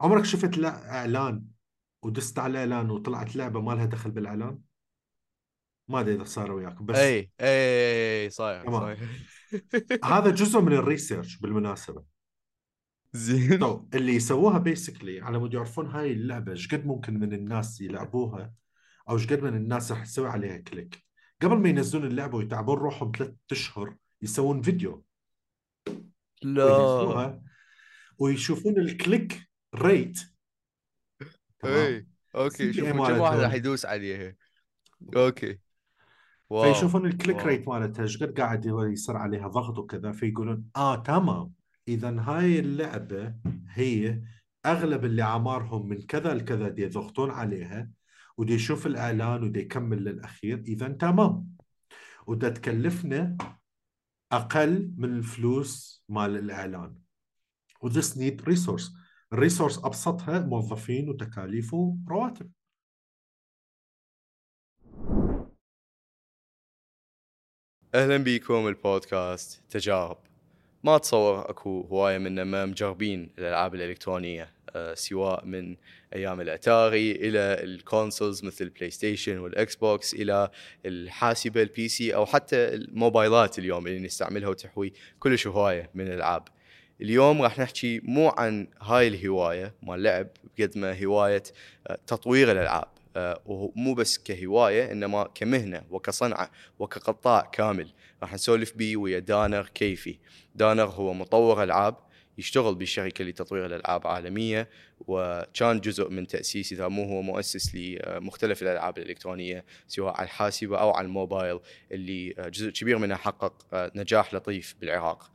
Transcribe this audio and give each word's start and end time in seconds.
عمرك 0.00 0.24
شفت 0.24 0.58
لا 0.58 0.98
إعلان 0.98 1.44
ودست 2.02 2.38
على 2.38 2.50
الإعلان 2.50 2.90
وطلعت 2.90 3.36
لعبة 3.36 3.60
ما 3.60 3.72
لها 3.72 3.86
دخل 3.86 4.10
بالإعلان؟ 4.10 4.58
ما 5.88 6.00
أدري 6.00 6.14
إذا 6.14 6.24
صار 6.24 6.52
وياك 6.52 6.82
بس 6.82 6.96
إي 6.96 7.30
إي 7.40 8.30
صاير. 8.30 8.70
صاير 8.70 8.98
هذا 10.04 10.30
جزء 10.30 10.60
من 10.60 10.72
ال 10.72 10.79
research 10.79 11.36
بالمناسبة. 11.36 12.04
زين. 13.12 13.62
اللي 13.94 14.14
يسووها 14.14 14.58
basically 14.58 15.20
على 15.20 15.38
مود 15.38 15.54
يعرفون 15.54 15.86
هاي 15.86 16.12
اللعبة 16.12 16.52
إيش 16.52 16.74
قد 16.74 16.86
ممكن 16.86 17.20
من 17.20 17.32
الناس 17.32 17.80
يلعبوها؟ 17.80 18.52
أو 19.08 19.14
إيش 19.14 19.26
قد 19.26 19.42
من 19.42 19.56
الناس 19.56 19.92
راح 19.92 20.04
تسوي 20.04 20.28
عليها 20.28 20.58
click؟ 20.58 21.04
قبل 21.42 21.56
ما 21.56 21.68
ينزلون 21.68 22.04
اللعبة 22.04 22.36
ويتعبون 22.36 22.78
روحهم 22.78 23.12
ثلاث 23.18 23.34
أشهر 23.52 23.96
يسوون 24.22 24.62
فيديو. 24.62 25.04
لا. 26.42 27.42
ويشوفون 28.18 28.78
ال 28.78 28.89
click 28.89 29.47
rate 29.74 30.20
اي 31.64 32.06
okay 32.34 32.72
شوفوا 32.72 32.92
كم. 32.92 33.20
واحد 33.20 33.38
راح 33.38 33.54
يدوس 33.54 33.86
عليها 33.86 34.34
okay. 35.16 35.58
wow. 36.50 36.74
فيشوفون 36.74 37.06
ال 37.06 37.11
click 37.11 37.36
wow. 37.36 37.46
rate 37.46 37.68
مالتها 37.68 38.02
إيش 38.02 38.22
قد 38.22 38.40
قاعد 38.40 38.66
يصير 38.66 39.16
عليها 39.16 39.48
ضغط 39.48 39.78
وكذا 39.78 40.12
فيقولون 40.12 40.64
آه 40.76 41.02
تمام. 41.02 41.52
اذا 41.88 42.20
هاي 42.20 42.58
اللعبة 42.58 43.34
هي 43.68 44.22
أغلب 44.66 45.04
اللي 45.04 45.22
عمارهم 45.22 45.88
من 45.88 46.02
كذا 46.02 46.34
لكذا 46.34 46.68
دي 46.68 46.82
يضغطون 46.82 47.30
عليها 47.30 47.90
ودي 48.36 48.54
يشوف 48.54 48.86
الإعلان 48.86 49.42
ودي 49.42 49.60
يكمل 49.60 50.04
للأخير. 50.04 50.58
اذا 50.58 50.88
تمام. 50.88 51.56
ودا 52.26 52.48
تكلفنا 52.48 53.36
أقل 54.32 54.94
من 54.96 55.16
الفلوس 55.16 56.04
مال 56.08 56.36
الإعلان. 56.36 56.94
و 57.80 57.88
this 57.88 58.18
need 58.18 58.42
resource 58.42 58.92
ال 59.32 59.37
resource 59.37 59.78
أبسطها 59.78 60.38
موظفين 60.38 61.08
وتكاليف 61.08 61.74
ورواتب. 61.74 62.50
أهلا 67.94 68.16
بيكم 68.16 68.68
البودكاست. 68.68 69.62
تجارب. 69.70 70.16
ما 70.84 70.96
اتصور 70.96 71.50
أكو 71.50 71.80
هواية 71.80 72.18
منا 72.18 72.44
ما 72.44 72.66
مجربين 72.66 73.30
الألعاب 73.38 73.74
الإلكترونية 73.74 74.50
أه 74.70 74.94
سواء 74.94 75.44
من 75.44 75.76
أيام 76.14 76.40
الأتاري 76.40 77.12
إلى 77.12 77.38
ال 77.64 77.73
consoles 77.73 78.44
مثل 78.44 78.64
البلاي 78.64 78.90
ستيشن 78.90 79.38
والاكس 79.38 79.76
بوكس 79.76 80.14
إلى 80.14 80.50
الحاسبة 80.86 81.62
ال 81.62 81.88
PC 81.88 82.14
أو 82.14 82.26
حتى 82.26 82.74
الموبايلات 82.74 83.58
اليوم 83.58 83.86
اللي 83.86 83.98
نستعملها 84.00 84.48
وتحوي 84.48 84.92
كلش 85.18 85.46
هواية 85.46 85.90
من 85.94 86.06
الألعاب. 86.06 86.48
اليوم 87.00 87.42
راح 87.42 87.58
نحكي 87.58 88.00
مو 88.04 88.28
عن 88.28 88.68
هاي 88.82 89.08
الهواية 89.08 89.74
مال 89.82 90.02
لعب 90.02 90.28
بقد 90.58 90.78
ما 90.78 91.04
هواية 91.04 91.42
أه، 91.86 91.98
تطوير 92.06 92.52
الألعاب. 92.52 92.88
أه، 93.16 93.40
ومو 93.46 93.94
بس 93.94 94.18
كهواية 94.18 94.92
إنما 94.92 95.28
كمهنة 95.34 95.82
وكصنعة 95.90 96.50
وكقطاع 96.78 97.40
كامل. 97.40 97.88
راح 98.22 98.34
نسولف 98.34 98.72
بيه 98.76 98.96
ويا 98.96 99.18
دانر 99.18 99.70
كيفي. 99.74 100.18
دانر 100.54 100.84
هو 100.84 101.14
مطور 101.14 101.62
ألعاب 101.62 101.96
يشتغل 102.38 102.74
بشركة 102.74 103.24
لتطوير 103.24 103.66
الألعاب 103.66 104.06
عالمية 104.06 104.68
وكان 105.00 105.80
جزء 105.80 106.08
من 106.08 106.26
تأسيس 106.26 106.72
إذا 106.72 106.88
مو 106.88 107.04
هو 107.04 107.22
مؤسس 107.22 107.74
لمختلف 107.74 108.62
الألعاب 108.62 108.98
الإلكترونية 108.98 109.64
سواء 109.88 110.14
على 110.14 110.24
الحاسبة 110.24 110.78
أو 110.78 110.90
على 110.90 111.06
الموبايل 111.06 111.60
اللي 111.92 112.34
جزء 112.38 112.70
كبير 112.70 112.98
منها 112.98 113.16
حقق 113.16 113.54
نجاح 113.74 114.34
لطيف 114.34 114.74
بالعراق. 114.80 115.30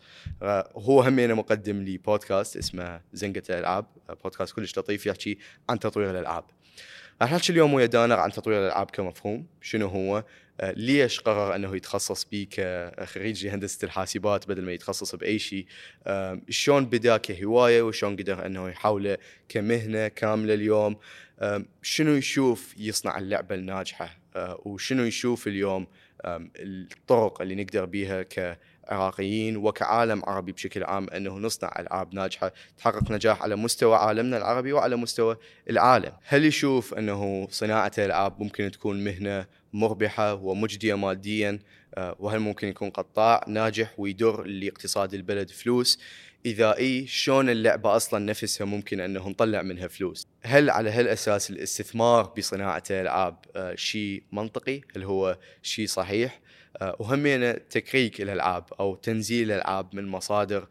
هو 0.76 1.02
همينه 1.02 1.34
مقدم 1.34 1.86
لبودكاست 1.86 2.58
اسمه 2.58 3.02
زنقة 3.14 3.44
الألعاب، 3.50 3.86
بودكاست 4.24 4.56
كلش 4.56 4.78
لطيف 4.78 5.06
يحكي 5.06 5.38
عن 5.70 5.80
تطوير 5.80 6.12
الألعاب. 6.12 6.44
راح 7.22 7.34
نحكي 7.34 7.52
اليوم 7.52 7.74
ويا 7.74 7.86
دانر 7.86 8.20
عن 8.20 8.32
تطوير 8.32 8.60
الألعاب 8.60 8.92
كمفهوم، 8.92 9.48
شنو 9.62 9.88
هو؟ 9.88 10.24
آه، 10.62 10.72
ليش 10.72 11.20
قرر 11.20 11.56
أنه 11.56 11.76
يتخصص 11.76 12.26
بيه 12.26 12.48
كخريج 12.52 13.48
هندسه 13.48 13.86
الحاسبات 13.86 14.48
بدل 14.48 14.62
ما 14.62 14.72
يتخصص 14.72 15.16
بأي 15.16 15.40
شيء؟ 15.40 15.66
آه، 16.08 16.42
شلون 16.50 16.86
بدأ 16.86 17.18
كهواية 17.18 17.82
وشلون 17.82 18.16
قدر 18.16 18.46
أنه 18.46 18.70
يحوله 18.70 19.18
كمهنة 19.50 20.08
كاملة 20.08 20.54
اليوم؟ 20.54 20.98
آه، 21.40 21.66
شنو 21.82 22.12
يشوف 22.12 22.76
يصنع 22.78 23.18
اللعبة 23.18 23.56
الناجحة؟ 23.56 24.24
وشنو 24.66 25.04
يشوف 25.04 25.48
اليوم؟ 25.48 25.88
الطرق 26.26 27.42
اللي 27.42 27.56
نقدر 27.56 27.86
بيها 27.86 28.24
كعراقيين 28.24 29.58
وكعالم 29.58 30.22
عربي 30.26 30.52
بشكل 30.52 30.84
عام 30.84 31.10
أنه 31.10 31.38
نصنع 31.38 31.74
ألعاب 31.80 32.16
ناجحة 32.16 32.54
تحقق 32.78 33.12
نجاح 33.12 33.44
على 33.44 33.56
مستوى 33.56 33.96
عالمنا 33.96 34.38
العربي 34.38 34.74
وعلى 34.74 34.96
مستوى 34.96 35.38
العالم، 35.70 36.12
هل 36.24 36.46
يشوف 36.46 36.94
أنه 36.94 37.48
صناعة 37.52 37.92
الألعاب 37.98 38.42
ممكن 38.42 38.72
تكون 38.72 39.04
مهنة 39.04 39.46
مربحة 39.74 40.34
ومجدية 40.34 40.96
ماديا 40.96 41.60
آه، 41.96 42.16
وهل 42.20 42.40
ممكن 42.40 42.68
يكون 42.68 42.90
قطاع 42.90 43.46
ناجح 43.48 44.00
ويدر 44.00 44.44
لاقتصاد 44.44 45.14
البلد 45.14 45.50
فلوس؟ 45.50 46.00
إذا 46.46 46.78
إي 46.78 47.08
شلون 47.08 47.50
اللعبة 47.50 47.96
أصلا 47.96 48.26
نفسها 48.26 48.66
ممكن 48.66 49.00
أنه 49.00 49.30
نطلع 49.30 49.62
منها 49.62 49.88
فلوس؟ 49.88 50.28
هل 50.44 50.70
على 50.70 50.90
هالأساس 50.90 51.50
الاستثمار 51.50 52.34
بصناعة 52.38 52.84
الألعاب 52.90 53.38
آه، 53.56 53.76
شيء 53.76 54.24
منطقي؟ 54.32 54.82
هل 54.96 55.04
هو 55.04 55.38
شيء 55.64 55.88
صحيح؟ 55.88 56.40
وهمينا 56.82 57.52
تكريك 57.70 58.22
الالعاب 58.22 58.64
أو 58.80 58.96
تنزيل 58.96 59.52
الألعاب 59.52 59.96
من 59.96 60.08
مصادر 60.08 60.68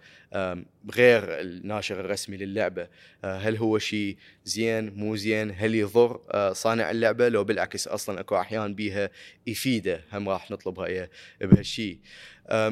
غير 0.94 1.40
الناشر 1.40 2.00
الرسمي 2.00 2.36
للعبة. 2.36 2.88
آه، 3.24 3.38
هل 3.38 3.56
هو 3.56 3.78
شيء 3.78 4.16
زين 4.44 4.94
مو 4.94 5.16
زين؟ 5.16 5.54
هل 5.56 5.74
يضر؟ 5.74 6.20
آه، 6.30 6.52
صانع 6.52 6.90
اللعبة؟ 6.90 7.28
لو 7.28 7.44
بالعكس 7.44 7.88
أصلا 7.88 8.20
أكو 8.20 8.36
أحيان 8.36 8.74
بيها 8.74 9.10
يفيده 9.46 10.04
هم 10.12 10.28
راح 10.28 10.50
نطلب 10.50 10.80
رايه 10.80 11.10
بهالشيء. 11.40 11.98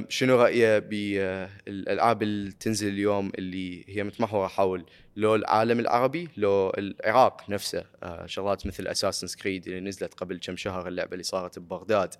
شنو 0.08 0.36
رايه 0.36 0.78
بالالعاب 0.78 2.22
اللي 2.22 2.52
تنزل 2.52 2.88
اليوم 2.88 3.32
اللي 3.38 3.84
هي 3.88 4.04
متمحورة 4.04 4.46
حول 4.46 4.84
لو 5.16 5.34
العالم 5.34 5.80
العربي 5.80 6.28
لو 6.36 6.70
العراق 6.78 7.50
نفسه؟ 7.50 7.84
آه، 8.02 8.26
شغلات 8.26 8.66
مثل 8.66 8.86
اساسن 8.86 9.42
كريد 9.42 9.66
اللي 9.66 9.80
نزلت 9.80 10.14
قبل 10.14 10.38
كم 10.38 10.56
شهر 10.56 10.88
اللعبة 10.88 11.12
اللي 11.12 11.22
صارت 11.22 11.58
ببغداد. 11.58 12.14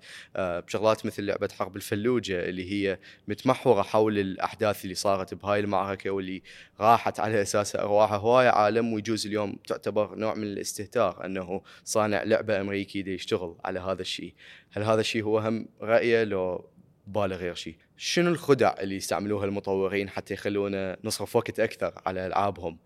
شغلات 0.67 1.05
مثل 1.05 1.23
لعبة 1.23 1.49
حرب 1.59 1.75
الفلوجة 1.75 2.49
اللي 2.49 2.71
هي 2.71 2.99
متمحورة 3.27 3.81
حول 3.81 4.19
الأحداث 4.19 4.83
اللي 4.83 4.95
صارت 4.95 5.33
بهاي 5.33 5.59
المعركة 5.59 6.09
واللي 6.09 6.41
راحت 6.79 7.19
على 7.19 7.41
اساسها 7.41 7.81
أرواح 7.81 8.13
هوايه 8.13 8.49
عالم 8.49 8.93
ويجوز 8.93 9.27
اليوم 9.27 9.55
تعتبر 9.67 10.15
نوع 10.15 10.33
من 10.33 10.43
الاستهتار 10.43 11.25
أنه 11.25 11.61
صانع 11.83 12.23
لعبة 12.23 12.61
أمريكي 12.61 13.01
دي 13.01 13.13
يشتغل 13.13 13.55
على 13.65 13.79
هذا 13.79 14.01
الشيء. 14.01 14.33
هل 14.71 14.83
هذا 14.83 15.01
الشيء 15.01 15.23
هو 15.23 15.39
هم 15.39 15.67
رايه 15.81 16.23
لو 16.23 16.69
بالغ 17.07 17.35
غير 17.35 17.55
شيء 17.55 17.75
شنو 17.97 18.29
الخدع 18.29 18.73
اللي 18.79 18.95
يستعملوها 18.95 19.45
المطورين 19.45 20.09
حتى 20.09 20.33
يخلونا 20.33 20.97
نصرف 21.03 21.35
وقت 21.35 21.59
أكثر 21.59 21.93
على 22.05 22.27
ألعابهم؟ 22.27 22.77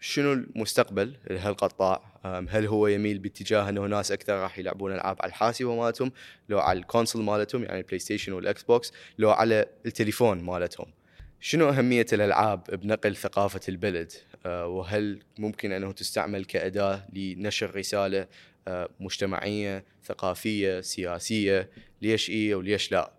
شنو 0.00 0.32
المستقبل؟ 0.32 1.16
لهالقطاع 1.30 2.02
هل 2.48 2.66
هو 2.66 2.86
يميل 2.86 3.18
باتجاه 3.18 3.68
أنه 3.68 3.86
ناس 3.86 4.12
أكثر 4.12 4.32
راح 4.32 4.58
يلعبون 4.58 4.92
ألعاب 4.92 5.16
على 5.20 5.28
الحاسبه 5.28 5.74
مالتهم 5.74 6.12
لو 6.48 6.58
على 6.58 6.78
ال 6.78 6.84
console 6.84 7.22
مالتهم 7.24 7.64
يعني 7.64 7.78
البلاي 7.78 7.98
ستيشن 7.98 8.32
والاكس 8.32 8.62
بوكس 8.62 8.92
لو 9.18 9.30
على 9.30 9.66
التليفون 9.86 10.40
مالتهم؟ 10.40 10.86
شنو 11.40 11.68
أهمية 11.68 12.06
الألعاب 12.12 12.64
بنقل 12.64 13.16
ثقافة 13.16 13.60
البلد؟ 13.68 14.12
آه، 14.46 14.66
وهل 14.66 15.22
ممكن 15.38 15.72
أنه 15.72 15.92
تستعمل 15.92 16.44
كأداة 16.44 17.06
لنشر 17.12 17.76
رسالة 17.76 18.26
آه، 18.68 18.88
مجتمعية 19.00 19.84
ثقافية 20.04 20.80
سياسية؟ 20.80 21.70
ليش 22.02 22.30
إيه 22.30 22.54
وليش 22.54 22.92
لا؟ 22.92 23.17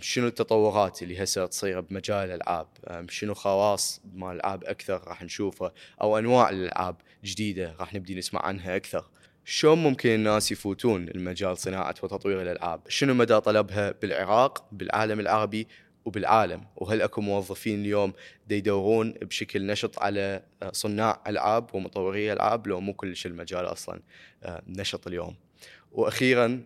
شنو 0.00 0.26
التطورات 0.26 1.02
اللي 1.02 1.22
هسه 1.22 1.46
تصير 1.46 1.80
بمجال 1.80 2.30
الألعاب؟ 2.30 2.66
شنو 3.08 3.34
خواص 3.34 4.00
مال 4.14 4.36
الألعاب 4.36 4.64
أكثر 4.64 5.02
راح 5.08 5.22
نشوفها 5.22 5.72
أو 6.02 6.18
أنواع 6.18 6.50
الألعاب 6.50 6.96
جديدة 7.24 7.74
راح 7.80 7.94
نبدي 7.94 8.14
نسمع 8.14 8.46
عنها 8.46 8.76
أكثر؟ 8.76 9.04
شلون 9.44 9.78
ممكن 9.78 10.08
الناس 10.08 10.52
يفوتون 10.52 11.08
المجال 11.08 11.58
صناعة 11.58 11.94
وتطوير 12.02 12.42
الألعاب؟ 12.42 12.80
شنو 12.88 13.14
مدى 13.14 13.40
طلبها 13.40 13.94
بالعراق 14.02 14.64
بالعالم 14.72 15.20
العربي 15.20 15.68
وبالعالم؟ 16.04 16.64
وهل 16.76 17.02
أكو 17.02 17.20
موظفين 17.20 17.80
اليوم 17.80 18.12
يدورون 18.50 19.12
بشكل 19.12 19.66
نشط 19.66 19.98
على 19.98 20.42
آه، 20.62 20.72
صناع 20.72 21.22
ألعاب 21.26 21.74
ومطوري 21.74 22.32
ألعاب؟ 22.32 22.66
لو 22.66 22.80
مو 22.80 22.94
كلش 22.94 23.26
المجال 23.26 23.64
أصلا 23.64 24.00
آه، 24.42 24.62
نشط 24.66 25.06
اليوم. 25.06 25.36
وأخيرا 25.92 26.64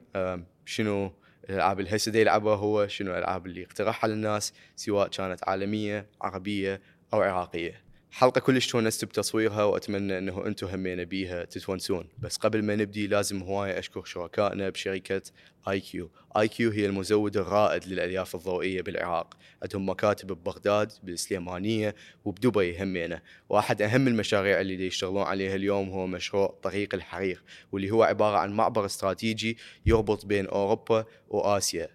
شنو 0.64 1.12
الألعاب 1.50 1.80
اللي 1.80 1.96
هسه 1.96 2.18
يلعبها 2.18 2.56
هو 2.56 2.88
شنو 2.88 3.10
الألعاب 3.10 3.46
اللي 3.46 3.64
اقترحها 3.64 4.08
للناس 4.08 4.52
سواء 4.76 5.08
كانت 5.08 5.48
عالمية 5.48 6.06
عربية 6.22 6.80
أو 7.14 7.22
عراقيه 7.22 7.85
حلقة 8.18 8.40
كلش 8.40 8.66
تونست 8.66 9.04
بتصويرها 9.04 9.64
وأتمنى 9.64 10.18
إنه 10.18 10.46
أنتم 10.46 10.66
همين 10.66 11.04
بيها 11.04 11.44
تتونسون. 11.44 12.08
بس 12.18 12.36
قبل 12.36 12.62
ما 12.62 12.76
نبدي 12.76 13.06
لازم 13.06 13.42
هوايه 13.42 13.78
أشكر 13.78 14.04
شركائنا 14.04 14.68
بشركة 14.68 15.22
IQ 15.68 16.10
IQ 16.36 16.70
هي 16.70 16.86
المزود 16.86 17.36
الرائد 17.36 17.86
للألياف 17.86 18.34
الضوئية 18.34 18.82
بالعراق. 18.82 19.34
عندهم 19.62 19.88
مكاتب 19.88 20.32
ببغداد 20.32 20.92
بالسليمانية 21.02 21.94
وبدبي 22.24 22.82
همينة. 22.82 23.20
وأحد 23.48 23.82
أهم 23.82 24.08
المشاريع 24.08 24.60
اللي 24.60 24.86
يشتغلون 24.86 25.22
عليها 25.22 25.54
اليوم 25.54 25.88
هو 25.88 26.06
مشروع 26.06 26.58
طريق 26.62 26.94
الحرير 26.94 27.42
واللي 27.72 27.90
هو 27.90 28.02
عبارة 28.02 28.38
عن 28.38 28.52
معبر 28.52 28.86
استراتيجي 28.86 29.58
يربط 29.86 30.26
بين 30.26 30.46
أوروبا 30.46 31.04
وآسيا. 31.28 31.88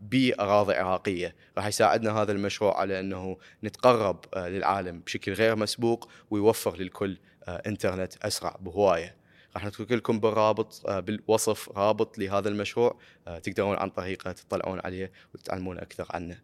باراضي 0.00 0.74
عراقيه 0.74 1.34
راح 1.58 1.66
يساعدنا 1.66 2.22
هذا 2.22 2.32
المشروع 2.32 2.80
على 2.80 3.00
أنه 3.00 3.36
نتقرب 3.64 4.24
آه، 4.34 4.48
للعالم 4.48 5.00
بشكل 5.00 5.32
غير 5.32 5.56
مسبوق 5.56 6.08
ويوفر 6.30 6.76
للكل 6.76 7.18
آه، 7.48 7.62
إنترنت 7.66 8.16
أسرع 8.16 8.56
بهواية. 8.60 9.16
راح 9.54 9.64
نترك 9.64 9.92
لكم 9.92 10.20
بالرابط 10.20 10.82
آه، 10.86 11.00
بالوصف 11.00 11.78
رابط 11.78 12.18
لهذا 12.18 12.48
المشروع 12.48 12.98
تقدرون 13.42 13.76
عن 13.76 13.90
طريقه 13.90 14.32
تطلعون 14.32 14.80
عليه 14.84 15.12
وتتعلمون 15.34 15.78
أكثر 15.78 16.06
عنه. 16.10 16.40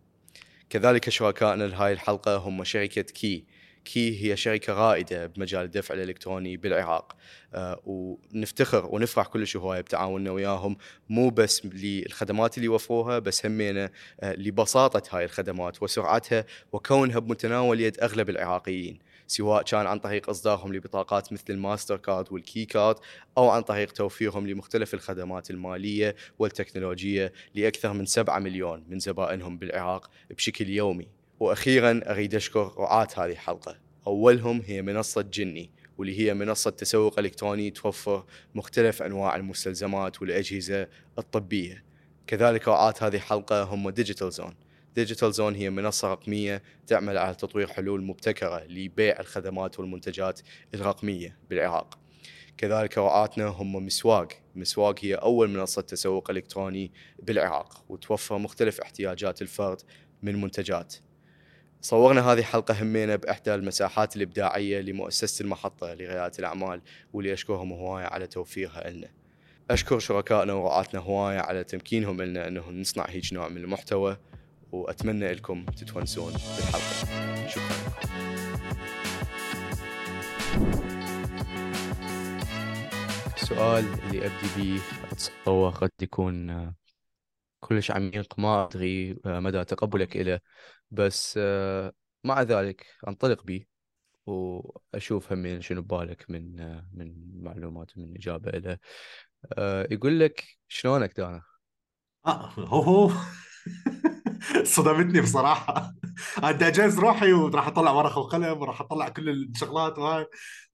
كذلك 0.70 1.10
شركائنا 1.10 1.64
لهاي 1.64 1.92
الحلقة 1.92 2.36
هم 2.36 2.64
شركة 2.64 3.02
كي 3.02 3.44
كي 3.84 4.24
هي 4.24 4.36
شركة 4.36 4.72
رائدة 4.72 5.26
بمجال 5.26 5.64
الدفع 5.64 5.94
الإلكتروني 5.94 6.56
بالعراق. 6.56 7.16
آه، 7.54 7.80
ونفتخر 7.84 8.86
ونفرح 8.86 9.26
كلش 9.26 9.56
هواية 9.56 9.80
بتعاوننا 9.80 10.30
وياهم. 10.30 10.76
مو 11.08 11.30
بس 11.30 11.66
للخدمات 11.66 12.56
اللي 12.56 12.66
يوفروها 12.66 13.18
بس 13.18 13.46
همينا 13.46 13.90
آه، 14.20 14.34
لبساطة 14.34 15.16
هاي 15.16 15.24
الخدمات 15.24 15.82
وسرعتها 15.82 16.44
وكونها 16.72 17.18
بمتناول 17.18 17.80
يد 17.80 18.00
أغلب 18.00 18.30
العراقيين. 18.30 18.98
سواء 19.26 19.62
كان 19.62 19.86
عن 19.86 19.98
طريق 19.98 20.30
إصدارهم 20.30 20.74
لبطاقات 20.74 21.32
مثل 21.32 21.44
الماستر 21.50 21.96
كارد 21.96 22.32
والكي 22.32 22.64
كارد 22.64 22.96
أو 23.38 23.48
عن 23.48 23.62
طريق 23.62 23.92
توفيرهم 23.92 24.46
لمختلف 24.46 24.94
الخدمات 24.94 25.50
المالية 25.50 26.16
والتكنولوجية 26.38 27.32
لأكثر 27.54 27.92
من 27.92 28.06
7 28.06 28.38
مليون 28.38 28.84
من 28.88 28.98
زبائنهم 28.98 29.58
بالعراق 29.58 30.10
بشكل 30.30 30.68
يومي. 30.68 31.23
وأخيرا 31.40 32.00
أريد 32.06 32.34
أشكر 32.34 32.74
رعاة 32.78 33.08
هذه 33.16 33.30
الحلقة. 33.30 33.78
أولهم 34.06 34.62
هي 34.66 34.82
منصة 34.82 35.22
جني 35.22 35.70
واللي 35.98 36.20
هي 36.20 36.34
منصة 36.34 36.70
تسوق 36.70 37.18
إلكتروني 37.18 37.70
توفر 37.70 38.24
مختلف 38.54 39.02
أنواع 39.02 39.36
المستلزمات 39.36 40.22
والأجهزة 40.22 40.88
الطبية. 41.18 41.84
كذلك 42.26 42.68
رعاة 42.68 42.94
هذه 43.00 43.16
الحلقة 43.16 43.62
هم 43.62 43.90
ديجيتال 43.90 44.32
زون 44.32 44.54
ديجيتال 44.94 45.32
زون 45.32 45.54
هي 45.54 45.70
منصة 45.70 46.12
رقمية 46.12 46.62
تعمل 46.86 47.18
على 47.18 47.34
تطوير 47.34 47.66
حلول 47.66 48.02
مبتكرة 48.02 48.64
لبيع 48.64 49.20
الخدمات 49.20 49.80
والمنتجات 49.80 50.40
الرقمية 50.74 51.38
بالعراق. 51.50 51.98
كذلك 52.56 52.98
رعاتنا 52.98 53.46
هم 53.46 53.86
مسواق. 53.86 54.28
مسواق 54.54 54.94
هي 55.00 55.14
أول 55.14 55.50
منصة 55.50 55.82
تسوق 55.82 56.30
إلكتروني 56.30 56.92
بالعراق 57.18 57.84
وتوفر 57.88 58.38
مختلف 58.38 58.80
احتياجات 58.80 59.42
الفرد 59.42 59.82
من 60.22 60.40
منتجات. 60.40 60.94
صورنا 61.84 62.32
هذه 62.32 62.38
الحلقة 62.38 62.82
همينا 62.82 63.16
بإحدى 63.16 63.54
المساحات 63.54 64.16
الإبداعية 64.16 64.80
لمؤسسة 64.80 65.42
المحطة 65.42 65.94
لريادة 65.94 66.32
الأعمال 66.38 66.80
واللي 67.12 67.32
أشكرهم 67.32 67.72
هواية 67.72 68.04
على 68.04 68.26
توفيرها 68.26 68.90
لنا 68.90 69.08
أشكر 69.70 69.98
شركائنا 69.98 70.52
ورعاتنا 70.52 71.00
هواية 71.00 71.38
على 71.38 71.64
تمكينهم 71.64 72.22
لنا 72.22 72.48
أنه 72.48 72.70
نصنع 72.70 73.06
هيج 73.08 73.34
نوع 73.34 73.48
من 73.48 73.56
المحتوى 73.56 74.16
وأتمنى 74.72 75.32
لكم 75.32 75.64
تتونسون 75.64 76.32
بالحلقة 76.32 77.48
شكرا. 77.48 77.76
السؤال 83.36 83.84
اللي 83.84 84.26
أبدي 84.26 84.48
به 84.56 84.80
أتصور 85.12 85.70
قد 85.70 85.90
يكون 86.02 86.72
كلش 87.60 87.90
عميق 87.90 88.38
ما 88.38 88.64
أدري 88.64 89.16
مدى 89.24 89.64
تقبلك 89.64 90.16
إليه 90.16 90.42
بس 90.94 91.34
آه، 91.42 91.92
مع 92.24 92.42
ذلك 92.42 92.86
أنطلق 93.08 93.42
به 93.44 93.64
وأشوف 94.26 95.32
همين 95.32 95.60
شنو 95.60 95.82
ببالك 95.82 96.30
من 96.30 96.60
آه، 96.60 96.88
من 96.92 97.14
معلومات 97.42 97.96
ومن 97.96 98.16
إجابة 98.16 98.50
له 98.50 98.78
آه، 99.58 99.88
يقول 99.90 100.20
لك 100.20 100.44
شلونك 100.68 101.16
دانا؟ 101.16 101.42
آه 102.26 102.50
هو 102.58 102.80
هو 102.82 103.10
صدمتني 104.64 105.20
بصراحة. 105.20 105.94
أنت 106.44 106.62
اجهز 106.62 106.98
روحي 106.98 107.32
وراح 107.32 107.66
أطلع 107.66 107.90
ورقة 107.90 108.18
وقلم 108.18 108.60
وراح 108.60 108.80
أطلع 108.80 109.08
كل 109.08 109.28
الشغلات 109.28 109.98
وهاي؟ 109.98 110.26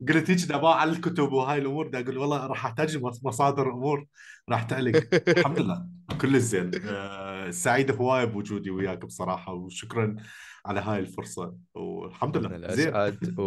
قلت 0.08 0.30
هيك 0.30 0.50
أبغى 0.52 0.72
على 0.72 0.90
الكتب 0.90 1.32
وهاي 1.32 1.58
الأمور 1.58 1.88
دا 1.88 2.00
أقول 2.00 2.18
والله 2.18 2.46
راح 2.46 2.66
أحتاج 2.66 2.98
مصادر 3.24 3.70
أمور. 3.70 4.06
راح 4.48 4.62
تعلق. 4.62 5.08
الحمد 5.28 5.60
لله. 5.60 5.99
كل 6.20 6.36
الزين. 6.36 6.70
أه 6.84 7.50
سعيد 7.50 7.90
هوايه 7.90 8.24
بوجودي 8.24 8.70
وياك 8.70 9.04
بصراحة 9.04 9.52
وشكرا 9.52 10.16
على 10.66 10.80
هاي 10.80 10.98
الفرصة. 10.98 11.56
والحمد 11.74 12.36
لله. 12.36 12.74
زين. 12.74 12.88
أسعد 12.88 13.34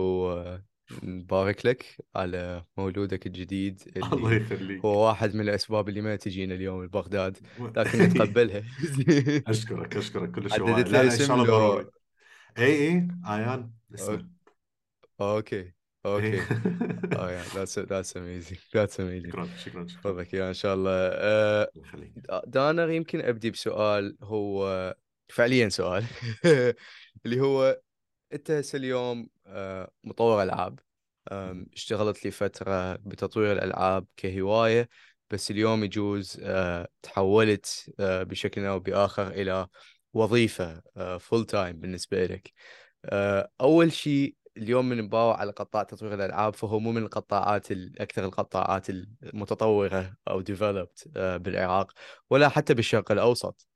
ونبارك 1.03 1.65
لك 1.65 1.97
على 2.15 2.63
مولودك 2.77 3.27
الجديد 3.27 3.81
اللي 3.95 4.07
الله 4.13 4.33
يخليك. 4.33 4.85
هو 4.85 5.07
واحد 5.07 5.35
من 5.35 5.41
الأسباب 5.41 5.89
اللي 5.89 6.01
ما 6.01 6.15
تجينا 6.15 6.55
اليوم 6.55 6.83
لبغداد 6.83 7.37
لكن 7.77 7.99
نتقبلها. 7.99 8.63
أشكرك 9.47 9.97
أشكرك. 9.97 10.31
كل 10.31 10.49
شيء 10.49 10.73
حددت 10.73 10.89
له 10.89 11.07
اسم 11.07 11.43
لو... 11.43 11.79
اي 12.57 12.65
اي 12.65 13.07
ايان 13.27 13.71
اسمه 13.93 14.27
Okay. 15.21 15.82
Okay 16.05 16.39
آه 17.17 17.31
yeah 17.31 17.43
that's 17.55 17.79
that's 17.79 18.17
amazing 18.17 18.57
that's 18.75 18.99
amazing 18.99 19.31
شكرا 19.57 19.87
شكرا 19.87 20.25
yeah 20.33 20.47
إن 20.49 20.53
شاء 20.53 20.73
الله. 20.75 20.91
آه، 20.91 21.69
دانا 22.47 22.93
يمكن 22.93 23.21
أبدي 23.21 23.51
بسؤال 23.51 24.17
هو 24.21 24.95
فعليا 25.29 25.69
سؤال 25.69 26.03
اللي 27.25 27.39
هو 27.41 27.79
أنت 28.33 28.51
هسه 28.51 28.77
اليوم 28.77 29.29
آه، 29.47 29.91
مطور 30.03 30.43
ألعاب. 30.43 30.79
اشتغلت 31.73 32.25
لي 32.25 32.31
فترة 32.31 32.95
بتطوير 32.95 33.51
الألعاب 33.51 34.05
كهواية 34.17 34.89
بس 35.31 35.51
اليوم 35.51 35.83
يجوز 35.83 36.39
آه، 36.43 36.87
تحولت 37.01 37.93
بشكل 37.99 38.65
أو 38.65 38.79
بآخر 38.79 39.27
إلى 39.27 39.67
وظيفة 40.13 40.81
Full 41.19 41.45
time 41.45 41.79
بالنسبة 41.79 42.25
لك. 42.25 42.53
أول 43.61 43.91
شيء 43.93 44.35
اليوم 44.57 44.89
من 44.89 44.97
نباوع 44.97 45.39
على 45.39 45.51
قطاع 45.51 45.83
تطوير 45.83 46.13
الألعاب 46.13 46.53
فهو 46.55 46.79
مو 46.79 46.91
من 46.91 47.03
القطاعات 47.03 47.71
الاكثر 47.71 48.25
القطاعات 48.25 48.89
المتطورة 48.89 50.17
أو 50.27 50.41
developed 50.41 50.99
آه، 51.17 51.37
بالعراق 51.37 51.91
ولا 52.29 52.49
حتى 52.49 52.73
بالشرق 52.73 53.11
الأوسط. 53.11 53.67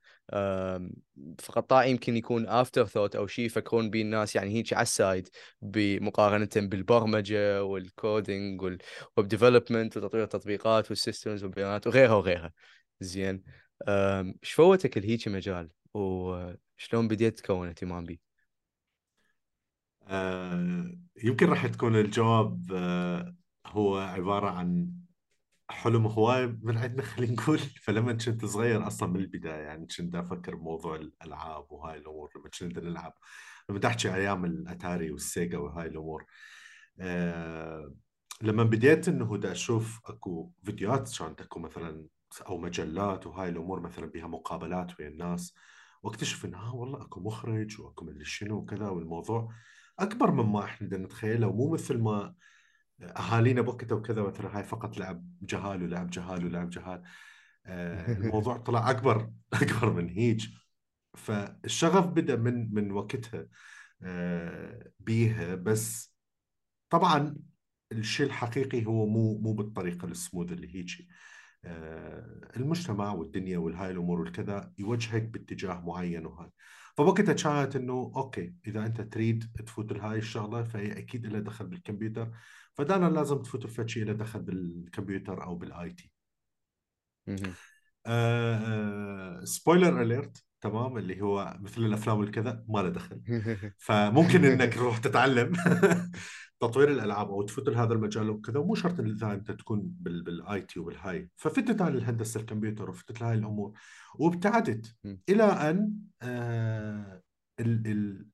فقطاع 1.40 1.86
يمكن 1.86 2.18
يكون 2.18 2.48
afterthought 2.48 3.16
أو 3.16 3.28
شيء 3.28 3.46
يفكرون 3.46 3.90
به 3.90 4.02
الناس 4.02 4.36
يعني 4.36 4.50
هيك 4.50 4.74
على 4.74 4.82
ال 4.82 4.91
side 4.91 5.30
بمقارنة 5.62 6.50
بالبرمجة 6.56 7.64
وال 7.64 7.88
coding 7.88 8.62
وال 8.62 8.88
web 8.88 9.28
development 9.28 9.98
وتطوير 9.98 10.24
التطبيقات 10.24 10.90
وال 10.90 11.02
systems 11.02 11.44
والبيانات 11.44 11.88
وغيرها 11.88 12.14
وغيرها. 12.14 12.54
زين. 13.00 13.44
إيش 13.88 14.54
فوتك 14.54 14.98
الهيك 14.98 15.28
مجال؟ 15.28 15.70
وشلون 15.94 17.08
بديت 17.08 17.40
تكون 17.40 17.68
اهتمام 17.68 18.06
به؟ 18.06 18.27
آه، 20.08 20.92
يمكن 21.24 21.50
راح 21.50 21.68
تكون 21.68 21.96
الجواب 21.96 22.72
آه، 22.74 23.36
هو 23.68 23.98
عبارة 23.98 24.50
عن 24.50 24.92
حلم 25.70 26.08
هواية 26.08 26.58
من 26.62 26.78
عندنا 26.78 27.04
خلينا 27.14 27.34
نقول. 27.34 27.60
فلما 27.60 28.14
كنت 28.14 28.46
صغير 28.46 28.88
أصلا 28.88 29.10
من 29.10 29.20
البداية 29.20 29.64
يعني 29.64 29.88
كنت 29.98 30.16
أفكر 30.16 30.56
بموضوع 30.56 30.96
الألعاب 30.96 31.72
وهاي 31.72 31.98
الأمور 31.98 32.30
لما 32.36 32.50
كنت 32.60 32.80
نلعب 32.80 33.14
لما 33.70 33.80
تحكي 33.80 34.16
أيام 34.16 34.46
الأتاري 34.46 35.12
والسيجا 35.12 35.58
وهاي 35.58 35.88
الأمور 35.88 36.26
أه 37.00 37.94
لما 38.42 38.64
بديت 38.64 39.08
إنه 39.08 39.38
دا 39.38 39.52
أشوف 39.52 40.02
أكو 40.06 40.52
فيديوهات 40.64 41.18
كانت 41.20 41.42
أكو 41.42 41.60
مثلا 41.60 42.08
أو 42.48 42.58
مجلات 42.58 43.28
وهاي 43.28 43.50
الأمور 43.50 43.80
مثلا 43.80 44.06
بها 44.06 44.28
مقابلات 44.28 45.00
ويا 45.00 45.08
الناس 45.08 45.54
واكتشف 46.04 46.46
إنه 46.46 46.58
ها 46.58 46.72
والله 46.72 47.02
أكو 47.02 47.20
مخرج 47.20 47.82
وأكو 47.82 48.06
مدري 48.06 48.26
شنو 48.26 48.56
وكذا 48.58 48.90
والموضوع 48.90 49.50
أكبر 50.00 50.32
مما 50.32 50.64
إحنا 50.64 50.98
نتخيله 50.98 51.48
ومو 51.48 51.74
مثل 51.74 51.98
ما 51.98 52.36
أهالينا 53.02 53.62
بوقتها 53.62 53.96
وكذا 53.96 54.22
مثلا 54.22 54.58
هاي 54.58 54.64
فقط 54.64 54.98
لعب 54.98 55.26
جهال 55.42 55.84
ولعب 55.84 56.10
جهال 56.10 56.46
ولعب 56.46 56.70
جهال. 56.70 57.04
آه، 57.66 58.12
الموضوع 58.18 58.58
طلع 58.58 58.90
أكبر 58.90 59.32
أكبر 59.54 59.94
من 59.94 60.10
هيك 60.10 60.42
فالشغف 61.16 62.06
بدأ 62.08 62.36
من 62.36 62.74
من 62.74 62.92
وقتها 62.92 63.48
آه، 64.04 64.92
بيها. 65.00 65.56
بس 65.56 66.16
طبعا 66.90 67.36
الشيء 67.92 68.26
الحقيقي 68.26 68.86
هو 68.86 69.06
مو 69.06 69.38
مو 69.40 69.54
بالطريقة 69.54 70.06
السموث 70.06 70.52
اللي 70.52 70.76
هيجي. 70.76 71.08
آه، 71.66 72.52
المجتمع 72.58 73.12
والدنيا 73.14 73.58
والهاي 73.58 73.92
الأمور 73.92 74.22
والكذا 74.22 74.74
يوجهك 74.78 75.24
باتجاه 75.24 75.82
معين 75.82 76.26
وهاي. 76.26 76.50
فوقتها 76.98 77.34
كانت 77.34 77.76
إنه 77.76 78.12
okay 78.16 78.54
إذا 78.68 78.86
أنت 78.86 79.02
تريد 79.02 79.52
تفوت 79.66 79.94
لهاي 79.94 80.18
الشغلة 80.18 80.64
فهي 80.64 80.98
أكيد 80.98 81.26
لها 81.26 81.40
دخل 81.40 81.68
بالكمبيوتر 81.68 82.32
فدانا 82.74 83.06
لازم 83.10 83.42
تفوت 83.42 83.66
بفد 83.66 83.90
شيء 83.90 84.06
له 84.06 84.14
دخل 84.14 84.42
بالكمبيوتر 84.42 85.44
أو 85.44 85.56
بال 85.56 85.90
IT. 85.94 86.12
Spoiler 89.44 90.02
alert 90.02 90.44
تمام 90.62 90.98
اللي 90.98 91.22
هو 91.22 91.58
مثل 91.62 91.82
الأفلام 91.82 92.20
والكذا 92.20 92.66
ما 92.68 92.80
له 92.80 92.90
دخل. 92.90 93.22
فممكن 93.78 94.46
إنك 94.46 94.74
تروح 94.74 94.98
تتعلم. 94.98 95.54
تطوير 96.60 96.92
الألعاب 96.92 97.30
أو 97.30 97.42
تفوت 97.42 97.70
لهذا 97.70 97.94
المجال 97.94 98.30
وكذا 98.30 98.60
ومو 98.60 98.76
شرط 98.76 99.00
إذا 99.00 99.34
أنت 99.34 99.52
تكون 99.52 99.82
بال 99.84 100.62
IT 100.62 100.80
وبالهاي. 100.80 101.30
ففتت 101.36 101.82
على 101.82 101.98
الهندسة 101.98 102.40
الكمبيوتر 102.40 102.90
وفتت 102.90 103.22
لهاي 103.22 103.36
الأمور 103.36 103.74
وابتعدت 104.16 104.96
إلى 105.30 105.44
أن 105.44 105.94
آه 106.22 107.22
ال 107.60 107.88
ال 107.88 108.28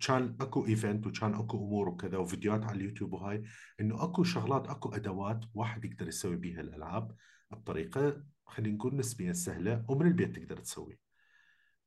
كان 0.00 0.36
أكو 0.40 0.66
event 0.66 1.06
وكان 1.06 1.34
أكو 1.34 1.56
أمور 1.56 1.88
وكذا 1.88 2.18
وفيديوهات 2.18 2.64
على 2.64 2.76
اليوتيوب 2.78 3.12
وهاي 3.12 3.42
إنه 3.80 4.04
أكو 4.04 4.24
شغلات 4.24 4.68
أكو 4.68 4.88
أدوات 4.88 5.44
واحد 5.54 5.84
يقدر 5.84 6.08
يسوي 6.08 6.36
بيها 6.36 6.60
الألعاب 6.60 7.14
بطريقة 7.50 8.24
خلينا 8.46 8.76
نقول 8.76 8.96
نسبيا 8.96 9.32
سهلة 9.32 9.84
ومن 9.88 10.06
البيت 10.06 10.36
تقدر 10.36 10.56
تسوي. 10.56 10.98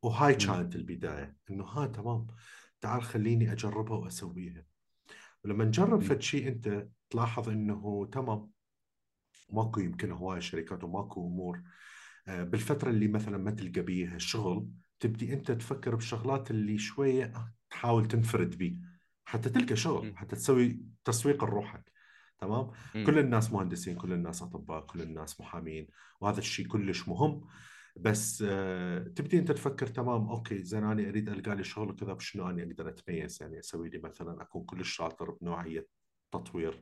وهاي 0.01 0.35
كانت 0.35 0.75
البداية 0.75 1.35
إنه 1.49 1.63
ها 1.63 1.87
تمام 1.87 2.27
تعال 2.81 3.03
خليني 3.03 3.51
أجربها 3.51 3.97
وأسويها. 3.97 4.65
ولما 5.47 5.65
نجرب 5.65 6.01
فد 6.01 6.21
شيء 6.21 6.47
أنت 6.47 6.87
تلاحظ 7.09 7.49
إنه 7.49 8.09
تمام 8.11 8.49
ماكو 9.49 9.79
يمكن 9.79 10.11
هواي 10.11 10.41
شركات 10.41 10.83
وماكو 10.83 11.27
أمور. 11.27 11.61
آه، 12.27 12.43
بالفترة 12.43 12.89
اللي 12.89 13.07
مثلا 13.07 13.37
ما 13.37 13.51
تلقى 13.51 13.81
بيها 13.81 14.15
الشغل 14.15 14.69
تبدي 14.99 15.33
أنت 15.33 15.51
تفكر 15.51 15.95
بالشغلات 15.95 16.51
اللي 16.51 16.77
شوية 16.77 17.33
تحاول 17.69 18.07
تنفرد 18.07 18.57
بيه. 18.57 18.75
حتى 19.25 19.49
تلقى 19.49 19.75
شغل 19.75 20.17
حتى 20.17 20.35
تسوي 20.35 20.81
تسويق 21.05 21.43
لروحك. 21.43 21.91
تمام؟ 22.39 22.71
م. 22.95 23.03
كل 23.05 23.19
الناس 23.19 23.51
مهندسين 23.51 23.95
كل 23.95 24.13
الناس 24.13 24.41
أطباء 24.41 24.85
كل 24.85 25.01
الناس 25.01 25.41
محامين 25.41 25.87
وهذا 26.21 26.39
الشيء 26.39 26.67
كلش 26.67 27.07
مهم. 27.07 27.41
بس 27.99 28.43
آه، 28.47 28.99
تبدي 28.99 29.39
أنت 29.39 29.51
تفكر 29.51 29.87
تمام 29.87 30.27
أوكي 30.27 30.63
زين 30.63 30.83
أنا 30.83 31.09
أريد 31.09 31.29
ألقى 31.29 31.55
لي 31.55 31.63
شغل 31.63 31.89
وكذا 31.89 32.13
بشنو 32.13 32.49
أنا 32.49 32.63
أقدر 32.63 32.89
أتميز؟ 32.89 33.37
يعني 33.41 33.59
أسوي 33.59 33.89
لي 33.89 33.97
مثلا 33.97 34.41
أكون 34.41 34.65
كلش 34.65 34.95
شاطر 34.95 35.31
بنوعية 35.31 35.87
تطوير 36.31 36.81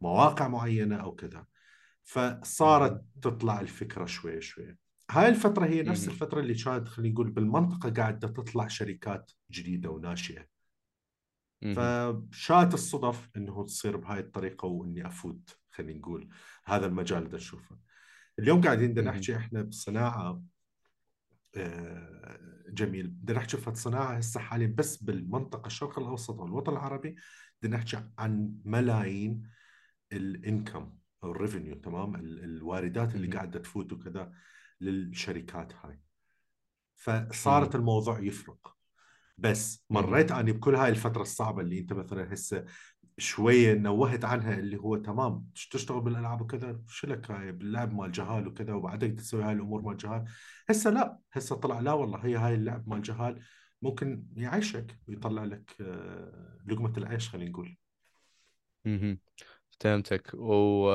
مواقع 0.00 0.48
معينة 0.48 0.96
أو 0.96 1.14
كذا. 1.14 1.46
فصارت 2.02 3.04
تطلع 3.22 3.60
الفكرة 3.60 4.04
شوي 4.04 4.40
شوي. 4.40 4.76
هاي 5.10 5.28
الفترة 5.28 5.66
هي 5.66 5.82
نفس 5.82 6.08
الفترة 6.08 6.40
اللي 6.40 6.54
كانت 6.54 6.88
خلينا 6.88 7.14
نقول 7.14 7.30
بالمنطقة 7.30 7.90
قاعدة 7.90 8.28
تطلع 8.28 8.68
شركات 8.68 9.32
جديدة 9.50 9.90
وناشئة. 9.90 10.46
فشاءت 11.62 12.74
الصدف 12.74 13.28
إنه 13.36 13.64
تصير 13.64 13.96
بهاي 13.96 14.20
الطريقة 14.20 14.66
وإني 14.66 15.06
أفوت 15.06 15.58
خلينا 15.70 15.98
نقول 15.98 16.28
هذا 16.64 16.86
المجال 16.86 17.26
اللي 17.26 17.36
أشوفه. 17.36 17.78
اليوم 18.38 18.60
قاعدين 18.60 18.92
بدنا 18.92 19.10
نحكي 19.10 19.36
إحنا 19.36 19.62
بالصناعة 19.62 20.20
آه، 20.20 20.42
جميل. 22.68 23.06
بدنا 23.08 23.38
نحكي 23.38 23.56
في 23.56 23.68
الصناعة 23.68 24.14
هسه 24.16 24.40
حاليا 24.40 24.66
بس 24.66 24.96
بالمنطقة 24.96 25.66
الشرق 25.66 25.98
الأوسط 25.98 26.40
والوطن 26.40 26.72
العربي 26.72 27.16
بدنا 27.62 27.76
نحكي 27.76 28.04
عن 28.18 28.54
ملايين 28.64 29.42
الانكم 30.12 30.96
أو 31.24 31.30
الريفينيو 31.30 31.74
تمام؟ 31.74 32.16
الواردات 32.16 33.14
اللي 33.14 33.26
قاعدة 33.26 33.58
تفوت 33.58 33.92
وكذا 33.92 34.32
للشركات 34.80 35.72
هاي. 35.74 36.00
فصارت 36.96 37.74
الموضوع 37.74 38.20
يفرق. 38.20 38.76
بس 39.38 39.84
مريت 39.90 40.32
اني 40.32 40.52
بكل 40.52 40.74
هاي 40.74 40.88
الفترة 40.90 41.22
الصعبة 41.22 41.62
اللي 41.62 41.78
أنت 41.78 41.92
مثلا 41.92 42.34
هسه 42.34 42.64
شوية 43.22 43.74
نوهت 43.74 44.24
عنها 44.24 44.58
اللي 44.58 44.76
هو 44.76 44.96
تمام 44.96 45.50
تشتغل 45.54 46.00
بالألعاب 46.00 46.40
وكذا 46.40 46.80
شو 46.88 47.06
لك 47.06 47.30
هاي 47.30 47.52
باللعب 47.52 47.94
مال 47.94 48.12
جهال 48.12 48.48
وكذا؟ 48.48 48.74
وبعدين 48.74 49.16
تسوي 49.16 49.42
هاي 49.42 49.52
الأمور 49.52 49.82
مال 49.82 49.96
جهال. 49.96 50.24
هسه 50.68 50.90
لا 50.90 51.18
هسه 51.32 51.56
طلع 51.56 51.80
لا 51.80 51.92
والله 51.92 52.18
هي 52.18 52.36
هاي 52.36 52.54
اللعب 52.54 52.88
مال 52.88 53.02
جهال 53.02 53.42
ممكن 53.82 54.26
يعيشك 54.36 54.98
ويطلع 55.08 55.44
لك 55.44 55.76
آه، 55.80 56.58
لقمة 56.66 56.92
العيش 56.96 57.28
خلينا 57.28 57.50
نقول. 57.50 57.76
أها 58.86 59.16
فهمتك. 59.80 60.34
و 60.34 60.90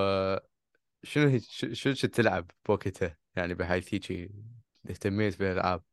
شنو 1.04 1.28
هي 1.28 1.40
شو 1.40 1.94
شو 1.94 2.08
تلعب 2.08 2.52
بوقتها؟ 2.68 3.18
يعني 3.36 3.54
بحيث 3.54 3.94
هيك 3.94 4.32
اهتميت 4.90 5.40
بالألعاب 5.40 5.84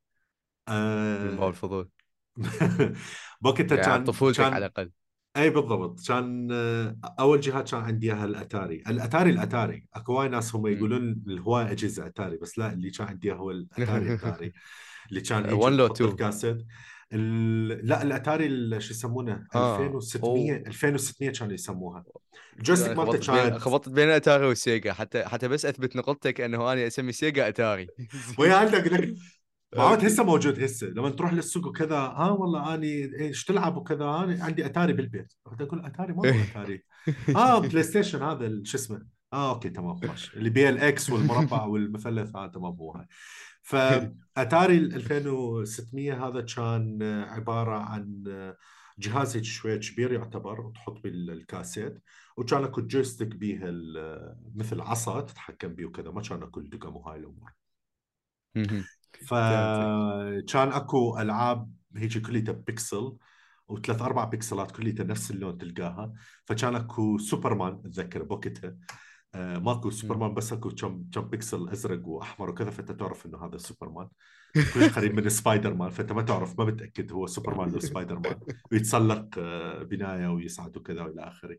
من 0.69 1.37
باب 1.37 1.49
الفضول. 1.49 1.91
بوقتها 3.41 3.77
يعني 3.77 3.87
كان 3.87 4.05
طفولتك 4.05 4.41
كان 4.41 4.53
على 4.53 4.67
الأقل. 4.67 4.91
اي 5.37 5.51
بالضبط 5.51 6.01
كان 6.09 6.49
آه، 6.53 6.97
أول 7.21 7.41
جهات 7.41 7.71
كان 7.71 7.81
عندي 7.81 8.07
إياها 8.13 8.25
الأتاري، 8.25 8.83
الأتاري 8.89 9.31
الأتاري. 9.31 9.85
أكو 9.95 10.13
وايد 10.13 10.31
ناس 10.31 10.55
هم 10.55 10.67
يقولون 10.67 11.23
الهواية 11.27 11.71
أجهزة 11.71 12.07
أتاري 12.07 12.37
بس 12.37 12.59
لا 12.59 12.73
اللي 12.73 12.91
كان 12.91 13.07
عندي 13.07 13.33
هو 13.33 13.51
الأتاري 13.51 14.15
أتاري. 14.15 14.53
اللي 15.11 15.21
كان 15.21 15.53
1 15.53 15.73
لو 15.73 15.87
2 15.87 16.11
الكاسيت 16.11 16.67
ال- 17.13 17.87
لا 17.87 18.03
الأتاري 18.03 18.47
ال- 18.47 18.83
شو 18.83 18.91
يسمونه؟ 18.91 19.47
آه 19.55 19.77
2600 19.87 20.53
اوه 20.53 20.67
2600 20.67 21.31
كانوا 21.31 21.55
يسموها. 21.55 22.05
ال 22.59 22.63
joystick 22.63 22.97
مالته 22.99 23.19
كانت 23.19 23.57
خبطت 23.59 23.89
بين 23.89 24.09
أتاري 24.09 24.47
وسيجا. 24.47 24.93
حتى 24.93 25.25
حتى 25.25 25.49
بس 25.49 25.67
أثبت 25.67 25.97
نقطتك 25.97 26.41
إنه 26.41 26.73
أنا 26.73 26.87
اسمي 26.87 27.13
سيجا 27.13 27.49
أتاري. 27.49 27.87
و 28.39 28.42
yeah 28.42 28.55
عندك 28.55 28.85
لك 29.75 29.81
معود 29.81 30.05
هسه 30.05 30.21
okay 30.21 30.31
موجود 30.33 30.63
هسه 30.63 30.87
لما 30.87 31.11
تروح 31.11 31.33
للسوق 31.33 31.67
وكذا 31.67 31.97
ها 31.97 32.31
والله 32.31 32.75
أني 32.75 33.21
إيش 33.21 33.45
تلعب 33.45 33.77
وكذا 33.77 34.05
أنا 34.05 34.45
عندي 34.45 34.67
أتاري 34.67 34.93
بالبيت. 34.93 35.33
أقول 35.47 35.85
أتاري؟ 35.85 36.13
ما 36.13 36.19
هو 36.19 36.43
أتاري. 36.51 36.85
آه 37.37 37.59
بلاي 37.59 37.83
ستيشن 37.83 38.23
هذا 38.23 38.47
ال- 38.47 38.67
شو 38.67 38.77
اسمه؟ 38.79 39.07
آه 39.33 39.55
okay 39.55 39.69
تمام 39.71 40.01
ماشي 40.03 40.37
اللي 40.37 40.51
بيه 40.51 40.69
ال 40.69 40.90
X 40.90 41.11
والمربع 41.11 41.65
والمثلث 41.71 42.37
آه 42.37 42.47
تمام 42.47 42.73
هو 42.77 42.93
هاي. 42.93 43.07
فاتاري 43.63 44.77
ال 44.77 44.95
2600 44.95 46.27
هذا 46.29 46.41
كان 46.41 47.03
عبارة 47.29 47.77
عن 47.77 48.23
جهاز 48.99 49.37
هيك 49.37 49.45
شوية 49.45 49.77
كبير 49.81 50.13
يعتبر 50.13 50.61
وتحط 50.61 51.03
بالكاسيت 51.03 52.03
وكان 52.37 52.65
أكو 52.65 52.81
joystick 52.81 53.29
بيها 53.29 53.65
ال- 53.69 54.37
مثل 54.55 54.81
عصا 54.81 55.21
تتحكم 55.21 55.69
بيه 55.69 55.85
وكذا. 55.85 56.11
ما 56.11 56.23
كان 56.23 56.43
أكو 56.43 56.61
الدقم 56.61 56.97
وهاي 56.97 57.19
الأمور. 57.19 57.53
فكان 59.17 60.73
اكو 60.73 61.19
العاب 61.19 61.71
هيك 61.97 62.27
كليتها 62.27 62.53
بيكسل 62.53 63.17
وثلاث 63.69 64.03
أربع 64.03 64.25
pixelات 64.25 64.71
كليتها 64.71 65.05
نفس 65.05 65.31
اللون 65.31 65.59
تلقاها. 65.59 66.13
فكان 66.45 66.75
اكو 66.75 67.19
سوبرمان 67.19 67.73
اتذكر 67.73 68.23
بوقتها. 68.23 68.77
آه 69.35 69.59
ماكو. 69.59 69.91
سوبرمان 69.91 70.35
بس 70.35 70.53
اكو 70.53 70.71
كم 70.71 71.05
كم 71.13 71.21
بيكسل 71.21 71.69
ازرق 71.69 72.09
واحمر 72.09 72.51
وكذا 72.51 72.71
فانت 72.71 72.93
تعرف 72.93 73.27
انه 73.27 73.47
هذا 73.47 73.57
سوبرمان. 73.59 74.09
كلش 74.55 74.99
قريب 74.99 75.15
من 75.15 75.29
سبايدر 75.29 75.75
مان 75.75 75.91
فانت 75.91 76.13
ما 76.13 76.23
تعرف 76.23 76.59
ما 76.59 76.65
متأكد 76.65 77.13
هو 77.13 77.27
سوبرمان 77.27 77.71
لو 77.71 77.81
سبايدر 77.81 78.19
مان 78.19 78.41
ويتسلق 78.73 79.29
آه، 79.39 79.83
بناية 79.83 80.29
ويصعد 80.29 80.77
وكذا 80.77 81.03
والى 81.03 81.23
آخره. 81.29 81.59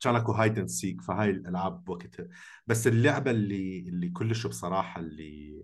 كان 0.00 0.16
اكو 0.16 0.32
hide 0.32 0.58
and 0.58 0.68
seek 0.68 1.02
فهاي 1.02 1.30
الألعاب 1.30 1.84
بوقتها. 1.84 2.28
بس 2.66 2.86
اللعبة 2.86 3.30
اللي 3.30 3.78
اللي 3.88 4.08
كلش 4.10 4.46
بصراحة 4.46 5.00
اللي 5.00 5.62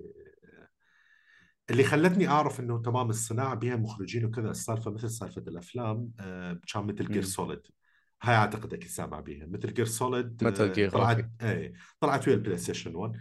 اللي 1.71 1.85
خلتني 1.85 2.29
أعرف 2.29 2.61
إنه 2.61 2.83
تمام 2.83 3.11
الصناعة 3.11 3.55
بها 3.55 3.77
مخرجين 3.77 4.25
وكذا 4.25 4.51
السالفة 4.51 4.91
مثل 4.91 5.11
سالفة 5.11 5.43
الأفلام 5.49 6.11
آه، 6.21 6.61
كان 6.73 6.85
Metal 6.87 7.13
Gear. 7.13 7.23
Solid 7.23 7.61
هاي 8.23 8.35
أعتقد 8.35 8.75
أكيد 8.75 8.89
سامع 8.89 9.21
بيها. 9.21 9.47
Metal 9.47 9.75
Gear 9.75 9.87
Solid 9.87 10.45
Metal 10.45 10.73
Gear 10.73 10.91
طلعت 10.91 11.31
إيه 11.43 11.73
طلعت 12.01 12.29
ويا 12.29 12.37
البلاي 12.37 12.59
ستيشن 12.59 12.95
1 12.95 13.13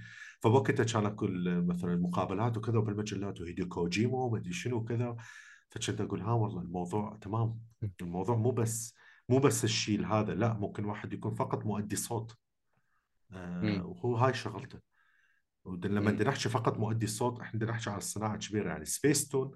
فوقتها 0.41 0.83
كان 0.83 1.05
اكو 1.05 1.27
مثلا 1.45 1.93
المقابلات 1.93 2.57
وكذا 2.57 2.77
وبالمجلات 2.77 3.41
وهيديو 3.41 3.67
كوجيما 3.67 4.17
ومدري 4.25 4.53
شنو 4.53 4.77
وكذا. 4.77 5.15
فكنت 5.69 6.01
أقول 6.01 6.21
ها 6.21 6.31
والله 6.31 6.61
الموضوع 6.61 7.17
تمام. 7.21 7.59
الموضوع 8.01 8.35
مو 8.35 8.51
بس 8.51 8.93
مو 9.29 9.39
بس 9.39 9.63
الشيء 9.63 10.05
هذا 10.05 10.33
لا 10.35 10.53
ممكن 10.53 10.85
واحد 10.85 11.13
يكون 11.13 11.35
فقط 11.35 11.65
مؤدي 11.65 11.95
صوت. 11.95 12.37
آه. 13.31 13.85
وهو 13.85 14.15
هاي 14.15 14.33
شغلته. 14.33 14.86
لما. 15.75 16.11
بدنا 16.11 16.29
نحكي 16.29 16.49
فقط 16.49 16.77
مؤدي 16.77 17.05
الصوت 17.05 17.39
إحنا 17.39 17.59
بدنا 17.59 17.71
نحكي 17.71 17.89
على 17.89 17.97
الصناعة 17.97 18.37
كبيره 18.37 18.69
يعني 18.69 18.85
سبيس 18.85 19.27
تون 19.27 19.51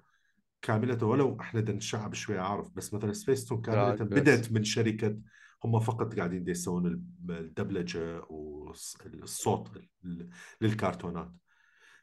كامله 0.62 1.06
ولو 1.06 1.40
إحنا 1.40 1.60
بدنا 1.60 1.76
الشعب 1.76 2.14
شوي 2.14 2.38
عارف 2.38 2.70
بس 2.70 2.94
مثلا 2.94 3.12
سبيس 3.12 3.44
تون 3.44 3.60
كامله 3.62 4.04
بدأت 4.04 4.52
من 4.52 4.64
شركة 4.64 5.18
هم 5.64 5.80
فقط 5.80 6.14
قاعدين 6.16 6.44
دي 6.44 6.50
يسوون 6.50 6.86
الدبلجة 7.30 8.20
والصوت 8.28 9.70
ال- 10.04 10.28
للكرتونات. 10.60 11.32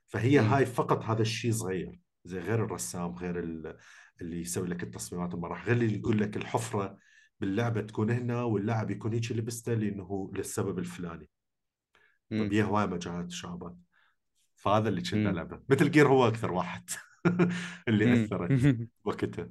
فهي 0.07 0.41
مم. 0.41 0.47
هاي 0.47 0.65
فقط 0.65 1.03
هذا 1.03 1.21
الشيء 1.21 1.51
صغير 1.51 1.99
زي 2.25 2.39
غير 2.39 2.65
الرسام 2.65 3.15
غير 3.15 3.39
ال- 3.39 3.77
اللي 4.21 4.41
يسوي 4.41 4.67
لك 4.67 4.83
التصميمات. 4.83 5.33
المراح 5.33 5.65
غير 5.65 5.75
اللي 5.77 5.99
يقول 5.99 6.19
لك 6.19 6.37
الحفرة 6.37 6.97
باللعبة 7.39 7.81
تكون 7.81 8.11
هنا 8.11 8.43
واللاعب 8.43 8.91
يكون 8.91 9.13
هيك 9.13 9.31
لبسته 9.31 9.73
لأنه 9.73 10.03
هو 10.03 10.31
للسبب 10.31 10.79
الفلاني. 10.79 11.29
مم. 12.31 12.45
فبيها 12.45 12.65
هواي 12.65 12.87
مجالات 12.87 13.25
تشابهات 13.25 13.77
فهذا 14.59 14.89
اللي 14.89 15.03
مم. 15.13 15.27
لعبه 15.27 15.59
مثل 15.69 15.91
جير 15.91 16.07
هو 16.07 16.27
أكثر 16.27 16.51
واحد 16.51 16.89
اللي 17.87 18.05
مم. 18.05 18.23
اثرت 18.23 18.77
وقتها 19.03 19.49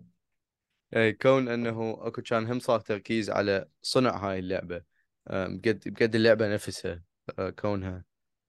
اي 0.96 1.12
كون 1.12 1.48
أنه 1.48 1.98
أكو 2.00 2.22
كان 2.22 2.46
هم 2.46 2.58
صار 2.58 2.80
تركيز 2.80 3.30
على 3.30 3.68
صنع 3.82 4.16
هاي 4.16 4.38
اللعبة. 4.38 4.82
بقدر 5.30 5.80
بقدر 5.86 6.14
اللعبة 6.14 6.54
نفسها 6.54 7.02
آه، 7.38 7.50
كونها. 7.50 8.04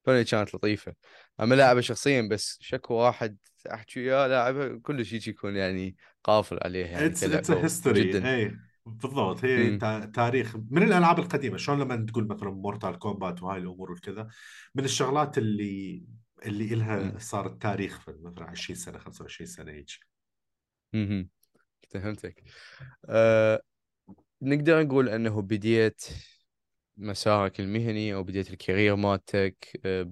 كونها 0.05 0.23
كانت 0.23 0.55
لطيفة. 0.55 0.93
أما 1.39 1.55
لاعبه 1.55 1.81
شخصيا 1.81 2.21
بس 2.31 2.57
شكو 2.61 2.93
واحد 2.93 3.37
أحكي 3.73 4.03
يا 4.03 4.27
لاعبة 4.27 4.79
كلش 4.79 5.13
هيك 5.13 5.27
يكون 5.27 5.55
يعني 5.55 5.95
قافل 6.23 6.59
عليه 6.61 6.85
يعني 6.85 7.05
it's 7.05 7.51
history 7.51 8.03
جدا. 8.03 8.35
اي 8.35 8.55
بالضبط. 8.85 9.45
هي 9.45 9.77
تا- 9.77 10.05
تاريخ 10.05 10.55
من 10.71 10.83
الألعاب 10.83 11.19
القديمة. 11.19 11.57
شلون 11.57 11.79
لما 11.79 12.05
تقول 12.05 12.27
مثلا 12.27 12.49
Mortal 12.51 12.99
Kombat 12.99 13.43
وهاي 13.43 13.59
الأمور 13.59 13.91
والكذا 13.91 14.27
من 14.75 14.85
الشغلات 14.85 15.37
اللي 15.37 16.03
اللي 16.45 16.73
إلها 16.73 17.19
صارت 17.19 17.61
تاريخ 17.61 17.99
في 17.99 18.15
مثلا 18.21 18.45
20 18.49 18.79
سنة 18.79 18.97
25 18.99 19.47
سنة 19.47 19.71
هيك. 19.71 19.87
امم 20.95 21.29
فهمتك. 21.89 22.43
أه 23.05 23.61
نقدر 24.41 24.83
نقول 24.83 25.09
إنه 25.09 25.41
بديت 25.41 26.05
مسارك 26.97 27.59
المهني 27.59 28.13
أو 28.13 28.23
بديت 28.23 28.49
ال 28.51 28.58
career 28.58 28.95
مالتك 28.95 29.81
آه، 29.85 30.11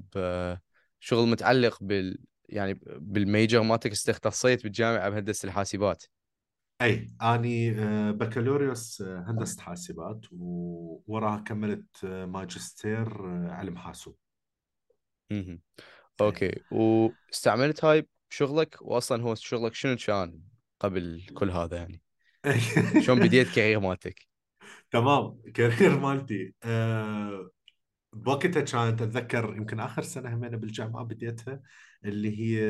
بشغل 1.01 1.27
متعلق 1.27 1.84
بال 1.84 2.17
يعني 2.50 2.79
بال 2.86 3.07
major 3.07 3.62
مالتك 3.62 3.91
استختصيت 3.91 4.63
بالجامعة 4.63 5.10
بهندسه 5.10 5.46
الحاسبات؟ 5.48 6.03
أي 6.81 7.07
أني 7.22 7.72
آه، 7.72 8.12
بكالوريوس 8.12 9.01
آه، 9.01 9.25
هندسة 9.27 9.62
حاسبات 9.62 10.22
ووراها 10.31 11.38
كملت 11.39 12.05
ماجستير 12.05 13.25
علم 13.51 13.77
حاسوب. 13.77 14.15
okay. 16.21 16.62
واستعملت 16.71 17.86
هاي 17.86 18.07
بشغلك؟ 18.31 18.77
واصلا 18.81 19.24
هو 19.24 19.36
شغلك 19.36 19.74
شنو 19.74 19.95
كان 19.95 20.39
قبل 20.79 21.21
كل 21.33 21.50
هذا 21.50 21.77
يعني؟ 21.77 22.01
شلون 23.05 23.19
بديت 23.19 23.55
career 23.55 23.79
مالتك؟ 23.79 24.27
تمام. 24.91 25.41
career 25.53 26.00
مالتي 26.00 26.53
أه 26.63 27.50
بوقتها 28.13 28.62
كانت 28.62 29.01
أتذكر 29.01 29.53
يمكن 29.57 29.79
آخر 29.79 30.01
سنة 30.01 30.33
همينة 30.33 30.57
بالجامعة 30.57 31.03
بديتها 31.03 31.62
اللي 32.05 32.39
هي 32.39 32.62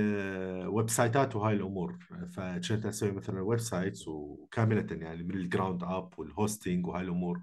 ويب 0.68 0.89
سايتات 0.89 1.36
وهاي 1.36 1.56
الأمور. 1.56 1.98
فكنت 2.36 2.86
أسوي 2.86 3.12
مثلا 3.12 3.42
websites 3.42 4.08
وكاملة 4.08 4.88
يعني 4.92 5.24
من 5.24 5.36
ال 5.36 5.42
ground 5.42 5.84
up 5.84 6.20
وال 6.20 6.35
hosting 6.35 6.88
وهاي 6.88 7.04
الأمور. 7.04 7.42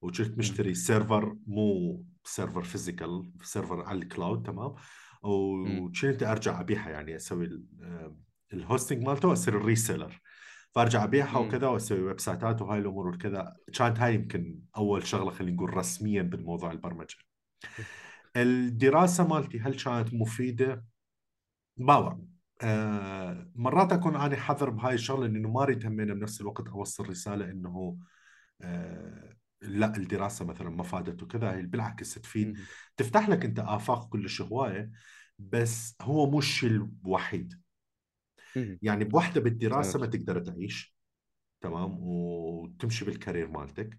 وكنت 0.00 0.38
مشتري 0.38 0.74
server 0.74 1.36
مو 1.46 2.04
server 2.24 2.62
physical 2.62 3.32
server 3.42 3.82
على 3.82 3.98
ال 3.98 4.05
cloud 4.05 4.42
تمام. 4.42 4.74
وكنت 5.22 6.22
أرجع 6.22 6.60
أبيعها 6.60 6.90
يعني 6.90 7.16
أسوي 7.16 7.44
ال- 7.44 8.16
ال 8.52 8.59
hosting 8.59 9.06
مالته 9.06 9.28
وأصير 9.28 9.56
ال 9.56 9.62
reseller. 9.62 10.20
فأرجع 10.74 11.04
أبيعها. 11.04 11.38
وكذا 11.38 11.66
وأسوي 11.66 12.00
ويب 12.00 12.20
سايتات 12.20 12.62
وهاي 12.62 12.78
الأمور 12.78 13.08
وكذا. 13.08 13.56
كانت 13.74 13.98
هاي 13.98 14.14
يمكن 14.14 14.60
أول 14.76 15.06
شغلة 15.06 15.30
خلينا 15.30 15.56
نقول 15.56 15.76
رسميا 15.76 16.22
بالموضوع 16.22 16.72
البرمجة. 16.72 17.16
الدراسة 18.36 19.26
مالتي 19.26 19.60
هل 19.60 19.74
كانت 19.74 20.14
مفيدة؟ 20.14 20.84
ما 21.76 22.20
آه 22.62 23.50
مرات 23.54 23.92
أكون 23.92 24.16
أنا 24.16 24.36
حذر 24.36 24.70
بهاي 24.70 24.94
الشغلة 24.94 25.26
إنه 25.26 25.50
ما 25.50 25.62
اريد 25.62 25.86
همين 25.86 26.14
بنفس 26.14 26.40
الوقت 26.40 26.68
أوصل 26.68 27.08
رسالة 27.08 27.50
إنه 27.50 27.98
آه 28.60 29.36
لا 29.62 29.96
الدراسة 29.96 30.44
مثلا 30.44 30.70
ما 30.70 30.82
فادت 30.82 31.22
وكذا 31.22 31.52
هي 31.52 31.62
بالعكس 31.62 32.14
تفيد. 32.14 32.58
تفتح 32.96 33.28
لك 33.28 33.44
أنت 33.44 33.58
آفاق 33.58 34.08
كلش 34.08 34.42
هواية 34.42 34.90
بس 35.38 35.96
هو 36.00 36.38
الشيء 36.38 36.70
الوحيد. 37.04 37.60
يعني 38.82 39.04
بوحدة 39.04 39.40
بالدراسة 39.40 39.98
ما 39.98 40.06
تقدر 40.06 40.40
تعيش 40.40 40.96
تمام؟ 41.60 41.98
وتمشي 42.00 43.04
بال 43.04 43.15
career 43.15 43.48
مالتك. 43.48 43.98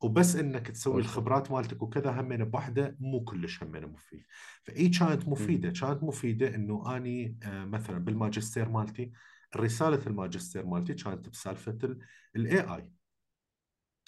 وبس 0.00 0.36
إنك 0.36 0.68
تسوي 0.68 1.00
الخبرات 1.00 1.50
مالتك 1.50 1.82
وكذا 1.82 2.20
همين 2.20 2.44
بوحدة 2.44 2.96
مو 3.00 3.24
كلش 3.24 3.62
همين 3.62 3.86
مفيد. 3.86 4.24
فاي 4.62 4.88
كانت. 4.88 5.28
مفيدة 5.28 5.70
كانت 5.70 6.02
مفيدة 6.02 6.54
إنه 6.54 6.96
أني 6.96 7.38
آه، 7.42 7.64
مثلا 7.64 7.98
بالماجستير 7.98 8.68
مالتي 8.68 9.12
رسالة 9.56 10.06
الماجستير 10.06 10.66
مالتي 10.66 10.94
كانت 10.94 11.28
بسالفة 11.28 11.96
ال 12.36 12.60
AI 12.60 12.90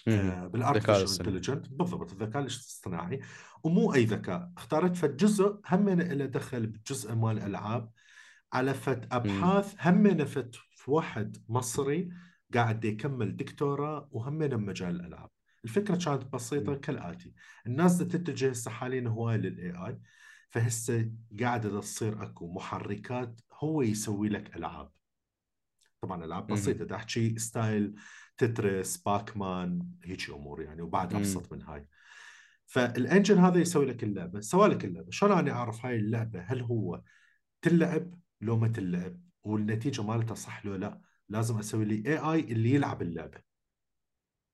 بال 0.07 0.21
artificial 0.21 0.95
الاصطناعي 0.95 1.37
intelligent 1.37 1.69
بالضبط 1.69 2.13
الذكاء 2.13 2.43
الاصطناعي. 2.43 3.21
ومو 3.63 3.95
أي 3.95 4.05
ذكاء. 4.05 4.53
اختارت 4.57 4.97
فد 4.97 5.17
جزء 5.17 5.61
همين 5.71 6.01
له 6.01 6.27
دخل 6.27 6.67
بجزء 6.67 7.15
مال 7.15 7.39
الالعاب 7.39 7.91
على 8.53 8.75
مم. 8.87 9.09
أبحاث 9.13 9.75
همين 9.81 10.25
فد 10.25 10.55
في 10.71 10.91
واحد 10.91 11.37
مصري 11.49 12.09
قاعد 12.55 12.85
يكمل 12.85 13.37
دكتوراه 13.37 14.09
وهمين 14.13 14.49
بمجال 14.49 15.01
الالعاب 15.01 15.31
الفكرة 15.65 15.97
كانت 15.97 16.33
بسيطة 16.33 16.73
مم. 16.73 16.81
كالآتي. 16.81 17.35
الناس 17.67 17.99
تتجه 17.99 18.51
هسه 18.51 18.71
حاليا 18.71 19.09
هواي 19.09 19.39
لل 19.39 19.87
AI 19.87 20.01
فهسه 20.51 21.11
قاعدة 21.41 21.81
تصير 21.81 22.23
أكو 22.23 22.53
محركات 22.53 23.41
هو 23.53 23.83
يسوي 23.83 24.29
لك 24.29 24.57
ألعاب. 24.57 24.91
طبعا 26.01 26.25
ألعاب. 26.25 26.47
بسيطة 26.47 26.97
أحكي 26.97 27.39
style 27.39 27.95
Tetris 28.39 28.97
Pac-Man 28.97 29.89
هيك 30.05 30.31
أمور 30.31 30.63
يعني 30.63 30.83
وبعد. 30.83 31.15
أبسط 31.15 31.53
من 31.53 31.63
هاي 31.63 31.87
فال 32.67 32.85
engine 32.85 33.39
هذا 33.39 33.61
يسوي 33.61 33.87
لك 33.87 34.05
اللعبة 34.05 34.41
سوى 34.41 34.69
لك 34.69 34.85
اللعبة 34.85 35.11
شلون 35.11 35.39
أنا 35.39 35.53
أعرف 35.53 35.87
هاي 35.87 35.97
اللعبة 35.97 36.41
هل 36.41 36.63
هو 36.63 37.03
تلعب 37.63 38.15
لو 38.41 38.57
ما 38.57 38.69
تلعب 38.69 39.21
والنتيجة 39.43 40.03
مالتها 40.03 40.35
صح 40.35 40.67
لو 40.67 40.75
لا 40.75 41.01
لازم 41.29 41.59
أسوي 41.59 41.85
لي 41.85 42.03
AI 42.07 42.41
اللي 42.41 42.71
يلعب 42.75 43.03
اللعبة 43.03 43.39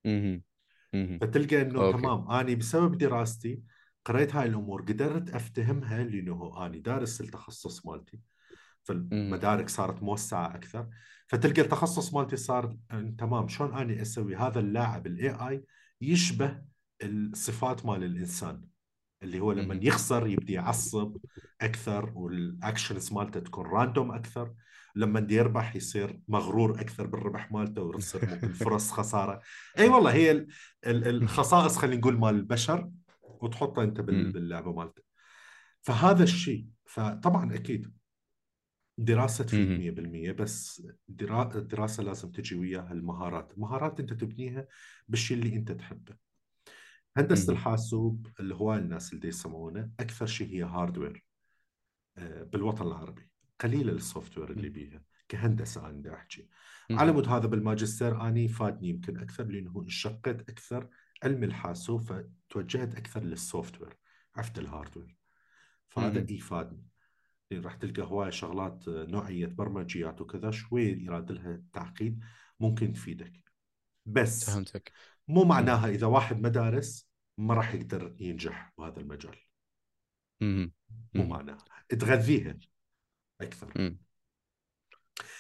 مم. 0.05 0.43
مم. 0.95 1.19
فتلقى 1.21 1.63
إنه 1.63 1.87
okay 1.87 1.99
تمام 1.99 2.31
أني 2.31 2.55
بسبب 2.55 2.99
دراستي 2.99 3.63
قريت 4.05 4.35
هاي 4.35 4.47
الأمور 4.47 4.83
قدرت 4.83 5.31
أفتهمها 5.31 6.05
لأنه 6.05 6.67
أني 6.67 6.79
دارس 6.79 7.21
التخصص 7.21 7.87
مالتي. 7.87 8.21
فالمدارك 8.85 9.69
صارت 9.69 10.03
موسعة 10.03 10.55
أكثر 10.55 10.89
فتلقى 11.33 11.63
التخصص 11.63 12.15
مالتي 12.15 12.37
صار 12.37 12.77
أن 12.93 13.17
تمام 13.17 13.49
شلون 13.49 13.75
أني 13.75 14.03
أسوي 14.03 14.37
هذا 14.37 14.61
اللاعب 14.61 15.07
ال 15.07 15.31
AI 15.31 15.65
يشبه 16.01 16.63
الصفات 17.03 17.87
مال 17.87 18.05
الإنسان 18.05 18.65
اللي 19.23 19.41
هو 19.41 19.53
لما. 19.53 19.75
يخسر 19.83 20.27
يبدي 20.27 20.53
يعصب 20.53 21.17
أكثر 21.61 22.13
وال 22.15 22.37
actions 22.37 23.13
مالته 23.13 23.41
تكون 23.41 23.67
random 23.67 24.13
أكثر 24.13 24.55
لما 24.97 25.21
دي 25.21 25.35
يربح 25.35 25.77
يصير 25.77 26.21
مغرور 26.29 26.81
أكثر 26.81 27.07
بالربح 27.07 27.53
مالته 27.53 27.83
ويصير 27.83 28.31
ممكن 28.31 28.53
فرص 28.53 28.93
خسارة 28.99 29.41
أي 29.79 29.89
والله 29.89 30.13
هي 30.13 30.31
ال- 30.31 30.47
ال- 30.87 31.09
الخصائص 31.09 31.77
خلينا 31.79 31.97
نقول 31.97 32.19
مال 32.19 32.35
البشر 32.35 32.91
وتحطها 33.23 33.85
أنت. 33.85 34.01
باللعبة 34.01 34.73
مالته 34.73 35.03
فهذا 35.81 36.23
الشيء 36.23 36.67
فطبعا 36.85 37.55
أكيد 37.55 37.93
دراسة 38.99 39.45
تفيد 39.45 39.69
مم. 39.69 39.79
100% 39.79 40.33
بس 40.33 40.83
درا- 41.09 41.55
الدراسة 41.57 42.03
لازم 42.03 42.31
تجي 42.31 42.55
وياها 42.55 42.93
المهارات 42.93 43.53
المهارات 43.53 44.01
أنت 44.01 44.13
تبنيها 44.13 44.67
بالشيء 45.09 45.39
اللي 45.39 45.57
أنت 45.57 45.73
تحبه 45.73 46.17
هندسة. 47.17 47.53
الحاسوب 47.53 48.27
اللي 48.41 48.55
هو 48.55 48.75
الناس 48.75 49.13
اللي 49.13 49.29
يسمونه 49.29 49.91
أكثر 50.01 50.27
شيء 50.27 50.49
هي 50.49 50.63
hardware 50.63 51.25
آه، 52.19 52.43
بالوطن 52.43 52.87
العربي 52.87 53.29
قليلة 53.61 53.93
ال 53.93 54.39
software 54.39 54.51
اللي. 54.51 54.69
بيها 54.69 55.03
كهندسة 55.29 55.87
أنا 55.91 56.03
دا 56.03 56.15
أحكي 56.15 56.49
على. 56.91 57.13
مود 57.13 57.29
هذا 57.29 57.47
بالماجستير 57.47 58.29
أني 58.29 58.49
فادني 58.49 58.89
يمكن 58.89 59.19
أكثر 59.19 59.45
لأنه 59.45 59.81
انشقيت 59.83 60.49
أكثر 60.51 60.89
علم 61.23 61.45
الحاسوب 61.45 62.01
فتوجهت 62.03 62.95
أكثر 62.95 63.23
لل 63.23 63.81
software 63.81 63.97
عرفت 64.37 64.59
ال 64.59 64.65
hardware 64.65 65.17
فهذا 65.89 66.21
مم. 66.21 66.27
لأن 67.53 67.65
راح 67.65 67.75
تلقى 67.75 68.03
هواي 68.03 68.33
شغلات 68.33 68.89
نوعية 68.89 69.47
برمجيات 69.47 70.21
وكذا 70.21 70.51
شوي 70.51 70.85
يراد 70.85 71.33
لها 71.33 71.63
تعقيد 71.73 72.21
ممكن 72.61 72.93
تفيدك 72.93 73.53
بس 74.07 74.51
فهمتك 74.51 74.93
مو. 75.29 75.45
معناها 75.45 75.89
إذا 75.89 76.07
واحد 76.07 76.41
ما 76.41 76.49
دارس 76.49 77.09
ما 77.39 77.55
راح 77.55 77.75
يقدر 77.75 78.17
ينجح 78.21 78.73
بهذا 78.79 79.01
المجال 79.01 79.37
مم. 80.41 80.73
مو. 81.15 81.25
معناها 81.25 81.65
تغذيها 81.89 82.59
أكثر 83.41 83.73
مم. 83.77 83.99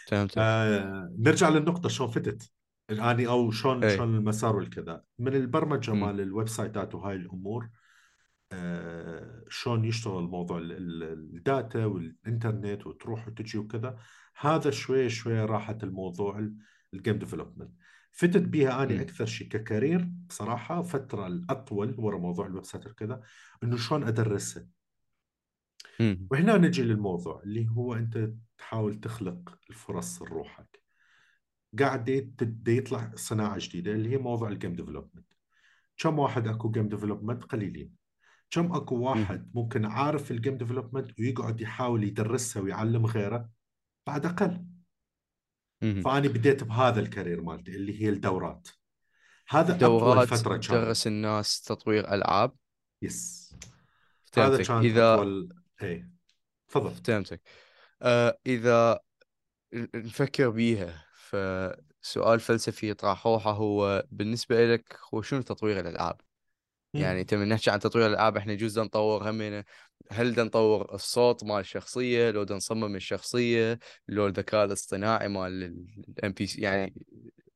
فهمتك 0.08 0.38
آه 0.38 1.14
نرجع 1.18 1.48
للنقطة 1.48 1.88
شلون 1.88 2.10
فتت 2.10 2.50
الآني 2.90 3.26
أو 3.26 3.50
شلون 3.50 3.84
اي 3.84 3.96
شلون 3.96 4.16
المسار 4.16 4.56
والكذا 4.56 5.04
من 5.18 5.34
البرمجة 5.34 5.90
مم. 5.90 6.00
مال 6.00 6.20
الويب 6.20 6.48
سايتات 6.48 6.94
وهاي 6.94 7.16
الأمور 7.16 7.64
آه 7.64 7.70
شلون 9.48 9.84
يشتغل 9.84 10.22
موضوع 10.22 10.58
ال- 10.58 10.72
ال- 10.72 11.02
ال 11.36 11.46
data 11.46 11.84
والإنترنت 11.86 12.86
وتروح 12.86 13.28
وتجي 13.28 13.58
وكذا 13.58 13.98
هذا 14.40 14.70
شوي 14.70 15.08
شوي 15.08 15.40
راحت 15.40 15.84
الموضوع 15.84 16.48
ال 16.94 16.99
game 16.99 17.18
development 17.18 17.70
فتت 18.12 18.42
بيها 18.42 18.82
أنا 18.82 18.94
مم. 18.94 19.00
أكثر 19.00 19.26
شيء 19.26 19.48
ك 19.48 19.57
career 19.57 20.08
بصراحة 20.28 20.82
فترة 20.82 21.26
الأطول 21.26 21.94
ورا 21.98 22.18
موضوع 22.18 22.46
ال 22.46 22.64
website 22.64 22.86
وكذا 22.86 23.22
إنه 23.62 23.76
شلون 23.76 24.04
أدرسها 24.04 24.66
مم. 26.00 26.26
وهنا 26.30 26.56
نجي 26.56 26.82
للموضوع 26.82 27.42
اللي 27.42 27.68
هو 27.68 27.94
أنت 27.94 28.30
تحاول 28.58 29.00
تخلق 29.00 29.58
الفرص 29.70 30.22
لروحك. 30.22 30.82
قاعد 31.78 32.08
يطلع 32.68 33.12
صناعة 33.14 33.56
جديدة 33.60 33.92
اللي 33.92 34.10
هي 34.10 34.18
موضوع 34.18 34.48
ال 34.48 34.54
game 34.54 34.74
development 34.74 35.26
كم 35.96 36.18
واحد 36.18 36.48
أكو 36.48 36.70
game 36.70 36.88
development 36.88 37.44
قليلين. 37.44 38.01
كم 38.54 38.72
أكو 38.72 38.96
واحد 38.96 39.50
ممكن 39.54 39.84
عارف 39.84 40.30
ال 40.30 40.36
game 40.36 40.56
development 40.56 41.20
ويقعد 41.20 41.60
يحاول 41.60 42.04
يدرسها 42.04 42.62
ويعلم 42.62 43.06
غيره؟ 43.06 43.50
بعد 44.06 44.26
أقل. 44.26 44.64
فأني 45.80 46.28
بديت 46.28 46.64
بهذا 46.64 47.00
ال 47.00 47.06
career 47.06 47.42
مالتي 47.42 47.70
اللي 47.70 48.02
هي 48.02 48.08
الدورات. 48.08 48.68
هذا 49.48 49.76
أطول 49.76 49.78
دورات 49.78 50.28
فترة 50.28 50.52
كانت. 50.52 50.64
تدرس 50.64 51.06
الناس 51.06 51.62
تطوير 51.62 52.14
ألعاب؟ 52.14 52.56
yes 53.02 53.54
هذا 54.36 54.62
كانت 54.62 54.84
إذا 54.84 55.14
اطول 55.14 55.48
اي 55.82 56.10
تفضل. 56.68 56.94
فهمتك. 57.04 57.40
آه 58.02 58.38
إذا 58.46 59.00
نفكر 59.94 60.50
بيها. 60.50 61.04
فسؤال 61.14 62.40
فلسفي 62.40 62.90
يطرح 62.90 63.26
روحه 63.26 63.52
هو 63.52 64.06
بالنسبة 64.10 64.74
لك 64.74 64.98
هو 65.14 65.22
شنو 65.22 65.42
تطوير 65.42 65.80
الألعاب؟ 65.80 66.20
يعني 66.94 67.26
من 67.32 67.48
نحكي 67.48 67.70
عن 67.70 67.80
تطوير 67.80 68.06
الألعاب 68.06 68.36
إحنا 68.36 68.52
يجوز 68.52 68.78
نطور 68.78 69.30
همينة 69.30 69.64
هل 70.10 70.44
نطور 70.44 70.94
الصوت 70.94 71.44
مال 71.44 71.60
الشخصية؟ 71.60 72.30
لو 72.30 72.46
نصمم 72.50 72.96
الشخصية 72.96 73.78
لو 74.08 74.26
الذكاء 74.26 74.64
الاصطناعي 74.64 75.28
مال 75.28 75.86
ال 76.08 76.32
NPC 76.32 76.60
يعني 76.60 76.94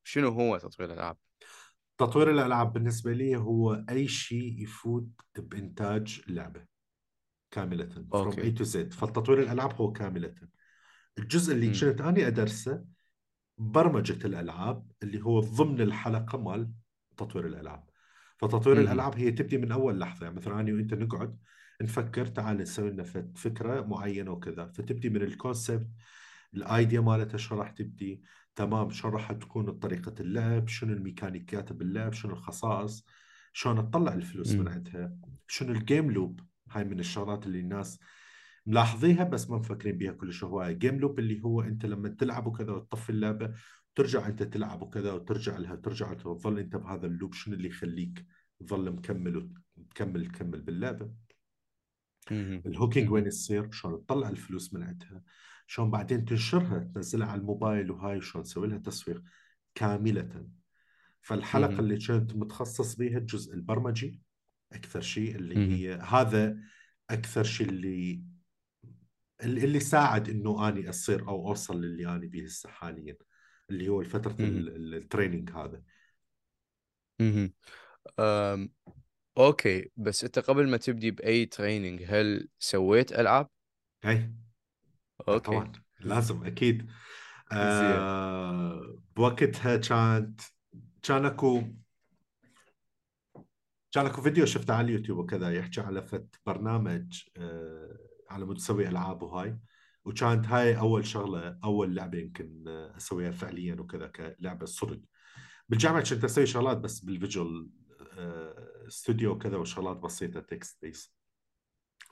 شنو 0.03 0.29
هو 0.29 0.57
تطوير 0.57 0.93
الألعاب؟ 0.93 1.17
تطوير 1.97 2.31
الألعاب 2.31 2.73
بالنسبة 2.73 3.13
لي 3.13 3.35
هو 3.35 3.83
أي 3.89 4.07
شيء 4.07 4.61
يفوت 4.61 5.07
بإنتاج 5.37 6.21
لعبة 6.27 6.65
كاملة 7.51 7.89
from 7.89 8.15
أوكي. 8.15 8.51
A 8.51 8.57
to 8.57 8.63
Z. 8.63 8.95
فالتطوير 8.95 9.39
الألعاب 9.39 9.73
هو 9.73 9.91
كاملة. 9.91 10.35
الجزء 11.17 11.53
اللي 11.53 11.67
كنت 11.67 12.01
أني 12.01 12.27
أدرسه 12.27 12.83
برمجة 13.57 14.27
الألعاب 14.27 14.91
اللي 15.03 15.21
هو 15.21 15.39
ضمن 15.39 15.81
الحلقة 15.81 16.37
مال 16.37 16.71
تطوير 17.17 17.47
الألعاب. 17.47 17.86
فتطوير 18.37 18.81
الألعاب 18.81 19.15
هي 19.15 19.31
تبدي 19.31 19.57
من 19.57 19.71
أول 19.71 19.99
لحظة 19.99 20.23
يعني 20.25 20.35
مثلا 20.37 20.59
أنا 20.59 20.73
وأنت 20.73 20.93
نقعد 20.93 21.37
نفكر 21.81 22.25
تعال 22.25 22.57
نسوي 22.57 22.89
لنا 22.89 23.03
فكرة 23.35 23.81
معينة 23.81 24.31
وكذا 24.31 24.65
فتبدي 24.65 25.09
من 25.09 25.21
ال 25.21 25.29
concept 25.29 25.87
ال 26.53 26.62
idea 26.62 26.99
مالتها 27.01 27.37
شو 27.37 27.55
راح 27.55 27.71
تبدي 27.71 28.23
تمام 28.55 28.89
شو 28.89 29.09
راح 29.09 29.31
تكون 29.31 29.71
طريقة 29.71 30.13
اللعب 30.19 30.67
شنو 30.67 30.93
الميكانيكيات 30.93 31.73
باللعب 31.73 32.13
شنو 32.13 32.33
الخصائص 32.33 33.05
شلون 33.53 33.91
تطلع 33.91 34.13
الفلوس 34.13 34.59
من 34.59 34.67
امم 34.67 34.67
عندها 34.67 35.17
شنو 35.47 35.71
ال 35.71 35.79
game 35.79 36.11
loop 36.11 36.39
هاي 36.71 36.83
من 36.83 36.99
الشغلات 36.99 37.45
اللي 37.45 37.59
الناس 37.59 37.99
ملاحظيها 38.65 39.23
بس 39.23 39.49
ما 39.49 39.57
مفكرين 39.57 39.97
بيها 39.97 40.11
كلش 40.11 40.43
هواية. 40.43 40.71
game 40.71 40.99
loop 40.99 41.19
اللي 41.19 41.41
هو 41.43 41.61
أنت 41.61 41.85
لما 41.85 42.09
تلعب 42.09 42.47
وكذا 42.47 42.71
وتطفي 42.71 43.09
اللعبة 43.09 43.53
ترجع 43.97 44.27
انت 44.27 44.43
تلعب 44.43 44.81
وكذا 44.81 45.11
وترجع 45.11 45.57
لها 45.57 45.75
ترجع 45.75 46.11
وتظل 46.11 46.59
انت 46.59 46.75
بهذا 46.75 47.07
ال 47.07 47.12
loop 47.12 47.33
شنو 47.33 47.55
اللي 47.55 47.67
يخليك 47.67 48.25
تظل 48.59 48.91
مكمل 48.91 49.49
وتكمل 49.77 50.25
تكمل 50.25 50.61
باللعبة؟ 50.61 51.11
امم 52.31 52.61
ال 52.65 52.71
hooking 52.71 53.11
وين 53.11 53.25
يصير؟ 53.25 53.71
شلون 53.71 54.05
تطلع 54.05 54.29
الفلوس 54.29 54.73
من 54.73 54.83
عندها؟ 54.83 55.23
شلون 55.67 55.91
بعدين 55.91 56.25
تنشرها 56.25 56.79
تنزلها 56.79 57.27
على 57.27 57.41
الموبايل 57.41 57.91
وهاي 57.91 58.21
شلون 58.21 58.43
تسوي 58.43 58.67
لها 58.67 58.77
تسويق؟ 58.77 59.23
كاملة. 59.75 60.47
فالحلقة 61.21 61.69
امم 61.69 61.79
اللي 61.79 61.97
كنت 61.97 62.35
متخصص 62.35 62.95
بيها 62.95 63.17
الجزء 63.17 63.53
البرمجي 63.53 64.21
أكثر 64.71 65.01
شيء 65.01 65.35
اللي 65.35 65.57
هي 65.57 65.93
هذا 65.93 66.59
أكثر 67.09 67.43
شيء 67.43 67.69
اللي 67.69 68.23
اللي 69.43 69.79
ساعد 69.79 70.29
إنه 70.29 70.69
أني 70.69 70.89
أصير 70.89 71.27
أو 71.27 71.47
أوصل 71.47 71.81
للي 71.81 72.07
أنا 72.07 72.17
بيه 72.17 72.45
هسه 72.45 72.69
حاليا. 72.69 73.17
اللي 73.69 73.87
هو 73.87 74.01
ال- 74.67 74.95
ال 74.95 75.01
training 75.01 75.51
هذا. 75.51 75.81
أم، 78.19 78.71
okay 79.37 79.91
بس 79.97 80.23
أنت 80.23 80.39
قبل 80.39 80.69
ما 80.69 80.77
تبدي 80.77 81.11
بأي 81.11 81.45
training 81.45 82.03
هل 82.07 82.49
سويت 82.59 83.11
ألعاب؟ 83.11 83.49
لا 85.27 85.33
okay. 85.33 85.47
طبعا 85.51 85.71
لازم 85.99 86.43
زين. 86.53 86.87
آه 87.51 89.03
بوقتها 89.15 89.77
كانت 89.77 90.41
كان 91.03 91.25
أكو 91.25 91.61
كان 93.91 94.05
أكو 94.05 94.21
فيديو 94.21 94.45
شفته 94.45 94.73
على 94.73 94.85
اليوتيوب 94.85 95.17
وكذا 95.17 95.53
يحكي 95.53 95.81
على 95.81 96.01
فت 96.01 96.35
برنامج 96.45 97.23
آه 97.37 97.97
على 98.29 98.45
مود 98.45 98.57
تسوي 98.57 98.87
ألعاب 98.87 99.23
وهاي. 99.23 99.57
وكانت 100.07 100.47
هاي 100.47 100.79
أول 100.79 101.05
شغلة 101.05 101.59
أول 101.63 101.95
لعبة 101.95 102.17
يمكن 102.17 102.63
آه، 102.67 102.97
أسويها 102.97 103.31
فعليا 103.31 103.75
وكذا 103.75 104.07
كلعبة 104.07 104.65
صدق. 104.65 105.01
بالجامعة 105.69 106.09
كنت 106.09 106.23
أسوي 106.23 106.45
شغلات 106.45 106.77
بس 106.77 106.99
بال 106.99 107.16
visual 107.16 107.69
آه 108.17 108.87
استوديو 108.87 109.31
وكذا 109.31 109.57
وشغلات 109.57 109.97
بسيطة 109.97 110.39
text 110.39 110.81
based 110.81 111.15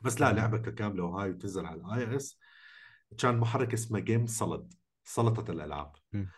بس 0.03 0.21
لا. 0.21 0.33
لعبة 0.33 0.57
كاملة 0.57 1.03
وهاي 1.03 1.29
وتنزل 1.29 1.65
على 1.65 1.81
الاي 1.81 2.15
اس 2.15 2.39
كان 3.17 3.37
محرك 3.37 3.73
اسمه 3.73 3.99
Game 3.99 4.25
سلط 4.25 4.73
سلطة 5.03 5.51
الألعاب. 5.51 5.95
Game 6.13 6.29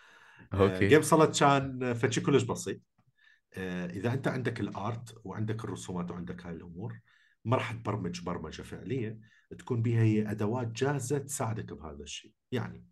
okay. 0.53 1.01
سلط 1.01 1.39
كان 1.39 1.93
فشي 1.93 2.21
كلش 2.21 2.43
بسيط. 2.43 2.81
آه، 3.53 3.85
إذا 3.85 4.13
أنت 4.13 4.27
عندك 4.27 4.59
ال 4.59 4.75
art 4.75 5.21
وعندك 5.23 5.63
الرسومات 5.63 6.11
وعندك 6.11 6.45
هاي 6.45 6.53
الأمور 6.53 6.99
ما 7.45 7.57
راح 7.57 7.71
تبرمج 7.71 8.21
برمجة 8.21 8.61
فعليه 8.61 9.19
تكون 9.59 9.81
بها 9.81 10.01
هي 10.01 10.31
أدوات 10.31 10.67
جاهزة 10.67 11.17
تساعدك 11.17 11.73
بهذا 11.73 12.03
الشيء. 12.03 12.33
يعني 12.51 12.85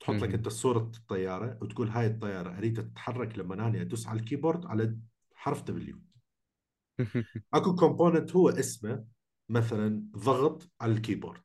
تحط 0.00 0.14
لك. 0.14 0.34
أنت 0.34 0.48
صورة 0.48 0.90
الطيارة 0.96 1.58
وتقول 1.62 1.88
هاي 1.88 2.06
الطيارة 2.06 2.58
أريد 2.58 2.90
تتحرك 2.90 3.38
لما 3.38 3.54
أنا 3.54 3.80
أدوس 3.80 4.06
على 4.06 4.20
الكيبورد 4.20 4.66
على 4.66 4.98
حرف 5.34 5.62
دبليو 5.62 6.00
أكو 7.54 7.74
component 7.74 8.36
هو 8.36 8.48
اسمه 8.48 9.04
مثلا 9.48 10.02
ضغط 10.16 10.70
على 10.80 10.92
الكيبورد. 10.92 11.40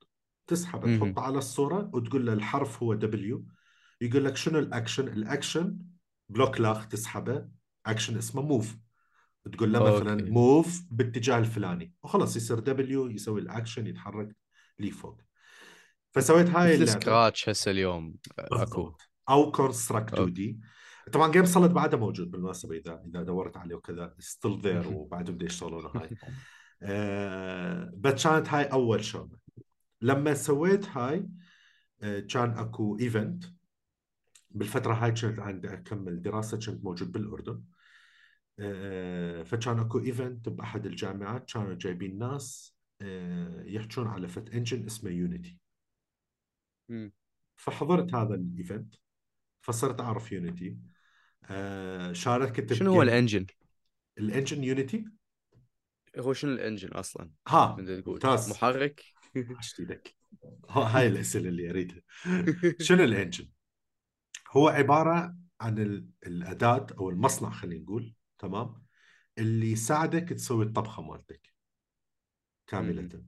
تسحبه 0.47 0.88
مهم. 0.88 1.13
تحطه 1.13 1.21
على 1.21 1.38
الصورة 1.38 1.89
وتقول 1.93 2.25
له 2.25 2.34
الحرف 2.34 2.84
هو 2.84 2.93
دبليو 2.93 3.45
يقول 4.01 4.25
لك 4.25 4.36
شنو 4.36 4.60
ال 4.60 4.65
action؟ 4.65 5.07
ال 5.07 5.17
action 5.17 5.77
block 6.29 6.62
لاخ 6.62 6.88
تسحبه. 6.88 7.49
أكشن 7.86 8.17
اسمه 8.17 8.41
move 8.41 8.77
تقول 9.51 9.73
له 9.73 9.95
مثلا 9.95 10.30
move 10.29 10.81
باتجاه 10.91 11.38
الفلاني. 11.38 11.93
وخلاص 12.03 12.36
يصير 12.36 12.60
دبليو 12.60 13.08
يسوي 13.08 13.41
الأكشن 13.41 13.88
يتحرك. 13.88 14.36
لي 14.79 14.91
فوق. 14.91 15.21
فسويت 16.11 16.49
هاي 16.49 16.73
مثل 16.73 16.87
Scratch 16.88 17.49
هسه 17.49 17.71
اليوم 17.71 18.15
أكو. 18.39 18.93
أو 19.29 19.51
Construct 19.51 20.13
2 20.13 20.19
okay 20.21 20.31
دي 20.33 20.59
طبعا 21.13 21.31
جيم 21.31 21.45
سوليد 21.45 21.71
بعده 21.71 21.97
موجود 21.97 22.31
بالمناسبة 22.31 22.75
إذا 22.77 23.03
إذا 23.05 23.23
دورت 23.23 23.57
عليه 23.57 23.75
وكذا 23.75 24.15
still 24.19 24.60
there. 24.62 24.88
وبعدهم 24.87 25.35
بده 25.35 25.45
يشتغلون 25.45 25.97
هاي. 25.97 26.09
آه 26.81 27.91
بس 27.97 28.23
كانت 28.23 28.49
هاي 28.49 28.63
أول 28.63 29.03
شغلة. 29.05 29.37
لما 30.01 30.33
سويت 30.33 30.89
هاي 30.89 31.29
آه 32.01 32.19
كان 32.19 32.49
أكو 32.49 32.97
event 32.99 33.43
بالفترة 34.51 34.93
هاي 34.93 35.11
كنت 35.11 35.39
عندي 35.39 35.73
أكمل 35.73 36.21
دراسة 36.21 36.57
كنت 36.57 36.83
موجود 36.83 37.11
بالأردن. 37.11 37.63
آه 38.59 39.43
فكان 39.43 39.79
أكو 39.79 39.99
event 39.99 40.49
بأحد 40.49 40.85
الجامعات 40.85 41.51
كانوا 41.51 41.73
جايبين 41.73 42.17
ناس 42.17 42.76
يحجون 43.65 44.07
على 44.07 44.27
فت 44.27 44.49
engine 44.49 44.86
اسمه 44.86 45.12
Unity. 45.12 45.57
فحضرت 47.55 48.13
هذا 48.15 48.36
ال 48.36 48.45
event 48.45 48.95
فصرت 49.62 50.01
أعرف 50.01 50.31
Unity 50.31 50.77
آه 51.49 52.13
شاركت 52.13 52.73
شنو 52.73 52.91
هو 52.93 53.01
ال 53.01 53.07
engine؟ 53.07 53.45
ال 54.17 54.24
engine 54.24 54.63
Unity 54.63 55.05
هو 56.17 56.33
شنو 56.33 56.51
ال 56.51 56.57
engine 56.57 56.89
أصلا؟ 56.89 57.29
ها 57.47 57.75
ممتاز. 57.79 58.49
محرك؟ 58.49 59.03
عشت 59.57 59.79
إيدك 59.79 60.15
هاي 60.69 61.07
الأسئلة 61.07 61.49
اللي 61.49 61.69
اريدها 61.69 62.01
شنو 62.79 63.03
ال 63.03 63.10
engine 63.10 63.47
هو 64.51 64.67
عبارة 64.69 65.36
عن 65.62 65.79
ال- 65.79 66.10
الأداة 66.27 66.88
أو 66.99 67.10
المصنع 67.10 67.49
خلينا 67.49 67.83
نقول 67.83 68.13
تمام 68.39 68.83
اللي 69.38 69.71
يساعدك 69.71 70.29
تسوي 70.29 70.65
الطبخة 70.65 71.01
مالتك. 71.01 71.56
كاملة. 72.67 73.23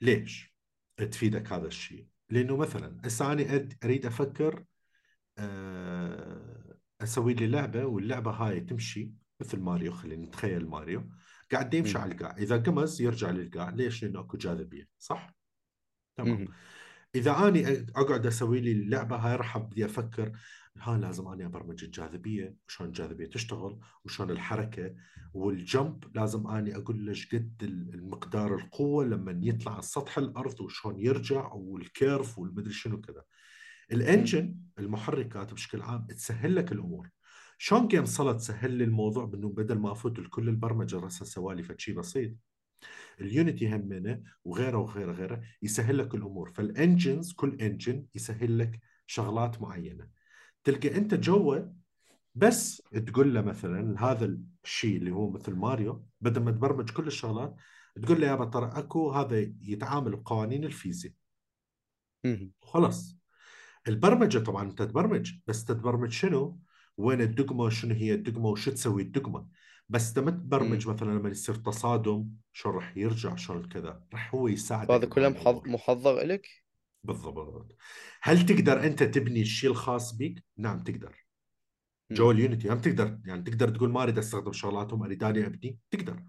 ليش 0.00 0.54
تفيدك 0.96 1.52
هذا 1.52 1.66
الشيء؟ 1.66 2.06
لأنه 2.30 2.56
مثلا 2.56 3.00
هسه 3.04 3.32
أنا 3.32 3.68
اريد 3.84 4.06
أفكر 4.06 4.64
آه، 5.38 6.76
أسوي 7.00 7.34
لي 7.34 7.46
لعبة 7.46 7.84
واللعبة 7.84 8.30
هاي 8.30 8.60
تمشي 8.60 9.10
مثل 9.40 9.60
ماريو 9.60 9.92
خلينا 9.92 10.26
نتخيل 10.26 10.66
ماريو. 10.66 11.08
قاعد 11.52 11.74
يمشي. 11.74 11.98
على 11.98 12.14
القاع. 12.14 12.36
إذا 12.36 12.56
قمز 12.56 13.02
يرجع 13.02 13.30
للقاع. 13.30 13.70
ليش؟ 13.70 14.04
لأنه 14.04 14.20
أكو 14.20 14.36
جاذبية 14.36 14.88
صح؟ 14.98 15.34
تمام. 16.16 16.48
إذا 17.14 17.48
أني 17.48 17.86
أقعد 17.96 18.26
أسوي 18.26 18.60
لي 18.60 18.72
اللعبة 18.72 19.16
هاي 19.16 19.36
راح 19.36 19.56
أبدي 19.56 19.84
أفكر 19.84 20.32
ها 20.80 20.98
لازم 20.98 21.28
أنا 21.28 21.46
أبرمج 21.46 21.84
الجاذبية 21.84 22.56
وشلون 22.68 22.88
الجاذبية 22.88 23.26
تشتغل 23.26 23.80
وشلون 24.04 24.30
الحركة 24.30 24.94
وال 25.34 25.61
jump 25.61 26.16
لازم 26.16 26.46
أنا 26.46 26.76
أقول 26.76 27.06
له 27.06 27.14
قد 27.32 27.62
المقدار 27.94 28.54
القوة 28.54 29.04
لما 29.04 29.40
يطلع 29.42 29.72
على 29.72 29.82
سطح 29.82 30.18
الأرض 30.18 30.60
وشلون 30.60 30.98
يرجع 30.98 31.52
وال 31.52 31.77
curve 31.77 32.38
والمدري 32.38 32.72
شنو 32.72 33.00
كذا. 33.00 33.24
ال 33.92 34.01
engine 34.01 34.56
المحركات 34.78 35.52
بشكل 35.52 35.82
عام 35.82 36.06
تسهل 36.06 36.56
لك 36.56 36.72
الأمور. 36.72 37.10
شلون 37.58 37.88
Game 37.88 38.04
صلت 38.04 38.36
تسهل 38.36 38.70
لي 38.72 38.84
الموضوع 38.84 39.24
بأنه 39.24 39.48
بدل 39.48 39.78
ما 39.78 39.92
أفوت 39.92 40.18
لكل 40.18 40.48
البرمجة 40.48 40.98
راسا 40.98 41.24
سوالي 41.24 41.62
فشي 41.62 41.92
بسيط 41.92 42.32
ال 43.20 43.29
Unity 43.29 43.76
همينه 43.76 44.22
وغيره 44.44 44.78
وغيره 44.78 45.12
غيره 45.12 45.42
يسهل 45.62 45.98
لك 45.98 46.14
الأمور. 46.14 46.52
فال 46.54 46.71
engines 46.71 47.32
كل 47.32 47.60
engine 47.60 48.06
يسهل 48.14 48.58
لك 48.58 48.80
شغلات 49.06 49.62
معينة. 49.62 50.23
تلقى 50.64 50.96
أنت 50.96 51.14
جوا 51.14 51.58
بس 52.34 52.82
تقول 53.06 53.34
له 53.34 53.42
مثلا 53.42 54.04
هذا 54.10 54.38
الشيء 54.64 54.96
اللي 54.96 55.10
هو 55.10 55.30
مثل 55.30 55.54
ماريو 55.54 56.06
بدل 56.20 56.42
ما 56.42 56.50
تبرمج 56.50 56.90
كل 56.90 57.06
الشغلات 57.06 57.56
تقول 58.02 58.20
له 58.20 58.26
يابا 58.26 58.44
ترى 58.44 58.70
أكو 58.74 59.10
هذا 59.10 59.40
يتعامل 59.60 60.16
بقوانين 60.16 60.64
الفيزياء. 60.64 61.12
خلاص. 62.62 63.18
البرمجة 63.88 64.38
طبعا 64.38 64.62
انت 64.62 64.82
تبرمج 64.82 65.32
بس 65.46 65.64
تتبرمج 65.64 66.10
شنو؟ 66.10 66.60
وين 66.96 67.20
الدقمة؟ 67.20 67.68
شنو 67.68 67.94
هي 67.94 68.14
الدقمة؟ 68.14 68.48
وشو 68.48 68.70
تسوي 68.70 69.02
الدقمة؟ 69.02 69.48
بس 69.88 70.18
لما 70.18 70.30
تبرمج 70.30 70.88
مثلا 70.88 71.18
لما 71.18 71.28
يصير 71.28 71.54
تصادم 71.54 72.30
شلون 72.52 72.74
راح 72.74 72.96
يرجع 72.96 73.36
شلون 73.36 73.68
كذا 73.68 74.04
راح 74.12 74.34
هو 74.34 74.48
يساعدك 74.48 74.90
هذا 74.90 75.06
كله 75.06 75.28
محض... 75.28 75.68
محضر 75.68 76.26
لك 76.26 76.63
بالضبط. 77.04 77.76
هل 78.22 78.46
تقدر 78.46 78.84
أنت 78.84 79.02
تبني 79.02 79.40
الشيء 79.40 79.70
الخاص 79.70 80.16
بك؟ 80.16 80.44
نعم 80.56 80.82
تقدر. 80.82 81.24
جو 82.12 82.30
ال 82.30 82.36
Unity 82.36 82.68
هم 82.68 82.78
تقدر 82.78 83.18
يعني 83.24 83.42
تقدر 83.42 83.68
تقول 83.68 83.90
ما 83.90 84.02
أريد 84.02 84.18
أستخدم 84.18 84.52
شغلاتهم 84.52 85.02
أريد 85.02 85.24
أني 85.24 85.46
أبني؟ 85.46 85.78
تقدر. 85.90 86.22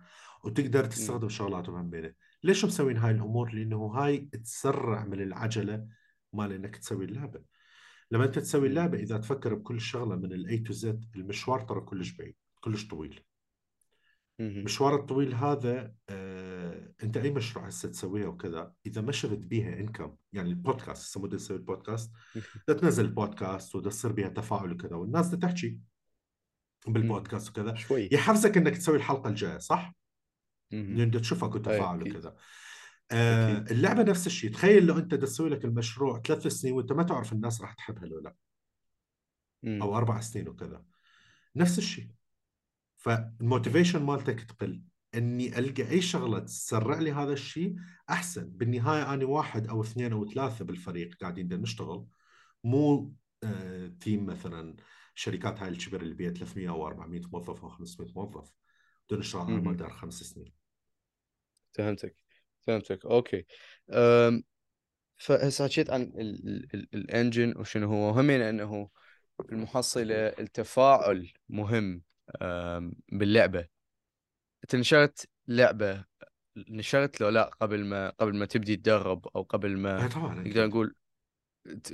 وتقدر 0.43 0.85
تستخدم 0.85 1.29
شغلاتهم 1.29 1.75
هم 1.75 1.89
بينه 1.89 2.13
ليش 2.43 2.65
مسوين 2.65 2.97
هاي 2.97 3.11
الأمور؟ 3.11 3.53
لأنه 3.53 3.85
هاي 3.85 4.17
تسرع 4.17 5.05
من 5.05 5.21
العجلة 5.21 5.88
مال 6.33 6.51
إنك 6.51 6.75
تسوي 6.75 7.05
اللعبة. 7.05 7.41
لما 8.11 8.25
أنت 8.25 8.39
تسوي 8.39 8.67
اللعبة 8.67 8.97
إذا 8.97 9.17
تفكر 9.17 9.53
بكل 9.53 9.81
شغلة 9.81 10.15
من 10.15 10.33
ال 10.34 10.58
A 10.58 10.63
to 10.63 10.73
Z 10.73 11.06
المشوار 11.15 11.59
ترى 11.61 11.81
كلش 11.81 12.11
بعيد 12.11 12.35
كلش 12.61 12.88
طويل. 12.88 13.23
المشوار 14.39 14.95
الطويل 14.95 15.33
هذا 15.33 15.93
آه، 16.09 16.44
أنت 17.04 17.17
أي 17.17 17.32
مشروع 17.32 17.67
هسه 17.67 17.89
تسويه 17.89 18.26
وكذا 18.26 18.74
إذا 18.86 19.02
ما 19.02 19.12
شفت 19.12 19.38
بيها 19.38 19.80
انكم 19.80 20.15
يعني 20.34 20.50
البودكاست 20.50 21.02
هسه 21.02 21.21
مو 21.21 21.28
تسوي 21.28 21.58
البودكاست 21.62 22.12
تنزل 22.67 23.06
البودكاست 23.06 23.76
وتصير 23.76 24.12
بها 24.12 24.30
تفاعل 24.30 24.71
وكذا 24.71 24.95
والناس 24.95 25.32
تحكي 25.32 25.80
بالبودكاست 26.88 27.50
وكذا. 27.50 27.76
شوي. 27.76 28.10
يحفزك 28.12 28.58
إنك 28.58 28.78
تسوي 28.78 28.98
الحلقة 28.98 29.30
الجاية 29.30 29.58
صح؟ 29.58 29.95
لأن 30.71 31.12
تشوف 31.12 31.43
اكو 31.43 31.58
تفاعل 31.58 32.02
وكذا. 32.02 32.36
آه 33.12 33.58
اللعبة 33.71 34.04
نفس 34.04 34.28
الشيء. 34.28 34.52
تخيل 34.52 34.86
لو 34.86 34.98
أنت 34.98 35.15
تسوي 35.15 35.50
لك 35.50 35.65
المشروع 35.65 36.21
ثلاث 36.21 36.48
سنين 36.48 36.74
وأنت 36.74 36.91
ما 36.91 37.04
تعرف 37.04 37.34
الناس 37.34 37.62
راح 37.62 37.74
تحبها 37.74 38.06
لو 38.06 38.19
لا. 38.19 38.36
أو 39.82 39.98
أربع 39.98 40.19
سنين 40.19 40.48
وكذا. 40.48 40.84
نفس 41.56 41.78
الشيء. 41.78 42.08
فال 42.97 43.15
motivation 43.15 44.04
مالتك 44.04 44.41
تقل. 44.41 44.82
إني 45.17 45.60
ألقى 45.60 45.89
أي 45.89 46.01
شغلة 46.01 46.39
تسرع 46.39 46.99
لي 46.99 47.12
هذا 47.12 47.34
الشيء 47.34 47.75
أحسن. 48.10 48.49
بالنهاية 48.49 49.13
أنا 49.13 49.25
واحد 49.25 49.67
أو 49.67 49.82
اثنين 49.82 50.13
أو 50.13 50.30
ثلاثة 50.30 50.65
بالفريق 50.65 51.15
قاعدين 51.21 51.62
نشتغل. 51.62 52.06
مو 52.63 53.13
آه 53.43 53.88
team 53.99 54.25
مثلا 54.25 54.75
شركات 55.15 55.60
هاي 55.60 55.69
الكبيرة 55.69 56.01
اللي 56.01 56.13
بيها 56.13 56.32
300 56.32 56.69
أو 56.69 56.88
400 56.88 57.21
موظف 57.32 57.63
أو 57.63 57.69
500 57.69 58.12
موظف. 58.15 58.51
بدون 59.08 59.19
نشتغل 59.19 59.41
على 59.41 59.56
مدار 59.56 59.93
خمس 59.93 60.13
سنين. 60.13 60.51
فهمتك. 61.73 62.15
فهمتك. 62.62 63.06
okay. 63.06 63.45
أم... 63.89 64.43
فهسه 65.17 65.67
حكيت 65.67 65.89
عن 65.89 66.01
ال 66.93 67.02
engine 67.02 67.54
وشنو 67.58 67.88
هو. 67.88 68.10
همين 68.10 68.41
إنه 68.41 68.89
المحصلة 69.51 70.15
التفاعل 70.15 71.34
مهم 71.49 72.01
باللعبة. 73.12 73.74
انت 74.65 74.75
نشرت 74.75 75.30
لعبة 75.47 76.06
نشرت 76.58 77.21
لو 77.21 77.30
لا 77.30 77.51
قبل 77.62 77.86
ما 77.86 78.10
قبل 78.10 78.36
ما 78.36 78.45
تبدي 78.45 78.75
تدرب 78.75 79.28
أو 79.36 79.41
قبل 79.41 79.78
ما 79.78 80.08
طبعا 80.08 80.36
نقدر 80.36 80.67
نقول 80.67 80.95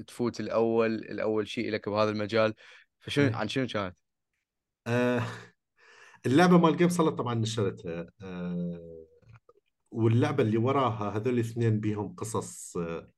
تفوت 0.08 0.40
الأول 0.40 0.96
الأول 0.96 1.48
شيء 1.48 1.72
لك 1.72 1.90
بهذا 1.90 2.10
المجال. 2.10 2.54
فشنو 3.00 3.38
عن 3.38 3.48
شنو 3.48 3.68
كانت؟ 3.68 3.96
آه 4.88 5.24
اللعبة 6.26 6.58
مال 6.58 6.78
جيم 6.78 6.90
صلت 6.90 7.18
طبعا 7.18 7.34
نشرتها. 7.34 8.10
آه 8.22 9.06
واللعبة 9.92 10.44
اللي 10.44 10.58
وراها 10.58 11.18
هذول 11.18 11.34
الاثنين 11.34 11.80
بيهم 11.80 12.16
قصص 12.16 12.78
آه 12.78 13.12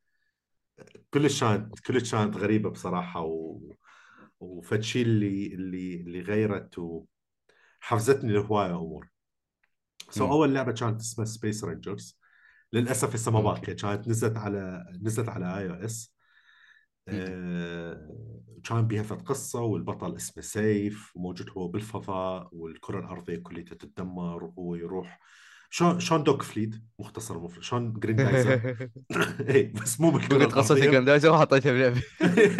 كلش 1.09 1.43
كانت 1.43 1.79
كلش 1.79 2.11
كانت 2.11 2.37
غريبة 2.37 2.69
بصراحة 2.69 3.21
و 3.21 3.59
وفد 4.39 4.83
اللي 4.95 5.47
اللي 5.47 5.95
اللي 5.95 6.21
غيرت 6.21 6.75
وحفزتني 7.81 8.33
لهواية 8.33 8.75
أمور. 8.75 9.12
so 10.09 10.31
أول 10.31 10.53
لعبة 10.53 10.71
كانت 10.71 11.01
اسمها 11.01 11.25
Space 11.25 11.63
Rangers 11.63 12.19
للأسف 12.73 13.13
هسه 13.13 13.31
ما 13.31 13.41
باقية 13.41 13.73
كانت 13.73 14.07
نزلت 14.07 14.37
على 14.37 14.85
نزلت 15.01 15.29
على 15.29 15.57
iOS 15.57 16.13
كان 18.63 18.87
بها 18.87 19.03
فد 19.03 19.21
قصة 19.21 19.61
والبطل 19.61 20.15
اسمه 20.15 20.43
سيف 20.43 21.15
وموجود 21.15 21.49
هو 21.49 21.67
بالفضاء 21.67 22.49
والكرة 22.51 22.99
الأرضية 22.99 23.37
كلها 23.37 23.63
تتدمر 23.63 24.43
وهو 24.43 24.75
يروح 24.75 25.19
شلون 25.73 25.99
شلون 25.99 26.23
دوق 26.23 26.41
فليد 26.41 26.83
مختصر 26.99 27.39
مفرد 27.39 27.63
شلون 27.63 27.93
جريندايزر 27.93 28.75
اي 29.49 29.63
بس 29.63 30.01
مو 30.01 30.11
بالكرة 30.11 30.45
قصة 30.45 30.75
جريندايزر 30.75 31.31
وحطيتها 31.31 31.71
بلعبه 31.71 32.01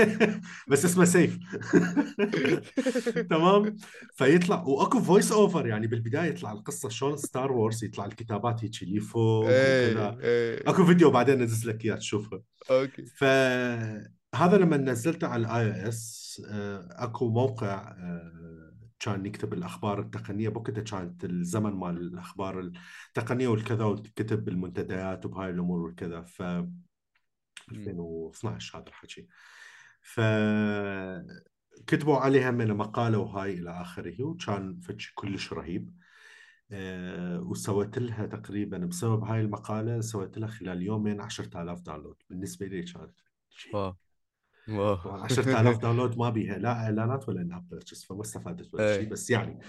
بس 0.70 0.86
اسمه 0.86 1.06
سيف. 1.06 1.38
تمام؟ 3.30 3.76
فيطلع 4.16 4.64
وأكو 4.64 5.00
voice 5.00 5.32
over 5.32 5.68
يعني 5.68 5.88
بالبداية 5.88 6.30
يطلع 6.30 6.52
القصة 6.52 6.90
شلون 6.90 7.18
Star 7.18 7.52
Wars 7.52 7.84
يطلع 7.84 8.06
الكتابات 8.06 8.64
هيك 8.64 8.84
اللي 8.84 9.00
فوق 9.00 9.46
وكذا. 9.46 10.18
أكو 10.68 10.86
فيديو 10.86 11.12
بعدين 11.12 11.42
نزل 11.42 11.70
لك 11.70 11.86
إياه 11.86 11.96
تشوفه. 11.96 12.42
أوكي. 12.72 13.06
فهذا 13.06 14.58
لما 14.58 14.78
نزلته 14.78 15.28
على 15.28 15.42
ال 15.46 15.84
iOS 15.84 16.42
أكو 16.92 17.30
موقع 17.30 17.74
آه، 17.92 18.63
كان 19.04 19.26
يكتب 19.26 19.54
الأخبار 19.54 20.00
التقنية 20.00 20.50
بوقتها 20.50 20.82
كانت 20.82 21.26
الزمن 21.26 21.74
مال 21.74 21.98
الأخبار 21.98 22.72
التقنية 23.10 23.48
والكذا 23.48 23.86
وكتب 23.86 24.46
بالمنتديات 24.46 25.26
وبهاي 25.26 25.50
الأمور 25.50 25.80
والكذا. 25.80 26.22
ف 26.22 26.42
2012 27.72 28.80
هذا 28.80 28.88
الحكي. 28.88 29.28
ف 30.02 30.22
كتبوا 31.88 32.18
عليها 32.18 32.52
من 32.52 32.74
مقالة 32.74 33.18
وهاي 33.18 33.54
إلى 33.54 33.82
آخره 33.82 34.24
وكان 34.24 34.80
فد 34.80 34.92
شي 34.92 35.12
كلش 35.16 35.54
رهيب. 35.54 35.92
أه 36.72 37.42
وسويت 37.42 37.98
لها 37.98 38.26
تقريبا 38.26 38.78
بسبب 38.78 39.24
هاي 39.24 39.42
المقالة 39.42 40.02
سويت 40.02 40.38
لها 40.38 40.48
خلال 40.48 40.82
يومين 40.82 41.22
10000 41.22 41.82
download. 41.82 42.16
بالنسبة 42.30 42.66
لي 42.66 42.84
كانت 42.84 43.20
شيء 43.50 43.96
10000 44.70 45.78
download 45.84 46.18
ما 46.18 46.30
بيها 46.30 46.58
لا 46.58 46.72
إعلانات 46.72 47.30
ولا 47.30 47.42
in-app 47.42 47.66
purchase 47.72 48.06
فما 48.06 48.22
استفادت 48.22 48.74
ولا 48.74 48.98
شيء 48.98 49.10
بس 49.10 49.30
يعني. 49.30 49.60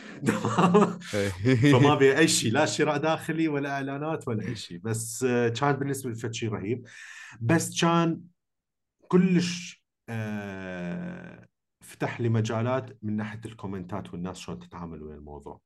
فما 1.73 1.95
بيها 2.01 2.19
أي 2.19 2.29
شيء 2.29 2.53
لا 2.53 2.67
شراء 2.67 2.97
داخلي 2.97 3.49
ولا 3.49 3.71
إعلانات 3.71 4.29
ولا 4.29 4.49
أي 4.49 4.57
شيء 4.57 4.79
بس 4.79 5.25
كان 5.61 5.73
بالنسبة 5.73 6.11
لي 6.11 6.33
شيء 6.33 6.49
رهيب. 6.49 6.87
بس 7.41 7.81
كان 7.81 8.21
كلش 9.09 9.85
آه، 10.09 11.49
فتح 11.81 12.21
لي 12.21 12.29
مجالات 12.29 12.99
من 13.03 13.17
ناحية 13.17 13.41
ال 13.47 13.53
comments 13.53 14.06
ات 14.06 14.13
والناس 14.13 14.39
شلون 14.39 14.59
تتعامل 14.59 15.03
ويا 15.03 15.15
الموضوع. 15.17 15.61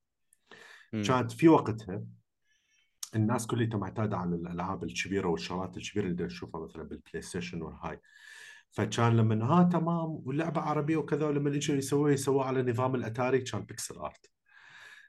كانت 0.93 1.33
في 1.33 1.49
وقتها 1.49 2.03
الناس 3.17 3.47
كلها 3.47 3.77
معتاده 3.77 4.17
على 4.17 4.35
الألعاب 4.35 4.85
الكبيرة 4.85 5.29
والشغلات 5.29 5.77
الكبيرة 5.77 6.07
اللي 6.07 6.25
نشوفها 6.25 6.61
مثلا 6.64 6.83
بال 6.83 7.23
PlayStation 7.23 7.62
والهاي. 7.62 8.01
فكان 8.70 9.16
لما 9.16 9.44
ها 9.44 9.62
تمام 9.62 10.22
واللعبه 10.24 10.61
عربية 10.61 10.96
وكذا 10.96 11.26
ولما 11.26 11.48
اجوا 11.50 11.76
يسووها 11.76 12.12
يسووها 12.12 12.46
على 12.46 12.62
نظام 12.62 12.94
الأتاري 12.94 13.40
كان 13.40 13.61
pixel 13.61 13.97
art 13.99 14.31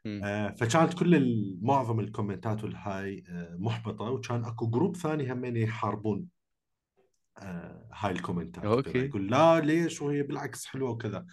آه 0.06 0.56
فكانت 0.60 0.94
كل 0.94 1.36
معظم 1.62 2.00
ال 2.00 2.06
comments 2.06 2.58
ات 2.58 2.64
والهاي 2.64 3.24
آه 3.30 3.56
محبطة 3.60 4.06
وكان 4.06 4.46
أكو 4.46 4.68
group 4.70 4.96
ثاني 4.96 5.34
همين 5.34 5.58
يحاربون 5.58 6.26
آه 7.38 7.90
هاي 7.94 8.12
ال 8.12 8.18
comments 8.18 8.66
ات 8.66 8.72
okay. 8.72 9.00
يقول 9.00 9.32
لا 9.32 9.60
ليش؟ 9.60 10.02
وهي 10.02 10.24
بالعكس 10.24 10.66
حلوة 10.66 10.90
وكذا. 10.90 11.26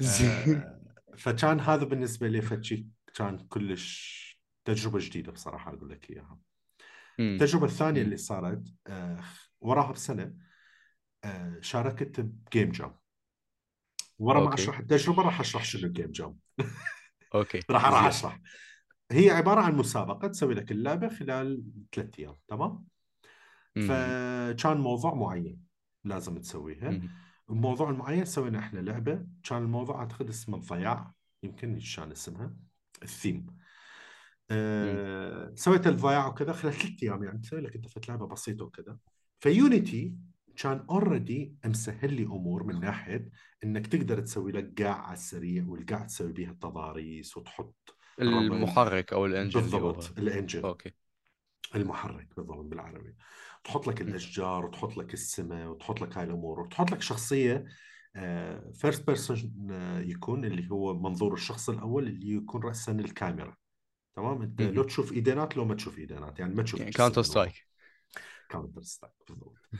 آه 0.00 0.80
فكان 1.18 1.60
هذا 1.60 1.84
بالنسبة 1.84 2.28
لي 2.28 2.42
فد 2.42 2.60
شي 2.60 2.86
كان 3.14 3.38
كلش 3.38 4.20
تجربة 4.64 4.98
جديدة 4.98 5.32
بصراحة 5.32 5.74
أقول 5.74 5.90
لك 5.90 6.10
إياها. 6.10 6.38
التجربة 7.20 7.64
الثانية 7.66 8.02
اللي 8.02 8.16
صارت 8.16 8.62
آه 8.86 9.20
وراها 9.60 9.92
بسنة 9.92 10.22
آه، 10.22 10.49
شاركت 11.60 12.20
ب 12.20 12.30
game 12.30 12.70
jam 12.70 12.94
ورا 14.18 14.40
ما. 14.40 14.54
أشرح 14.54 14.78
التجربه 14.78 15.22
راح 15.22 15.40
أشرح 15.40 15.64
شنو 15.64 15.86
ال 15.86 15.91
game 15.91 16.10
jam 16.10 16.38
okay. 17.34 17.60
راح 17.70 17.84
راح. 17.84 18.04
أشرح. 18.04 18.40
هي 19.12 19.30
عبارة 19.30 19.60
عن 19.60 19.74
مسابقة 19.74 20.28
تسوي 20.28 20.54
لك 20.54 20.72
اللعبة 20.72 21.08
خلال 21.08 21.62
ثلاث 21.94 22.18
أيام 22.18 22.36
تمام. 22.48 22.84
فكان 23.74 24.76
موضوع 24.76 25.14
معين 25.14 25.60
لازم 26.04 26.38
تسويها. 26.38 27.00
الموضوع 27.50 27.90
المعين 27.90 28.24
سوينا 28.24 28.58
إحنا 28.58 28.80
لعبة. 28.80 29.26
كان 29.42 29.62
الموضوع 29.62 30.00
أعتقد 30.00 30.28
اسمه 30.28 30.56
الضياع 30.56 31.12
يمكن 31.42 31.78
كان 31.96 32.10
اسمها 32.10 32.54
الثيم. 33.02 33.46
أه 34.50 35.52
سويت 35.54 35.86
الضياع 35.86 36.26
وكذا 36.26 36.52
خلال 36.52 36.74
ثلاث 36.74 37.02
أيام 37.02 37.24
يعني 37.24 37.38
تسوي 37.38 37.60
لك 37.60 37.74
أنت 37.74 38.08
لعبة 38.08 38.26
بسيطة 38.26 38.64
وكذا. 38.64 38.98
ف 39.40 39.52
Unity 39.52 40.14
كان 40.62 40.86
already 40.90 41.56
مسهل 41.64 42.14
لي 42.14 42.22
أمور 42.22 42.62
من 42.62 42.80
ناحية 42.80 43.30
إنك 43.64 43.86
تقدر 43.86 44.20
تسوي 44.20 44.52
لك 44.52 44.82
قاع 44.82 44.94
على 44.94 45.12
السريع 45.12 45.64
والقاع 45.66 46.04
تسوي 46.04 46.32
بيها 46.32 46.50
التضاريس 46.50 47.36
وتحط 47.36 47.96
المحرك 48.20 49.12
أو 49.12 49.26
ال 49.26 49.31
engine 49.31 49.60
بالضبط 49.60 50.18
ال 50.18 50.25
engine 50.25 50.64
okay. 50.64 50.94
المحرك 51.74 52.28
بالضبط 52.36 52.64
بالعربي. 52.64 53.16
تحط 53.64 53.86
لك 53.86 54.00
الأشجار 54.00 54.64
وتحط 54.66 54.96
لك 54.96 55.14
السماء 55.14 55.68
وتحط 55.68 56.00
لك 56.00 56.16
هاي 56.16 56.24
الأمور 56.24 56.60
وتحط 56.60 56.90
لك 56.90 57.02
شخصية 57.02 57.64
first 58.74 59.06
person 59.06 59.70
يكون 60.04 60.44
اللي 60.44 60.70
هو 60.70 60.98
منظور 60.98 61.34
الشخص 61.34 61.70
الأول 61.70 62.06
اللي 62.06 62.34
يكون 62.34 62.62
راسا 62.62 62.92
الكاميرا. 62.92 63.56
تمام؟ 64.16 64.42
أنت. 64.42 64.62
لو 64.62 64.82
تشوف 64.82 65.12
إيدينات 65.12 65.56
لو 65.56 65.64
ما 65.64 65.74
تشوف 65.74 65.98
إيدينات 65.98 66.38
يعني 66.38 66.54
ما 66.54 66.62
تشوف 66.62 66.80
يعني 66.80 66.92
Counter. 66.92 67.22
Strike 67.22 67.66
Counter 68.48 68.82
Strike 68.82 69.14
بالضبط. 69.28 69.56
آه، 69.74 69.78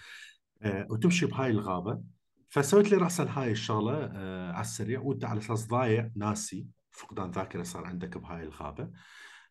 وتمشي 0.65 1.27
بهاي 1.27 1.51
الغابة. 1.51 2.03
فسويت 2.49 2.91
لي 2.91 2.97
راسا 2.97 3.27
هاي 3.31 3.51
الشغلة 3.51 4.11
آه، 4.15 4.53
على 4.53 4.61
السريع 4.61 5.01
وأنت 5.01 5.25
على 5.25 5.39
أساس 5.39 5.67
ضايع 5.67 6.11
ناسي 6.17 6.67
فقدان 6.91 7.31
ذاكرة 7.31 7.63
صار 7.63 7.85
عندك 7.85 8.19
بهاي 8.19 8.43
الغابة. 8.43 8.91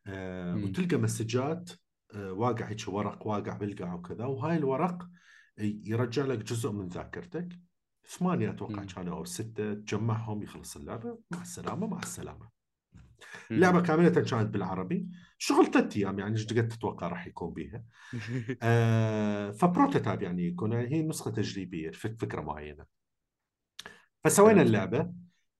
آه،. 0.08 0.56
وتلقى 0.56 0.98
message 0.98 1.61
ات 1.61 1.70
آه، 2.16 2.34
واقع 2.34 2.70
هيك 2.70 2.88
ورق 2.88 3.28
واقع 3.28 3.58
بالقاع 3.58 3.94
وكذا. 3.94 4.26
وهاي 4.26 4.58
الورق 4.58 5.10
يرجع 5.58 6.26
لك 6.26 6.38
جزء 6.38 6.72
من 6.72 6.88
ذاكرتك. 6.88 7.60
ثمانية 8.08 8.50
أتوقع. 8.50 8.84
كانوا 8.84 9.18
أو 9.18 9.26
ستة 9.26 9.74
تجمعهم 9.74 10.44
يخلص 10.44 10.76
اللعبة. 10.76 11.20
مع 11.32 11.42
السلامة 11.42 11.88
مع 11.88 12.00
السلامة. 12.00 12.50
اللعبة 13.52 13.82
كاملة 13.82 14.10
كانت 14.10 14.54
بالعربي. 14.54 15.10
شغل 15.42 15.66
ثلاث 15.72 15.98
أيام 15.98 16.20
يعني 16.20 16.32
إيش 16.34 16.48
قد 16.54 16.68
تتوقع 16.68 17.08
راح 17.08 17.28
يكون 17.28 17.54
بيها. 17.54 17.84
آه 18.64 19.52
ف 19.52 19.59
prototype 19.59 20.22
يعني 20.22 20.48
يكون 20.48 20.72
يعني 20.72 20.92
هي 20.96 21.02
نسخة 21.02 21.32
تجريبية 21.32 21.92
فك- 21.92 22.20
فكرة 22.22 22.42
معينة. 22.42 22.86
فسوينا 24.24 24.56
فهمت. 24.56 24.68
اللعبة. 24.68 25.14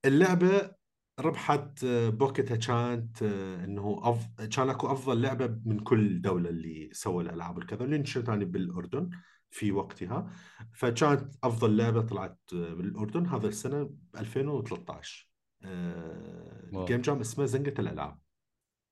اللعبة 0.06 0.72
ربحت 1.20 1.84
آه، 1.84 2.10
بوكيتها 2.10 2.56
كانت 2.58 3.24
آه، 3.24 3.64
إنه 3.66 4.00
أف... 4.04 4.28
كان 4.56 4.70
أكو 4.70 4.92
أفضل 4.92 5.22
لعبة 5.22 5.60
من 5.66 5.80
كل 5.80 6.22
دولة 6.22 6.50
اللي 6.50 6.90
سووا 6.94 7.22
الألعاب 7.22 7.58
الكذا 7.58 7.84
اللي 7.84 7.98
نشرت 7.98 8.28
يعني 8.28 8.46
بالأردن 8.46 9.10
في 9.52 9.72
وقتها. 9.72 10.30
فكانت 10.74 11.34
أفضل 11.44 11.78
لعبة 11.78 12.02
طلعت 12.02 12.40
آه، 12.54 12.74
بالأردن 12.74 13.26
هذا 13.26 13.48
السنة 13.48 13.84
ب 13.84 13.98
2013 14.18 15.30
آه، 15.64 16.70
wow. 16.74 16.82
ال 16.84 16.88
game 16.88 17.02
jam 17.02 17.20
اسمه 17.20 17.46
زنقة 17.46 17.74
الألعاب. 17.82 18.20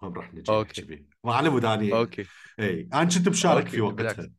هم 0.01 0.13
راح 0.13 0.33
نجي. 0.33 0.51
نحكي 0.51 0.81
به 0.81 1.05
ما 1.23 1.33
على 1.33 1.49
مود 1.49 1.65
اني 1.65 1.93
okay. 1.93 2.25
إي 2.59 2.89
أنا 2.93 3.03
كنت 3.03 3.29
مشارك 3.29 3.63
okay، 3.65 3.71
في 3.75 3.81
وقتها. 3.81 4.29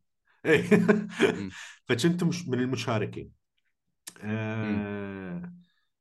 إي. 0.45 0.63
فكنت 1.87 2.23
مش 2.23 2.47
من 2.47 2.59
المشاركين. 2.59 3.31
آه 4.21 5.53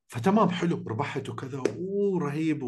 فتمام 0.09 0.51
حلو. 0.51 0.85
ربحت 0.89 1.29
وكذا. 1.29 1.59
أوه 1.59 2.21
رهيب. 2.21 2.63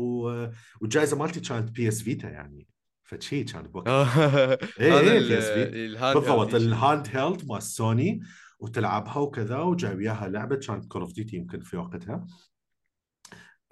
والجائزة 0.81 1.19
مالتي 1.19 1.41
كانت 1.41 1.71
PS 1.71 2.03
Vita 2.03 2.29
يعني. 2.29 2.67
فد 3.05 3.21
شي 3.21 3.45
كان 3.45 3.63
بوقتها 3.63 4.55
ال- 4.81 5.29
PS 5.29 5.45
Vita. 5.45 5.75
ال 5.75 5.83
hand 5.83 6.17
بالضبط. 6.19 6.55
ال 6.55 7.09
handheld 7.09 7.47
مال 7.47 7.63
سوني 7.63 8.21
وتلعبها 8.59 9.17
وكذا 9.17 9.59
وجاي 9.59 9.95
وياها 9.95 10.29
لعبة. 10.29 10.57
كانت 10.57 10.85
Call 10.85 11.03
of 11.03 11.13
Duty 11.13 11.37
يمكن 11.37 11.61
في 11.61 11.77
وقتها. 11.77 12.27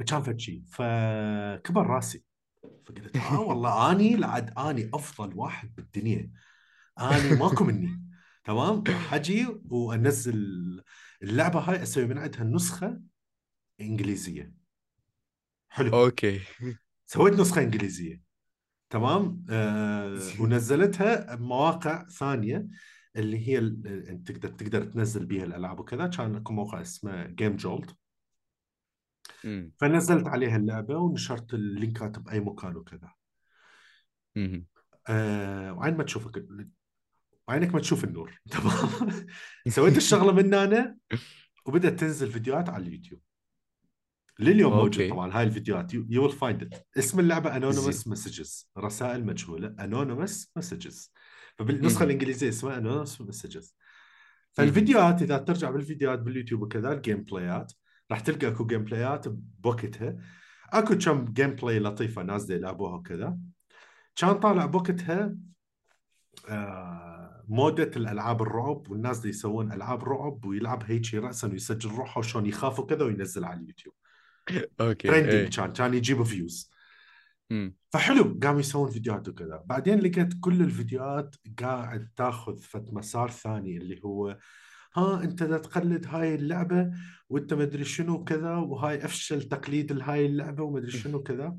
كان 0.07 0.23
فد 0.23 0.36
شي. 0.36 0.62
فكبر 0.73 1.87
راسي. 1.87 2.28
فقلت 2.62 3.16
آه 3.16 3.40
والله 3.40 3.92
آني 3.92 4.16
لعد 4.16 4.59
آني 4.59 4.90
أفضل 4.94 5.35
واحد 5.35 5.75
بالدنيا. 5.75 6.33
آني 7.01 7.35
ماكو 7.37 7.64
مني. 7.64 8.03
تمام؟ 8.44 8.85
راح 8.88 9.14
أجي 9.14 9.47
وأنزل 9.71 10.85
اللعبة 11.23 11.61
هاي 11.61 11.83
أسوي 11.83 12.07
من 12.07 12.18
عندها 12.18 12.44
نسخة 12.44 13.01
إنجليزية. 13.81 14.53
حلو. 15.68 16.05
okay. 16.05 16.41
سويت 17.07 17.35
نسخة 17.35 17.62
إنجليزية. 17.62 18.23
تمام؟ 18.90 19.44
آه 19.51 20.18
ونزلتها 20.40 21.35
بمواقع 21.35 22.09
ثانية 22.09 22.68
اللي 23.16 23.49
هي 23.49 23.59
انت 23.59 24.33
تقدر 24.33 24.49
تقدر 24.49 24.85
تنزل 24.85 25.27
بيها 25.27 25.44
الألعاب 25.44 25.81
وكذا. 25.81 26.07
كان 26.07 26.37
أكو 26.37 26.53
موقع 26.53 26.81
اسمه 26.81 27.27
Game 27.27 27.57
Jolt 27.57 27.91
مم. 29.44 29.72
فنزلت 29.79 30.29
عليها 30.29 30.57
اللعبة 30.57 30.96
ونشرت 30.96 31.55
ال 31.55 31.65
link 31.65 32.08
ات 32.08 32.19
بأي 32.18 32.40
مكان 32.40 32.77
وكذا. 32.77 33.12
مم. 34.37 34.66
آه 35.09 35.72
وعين 35.72 35.96
ما 35.96 36.05
تشوفك 36.05 36.46
وعينك 37.48 37.74
ما 37.74 37.81
تشوف 37.81 38.05
النور. 38.05 38.40
تمام. 38.51 39.11
سويت 39.68 39.96
الشغلة 39.96 40.33
من 40.33 40.55
هنا 40.55 40.96
وبدأت 41.66 42.01
تنزل 42.01 42.31
فيديوهات 42.31 42.68
على 42.68 42.87
اليوتيوب. 42.87 43.20
لليوم 44.40 44.72
موجود 44.72 44.94
okay. 44.95 45.11
طبعا 45.11 45.33
هاي 45.33 45.42
الفيديوهات. 45.42 45.94
you 45.95 46.23
will 46.23 46.33
find 46.33 46.62
it 46.62 46.87
اسم 46.98 47.20
اللعبة. 47.20 47.57
Anonymous 47.57 48.09
Messages 48.09 48.71
رسائل 48.79 49.27
مجهولة. 49.27 49.74
Anonymous 49.81 50.53
Messages 50.57 51.12
فبالنسخة 51.59 52.05
مم. 52.05 52.07
الإنجليزية 52.11 52.48
اسمها 52.48 52.79
Anonymous 52.79 53.21
Messages 53.21 53.77
فالفيديوهات 54.53 55.22
إذا 55.22 55.38
ترجع 55.38 55.70
بالفيديوهات 55.70 56.18
باليوتيوب 56.18 56.62
وكذا 56.62 56.92
ال 56.93 57.25
gameplayات 57.25 57.73
راح 58.11 58.21
تلقى 58.21 58.49
اكو 58.49 58.66
gameplayات 58.67 59.29
بوقتها. 59.29 60.16
اكو 60.73 60.99
كم 60.99 61.25
gameplay 61.25 61.79
لطيفة 61.79 62.23
نازلة 62.23 62.57
يلعبوها 62.57 62.94
وكذا. 62.94 63.38
كان 64.16 64.33
طالع 64.33 64.66
بوقتها 64.66 65.35
آه، 66.49 67.44
موضة 67.49 67.91
الألعاب 67.97 68.42
الرعب 68.42 68.90
والناس 68.90 69.18
دي 69.18 69.29
يسوون 69.29 69.73
ألعاب 69.73 70.05
رعب 70.05 70.44
ويلعب 70.44 70.83
هيك 70.87 71.14
راسا 71.14 71.49
ويسجل 71.49 71.90
روحه 71.90 72.18
وشلون 72.18 72.47
يخاف 72.47 72.81
وكذا 72.81 73.05
وينزل 73.05 73.44
على 73.44 73.61
اليوتيوب. 73.61 73.94
أوكي 74.81 75.09
trending 75.09 75.35
إيه. 75.35 75.51
كان 75.51 75.73
كان 75.73 75.94
يجيبوا 75.94 76.25
views. 76.25 76.71
فحلو 77.90 78.38
قاموا 78.42 78.61
يسوون 78.61 78.90
فيديوهات 78.90 79.29
وكذا. 79.29 79.62
بعدين 79.66 79.99
لقيت 79.99 80.35
كل 80.40 80.62
الفيديوهات 80.62 81.37
قاعد 81.61 82.09
تاخذ 82.16 82.59
فد 82.59 82.93
مسار 82.92 83.31
ثاني 83.31 83.77
اللي 83.77 84.01
هو 84.05 84.38
ها 84.96 85.24
أنت 85.24 85.42
لا 85.42 85.59
تقلد 85.59 86.07
هاي 86.07 86.35
اللعبة 86.35 86.90
وأنت 87.29 87.55
ما 87.55 87.62
أدري 87.62 87.85
شنو 87.85 88.24
كذا 88.24 88.55
وهاي 88.57 89.05
أفشل 89.05 89.42
تقليد 89.42 89.92
لهاي 89.92 90.27
اللعبة 90.27 90.62
وما 90.62 90.79
أدري 90.79 90.90
شنو 90.90 91.22
كذا. 91.22 91.59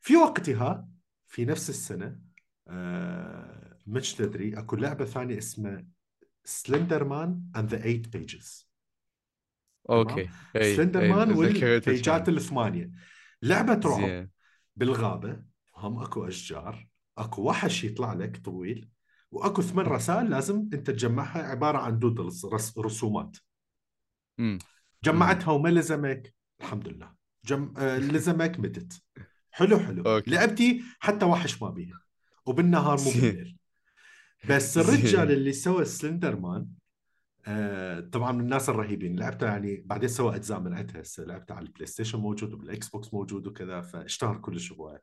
في 0.00 0.16
وقتها 0.16 0.88
في 1.26 1.44
نفس 1.44 1.70
السنة 1.70 2.20
آه 2.68 3.78
مش 3.86 4.14
تدري 4.14 4.58
أكو 4.58 4.76
لعبة 4.76 5.04
ثانية 5.04 5.38
اسمها 5.38 5.86
سلندر 6.44 7.04
مان 7.04 7.42
اند 7.56 7.68
ذا 7.68 7.78
8 7.78 8.02
بيجز 8.02 8.70
أوكي. 9.90 10.28
سلندر 10.54 11.08
مان 11.08 11.32
والبيجات. 11.32 12.28
الثمانية. 12.28 12.90
لعبة 13.42 13.80
رعب. 13.90 14.00
زين. 14.00 14.30
بالغابة 14.76 15.42
هم 15.76 15.98
أكو 16.02 16.28
أشجار 16.28 16.88
أكو 17.18 17.42
وحش 17.42 17.84
يطلع 17.84 18.12
لك 18.12 18.36
طويل. 18.36 18.88
وأكو 19.30 19.62
ثمان 19.62 19.86
رسائل 19.86 20.30
لازم 20.30 20.68
أنت 20.74 20.90
تجمعها 20.90 21.42
عبارة 21.42 21.78
عن 21.78 21.98
doodles 21.98 22.46
رس 22.46 22.78
رسومات. 22.78 23.36
مم. 24.38 24.58
جمعتها 25.04 25.52
وما 25.52 25.68
لزمك؟ 25.68 26.34
الحمد 26.60 26.88
لله. 26.88 27.14
جم... 27.44 27.74
آه 27.78 27.98
لزمك 27.98 28.60
متت. 28.60 29.02
حلو 29.50 29.78
حلو. 29.78 30.02
أوكي. 30.02 30.30
لعبتي 30.30 30.82
حتى 31.00 31.24
وحش 31.24 31.62
ما 31.62 31.70
بيها. 31.70 32.00
وبالنهار 32.46 33.00
مو. 33.00 33.10
بالليل. 33.10 33.56
بس. 34.48 34.78
الرجال 34.78 35.32
اللي 35.32 35.52
سوى 35.52 35.84
Slender 35.84 36.36
Man 36.36 36.68
آه 37.46 38.00
طبعا 38.00 38.32
من 38.32 38.40
الناس 38.40 38.68
الرهيبين. 38.68 39.18
لعبته 39.18 39.46
يعني 39.46 39.82
بعدين 39.86 40.08
سوى 40.08 40.36
أجزاء 40.36 40.60
من 40.60 40.74
عندها 40.74 41.02
هسه. 41.02 41.24
لعبته 41.24 41.54
على 41.54 41.66
البلاي 41.66 41.86
ستيشن 41.86 42.18
موجود 42.18 42.52
وبالاكس 42.52 42.88
بوكس 42.88 43.14
موجود 43.14 43.46
وكذا 43.46 43.80
فاشتهر 43.80 44.36
كلش 44.36 44.72
هوايه 44.72 45.02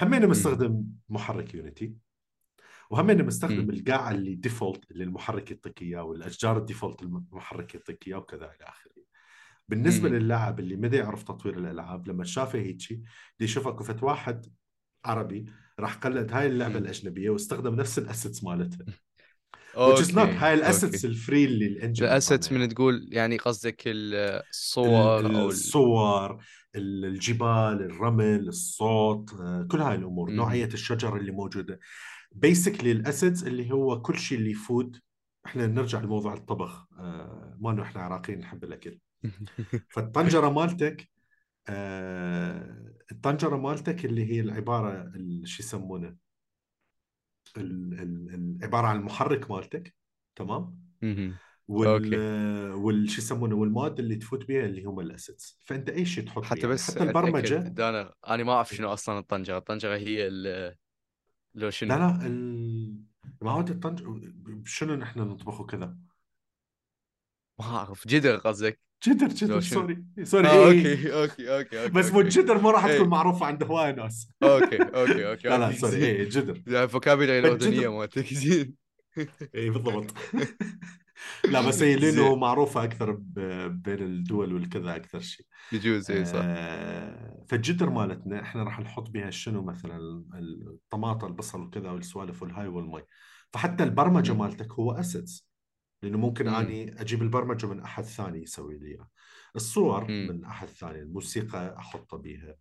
همينه 0.00 0.26
مستخدم 0.26 0.84
محرك 1.08 1.54
Unity 1.54 1.94
وهمينه 2.90 3.24
مستخدم. 3.24 3.70
القاع 3.70 4.10
ال 4.10 4.34
default 4.34 4.90
اللي 4.90 5.04
المحرك 5.04 5.50
يعطيك 5.50 5.82
اياه 5.82 6.02
والاشجار 6.02 6.58
ال 6.58 6.64
default 6.64 7.02
المحرك 7.02 7.74
يعطيك 7.74 8.08
اياه 8.08 8.16
وكذا 8.16 8.44
إلى 8.44 8.64
آخره 8.68 8.92
بالنسبة. 9.68 10.08
للاعب 10.08 10.60
اللي 10.60 10.76
ما 10.76 10.88
يعرف 10.96 11.22
تطوير 11.22 11.58
الألعاب 11.58 12.08
لما 12.08 12.24
شافه 12.24 12.58
هيجي 12.58 13.44
يشوف 13.44 13.68
أكو 13.68 13.84
فد 13.84 14.02
واحد 14.02 14.46
عربي 15.04 15.46
راح 15.80 15.94
قلد 15.94 16.32
هاي 16.32 16.46
اللعبة. 16.46 16.78
الأجنبية 16.78 17.30
واستخدم 17.30 17.74
نفس 17.74 17.98
ال 17.98 18.05
assets 18.05 18.44
مالتها 18.44 18.86
which 19.76 19.98
is 19.98 20.12
not 20.12 20.18
أوكي 20.18 20.32
هاي 20.32 20.54
ال 20.54 20.60
assets 20.60 20.94
أوكي 21.04 21.06
ال 21.06 21.14
free 21.14 21.44
اللي 21.44 21.66
ال 21.66 21.71
engine 21.71 22.04
ال 22.06 22.12
assets. 22.12 22.52
من 22.52 22.68
تقول 22.68 23.08
يعني 23.12 23.36
قصدك 23.36 23.82
ال- 23.86 24.14
ال- 24.14 24.42
الصور 24.50 25.18
أو 25.26 25.26
ال... 25.26 25.36
الصور 25.36 26.44
ال- 26.76 27.04
الجبال 27.04 27.82
الرمل 27.90 28.48
الصوت 28.48 29.32
آه، 29.40 29.66
كل 29.70 29.78
هاي 29.80 29.94
الأمور 29.94 30.30
مم. 30.30 30.36
نوعية 30.36 30.66
الشجر 30.66 31.16
اللي 31.16 31.32
موجودة 31.32 31.78
basically 32.36 32.92
ال 32.92 32.99
assets 32.99 33.44
اللي 33.44 33.72
هو 33.72 34.02
كل 34.02 34.18
شيء 34.18 34.38
اللي 34.38 34.50
يفوت 34.50 35.00
إحنا 35.46 35.66
نرجع 35.66 36.00
لموضوع 36.00 36.34
الطبخ. 36.34 36.86
آه، 36.98 37.56
ما 37.60 37.70
إنه 37.70 37.82
إحنا 37.82 38.02
عراقيين 38.02 38.38
نحب 38.38 38.64
الأكل. 38.64 38.98
فالطنجرة 39.94 40.48
مالتك 40.50 41.08
آه، 41.68 42.92
الطنجرة 43.12 43.56
مالتك 43.56 44.04
اللي 44.04 44.32
هي 44.32 44.40
العبارة 44.40 45.02
ال- 45.02 45.48
شو 45.48 45.62
يسمونه؟ 45.62 46.16
ال- 47.56 48.00
ال- 48.00 48.34
ال- 48.34 48.58
عبارة 48.62 48.86
عن 48.86 48.96
المحرك 48.96 49.50
مالتك. 49.50 49.94
تمام. 50.36 50.86
وال 51.68 52.14
وال 52.72 53.10
شو 53.10 53.22
يسمونه؟ 53.22 53.56
والمواد 53.56 53.98
اللي 53.98 54.16
تفوت 54.16 54.48
بها 54.48 54.64
اللي 54.64 54.84
هم 54.84 55.00
ال 55.00 55.07
assets. 55.07 55.58
فأنت 55.64 55.88
أي 55.90 56.04
شيء 56.04 56.26
تحط 56.26 56.44
حتى 56.44 56.66
بس 56.66 56.90
حتى 56.90 57.04
البرمجة. 57.04 57.56
دانا 57.56 58.14
أنا 58.28 58.44
ما 58.44 58.52
أعرف 58.52 58.74
شنو 58.74 58.92
أصلا 58.92 59.18
الطنجرة. 59.18 59.58
الطنجرة 59.58 59.96
هي 59.96 60.26
ال... 60.26 60.76
لو 61.56 61.64
لا 61.64 61.70
شنو؟ 61.70 61.94
لا 61.94 62.26
ال... 62.26 63.02
مواد 63.42 63.70
الطنج 63.70 64.02
شنو 64.64 64.94
نحن 64.94 65.20
نطبخه 65.20 65.64
كذا؟ 65.64 65.96
ما 67.58 67.64
أعرف 67.64 68.08
جدر 68.08 68.36
قصدك؟ 68.36 68.80
جدر 69.06 69.28
جدر 69.28 69.60
شنو؟ 69.60 69.80
sorry 69.80 70.04
sorry. 70.24 70.48
آه 70.48 70.70
إيه. 70.70 71.22
أوكي 71.22 71.22
أوكي 71.22 71.58
أوكي 71.58 71.82
أوكي 71.82 71.92
بس 71.92 72.12
مو 72.12 72.20
الجدر 72.20 72.62
ما 72.62 72.70
راح 72.70 72.86
تكون 72.86 72.96
إيه 72.96 73.06
معروفة 73.06 73.46
عند 73.46 73.64
هواي 73.64 73.92
ناس 73.92 74.30
أوكي 74.42 74.82
أوكي 74.82 75.26
أوكي 75.30 75.48
لا 75.48 75.58
لا 75.58 75.72
sorry 75.72 76.06
اي 76.06 76.24
جدر. 76.24 76.62
ال 76.82 76.87
vocabulary 76.87 77.38
الاردنيه 77.38 77.98
مالتك 77.98 78.34
زين. 78.34 78.74
اي 79.54 79.70
بالضبط. 79.70 80.14
لا 81.52 81.60
بس 81.60 81.82
هي 81.82 81.96
لأنه 82.00 82.36
معروفة 82.36 82.84
أكثر 82.84 83.12
بين 83.68 84.02
الدول 84.02 84.54
والكذا 84.54 84.96
أكثر 84.96 85.20
شيء 85.20 85.46
يجوز 85.72 86.10
اي 86.10 86.24
صح 86.24 86.44
آه، 86.48 87.44
فالجدر 87.48 87.90
مالتنا 87.90 88.42
إحنا 88.42 88.62
راح 88.62 88.80
نحط 88.80 89.10
بها 89.10 89.30
شنو 89.30 89.62
مثلا 89.62 90.24
الطماطم 90.34 91.26
البصل 91.26 91.60
وكذا 91.60 91.90
والسوالف 91.90 92.42
والهاي 92.42 92.68
والمي 92.68 93.02
فحتى 93.52 93.84
البرمجة. 93.84 94.32
مالتك 94.32 94.72
هو 94.72 94.92
assets 94.92 95.50
لأنه 96.02 96.18
ممكن 96.18 96.48
مم. 96.48 96.54
أني 96.54 97.00
أجيب 97.00 97.22
البرمجة 97.22 97.66
من 97.66 97.80
أحد 97.80 98.04
ثاني 98.04 98.42
يسوي 98.42 98.78
لي 98.78 98.86
إياها 98.86 99.08
الصور 99.56 100.10
مم. 100.10 100.28
من 100.30 100.44
أحد 100.44 100.68
ثاني 100.68 100.98
الموسيقى 100.98 101.76
أحطها 101.78 102.16
بيها 102.16 102.56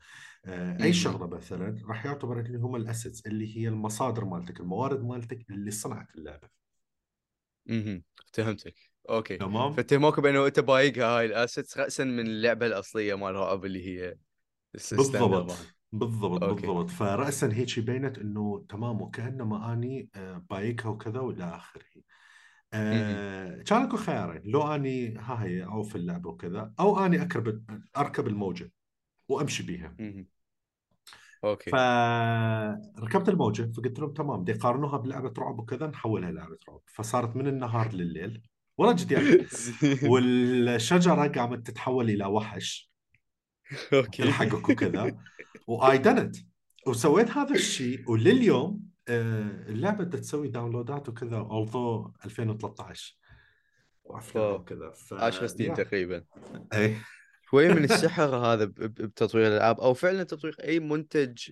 آه، 0.46 0.74
أي 0.74 0.78
مهم. 0.80 0.92
شغلة 0.94 1.28
مثلا 1.28 1.76
راح 1.88 2.06
يعتبر 2.06 2.40
اللي 2.40 2.58
هم 2.58 2.76
ال 2.76 2.83
assets 2.83 3.26
اللي 3.26 3.58
هي 3.58 3.68
المصادر 3.68 4.26
مالتك 4.26 4.60
الموارد 4.60 5.04
مالتك 5.04 5.50
اللي 5.50 5.72
صنعت 5.72 6.16
اللعبة 6.16 6.65
مهم. 7.66 8.04
فهمتك. 8.34 8.76
أوكي. 9.10 9.38
تمام. 9.38 9.74
فاتهموك 9.74 10.20
بأنه 10.20 10.46
أنت 10.48 10.60
بايقها 10.60 11.06
هاي 11.20 11.26
ال 11.26 11.33
assets 11.33 11.78
راسا 11.78 12.04
من 12.04 12.28
اللعبة 12.28 12.66
الأصلية 12.66 13.16
مال 13.16 13.36
رعب 13.36 13.66
اللي 13.66 13.88
هي 13.88 14.16
بالضبط. 14.92 15.58
بالضبط 15.92 16.44
أوكي. 16.44 16.68
بالضبط. 16.68 16.90
فرأسا 16.90 17.54
هيك 17.54 17.80
بينت 17.80 18.18
إنه 18.18 18.66
تمام 18.70 19.02
وكأنما 19.02 19.74
أني 19.74 20.10
آه، 20.16 20.46
بايقها 20.50 20.90
وكذا 20.90 21.20
وإلى 21.20 21.44
آخره. 21.44 21.84
آه، 22.74 23.62
كان 23.62 23.82
اكو 23.82 23.98
خيارين. 23.98 24.42
لو 24.46 24.76
أني 24.76 25.18
ها 25.18 25.44
هي 25.44 25.66
أو 25.66 25.84
في 25.84 25.96
اللعبة 25.96 26.30
وكذا 26.30 26.74
أو 26.80 27.06
أني 27.06 27.22
أركب 27.22 27.64
أركب 27.98 28.28
الموجة 28.28 28.72
وأمشي 29.30 29.64
بيها. 29.64 29.96
مهم. 30.00 30.28
أوكي. 31.46 31.72
فركبت 31.72 33.30
الموجة 33.30 33.72
فقلت 33.72 34.00
لهم 34.00 34.14
تمام 34.14 34.42
بدي 34.42 34.52
يقارنوها 34.52 34.98
بلعبة 34.98 35.34
رعب 35.38 35.60
وكذا 35.60 35.88
نحولها 35.88 36.32
لعبة 36.32 36.58
رعب. 36.70 36.82
فصارت 36.86 37.36
من 37.36 37.48
النهار 37.48 37.94
لليل 37.94 38.42
ولا 38.78 38.92
جديان 38.92 39.24
زين. 39.52 40.00
والشجرة 40.10 41.28
قامت 41.28 41.68
تتحول 41.68 42.10
إلى 42.10 42.26
وحش. 42.26 42.92
أوكي. 43.94 44.24
وتلحقك 44.24 44.70
وكذا. 44.70 45.18
وآي 45.68 45.98
دنت 45.98 46.36
وسويت 46.88 47.32
هذا 47.32 47.56
الشيء 47.56 48.12
ولليوم 48.12 48.82
آه، 49.08 49.70
اللعبة 49.70 50.04
بدها 50.04 50.20
تسوي 50.20 50.48
داونلودات 50.48 51.10
وكذا 51.10 51.48
although 51.52 52.26
2013 52.26 53.18
وأفلام 54.04 54.54
وكذا 54.54 54.92
ف 54.92 55.14
10 55.14 55.48
سنين 55.48 55.74
تقريبا. 55.74 56.24
اي 56.74 56.96
شوي 57.56 57.70
من 57.70 57.84
السحر 57.92 58.36
هذا 58.36 58.66
بتطوير 58.66 59.48
الألعاب؟ 59.48 59.80
أو 59.80 59.94
فعلا 59.94 60.24
تطوير 60.24 60.56
أي 60.64 60.80
منتج 60.80 61.52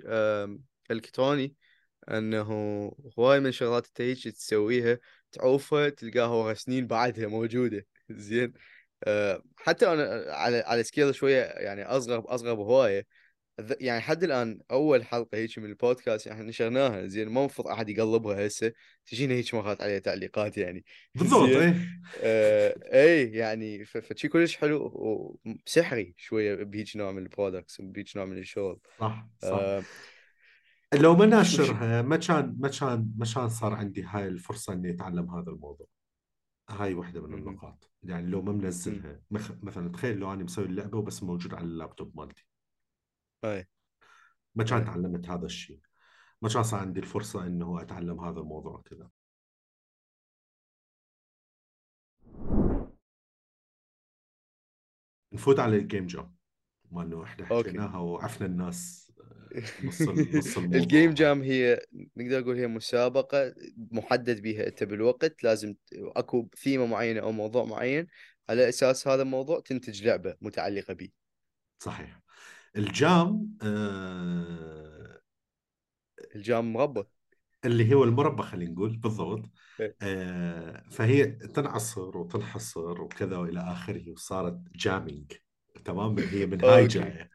إلكتروني 0.92 1.56
إنه 2.10 2.42
هواي 3.20 3.40
من 3.40 3.48
الشغلات 3.48 3.88
انت 3.88 4.02
هيك 4.02 4.28
تسويها 4.28 5.00
تعوفها 5.32 5.90
تلقاها 5.90 6.28
ورا 6.28 6.54
سنين 6.54 6.88
بعدها 6.88 7.28
موجودة. 7.28 7.86
زين. 8.10 8.54
آه، 9.04 9.44
حتى 9.58 9.94
أنا 9.94 10.26
على 10.34 10.58
على 10.60 10.84
scale 10.84 11.16
شوية 11.16 11.42
يعني 11.44 11.84
أصغر 11.86 12.24
أصغر 12.36 12.54
بهواية. 12.54 13.00
ذ- 13.00 13.08
يعني 13.60 14.02
حد 14.02 14.24
الآن 14.24 14.60
أول 14.72 15.06
حلقة 15.06 15.38
هيك 15.38 15.60
من 15.60 15.66
البودكاست 15.66 16.28
يعني 16.28 16.48
نشرناها 16.48 17.08
زين 17.08 17.30
ما 17.30 17.40
المفروض 17.40 17.68
أحد 17.68 17.90
يقلبها 17.90 18.48
هسه. 18.48 18.74
تجينا 19.06 19.34
هيك 19.34 19.54
مرات 19.54 19.82
عليها 19.82 20.00
تعليقات 20.00 20.58
يعني. 20.58 20.86
بالضبط 21.16 21.50
اي 21.50 21.76
آه 22.22 22.76
اي 22.94 23.32
يعني 23.32 23.86
فشيء 23.86 24.28
كلش 24.28 24.58
حلو 24.58 24.92
وسحري 25.46 26.14
شوية 26.18 26.56
بهيج 26.56 26.98
نوع 26.98 27.12
من 27.12 27.24
ال 27.24 27.30
products 27.30 27.82
بهيج 27.82 28.18
نوع 28.18 28.26
من 28.26 28.38
الشغل. 28.38 28.80
صح 29.00 29.28
صح. 29.42 29.50
آه 29.50 29.84
لو 30.94 31.16
ما 31.16 31.26
ناشرها 31.26 32.02
ما 32.02 32.18
كان 32.18 32.56
ما 32.60 32.68
كان 32.68 33.12
ما 33.18 33.26
كان 33.36 33.50
صار 33.50 33.74
عندي 33.74 34.04
هاي 34.04 34.28
الفرصة 34.28 34.74
إني 34.74 34.90
أتعلم 34.90 35.30
هذا 35.30 35.52
الموضوع. 35.52 35.88
هاي 36.70 36.94
واحدة 36.94 37.28
من. 37.28 37.34
النقاط. 37.38 37.92
يعني 38.04 38.30
لو 38.30 38.42
ما. 38.42 38.52
منزلها. 38.52 39.22
مثلا 39.64 39.92
تخيل 39.92 40.18
لو 40.18 40.34
أنا 40.34 40.44
مسوي 40.44 40.66
اللعبة 40.66 40.98
وبس 40.98 41.24
موجود 41.24 41.54
على 41.54 41.66
اللابتوب 41.66 42.20
مالتي. 42.20 42.46
اي 43.44 43.68
ما 44.56 44.64
كان 44.64 44.86
تعلمت 44.86 45.30
هذا 45.30 45.46
الشيء. 45.46 45.80
ما 46.42 46.50
كان 46.50 46.64
صار 46.64 46.80
عندي 46.80 47.00
الفرصة 47.00 47.48
إنه 47.48 47.82
أتعلم 47.82 48.20
هذا 48.20 48.40
الموضوع 48.40 48.82
كذا. 48.86 49.10
نفوت 55.34 55.60
على 55.60 55.76
ال 55.76 55.82
game 55.82 56.08
jam 56.08 56.36
ما 56.92 57.24
إحنا 57.24 57.48
أوكي. 57.52 57.70
حكيناها 57.70 57.98
وعفنا 57.98 58.48
الناس 58.48 59.12
آه، 59.22 59.64
نص. 59.84 60.02
نص 60.36 60.58
ال 60.58 60.69
game 60.69 61.14
jam 61.14 61.42
هي 61.42 61.80
نقدر 62.18 62.40
نقول 62.40 62.58
هي 62.58 62.68
مسابقة 62.68 63.54
محدد 63.92 64.42
بيها. 64.42 64.68
أنت 64.68 64.84
بالوقت 64.84 65.44
لازم 65.44 65.76
أكو 65.94 66.50
ثيمة 66.58 66.86
معينة 66.86 67.22
أو 67.22 67.32
موضوع 67.32 67.66
معين 67.66 68.08
على 68.50 68.70
أساس 68.70 69.08
هذا 69.08 69.22
الموضوع 69.22 69.60
تنتج 69.60 70.04
لعبة 70.04 70.36
متعلقة 70.42 70.94
به 70.94 71.10
صحيح. 71.80 72.23
ال 72.76 72.96
jam 72.96 73.58
آه... 73.62 75.22
ال 76.36 76.45
jam 76.45 76.74
مربى 76.74 77.04
اللي 77.66 77.94
هو 77.94 78.04
المربى 78.04 78.44
خلينا 78.44 78.72
نقول 78.72 78.98
بالضبط. 78.98 79.50
إيه. 79.80 79.96
آه... 80.02 80.84
فهي 80.92 81.26
تنعصر 81.26 82.18
وتنحصر 82.18 83.02
وكذا 83.02 83.38
وإلى 83.38 83.60
آخره 83.60 84.12
وصارت 84.12 84.60
jamming 84.76 85.32
تمام؟ 85.86 86.20
هي 86.20 86.46
من 86.46 86.66
هاي 86.66 86.88
مم. 86.96 87.30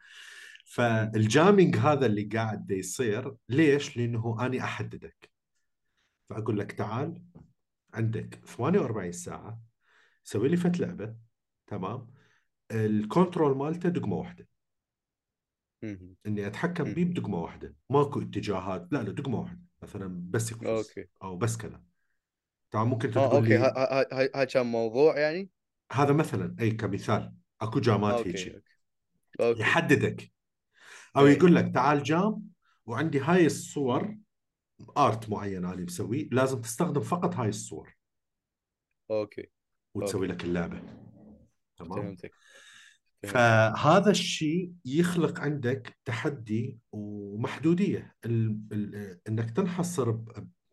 فال 0.65 0.90
jamming 0.90 1.77
هذا 1.77 2.05
اللي 2.05 2.23
قاعد 2.23 2.71
يصير 2.71 3.35
ليش؟ 3.49 3.97
لأنه 3.97 4.37
أنا 4.39 4.63
أحددك. 4.63 5.31
فأقول 6.29 6.59
لك 6.59 6.71
تعال 6.71 7.21
عندك 7.93 8.39
48 8.45 9.11
ساعة 9.11 9.61
سوي 10.23 10.49
لي 10.49 10.57
فد 10.57 10.79
لعبة 10.79 11.15
تمام؟ 11.67 12.07
ال 12.71 12.82
control 12.82 13.57
مالته 13.57 13.89
دقمة 13.89 14.15
واحدة. 14.15 14.48
مم. 15.83 16.15
إني 16.25 16.47
أتحكم 16.47 16.93
بيه 16.93 17.05
مم. 17.05 17.11
بدقمة 17.11 17.41
واحدة. 17.41 17.75
ماكو 17.89 18.21
اتجاهات. 18.21 18.87
لا 18.91 19.03
لا 19.03 19.11
دقمة 19.11 19.39
واحدة. 19.39 19.59
مثلا 19.83 20.21
بس 20.29 20.51
يقفز 20.51 20.67
okay. 20.67 21.09
أو 21.23 21.37
بس 21.37 21.57
كذا. 21.57 21.83
طبعا 22.71 22.83
ممكن 22.83 23.07
آه 23.07 23.11
تقول 23.11 23.35
okay. 23.35 23.47
لي 23.47 23.57
ها 23.57 23.73
ها 23.77 24.31
ها 24.35 24.43
كان 24.43 24.65
موضوع 24.65 25.19
يعني؟ 25.19 25.49
هذا 25.91 26.13
مثلا 26.13 26.55
أي 26.59 26.71
كمثال. 26.71 27.33
أكو 27.61 27.79
jam 27.79 28.08
ات 28.08 28.17
okay 28.17 28.61
يحددك. 29.41 30.31
أو 31.17 31.27
اي 31.27 31.33
يقول 31.33 31.55
لك 31.55 31.73
تعال 31.73 32.03
jam 32.03 32.49
وعندي 32.85 33.19
هاي 33.19 33.45
الصور 33.45 34.17
art 34.97 35.29
معين 35.29 35.65
أنا 35.65 35.75
مسويه 35.75 36.29
لازم 36.31 36.61
تستخدم 36.61 37.01
فقط 37.01 37.35
هاي 37.35 37.49
الصور. 37.49 37.97
okay. 39.11 39.49
وتسوي 39.93 40.21
okay. 40.21 40.33
لك 40.33 40.43
اللعبة. 40.43 40.81
تمام؟ 41.77 41.89
فهمتك. 41.89 42.33
فهذا 43.23 44.11
الشيء 44.11 44.73
يخلق 44.85 45.39
عندك 45.39 45.97
تحدي 46.05 46.79
ومحدودية. 46.91 48.15
ال... 48.25 48.59
ال... 48.71 49.19
إنك 49.27 49.51
تنحصر 49.51 50.11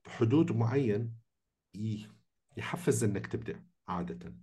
بحدود 0.05 0.53
معين 0.53 1.13
يحفز 2.57 3.05
إنك 3.05 3.27
تبدع 3.27 3.59
عادة. 3.89 4.37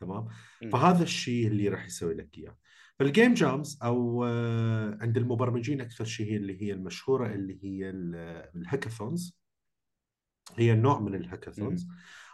تمام. 0.00 0.28
فهذا 0.72 1.02
الشيء 1.02 1.46
اللي 1.46 1.68
راح 1.68 1.86
يسوي 1.86 2.14
لك 2.14 2.38
إياه. 2.38 2.56
فال 2.98 3.10
game 3.10 3.34
jams 3.34 3.78
أو 3.82 4.24
آه، 4.24 4.98
عند 5.00 5.16
المبرمجين 5.16 5.80
أكثر 5.80 6.04
شيء 6.04 6.32
هي 6.32 6.36
اللي 6.36 6.62
هي 6.62 6.72
المشهورة 6.72 7.34
اللي 7.34 7.64
هي 7.64 7.90
ال- 7.90 8.14
ال 8.56 8.63
hackathons. 8.63 9.38
هي 10.56 10.74
نوع 10.74 11.00
من 11.00 11.14
ال 11.14 11.20
hackathons. 11.20 11.86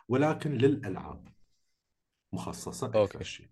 ولكن 0.09 0.53
للألعاب 0.53 1.28
مخصصة 2.33 2.87
أكثر 2.87 3.01
okay. 3.00 3.24
شيء. 3.24 3.49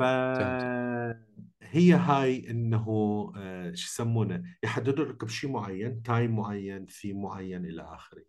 فهي 0.00 1.92
هاي 1.92 2.50
إنه 2.50 2.86
آه، 3.36 3.72
شو 3.74 3.86
يسمونه 3.86 4.42
يحددوا 4.62 5.04
لك 5.04 5.24
بشيء 5.24 5.50
معين 5.50 6.02
time 6.02 6.36
معين 6.36 6.86
ثيم 6.86 7.22
معين 7.22 7.64
إلى 7.64 7.82
آخره. 7.82 8.24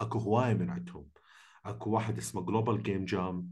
أكو 0.00 0.18
هواية 0.18 0.54
من 0.54 0.70
عندهم. 0.70 1.08
أكو 1.64 1.90
واحد 1.90 2.18
اسمه 2.18 2.42
Global 2.42 2.82
Game 2.82 3.04
Jam 3.04 3.50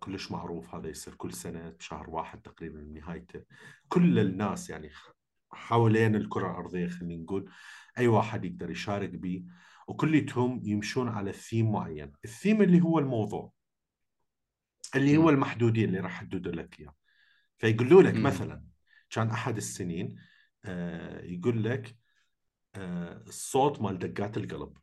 كلش 0.00 0.30
معروف. 0.30 0.74
هذا 0.74 0.88
يصير 0.88 1.14
كل 1.14 1.32
سنة 1.32 1.70
بشهر 1.70 2.10
واحد 2.10 2.40
تقريبا 2.42 2.78
من 2.78 2.94
نهايته. 2.94 3.42
كل 3.88 4.18
الناس 4.18 4.70
يعني 4.70 4.90
حوالين 5.52 6.16
الكرة 6.16 6.50
الأرضية 6.50 6.88
خلينا 6.88 7.22
نقول 7.22 7.50
أي 7.98 8.06
واحد 8.06 8.44
يقدر 8.44 8.70
يشارك 8.70 9.10
به 9.10 9.44
وكليتهم 9.88 10.60
يمشون 10.64 11.08
على 11.08 11.32
ثيم 11.32 11.72
معين. 11.72 12.12
الثيم 12.24 12.62
اللي 12.62 12.80
هو 12.80 12.98
الموضوع 12.98 13.52
اللي 14.94 15.16
هو 15.16 15.22
مم. 15.22 15.28
المحدودية 15.28 15.84
اللي 15.84 16.00
راح 16.00 16.12
يحددوا 16.12 16.52
لك 16.52 16.80
إياه. 16.80 16.94
فيقولوا 17.62 18.02
لك. 18.02 18.14
مثلا 18.16 18.64
كان 19.10 19.30
أحد 19.30 19.56
السنين 19.56 20.16
آه، 20.64 21.20
يقول 21.24 21.64
لك 21.64 21.96
آه، 22.74 23.24
الصوت 23.28 23.80
مال 23.80 23.98
دقات 23.98 24.36
القلب 24.36 24.78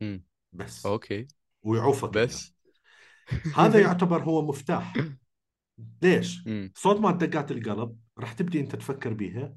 مم. 0.00 0.24
بس 0.52 0.86
أوكي 0.86 1.28
ويعوفك. 1.62 2.10
بس 2.10 2.54
هذا 3.54 3.80
يعتبر 3.86 4.22
هو 4.22 4.46
مفتاح 4.46 4.94
ليش؟ 6.02 6.46
مم. 6.46 6.72
صوت 6.76 6.96
مال 6.96 7.18
دقات 7.18 7.50
القلب 7.50 8.00
راح 8.18 8.32
تبدي 8.32 8.60
أنت 8.60 8.76
تفكر 8.76 9.12
بيها 9.12 9.56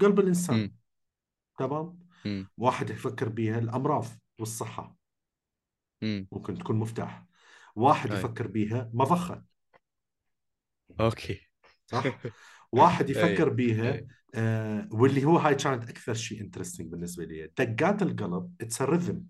قلب 0.00 0.20
الإنسان 0.20 0.56
مم. 0.56 0.76
تمام؟ 1.58 1.98
مم. 2.26 2.48
واحد 2.58 2.90
يفكر 2.90 3.28
بيها 3.28 3.58
الأمراض 3.58 4.06
والصحة 4.38 4.96
مم. 6.02 6.26
ممكن 6.32 6.58
تكون 6.58 6.76
مفتاح 6.76 7.24
واحد 7.76 8.10
أي. 8.12 8.18
يفكر 8.18 8.46
بيها 8.46 8.90
مضخة 8.94 9.44
okay 11.00 11.40
صح؟ 11.86 12.04
واحد. 12.72 13.10
يفكر 13.10 13.48
بيها 13.48 13.92
أي. 13.92 14.08
آه 14.34 14.88
واللي 14.92 15.24
هو 15.24 15.38
هاي 15.38 15.54
كانت 15.54 15.90
أكثر 15.90 16.14
شيء 16.14 16.40
interesting 16.40 16.90
بالنسبة 16.90 17.24
لي 17.24 17.46
دقات 17.58 18.02
القلب 18.02 18.54
it's 18.60 18.82
rhythm 18.82 19.24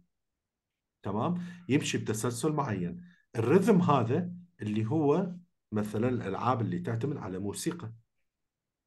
تمام 1.03 1.43
يمشي 1.69 1.99
بتسلسل 1.99 2.53
معين 2.53 3.05
ال 3.37 3.43
rhythm 3.43 3.81
هذا 3.83 4.31
اللي 4.63 4.87
هو 4.87 5.35
مثلا 5.73 6.09
الألعاب 6.09 6.61
اللي 6.61 6.79
تعتمد 6.79 7.17
على 7.17 7.39
موسيقى 7.39 7.93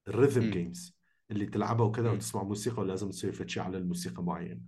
ال 0.07 0.13
rhythm. 0.13 0.51
games 0.51 0.97
اللي 1.31 1.45
تلعبها 1.45 1.85
وكذا. 1.85 2.11
وتسمع 2.11 2.43
موسيقى 2.43 2.81
ولازم 2.81 3.09
تسوي 3.09 3.31
فد 3.31 3.49
شيء 3.49 3.63
على 3.63 3.77
الموسيقى 3.77 4.23
معينه. 4.23 4.61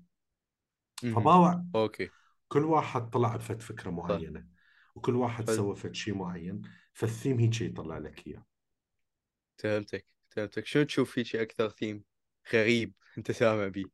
فباوع 1.01 1.65
okay 1.75 2.09
كل 2.47 2.63
واحد 2.65 3.09
طلع 3.09 3.35
بفد 3.35 3.61
فكرة 3.61 3.89
معينة 3.89 4.45
وكل 4.99 5.15
واحد 5.15 5.47
حلو. 5.47 5.55
سوى 5.55 5.75
فد 5.75 5.95
شيء 5.95 6.15
معين 6.15 6.61
فالثيم 6.93 7.39
هيك 7.39 7.61
يطلع 7.61 7.97
لك 7.97 8.27
إياه. 8.27 8.45
فهمتك 9.57 10.05
فهمتك. 10.29 10.65
شنو 10.65 10.83
تشوف 10.83 11.11
فيك 11.11 11.35
أكثر 11.35 11.69
ثيم 11.69 12.03
غريب 12.53 12.93
أنت 13.17 13.31
سامع 13.31 13.67
بيه؟ 13.67 13.85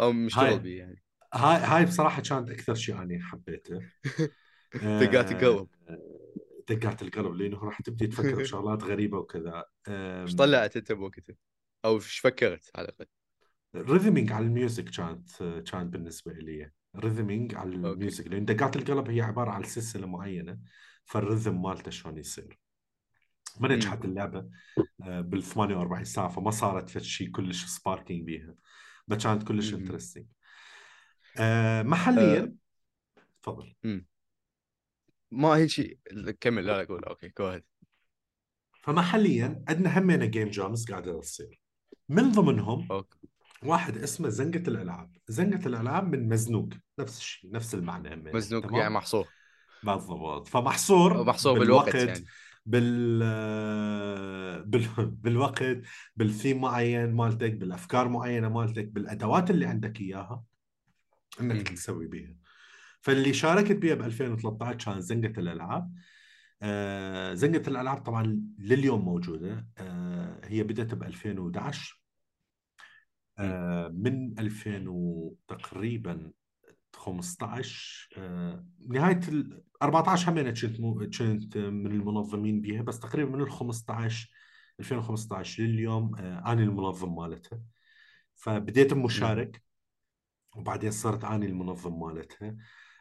أو 0.00 0.12
مشتغل 0.12 0.58
بيه 0.58 0.78
يعني. 0.78 1.02
هاي 1.34 1.56
هاي 1.56 1.84
بصراحة 1.84 2.22
كانت 2.22 2.50
أكثر 2.50 2.74
شيء 2.74 3.02
أنا 3.02 3.24
حبيته. 3.24 3.80
دقات 5.00 5.32
القلب. 5.32 5.68
آه، 5.88 6.34
دقات 6.68 7.02
القلب 7.02 7.34
لأنه 7.34 7.64
راح 7.64 7.82
تبدي 7.82 8.06
تفكر 8.06 8.34
بشغلات 8.42 8.82
غريبة 8.82 9.18
وكذا. 9.18 9.64
إيش 9.88 10.34
طلعت 10.34 10.76
أنت 10.76 10.92
بوقتها؟ 10.92 11.36
أو 11.84 11.94
إيش 11.94 12.18
فكرت 12.18 12.70
على 12.74 12.88
الأقل؟ 12.88 13.06
rhythming 13.76 14.32
على 14.32 14.46
ال 14.46 14.52
music 14.52 14.84
كانت 14.84 15.42
كانت 15.42 15.92
بالنسبة 15.92 16.32
لي 16.32 16.70
rhythming 16.96 17.54
على 17.54 17.70
ال 17.70 17.79
music 17.79 18.26
لأن 18.26 18.44
دقات 18.44 18.76
القلب 18.76 19.10
هي 19.10 19.20
عبارة 19.20 19.50
عن 19.50 19.62
سلسلة 19.62 20.06
معينة 20.06 20.58
فال 21.04 21.19
rhythm 21.19 21.62
مالته 21.62 21.90
شلون 21.90 22.18
يصير. 22.18 22.58
ما 23.60 23.68
نجحت 23.68 24.04
اللعبة 24.04 24.50
آه، 25.02 25.20
بال 25.20 25.42
48 25.42 26.04
ساعه 26.04 26.28
فما 26.28 26.50
صارت 26.50 26.90
فد 26.90 27.02
شيء 27.02 27.30
كلش 27.30 27.64
sparking 27.64 28.24
بيها 28.24 28.54
بس 29.08 29.22
كانت 29.22 29.42
كلش. 29.42 29.74
interesting 29.74 30.26
محليا 31.86 32.54
تفضل. 33.42 33.74
ما 35.30 35.48
هي 35.48 35.68
شيء 35.68 35.98
كمل 36.40 36.66
لا 36.66 36.72
لا 36.82 36.84
قول 36.84 37.04
okay 37.04 37.32
جو 37.38 37.60
فمحليا 38.82 39.64
عندنا 39.68 39.98
همينه 39.98 40.24
game 40.24 40.48
jams 40.48 40.90
قاعدة 40.90 41.20
تصير. 41.20 41.60
من 42.08 42.32
ضمنهم 42.32 42.92
okay 42.92 43.23
واحد 43.64 43.98
اسمه 43.98 44.28
زنقة 44.28 44.62
الألعاب. 44.68 45.10
زنقة 45.28 45.66
الألعاب 45.66 46.16
من 46.16 46.28
مزنوق. 46.28 46.68
نفس 46.98 47.18
الشيء 47.18 47.50
نفس 47.50 47.74
المعنى 47.74 48.14
همينه 48.14 48.36
مزنوق 48.36 48.62
تمام؟ 48.62 48.74
يعني 48.74 48.94
محصور. 48.94 49.28
بالضبط. 49.82 50.48
فمحصور 50.48 51.24
محصور 51.24 51.58
بالوقت 51.58 51.96
بالوقت 51.96 52.08
يعني. 52.08 52.24
بال 52.66 53.18
بال 54.64 54.86
بالوقت 55.22 55.80
بالثيم 56.16 56.60
معين 56.60 57.12
مالتك 57.12 57.52
بالأفكار 57.52 58.08
معينة 58.08 58.48
مالتك 58.48 58.84
بالأدوات 58.84 59.50
اللي 59.50 59.66
عندك 59.66 60.00
إياها 60.00 60.44
إنك. 61.40 61.68
تسوي 61.68 62.06
بيها. 62.06 62.34
فاللي 63.00 63.32
شاركت 63.32 63.76
بيها 63.76 63.94
ب 63.94 64.02
2013 64.02 64.92
كان 64.92 65.00
زنقة 65.00 65.40
الألعاب. 65.40 65.94
آه 66.62 67.34
زنقة 67.34 67.68
الألعاب 67.68 67.98
طبعا 67.98 68.40
لليوم 68.58 69.04
موجودة. 69.04 69.66
آه 69.78 70.40
هي 70.44 70.62
بدأت 70.62 70.94
ب 70.94 71.02
2011 71.02 72.03
آه 73.38 73.88
من 73.88 74.38
2000 74.38 74.88
و- 74.88 75.36
تقريبا 75.48 76.32
15 76.94 78.08
آه، 78.16 78.66
نهاية 78.88 79.20
ال 79.28 79.62
14 79.82 80.30
همينة 80.32 80.50
كنت 80.50 80.80
مو 80.80 80.94
كنت 80.94 81.56
من 81.58 81.86
المنظمين 81.92 82.60
بيها 82.60 82.82
بس 82.82 83.00
تقريبا 83.00 83.30
من 83.30 83.40
ال 83.40 83.50
15 83.50 84.30
2015 84.80 85.62
لليوم 85.62 86.14
آه، 86.16 86.52
أنا 86.52 86.62
المنظم 86.62 87.14
مالتها. 87.16 87.60
فبديت 88.34 88.92
مشارك 88.92 89.62
وبعدين 90.56 90.90
صرت 90.90 91.24
أنا 91.24 91.46
المنظم 91.46 92.00
مالتها. 92.00 92.56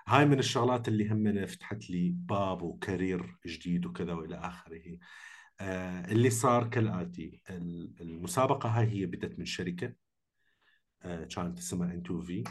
هاي 0.07 0.25
من 0.25 0.39
الشغلات 0.39 0.87
اللي 0.87 1.09
همنا 1.11 1.45
فتحت 1.45 1.89
لي 1.89 2.11
باب 2.15 2.61
و 2.61 2.72
career 2.72 3.37
جديد 3.47 3.85
وكذا 3.85 4.13
وإلى 4.13 4.35
آخره. 4.35 4.97
آه، 5.59 6.11
اللي 6.11 6.29
صار 6.29 6.67
كالآتي 6.67 7.41
ال- 7.49 7.93
المسابقة 8.01 8.69
هاي 8.69 8.85
هي 8.91 9.05
بدت 9.05 9.39
من 9.39 9.45
شركة. 9.45 9.93
كانت 11.03 11.59
اسمها 11.59 11.93
N2V 11.93 12.43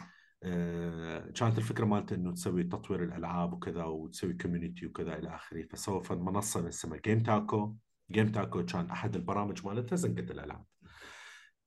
كانت 1.35 1.59
الفكرة 1.59 1.85
مالته 1.85 2.15
إنه 2.15 2.33
تسوي 2.33 2.65
تطوير 2.65 3.05
الألعاب 3.05 3.53
وكذا 3.53 3.85
وتسوي 3.85 4.33
community 4.33 4.87
وكذا 4.87 5.19
إلى 5.19 5.35
آخره. 5.35 5.63
فسوى 5.63 6.05
فد 6.05 6.21
منصة 6.21 6.69
اسمها 6.69 6.99
GameTako 6.99 7.77
GameTako 8.13 8.65
كان 8.65 8.91
أحد 8.91 9.17
البرامج 9.17 9.67
مالتها 9.67 9.97
زنقة 9.97 10.33
الألعاب. 10.33 10.65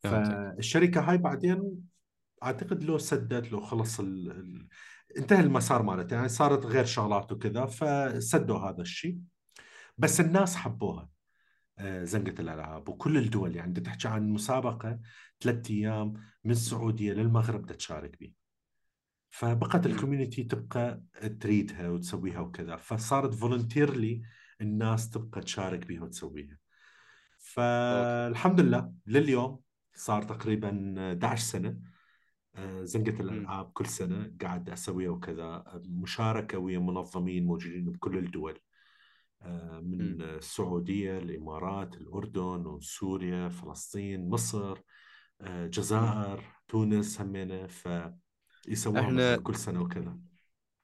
فالشركة 0.03 1.01
هاي 1.01 1.17
بعدين 1.17 1.81
أعتقد 2.43 2.83
لو 2.83 2.97
سدت 2.97 3.51
لو 3.51 3.61
خلص 3.61 3.99
ال... 3.99 4.31
ال... 4.31 4.67
انتهى 5.17 5.39
المسار 5.39 5.83
مالته 5.83 6.15
يعني 6.15 6.29
صارت 6.29 6.65
غير 6.65 6.85
شغلات 6.85 7.31
وكذا 7.31 7.65
فسدوا 7.65 8.59
هذا 8.59 8.81
الشيء. 8.81 9.17
بس 9.97 10.21
الناس 10.21 10.55
حبوها. 10.55 11.01
آه، 11.01 11.14
زنقة 11.81 12.41
الألعاب. 12.41 12.89
وكل 12.89 13.17
الدول 13.17 13.55
يعني 13.55 13.71
بدك 13.71 13.85
تحكي 13.85 14.07
عن 14.07 14.29
مسابقة 14.29 14.99
ثلاثة 15.41 15.73
أيام 15.73 16.13
من 16.43 16.51
السعودية 16.51 17.13
للمغرب 17.13 17.61
بدها 17.61 17.75
تشارك 17.75 18.19
بيه 18.19 18.33
فبقت. 19.29 19.85
ال 19.85 19.91
community 19.91 20.43
تبقى 20.43 21.01
تريدها 21.39 21.89
وتسويها 21.89 22.39
وكذا. 22.39 22.75
فصارت 22.75 23.33
voluntarily 23.33 24.21
الناس 24.61 25.09
تبقى 25.09 25.41
تشارك 25.41 25.85
بيها 25.87 26.03
وتسويها. 26.03 26.57
فالحمد 27.37 28.59
لله 28.59 28.93
لليوم 29.07 29.59
صار 29.95 30.23
تقريبا 30.23 30.95
11 31.13 31.43
سنة. 31.43 31.79
آه، 32.55 32.83
زنقة 32.83 33.21
الألعاب 33.21 33.71
كل 33.71 33.85
سنة 33.85 34.31
قاعد 34.41 34.69
أسويها 34.69 35.09
وكذا. 35.09 35.63
مشاركة 35.85 36.57
ويا 36.57 36.79
منظمين 36.79 37.45
موجودين 37.45 37.91
بكل 37.91 38.17
الدول. 38.17 38.53
آه، 38.53 38.59
من 39.83 40.15
مم. 40.17 40.21
السعودية 40.21 41.17
الإمارات 41.17 41.95
الأردن 41.95 42.65
وسوريا 42.65 43.49
فلسطين 43.49 44.29
مصر 44.29 44.77
آه، 45.41 45.67
جزائر 45.67 46.43
تونس 46.67 47.21
همينة 47.21 47.67
فيسووها 47.67 49.01
إحنا- 49.01 49.13
مثلا 49.13 49.41
كل 49.43 49.55
سنة 49.55 49.81
وكذا 49.81 50.17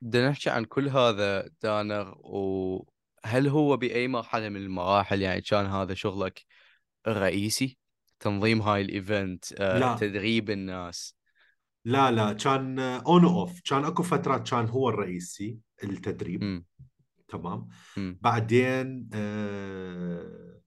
بدنا 0.01 0.29
نحكي 0.29 0.49
عن 0.49 0.65
كل 0.65 0.89
هذا 0.89 1.49
دانر 1.63 2.17
وهل 2.19 3.47
هو 3.47 3.77
بأي 3.77 4.07
مرحلة 4.07 4.49
من 4.49 4.55
المراحل 4.61 5.21
يعني 5.21 5.41
كان 5.41 5.65
هذا 5.65 5.93
شغلك 5.93 6.45
الرئيسي 7.07 7.77
تنظيم 8.19 8.61
هاي 8.61 8.81
ال 8.81 8.92
event 8.92 9.45
آه، 9.59 9.79
لا. 9.79 9.95
تدريب 9.95 10.49
الناس 10.49 11.15
لا 11.85 12.11
لا 12.11 12.33
كان 12.33 12.79
on 12.79 13.25
off 13.25 13.61
كان 13.61 13.85
أكو 13.85 14.03
فترات 14.03 14.49
كان 14.49 14.65
هو 14.69 14.89
الرئيسي 14.89 15.57
التدريب 15.83 16.43
مم. 16.43 16.65
تمام 17.31 17.67
مم. 17.97 18.19
بعدين 18.21 19.09
آه 19.13 20.61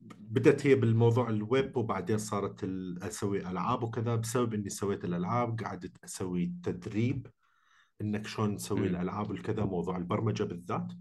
بدأت 0.00 0.66
هي 0.66 0.74
بالموضوع 0.74 1.28
الويب 1.28 1.76
وبعدين 1.76 2.18
صارت 2.18 2.64
أسوي 3.02 3.50
ألعاب 3.50 3.82
وكذا 3.82 4.16
بسبب 4.16 4.54
إني 4.54 4.68
سويت 4.68 5.04
الألعاب 5.04 5.60
قعدت 5.60 6.04
أسوي 6.04 6.52
تدريب 6.62 7.26
إنك 8.00 8.26
شلون 8.26 8.56
تسوي. 8.56 8.86
الألعاب 8.86 9.30
والكذا 9.30 9.64
موضوع 9.64 9.96
البرمجة 9.96 10.42
بالذات. 10.42 10.92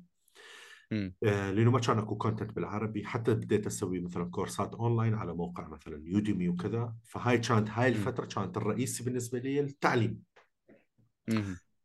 آه، 1.23 1.51
لأنه 1.51 1.71
ما 1.71 1.79
كان 1.79 1.97
أكو 1.97 2.17
content 2.17 2.51
بالعربي 2.51 3.05
حتى 3.05 3.33
بديت 3.33 3.65
أسوي 3.65 3.99
مثلا 3.99 4.25
كورسات 4.25 4.73
اونلاين 4.75 5.13
على 5.13 5.33
موقع 5.33 5.67
مثلا 5.67 6.01
Udemy 6.05 6.49
وكذا 6.49 6.95
فهاي 7.03 7.37
كانت 7.37 7.69
هاي. 7.69 7.89
الفترة 7.89 8.25
كانت 8.25 8.57
الرئيسي 8.57 9.03
بالنسبة 9.03 9.39
لي 9.39 9.59
التعليم. 9.59 10.21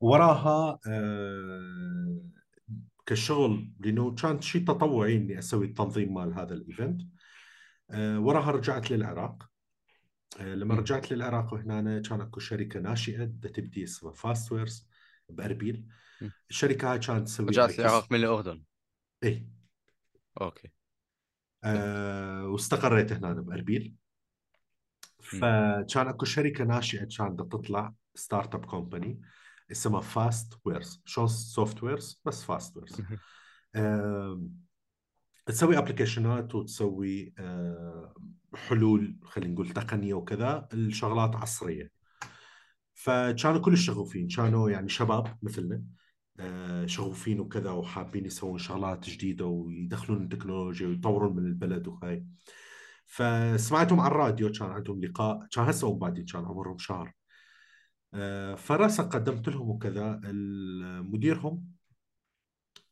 وراها 0.00 0.78
آه، 0.86 2.22
كشغل 3.06 3.72
لأنه 3.80 4.14
كان 4.14 4.40
شيء 4.40 4.64
تطوعي 4.64 5.16
إني 5.16 5.38
أسوي 5.38 5.66
التنظيم 5.66 6.14
مال 6.14 6.34
هذا 6.34 6.54
ال 6.54 6.61
event. 6.61 7.02
آه، 7.90 8.20
وراها 8.20 8.50
رجعت 8.50 8.90
للعراق. 8.90 9.50
آه، 10.40 10.54
لما. 10.54 10.74
رجعت 10.74 11.12
للعراق 11.12 11.54
وهنا 11.54 12.00
كان 12.00 12.20
أكو 12.20 12.40
شركة 12.40 12.80
ناشئة 12.80 13.24
بدها 13.24 13.52
تبدي 13.52 13.84
اسمها 13.84 14.12
فاست 14.12 14.52
ويرز 14.52 14.88
باربيل. 15.28 15.86
الشركة 16.50 16.92
هاي 16.92 16.98
كانت 16.98 17.28
تسوي 17.28 17.46
رجعت 17.46 17.70
IT 17.70 17.80
العراق 17.80 18.12
من 18.12 18.18
الأردن؟ 18.18 18.62
اي 19.24 19.48
أوكي. 20.40 20.70
آه 21.64 22.46
واستقريت 22.46 23.12
هنا 23.12 23.32
بأربيل. 23.32 23.94
فكان 25.22 26.08
أكو 26.08 26.24
شركة 26.24 26.64
ناشئة 26.64 27.08
كانت 27.18 27.40
تطلع 27.40 27.94
startup 28.14 28.64
company 28.64 29.20
اسمها 29.72 30.00
Fastwares 30.00 31.02
شو 31.04 31.26
softwares 31.26 32.22
بس 32.24 32.44
Fastwares 32.44 33.02
تسوي 35.46 35.78
application 35.78 36.48
ات 36.48 36.54
وتسوي 36.54 37.34
آه 37.38 38.14
حلول 38.54 39.16
خلينا 39.24 39.52
نقول 39.52 39.68
تقنية 39.68 40.14
وكذا 40.14 40.68
الشغلات 40.72 41.36
عصرية. 41.36 41.90
فكانوا 42.94 43.60
كل 43.60 43.72
الشغوفين 43.72 44.28
كانوا 44.28 44.70
يعني 44.70 44.88
شباب 44.88 45.38
مثلنا 45.42 45.82
آه، 46.40 46.86
شغوفين 46.86 47.40
وكذا 47.40 47.70
وحابين 47.70 48.26
يسوون 48.26 48.58
شغلات 48.58 49.10
جديدة 49.10 49.46
ويدخلون 49.46 50.22
التكنولوجيا 50.22 50.88
ويطورون 50.88 51.36
من 51.36 51.46
البلد 51.46 51.88
وهاي. 51.88 52.26
فسمعتهم 53.06 54.00
على 54.00 54.10
الراديو 54.10 54.52
كان 54.52 54.70
عندهم 54.70 55.04
لقاء 55.04 55.46
كان 55.52 55.64
هسه 55.64 55.88
هم 55.88 55.98
بادين 55.98 56.24
كان 56.24 56.44
عمرهم 56.44 56.78
شهر. 56.78 57.12
فراسا 58.56 59.02
قدمت 59.02 59.48
لهم 59.48 59.70
وكذا 59.70 60.20
مديرهم 61.02 61.72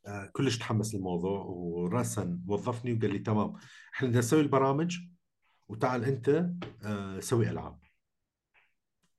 آه، 0.07 0.31
كلش 0.33 0.59
تحمس 0.59 0.95
للموضوع 0.95 1.41
وراسا 1.41 2.41
وظفني 2.47 2.93
وقال 2.93 3.13
لي 3.13 3.19
تمام 3.19 3.55
إحنا 3.95 4.09
بدنا 4.09 4.19
نسوي 4.19 4.41
البرامج 4.41 4.99
وتعال 5.69 6.05
أنت 6.05 6.51
آه، 6.85 7.21
سوي 7.21 7.51
العاب 7.51 7.79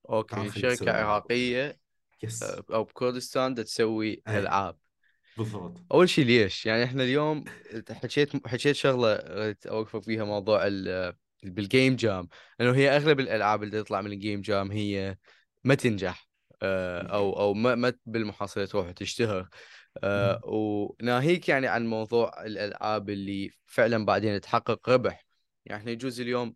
أوكي 0.10 0.50
شركة 0.50 0.92
عراقيه 0.92 1.80
yes 2.24 2.44
آه، 2.44 2.64
أو 2.74 2.84
بكردستان 2.84 3.56
تسوي 3.56 4.22
اي 4.28 4.40
العاب 4.40 4.78
بالضبط. 5.38 5.78
أول 5.92 6.10
شيء 6.10 6.26
ليش؟ 6.26 6.66
يعني 6.66 6.84
إحنا 6.84 7.04
اليوم 7.04 7.44
حكيت 7.92 8.48
حكيت 8.48 8.76
شغلة 8.76 9.16
أوقفك 9.66 10.04
فيها 10.04 10.24
موضوع 10.24 10.68
ال 10.68 11.14
بال 11.44 11.61
game 11.61 11.96
jam 11.96 12.28
إنه 12.62 12.72
هي 12.76 12.96
أغلب 12.96 13.20
الألعاب 13.20 13.64
اللي 13.64 13.84
تطلع 13.84 14.02
من 14.02 14.12
ال 14.12 14.18
game 14.18 14.42
jam 14.42 14.72
هي 14.72 15.18
ما 15.64 15.76
تنجح 15.76 16.30
آه، 16.62 17.02
أو 17.02 17.40
أو 17.40 17.54
ما 17.54 17.76
ما 17.76 17.94
بالمحصله 18.06 18.66
تروح 18.66 18.88
وتشتهر. 18.88 19.50
آه، 20.04 20.42
وناهيك 20.44 21.50
يعني 21.50 21.68
عن 21.68 21.88
موضوع 21.88 22.46
الألعاب 22.46 23.10
اللي 23.10 23.52
فعلا 23.66 24.06
بعدين 24.06 24.42
تحقق 24.42 24.90
ربح. 24.90 25.26
يعني 25.66 25.82
إحنا 25.82 25.92
يجوز 25.92 26.22
اليوم 26.22 26.56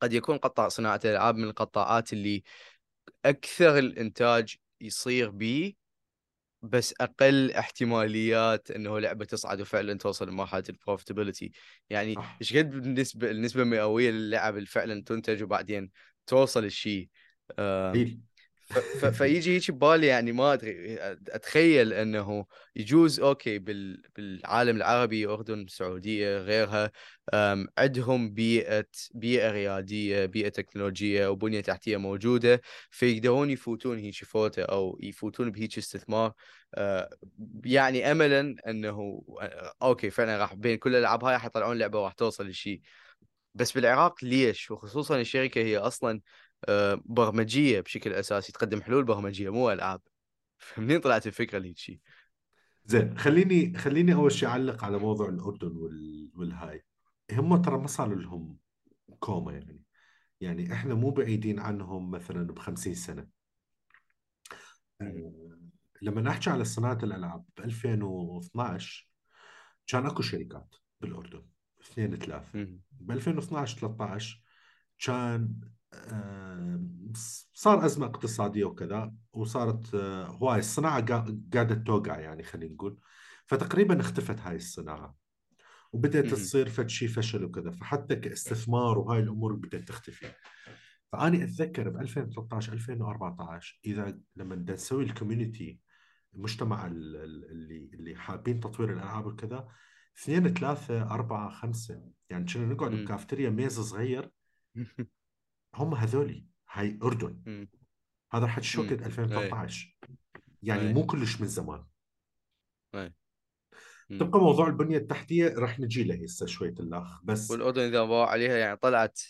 قد 0.00 0.12
يكون 0.12 0.38
قطاع 0.38 0.68
صناعة 0.68 1.00
الألعاب 1.04 1.36
من 1.36 1.44
القطاعات 1.44 2.12
اللي 2.12 2.42
أكثر 3.24 3.78
الإنتاج 3.78 4.56
يصير 4.80 5.30
به 5.30 5.74
بس 6.62 6.94
أقل 7.00 7.52
احتماليات 7.52 8.70
إنه 8.70 8.98
لعبة 8.98 9.24
تصعد 9.24 9.60
وفعلا 9.60 9.94
توصل 9.98 10.28
لمرحلة 10.28 10.64
ال 10.68 10.74
profitability 10.74 11.52
يعني 11.90 12.14
إيش 12.40 12.56
قد 12.56 12.70
بالنسبة 12.70 13.30
النسبة 13.30 13.62
المئوية 13.62 14.10
للعب 14.10 14.56
اللي 14.56 14.66
فعلا 14.66 15.02
تنتج 15.02 15.42
وبعدين 15.42 15.90
توصل 16.26 16.64
الشيء 16.64 17.08
ف- 17.56 18.16
فيجي 19.12 19.54
هيك 19.56 19.70
ببالي 19.70 20.06
يعني 20.06 20.32
ما 20.32 20.52
أدري 20.52 20.96
أتخيل 21.28 21.92
إنه 21.92 22.46
يجوز 22.76 23.20
أوكي 23.20 23.58
بال- 23.58 24.02
بالعالم 24.16 24.76
العربي 24.76 25.26
اردن 25.26 25.60
السعوديه 25.62 26.38
غيرها 26.38 26.90
عندهم 27.78 28.30
بيئة 28.34 28.86
بيئة 29.14 29.50
ريادية 29.50 30.26
بيئة 30.26 30.48
تكنولوجية 30.48 31.28
وبنية 31.28 31.60
تحتية 31.60 31.96
موجودة 31.96 32.60
فيقدرون 32.90 33.50
يفوتون 33.50 33.98
هيك 33.98 34.24
فوتة 34.24 34.62
أو 34.62 34.98
يفوتون 35.02 35.50
بهيك 35.50 35.78
استثمار. 35.78 36.32
أه، 36.74 37.10
يعني 37.64 38.10
املا 38.12 38.56
إنه 38.68 39.22
أه، 39.40 39.74
أوكي 39.82 40.10
فعلا 40.10 40.38
راح 40.38 40.54
بين 40.54 40.76
كل 40.78 40.90
الألعاب 40.96 41.24
هاي 41.24 41.34
راح 41.34 41.44
يطلعون 41.44 41.78
لعبة 41.78 42.00
وراح 42.00 42.12
توصل 42.12 42.46
لشيء 42.48 42.80
بس 43.54 43.72
بالعراق 43.72 44.24
ليش؟ 44.24 44.70
وخصوصا 44.70 45.20
الشركة 45.20 45.60
هي 45.60 45.78
أصلا 45.78 46.12
آه، 46.12 46.20
برمجية 47.04 47.80
بشكل 47.80 48.12
أساسي 48.12 48.52
تقدم 48.52 48.82
حلول 48.82 49.04
برمجية 49.04 49.50
مو 49.50 49.70
ألعاب. 49.70 50.00
فمنين 50.58 51.00
طلعت 51.00 51.26
الفكرة 51.26 51.58
لهيك 51.58 51.78
شيء 51.78 52.00
زين 52.84 53.18
خليني 53.18 53.78
خليني 53.78 54.14
أول 54.14 54.32
شيء 54.32 54.48
أعلق 54.48 54.84
على 54.84 54.98
موضوع 54.98 55.28
الأردن 55.28 55.76
وال... 55.76 56.30
والهاي. 56.34 56.84
هم 57.32 57.62
ترى 57.62 57.78
ما 57.78 57.86
صار 57.86 58.14
لهم 58.14 58.56
كوما 59.20 59.52
يعني. 59.52 59.82
يعني 60.40 60.72
إحنا 60.72 60.94
مو 60.94 61.10
بعيدين 61.10 61.60
عنهم 61.60 62.10
مثلا 62.10 62.46
ب 62.46 62.58
50 62.58 62.94
سنة. 62.94 63.26
آه، 65.00 65.58
لما 66.02 66.20
نحكي 66.20 66.50
على 66.50 66.64
صناعة 66.64 66.98
الألعاب 67.02 67.44
ب 67.56 67.60
2012 67.60 69.08
كان 69.86 70.06
أكو 70.06 70.22
شركات 70.22 70.74
بالأردن 71.00 71.42
اثنين 71.80 72.16
ثلاثة. 72.16 72.48
ب 72.92 73.10
2012 73.10 73.78
13 73.78 74.42
كان 74.98 75.60
صار 77.52 77.84
أزمة 77.86 78.06
اقتصادية 78.06 78.64
وكذا 78.64 79.12
وصارت 79.32 79.94
آه، 79.94 80.26
هواي 80.26 80.58
الصناعة 80.58 81.00
قا- 81.06 81.34
قاعدة 81.54 81.74
توقع 81.74 82.18
يعني 82.20 82.42
خلينا 82.42 82.74
نقول. 82.74 82.98
فتقريبا 83.46 84.00
اختفت 84.00 84.40
هاي 84.40 84.56
الصناعة 84.56 85.16
وبدأت 85.92 86.24
مم. 86.24 86.30
تصير 86.30 86.68
فد 86.68 86.88
شيء 86.88 87.08
فشل 87.08 87.44
وكذا. 87.44 87.70
فحتى 87.70 88.16
كاستثمار 88.16 88.98
وهاي 88.98 89.20
الأمور 89.20 89.52
بدأت 89.52 89.88
تختفي. 89.88 90.26
فأنا 91.12 91.44
أتذكر 91.44 91.88
ب 91.88 91.96
2013 91.96 92.72
2014 92.72 93.80
إذا 93.86 94.18
لما 94.36 94.54
بدنا 94.54 94.74
نسوي 94.74 95.04
ال 95.04 95.12
community 95.12 95.80
المجتمع 96.34 96.86
ال- 96.86 97.16
ال- 97.16 97.50
اللي 97.50 97.90
اللي 97.94 98.16
حابين 98.16 98.60
تطوير 98.60 98.92
الألعاب 98.92 99.26
وكذا 99.26 99.68
اثنين 100.18 100.54
ثلاثة 100.54 101.02
أربعة 101.02 101.50
خمسة. 101.50 102.02
يعني 102.30 102.44
كنا 102.44 102.66
نقعد. 102.66 102.90
بكافتيريا 102.90 103.50
ميز 103.50 103.80
صغير. 103.80 104.30
هم 105.76 105.94
هذولي 105.94 106.46
هاي 106.72 106.98
أردن 107.02 107.42
مم. 107.46 107.68
هذا 108.32 108.44
الحكي 108.44 108.66
شو 108.66 108.82
مم. 108.82 108.88
وقت 108.88 109.02
2013 109.02 109.96
يعني 110.62 110.88
أي. 110.88 110.94
مو 110.94 111.06
كلش 111.06 111.40
من 111.40 111.46
زمان 111.46 111.84
أي. 112.94 113.14
تبقى 114.10 114.40
موضوع 114.40 114.68
البنية 114.68 114.96
التحتية 114.96 115.54
رح 115.58 115.80
نجي 115.80 116.04
له 116.04 116.24
هسه 116.24 116.46
شوية 116.46 116.74
الأخ 116.80 117.24
بس 117.24 117.50
والأردن 117.50 117.82
إذا 117.82 118.04
باعوا 118.04 118.26
عليها 118.26 118.56
يعني 118.56 118.76
طلعت 118.76 119.20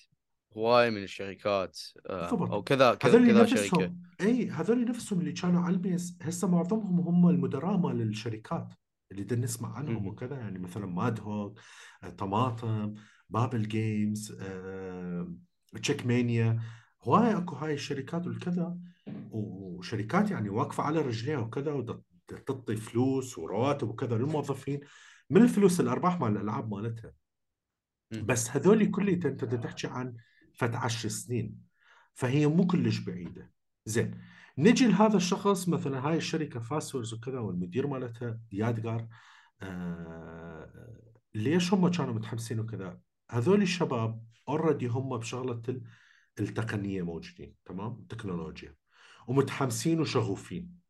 هواي 0.57 0.90
من 0.90 1.03
الشركات 1.03 1.78
آه، 2.07 2.28
أو 2.28 2.36
بالضبط 2.36 2.68
كذا 2.68 2.94
كذا 2.94 3.26
كذا 3.26 3.47
شركة 3.47 3.62
نفسهم 3.62 4.03
إي 4.20 4.51
هذول 4.51 4.84
نفسهم 4.84 5.20
اللي 5.20 5.32
كانوا 5.32 5.61
على 5.61 5.76
الميز 5.76 6.18
هسه 6.22 6.49
معظمهم 6.49 7.01
هم 7.01 7.28
المدراء 7.28 7.76
مال 7.76 8.03
الشركات 8.03 8.68
اللي 9.12 9.22
بدنا 9.22 9.44
نسمع 9.44 9.76
عنهم 9.76 10.03
مم. 10.03 10.07
وكذا 10.07 10.36
يعني 10.36 10.59
مثلا 10.59 10.86
Mad 10.86 11.20
Hook 11.20 11.61
آه، 12.03 12.11
طماطم 12.11 12.94
Babil 13.28 13.68
Games 13.68 14.38
آه، 14.40 15.32
تشيك 15.79 16.07
مانيا 16.07 16.61
هواي 17.03 17.37
أكو 17.37 17.57
هاي 17.57 17.74
الشركات 17.74 18.27
والكذا 18.27 18.79
وشركات 19.31 20.31
يعني 20.31 20.49
واقفة 20.49 20.83
على 20.83 21.01
رجليها 21.01 21.39
وكذا 21.39 21.72
وتعطي 21.72 22.77
فلوس 22.77 23.39
ورواتب 23.39 23.89
وكذا 23.89 24.18
للموظفين 24.18 24.81
من 25.31 25.43
الفلوس 25.43 25.81
الأرباح 25.81 26.20
مال 26.20 26.37
الألعاب 26.37 26.74
مالتها. 26.74 27.12
بس 28.22 28.51
هذول 28.51 28.91
كلهم 28.91 29.20
أنت 29.24 29.45
تحكي 29.45 29.87
عن 29.87 30.16
فت 30.55 30.74
عشر 30.74 31.09
سنين 31.09 31.59
فهي 32.14 32.47
مو 32.47 32.66
كلش 32.66 32.99
بعيدة. 32.99 33.51
زين 33.85 34.20
نجي 34.59 34.87
لهذا 34.87 35.16
الشخص 35.16 35.68
مثلا 35.68 36.09
هاي 36.09 36.16
الشركة 36.16 36.61
فاسورز 36.61 37.14
وكذا 37.14 37.39
والمدير 37.39 37.87
مالتها 37.87 38.41
يادقار 38.53 39.09
آه 39.62 41.03
ليش 41.35 41.74
هم 41.74 41.89
كانوا 41.89 42.14
متحمسين 42.14 42.61
وكذا؟ 42.61 43.01
هذول 43.31 43.62
الشباب 43.62 44.24
already 44.49 44.86
هم 44.86 45.16
بشغلة 45.16 45.62
ال- 45.68 45.82
التقنية 46.40 47.03
موجودين 47.03 47.55
تمام؟ 47.64 47.92
التكنولوجيا. 47.92 48.74
ومتحمسين 49.28 50.01
وشغوفين. 50.01 50.86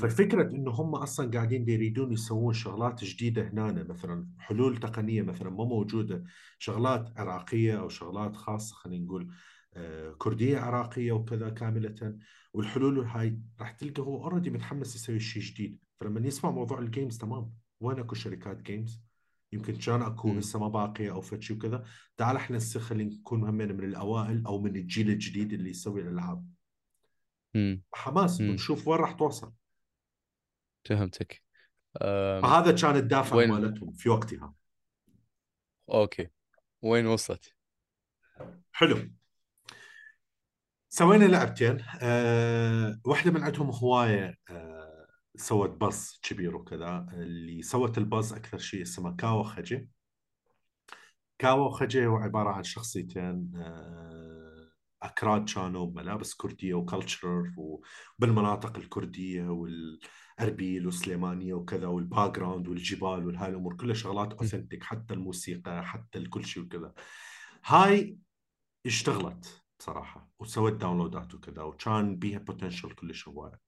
ففكرة 0.00 0.50
إنه 0.50 0.70
هم 0.70 0.94
أصلا 0.94 1.30
قاعدين 1.30 1.68
يريدون 1.68 2.12
يسوون 2.12 2.54
شغلات 2.54 3.04
جديدة 3.04 3.48
هنا 3.48 3.82
مثلا 3.82 4.28
حلول 4.38 4.76
تقنية 4.76 5.22
مثلا 5.22 5.50
ما 5.50 5.64
موجودة 5.64 6.24
شغلات 6.58 7.18
عراقية 7.18 7.80
أو 7.80 7.88
شغلات 7.88 8.36
خاصة 8.36 8.74
خلينا 8.74 9.04
نقول 9.04 9.32
آه، 9.74 10.12
كردية 10.18 10.58
عراقية 10.58 11.12
وكذا 11.12 11.50
كاملة. 11.50 12.18
والحلول 12.52 12.98
هاي 13.00 13.40
راح 13.60 13.70
تلقى 13.70 14.02
هو 14.02 14.24
already 14.24 14.50
متحمس 14.50 14.96
يسوي 14.96 15.20
شيء 15.20 15.42
جديد. 15.42 15.78
فلما 16.00 16.26
يسمع 16.26 16.50
موضوع 16.50 16.78
ال 16.78 16.85
games 16.85 17.18
تمام؟ 17.18 17.52
وين 17.80 17.98
أكو 17.98 18.14
شركات 18.14 18.62
games 18.62 19.05
يمكن 19.52 19.76
كان 19.76 20.02
اكو 20.02 20.28
مم. 20.28 20.38
هسه 20.38 20.58
ما 20.58 20.68
باقية 20.68 21.12
أو 21.12 21.20
فد 21.20 21.42
شيء 21.42 21.56
وكذا. 21.56 21.84
تعال 22.16 22.36
إحنا 22.36 22.56
هسه 22.56 22.80
خلينا 22.80 23.14
نكون 23.14 23.44
همين 23.44 23.76
من 23.76 23.84
الأوائل 23.84 24.46
أو 24.46 24.60
من 24.60 24.76
الجيل 24.76 25.10
الجديد 25.10 25.52
اللي 25.52 25.70
يسوي 25.70 26.00
الألعاب. 26.00 26.48
حماس. 27.92 28.40
ونشوف 28.40 28.88
وين 28.88 29.00
راح 29.00 29.12
توصل. 29.12 29.52
فهمتك. 30.84 31.42
أم... 32.02 32.42
فهذا 32.42 32.72
كان 32.72 32.96
الدافع 32.96 33.36
وين- 33.36 33.50
مالتهم 33.50 33.92
في 33.92 34.08
وقتها. 34.08 34.54
أوكي. 35.90 36.28
وين 36.82 37.06
وصلت؟ 37.06 37.54
حلو. 38.72 39.10
سوينا 40.88 41.24
لعبتين. 41.24 41.84
أه 42.02 43.00
واحدة 43.04 43.30
من 43.30 43.42
عندهم 43.42 43.70
هواية 43.70 44.38
أه 44.50 44.75
سوت 45.36 45.70
buzz 45.70 46.20
كبير 46.22 46.56
وكذا 46.56 47.06
اللي 47.12 47.62
سوت 47.62 47.98
ال 47.98 48.05
buzz 48.05 48.32
أكثر 48.32 48.58
شيء 48.58 48.82
اسمها 48.82 49.12
كاو 49.12 49.42
خجي. 49.42 49.88
كاو 51.38 51.70
خجي 51.70 52.06
هو 52.06 52.16
عبارة 52.16 52.50
عن 52.50 52.62
شخصيتين 52.62 53.52
أه 53.56 54.36
أكراد 55.02 55.50
كانوا 55.50 55.86
بملابس 55.86 56.34
كردية 56.34 56.74
و 56.74 56.84
culture 56.84 57.54
وبالمناطق 57.56 58.76
الكردية 58.76 59.48
والأربيل 59.48 60.86
والسليمانية 60.86 61.54
وكذا 61.54 61.86
وال 61.86 62.36
background 62.38 62.68
والجبال 62.68 63.26
والهاي 63.26 63.48
الأمور 63.50 63.76
كلها 63.76 63.94
شغلات 63.94 64.32
authentic 64.32 64.84
حتى 64.84 65.14
الموسيقى 65.14 65.84
حتى 65.86 66.18
الكل 66.18 66.44
شيء 66.44 66.62
وكذا. 66.62 66.94
هاي 67.64 68.18
اشتغلت 68.86 69.62
بصراحة 69.78 70.28
وسوت 70.38 70.72
download 70.72 71.27
ات 71.27 71.34
وكذا 71.34 71.62
وكان 71.62 72.16
بيها 72.16 72.38
potential 72.38 72.90
كلش 72.92 73.28
هواية. 73.28 73.60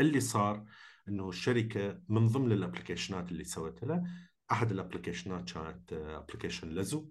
اللي 0.00 0.20
صار 0.20 0.64
إنه 1.08 1.28
الشركة 1.28 2.00
من 2.08 2.26
ضمن 2.26 2.52
ال 2.52 2.58
application 2.58 3.26
ات 3.26 3.32
اللي 3.32 3.44
سوت 3.44 3.84
لها 3.84 4.04
أحد 4.52 4.70
ال 4.70 4.76
application 4.76 5.44
ات 5.44 5.50
كانت 5.52 5.92
application 5.92 6.68
لزو 6.68 7.08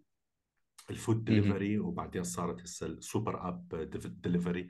ال 0.89 0.94
food 0.94 1.15
مهم. 1.15 1.23
ديليفري 1.25 1.79
وبعدين 1.79 2.23
صارت 2.23 2.61
هسه 2.61 2.85
ال 2.87 2.97
super 2.97 3.47
app 3.47 3.75
delivery 4.21 4.67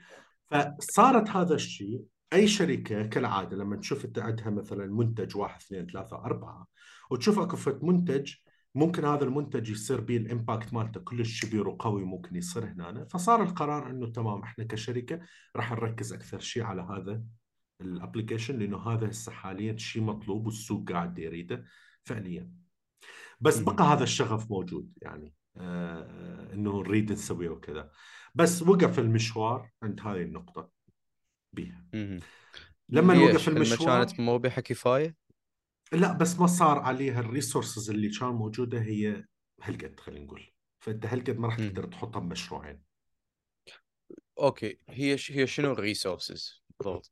فصارت 0.52 1.30
هذا 1.30 1.56
الشيء 1.56 2.06
أي 2.34 2.48
شركة 2.48 3.06
كالعادة 3.06 3.58
لما 3.58 3.76
تشوف 3.76 4.06
أنت 4.06 4.20
عندها 4.20 4.50
مثلا 4.50 4.86
منتج 4.86 5.38
واحد 5.38 5.62
اثنين 5.62 5.88
ثلاثة 5.88 6.16
أربعة 6.16 6.68
وتشوف 7.12 7.40
أكو 7.40 7.86
منتج 7.88 8.34
ممكن 8.76 9.06
هذا 9.06 9.24
المنتج 9.24 9.70
يصير 9.70 10.02
به 10.02 10.18
ال 10.18 10.26
impact 10.26 10.74
مالته 10.74 11.00
كلش 11.00 11.46
كبير 11.46 11.68
وقوي 11.68 12.04
ممكن 12.04 12.36
يصير 12.36 12.64
هنا 12.64 13.06
فصار 13.06 13.44
القرار 13.44 13.90
إنه 13.90 14.08
تمام 14.08 14.42
إحنا 14.44 14.64
كشركة 14.64 15.20
راح 15.56 15.72
نركز 15.72 16.14
أكثر 16.14 16.40
شيء 16.40 16.64
على 16.64 16.82
هذا 16.82 17.24
ال 17.82 17.88
application 17.88 18.60
لأنه 18.60 18.78
هذا 18.78 19.10
هسه 19.10 19.32
حاليا 19.32 19.78
شيء 19.78 20.02
مطلوب 20.04 20.46
والسوق 20.46 20.92
قاعد 20.92 21.20
يريده 21.20 21.66
فعليا 22.04 22.52
بس. 23.42 23.60
بقى 23.60 23.84
هذا 23.84 24.04
الشغف 24.04 24.52
موجود 24.52 24.92
يعني 25.02 25.34
آه 25.58 26.54
إنه 26.54 26.80
نريد 26.80 27.12
نسويه 27.12 27.50
وكذا 27.50 27.92
بس 28.36 28.62
وقف 28.62 29.00
المشوار 29.00 29.70
عند 29.84 30.02
هذه 30.02 30.22
النقطة 30.22 30.72
بيها. 31.54 31.86
لما؟ 32.90 33.24
وقف 33.24 33.48
المشوار 33.50 34.06
كانت 34.06 34.20
مربحة 34.20 34.62
كفاية؟ 34.62 35.16
لا 35.94 36.14
بس 36.14 36.40
ما 36.40 36.48
صار 36.48 36.80
عليها 36.80 37.20
ال 37.20 37.27
resources 37.27 37.90
اللي 37.90 38.10
كان 38.10 38.30
موجودة 38.30 38.82
هي 38.82 39.26
هالقد 39.62 40.00
خلينا 40.00 40.26
نقول 40.26 40.52
فأنت 40.80 41.06
هالقد 41.06 41.38
ما 41.38 41.48
راح. 41.48 41.58
تقدر 41.58 41.86
تحطها 41.86 42.20
بمشروعين 42.20 42.82
أوكي 44.40 44.78
هي 44.90 45.18
ش... 45.18 45.32
هي 45.32 45.48
شنو 45.48 45.72
ال 45.72 45.81
resources 45.81 46.64
بالضبط؟ 46.80 47.12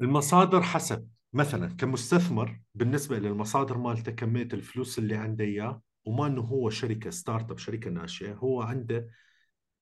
المصادر 0.00 0.62
حسب 0.62 1.08
مثلا 1.32 1.74
كمستثمر 1.74 2.60
بالنسبة 2.74 3.18
للمصادر 3.18 3.78
مالته 3.78 4.12
كمية 4.12 4.48
الفلوس 4.52 4.98
اللي 4.98 5.14
عنده 5.14 5.44
إياه 5.44 5.82
وما 6.04 6.26
إنه 6.26 6.40
هو 6.42 6.70
شركة 6.70 7.10
startup 7.10 7.58
شركة 7.58 7.90
ناشئة 7.90 8.34
هو 8.34 8.62
عنده 8.62 9.10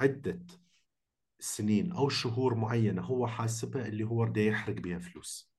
عدة 0.00 0.40
سنين 1.38 1.92
أو 1.92 2.08
شهور 2.08 2.54
معينة 2.54 3.02
هو 3.02 3.26
حاسبها 3.26 3.86
اللي 3.86 4.04
هو 4.04 4.26
بده 4.26 4.40
يحرق 4.40 4.74
بها 4.74 4.98
فلوس. 4.98 5.52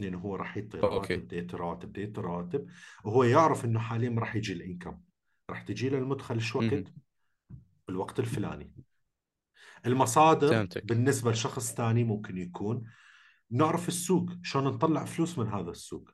لأنه 0.00 0.18
هو 0.18 0.36
راح 0.36 0.56
يعطي. 0.56 0.78
راتب 0.78 1.26
بده 1.26 1.36
يعطي 1.36 1.56
راتب 1.56 1.88
بده 1.88 2.02
يعطي 2.02 2.20
راتب 2.20 2.66
وهو 3.04 3.24
يعرف 3.24 3.64
إنه 3.64 3.80
حاليا 3.80 4.14
راح 4.18 4.36
يجي 4.36 4.52
الإنكم 4.52 5.00
راح 5.50 5.62
تجي 5.62 5.88
له 5.88 5.98
المدخل 5.98 6.40
شو 6.40 6.58
وقت. 6.58 6.92
بالوقت 7.88 8.20
الفلاني 8.20 8.72
المصادر 9.86 10.48
فهمتك. 10.48 10.86
بالنسبة 10.86 11.30
لشخص 11.30 11.74
ثاني 11.74 12.04
ممكن 12.04 12.38
يكون 12.38 12.82
نعرف 13.50 13.88
السوق 13.88 14.30
شلون 14.42 14.64
نطلع 14.64 15.04
فلوس 15.04 15.38
من 15.38 15.48
هذا 15.48 15.70
السوق. 15.70 16.10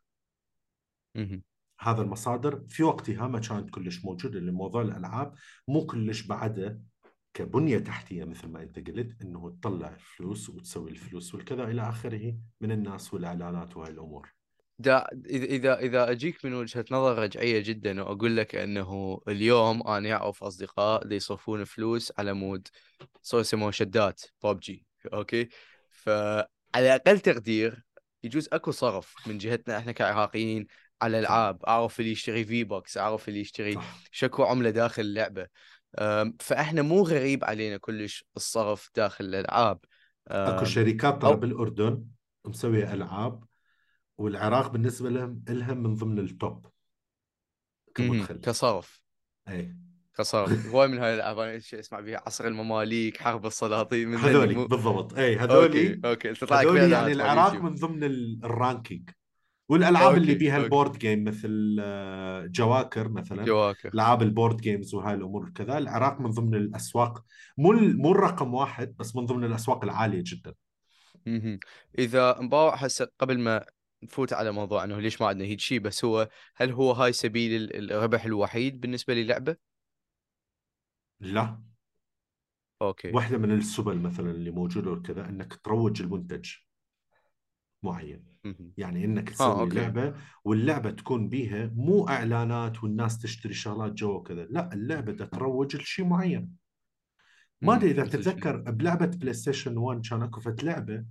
هذا 1.81 2.03
المصادر 2.03 2.65
في 2.69 2.83
وقتها 2.83 3.29
ما 3.29 3.39
كانت 3.39 3.71
كلش 3.71 4.05
موجودة 4.05 4.41
لأن 4.41 4.55
موضوع 4.55 4.83
الألعاب 4.83 5.35
مو 5.69 5.87
كلش 5.87 6.23
بعده 6.23 6.83
كبنية 7.35 7.79
تحتية 7.79 8.25
مثل 8.25 8.49
ما 8.49 8.63
أنت 8.63 8.89
قلت 8.89 9.23
أنه 9.23 9.51
تطلع 9.51 9.89
الفلوس 9.89 10.51
وتسوي 10.51 10.91
الفلوس 10.91 11.35
والكذا 11.35 11.65
إلى 11.65 11.89
آخره 11.89 12.37
من 12.61 12.73
الناس 12.73 13.15
والإعلانات 13.15 13.77
وهاي 13.77 13.93
الأمور 13.93 14.38
دا 14.79 15.07
إذا 15.27 15.79
إذا 15.79 16.11
أجيك 16.11 16.45
من 16.45 16.55
وجهة 16.55 16.85
نظر 16.91 17.19
رجعية 17.19 17.61
جدا 17.61 18.03
وأقول 18.03 18.37
لك 18.37 18.55
إنه 18.55 19.21
اليوم 19.29 19.89
أنا 19.89 20.13
اعرف 20.13 20.45
أصدقاء 20.45 21.03
اللي 21.03 21.17
يصرفون 21.17 21.65
فلوس 21.65 22.13
على 22.19 22.33
مود 22.33 22.69
صار 23.23 23.41
يسموها 23.41 23.71
شدات 23.71 24.23
ببجي 24.45 24.87
أوكي 25.13 25.49
فعلى 25.91 26.49
أقل 26.95 27.21
تقدير 27.21 27.85
يجوز 28.25 28.49
أكو 28.53 28.71
صرف 28.71 29.15
من 29.27 29.39
جهتنا 29.39 29.79
إحنا 29.79 29.93
كعراقيين 29.93 30.67
على 31.03 31.19
العاب 31.19 31.65
أعرف 31.65 32.01
اللي 32.01 32.13
يشتري 32.13 32.45
V-Bucks 32.45 32.99
أعرف 32.99 33.29
اللي 33.29 33.41
يشتري 33.41 33.79
شكو 34.11 34.45
عملة 34.45 34.71
داخل 34.71 35.03
اللعبة. 35.03 35.47
أم، 35.99 36.37
فإحنا 36.41 36.83
مو 36.83 37.03
غريب 37.03 37.45
علينا 37.45 37.77
كلش 37.77 38.25
الصرف 38.37 38.91
داخل 38.97 39.25
الألعاب. 39.25 39.79
أكو 40.29 40.65
شركات 40.65 41.23
ترى 41.23 41.37
بالاردن 41.37 42.05
مسوية 42.45 42.95
ألعاب 42.95 43.45
والعراق 44.19 44.71
بالنسبة 44.71 45.11
لهم 45.11 45.45
لهم 45.49 45.83
من 45.83 45.95
ضمن 45.95 46.19
التوب. 46.19 46.67
كمدخل 47.95 48.41
كصرف 48.41 49.03
اي 49.49 49.77
كصرف 50.15 50.67
هواي 50.67 50.89
من 50.93 50.99
هاي 50.99 51.15
الالعاب 51.15 51.39
أنا 51.39 51.57
اسمع 51.57 52.01
بيها 52.01 52.23
عصر 52.27 52.47
المماليك 52.47 53.17
حرب 53.17 53.47
السلاطين 53.47 54.09
من 54.09 54.17
هذولي 54.17 54.55
مو 54.55 54.67
بالضبط. 54.67 55.15
اي 55.15 55.33
أوكي 55.33 55.45
هذولي 55.45 56.01
أوكي 56.05 56.33
تطلع 56.33 56.61
لك 56.61 56.67
هذولي 56.67 56.91
يعني 56.91 57.13
العراق. 57.13 57.55
من 57.55 57.75
ضمن 57.75 58.05
ال- 58.05 58.41
ranking 58.45 59.11
والألعاب 59.69 60.15
اللي 60.15 60.33
أوكي، 60.33 60.39
بيها 60.39 60.55
أوكي. 60.55 60.65
ال 60.65 60.70
board 60.70 60.99
game 60.99 61.25
مثل 61.25 61.77
آه، 61.81 62.47
جواكر 62.47 63.09
مثلا. 63.09 63.45
جواكر. 63.45 63.91
ألعاب 63.95 64.23
ال 64.23 64.28
board 64.28 64.57
games 64.57 64.95
وهاي 64.95 65.15
الأمور 65.15 65.51
كذا 65.51 65.79
العراق 65.79 66.21
من 66.21 66.31
ضمن 66.31 66.55
الأسواق. 66.55 67.25
مو 67.59 67.73
مو 67.73 68.13
الرقم 68.13 68.55
واحد 68.55 68.97
بس 68.99 69.17
من 69.17 69.27
ضمن 69.27 69.45
الأسواق 69.45 69.85
العالية 69.85 70.23
جدا. 70.27 70.55
إذا 71.99 72.41
مباوع 72.41 72.75
هسه 72.77 73.09
قبل 73.19 73.39
ما 73.39 73.65
نفوت 74.03 74.33
على 74.33 74.53
موضوع 74.53 74.85
إنه 74.85 75.01
ليش 75.01 75.21
ما 75.21 75.27
عندنا 75.27 75.45
هيك 75.49 75.61
شيء 75.61 75.81
بس 75.81 76.05
هو 76.05 76.29
هل 76.57 76.73
هو 76.73 76.93
هاي 76.93 77.13
سبيل 77.13 77.63
ال- 77.63 77.93
الربح 77.93 78.25
الوحيد 78.25 78.81
بالنسبة 78.81 79.15
للعبة؟ 79.15 79.57
لا 81.21 81.63
أوكي 82.83 83.11
واحدة 83.11 83.39
من 83.39 83.51
السبل 83.51 83.99
مثلا 83.99 84.31
اللي 84.31 84.51
موجودة 84.51 84.91
وكذا 84.91 85.29
إنك 85.29 85.55
تروج 85.55 86.03
المنتج 86.03 86.51
معين. 87.83 88.25
يعني 88.77 89.05
إنك 89.05 89.31
تسوي 89.31 89.61
أوكي. 89.61 89.75
لعبة 89.75 90.15
واللعبة 90.45 90.91
تكون 90.91 91.29
بيها 91.29 91.71
مو 91.75 92.09
إعلانات 92.09 92.85
والناس 92.85 93.19
تشتري 93.19 93.55
شغلات 93.55 93.93
جوا 93.93 94.23
كذا 94.23 94.45
لا 94.45 94.73
اللعبة 94.73 95.13
بدها 95.13 95.27
تروج 95.27 95.77
لشيء 95.77 96.05
معين 96.05 96.57
ما 97.63 97.77
أدري. 97.77 97.91
إذا؟ 97.91 98.05
تتذكر 98.05 98.57
بلعبة 98.57 99.07
بلاي 99.07 99.35
ستيشن 99.35 99.79
1 99.79 100.07
كان 100.11 100.23
اكو 100.23 100.41
فت 100.41 100.65
لعبة 100.65 101.05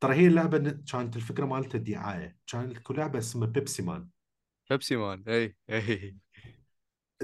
ترى 0.00 0.14
هي 0.14 0.26
اللعبة 0.26 0.58
كانت 0.92 1.16
الفكرة 1.16 1.44
مالتها 1.46 1.78
دعاية. 1.78 2.36
كانت 2.46 2.90
لعبة 2.90 3.18
اسمها 3.18 3.46
بيبسي 3.48 3.82
مان. 3.82 4.08
بيبسي 4.70 4.96
مان 4.96 5.24
إي 5.28 5.56
إي. 5.70 6.16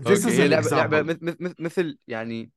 This 0.01 0.27
هي 0.27 0.49
لعبه 0.49 0.69
لعبة. 0.71 1.03
مثل 1.03 1.37
مثل 1.59 1.99
يعني 2.09 2.51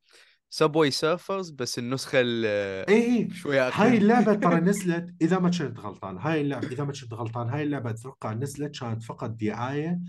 Subway 0.49 0.91
Surfers 0.91 1.49
بس 1.49 1.79
النسخة 1.79 2.19
ال- 2.21 2.45
إي 2.89 3.29
شوية 3.33 3.69
هاي 3.69 3.97
اللعبة 3.97 4.33
ترى 4.33 4.59
نزلت 4.69 5.15
إذا 5.21 5.39
ما 5.39 5.49
كنت 5.49 5.79
غلطان. 5.79 6.17
هاي 6.17 6.41
اللعبه 6.41 6.67
إذا 6.67 6.83
ما 6.83 6.91
كنت 7.01 7.13
غلطان 7.13 7.49
هاي 7.49 7.63
اللعبة 7.63 7.89
أتوقع 7.89 8.33
نزلت 8.33 8.79
كانت 8.79 9.03
فقط 9.03 9.29
دعاية 9.29 9.99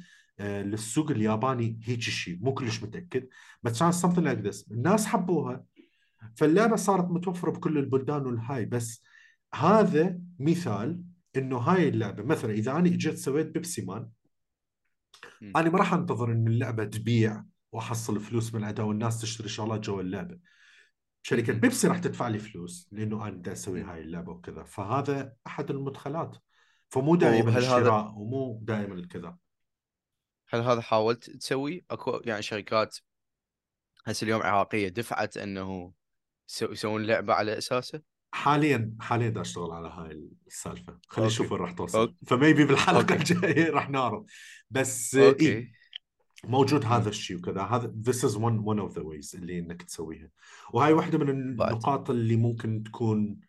آه، 0.41 0.63
للسوق 0.63 1.11
الياباني 1.11 1.81
هيك 1.85 2.01
شيء 2.01 2.39
مو 2.41 2.55
كلش 2.55 2.83
متأكد. 2.83 3.29
بس 3.63 3.79
كانت 3.81 3.95
something 3.95 4.25
like 4.25 4.51
this. 4.53 4.73
الناس 4.73 5.07
حبوها. 5.07 5.65
فاللعبة 6.37 6.77
صارت 6.77 7.05
متوفرة 7.11 7.51
بكل 7.51 7.79
البلدان 7.79 8.27
والهاي 8.27 8.65
بس 8.65 9.03
هذا 9.55 10.21
مثال 10.39 11.03
إنه 11.37 11.59
هاي 11.59 11.89
اللعبة 11.89 12.23
مثلا 12.23 12.53
إذا 12.53 12.73
أنا 12.73 12.87
إجيت 12.89 13.15
سويت 13.15 13.47
بيبسي 13.47 13.83
مان. 13.83 14.11
أنا 15.57 15.71
ما 15.71 15.79
راح 15.79 15.95
أنتظر 15.95 16.33
ان 16.33 16.47
اللعبة 16.49 16.85
تبيع 16.85 17.45
وأحصل 17.73 18.21
فلوس 18.21 18.55
من 18.55 18.65
عندها 18.65 18.85
والناس 18.85 19.21
تشتري 19.21 19.49
شغلات 19.49 19.81
جوا 19.81 20.01
اللعبة 20.01 20.39
شركة. 21.23 21.53
بيبسي 21.53 21.89
راح 21.89 21.99
تدفع 21.99 22.29
لي 22.29 22.39
فلوس 22.39 22.89
لإنه 22.93 23.23
أنا 23.29 23.37
بدي 23.37 23.53
أسوي. 23.53 23.83
هاي 23.83 24.01
اللعبة 24.01 24.33
وكذا 24.33 24.63
فهذا 24.65 25.33
أحد 25.47 25.71
المدخلات 25.71 26.37
فمو 26.89 27.17
دائما 27.17 27.51
وهل 27.51 27.65
هذا- 27.65 27.77
الشراء 27.79 28.13
ومو 28.17 28.61
دائما 28.63 28.95
الكذا 28.95 29.37
هل 30.49 30.61
هذا 30.61 30.81
حاولت 30.81 31.31
تسوي 31.31 31.85
أكو 31.91 32.21
يعني 32.25 32.43
شركات 32.43 32.99
هسه 34.07 34.25
اليوم 34.25 34.43
عراقيه 34.43 34.89
دفعت 34.89 35.37
إنه 35.37 35.93
يسو- 36.51 36.71
يسوون 36.73 37.07
لعبة 37.07 37.35
على 37.35 37.59
أساسه 37.59 38.03
حاليا 38.33 38.97
حاليا 39.01 39.28
بدي 39.28 39.41
أشتغل 39.41 39.70
على 39.70 39.89
هاي 39.89 40.31
السالفة 40.47 40.99
خلي 41.09 41.24
أوكي. 41.24 41.35
نشوف 41.35 41.53
وين 41.53 41.61
راح 41.61 41.72
توصل 41.72 41.99
أوكي. 41.99 42.14
ف 42.27 42.33
maybe 42.33 42.64
بالحلقة 42.64 43.01
أوكي. 43.01 43.14
الجاية 43.14 43.70
راح 43.76 43.91
نعرف 43.91 44.24
بس 44.70 45.14
إيه 45.14 45.28
أوكي 45.28 45.72
موجود. 46.45 46.85
هذا 46.85 47.09
الشيء 47.09 47.37
وكذا 47.37 47.62
هذا 47.62 47.95
this 48.09 48.16
is 48.16 48.35
one 48.37 48.64
one 48.64 48.81
of 48.91 48.95
the 48.95 49.03
ways 49.03 49.35
اللي 49.35 49.59
إنك 49.59 49.83
تسويها 49.83 50.28
وهاي 50.72 50.93
واحدة 50.93 51.18
من 51.18 51.28
النقاط 51.28 52.11
اللي 52.11 52.37
ممكن 52.37 52.83
تكون 52.83 53.41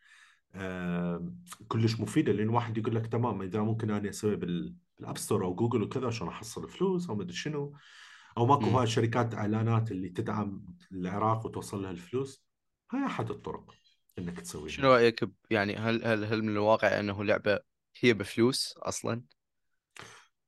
آه 0.55 1.33
كلش 1.67 1.99
مفيدة 1.99 2.31
لأن 2.31 2.49
واحد 2.49 2.77
يقول 2.77 2.95
لك 2.95 3.07
تمام 3.07 3.41
إذا 3.41 3.61
ممكن 3.61 3.91
أنا 3.91 4.09
أسوي 4.09 4.35
بال 4.35 4.75
بال 4.99 5.07
App 5.07 5.17
Store 5.17 5.45
أو 5.45 5.55
جوجل 5.55 5.83
وكذا 5.83 6.07
عشان 6.07 6.27
أحصل 6.27 6.69
فلوس 6.69 7.09
أو 7.09 7.15
مدري 7.15 7.33
شنو 7.33 7.73
أو 8.37 8.45
ماكو. 8.45 8.65
هاي 8.65 8.87
شركات 8.87 9.35
إعلانات 9.35 9.91
اللي 9.91 10.09
تدعم 10.09 10.65
العراق 10.91 11.45
وتوصل 11.45 11.81
لها 11.81 11.91
الفلوس 11.91 12.45
هاي 12.91 13.05
أحد 13.05 13.29
الطرق 13.29 13.71
إنك 14.19 14.41
تسويها 14.41 14.71
شنو 14.71 14.93
رأيك 14.93 15.29
يعني 15.51 15.75
هل 15.75 16.05
هل 16.05 16.25
هل 16.25 16.41
من 16.43 16.49
الواقع 16.49 16.99
إنه 16.99 17.23
لعبة 17.23 17.59
هي 18.01 18.13
بفلوس 18.13 18.73
أصلا؟ 18.77 19.21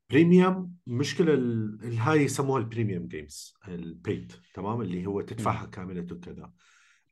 premium 0.10 0.78
مشكلة 0.88 1.34
ال- 1.34 1.80
ال- 1.84 1.98
هاي 1.98 2.20
يسموها 2.22 2.60
ال 2.60 2.66
premium 2.66 3.08
games 3.08 3.54
ال 3.68 3.81
paid 3.81 4.34
تمام؟ 4.54 4.82
اللي 4.82 5.06
هو 5.06 5.22
تدفعها 5.22 5.66
كاملة 5.66 6.16
وكذا. 6.16 6.52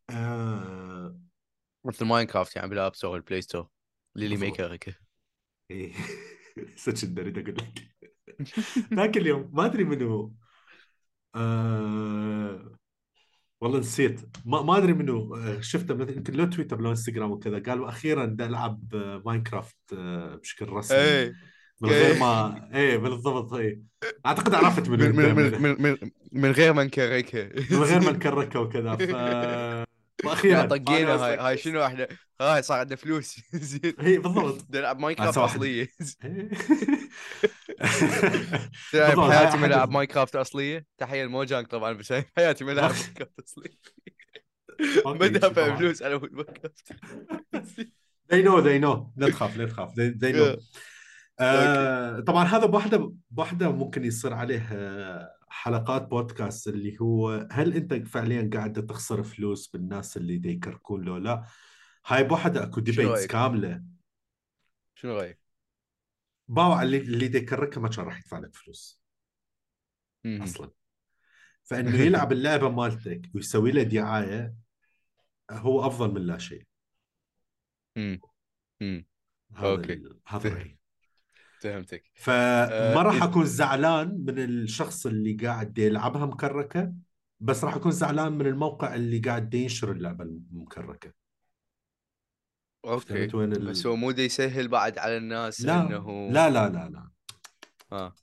آه. 0.10 1.20
مثل 1.86 2.06
ماينكرافت 2.06 2.56
يعني 2.56 2.68
بال 2.70 2.80
App 2.80 2.96
Store 2.96 3.12
وال 3.12 3.22
Play 3.22 3.42
Store 3.42 3.70
ليلي 4.16 4.36
بالضبط. 4.36 4.52
ميكر 4.60 4.96
إيه. 5.72 5.94
صدق 6.78 7.20
أريد 7.22 7.38
أقول 7.38 7.56
لك. 7.58 7.92
ذاك 8.94 9.18
اليوم 9.18 9.50
ما 9.54 9.66
أدري 9.66 9.84
منو 9.84 10.36
آه 11.36 12.78
والله 13.62 13.80
نسيت. 13.80 14.22
ما 14.46 14.62
ما 14.62 14.78
أدري 14.78 14.94
منو 14.94 15.36
آه، 15.36 15.62
شفته 15.62 15.94
مثلا 15.96 16.18
يمكن 16.18 16.34
لو 16.34 16.46
تويتر 16.46 16.82
لو 16.82 16.90
إنستغرام 16.90 17.32
وكذا. 17.32 17.60
قال 17.60 17.82
وأخيرا 17.82 18.26
بدي 18.26 18.46
العب 18.46 18.96
ماينكرافت 19.26 19.78
بشكل 20.42 20.70
رسمي. 20.70 20.98
إيه 20.98 21.34
من 21.82 21.90
غير 21.90 22.20
ما 22.20 22.70
إيه 22.74 22.98
بالضبط 22.98 23.54
إيه. 23.54 23.82
أعتقد 24.26 24.54
عرفت 24.54 24.90
من 24.90 25.00
من 25.00 25.36
من 25.36 25.62
من, 25.62 25.82
من, 25.82 25.98
من 26.32 26.52
غير 26.52 26.74
ما 26.74 26.84
نكركها 26.84 27.50
من 27.72 27.78
غير 27.78 28.00
ما 28.00 28.12
نكركه 28.18 28.60
وكذا. 28.60 28.96
ف 28.96 29.92
وأخيرا 30.26 30.54
يعني 30.58 30.68
طقينا 30.68 31.16
هاي. 31.16 31.38
هاي 31.38 31.58
شنو 31.58 31.86
إحنا؟ 31.86 32.08
هاي 32.42 32.62
صار 32.62 32.80
عندنا 32.80 32.96
فلوس. 32.96 33.40
زين. 33.54 33.94
هي 34.00 34.18
بالضبط. 34.18 34.76
العب 34.76 35.00
ماينكرافت 35.00 35.38
أصلية. 35.38 35.88
تلعب 38.92 39.18
بحياتي 39.18 39.58
ما 39.58 39.66
العب 39.68 39.88
ال- 39.90 39.94
ماينكرافت 39.94 40.36
أصلية؟ 40.36 40.86
تحية 40.98 41.24
ل 41.24 41.30
Mojang 41.30 41.68
طبعا 41.68 41.94
بس 41.94 42.12
هاي 42.12 42.26
بحياتي 42.36 42.64
ما 42.64 42.72
العب 42.72 42.92
ماينكرافت 42.92 43.40
أصلية. 43.40 43.80
ما 45.06 45.28
دافع. 45.28 45.76
فلوس 45.76 46.04
على 46.04 46.18
ماينكرافت. 46.20 46.94
They 48.34 48.44
know 48.46 48.62
they 48.64 48.80
know. 48.86 49.10
لا 49.18 49.30
تخاف 49.30 49.58
لا 49.58 49.66
تخاف. 49.66 49.90
They, 49.92 50.14
they 50.24 50.36
know. 50.36 50.60
آه 51.40 52.20
طبعا 52.20 52.44
هذا 52.46 52.66
بوحده 52.66 53.14
بوحدة 53.32 53.72
ممكن 53.72 54.06
يصير 54.06 54.34
عليه 54.34 54.70
آه، 54.74 55.30
حلقات 55.52 56.08
بودكاست 56.08 56.68
اللي 56.68 56.98
هو 57.02 57.48
هل 57.52 57.74
أنت 57.74 57.94
فعليا 57.94 58.50
قاعد 58.54 58.86
تخسر 58.86 59.24
فلوس 59.24 59.68
بالناس 59.68 60.18
اللي 60.18 60.38
دي 60.38 60.50
يكركون 60.50 61.02
لو 61.02 61.18
لا 61.18 61.46
هاي 62.08 62.24
بوحدة 62.24 62.64
أكو 62.64 62.80
ديبيتس؟ 62.82 63.28
كاملة 63.28 63.84
شنو 64.96 65.14
رأيك؟ 65.18 65.40
باوع 66.48 66.82
اللي 66.84 66.98
اللي 66.98 67.28
دي 67.28 67.38
يكركها 67.38 67.82
ما 67.82 67.90
كان 67.90 68.06
راح 68.06 68.18
يدفع 68.18 68.40
لك 68.40 68.56
فلوس 68.56 69.02
مم. 70.26 70.42
أصلا 70.42 70.70
فإنه 71.64 71.98
يلعب 72.00 72.32
اللعبة 72.38 72.70
مالتك 72.70 73.22
ويسوي 73.36 73.72
له 73.72 73.84
دعاية 73.84 74.56
هو 75.52 75.88
أفضل 75.88 76.14
من 76.14 76.22
لا 76.22 76.38
شيء 76.38 76.64
مم. 77.98 78.20
مم. 78.82 79.06
هذا 79.56 79.68
أوكي. 79.68 79.94
ال- 79.94 80.20
هذا 80.28 80.50
رأيي 80.50 80.81
فهمتك. 81.62 82.04
فما 82.16 83.02
راح 83.02 83.24
أكون 83.24 83.46
زعلان 83.46 84.24
من 84.28 84.40
الشخص 84.40 85.06
اللي 85.06 85.34
قاعد 85.34 85.78
يلعبها 85.78 86.26
مكركة 86.26 86.94
بس 87.40 87.64
راح 87.64 87.76
أكون 87.76 87.92
زعلان 87.92 88.34
من 88.34 88.48
الموقع 88.48 88.96
اللي 88.96 89.20
قاعد 89.20 89.54
ينشر 89.54 89.92
اللعبة 89.92 90.24
المكركة. 90.24 91.14
أوكي. 92.86 93.36
وين 93.36 93.54
ال- 93.54 93.66
بس 93.66 93.86
هو 93.88 93.96
مو 93.96 94.12
يسهل 94.12 94.68
بعد 94.68 94.98
على 94.98 95.18
الناس 95.18 95.62
لا 95.62 95.82
إنه 95.82 96.32
لا 96.32 96.50
لا 96.50 96.70
لا 96.70 96.90
لا. 96.90 97.10
آه. 97.92 98.14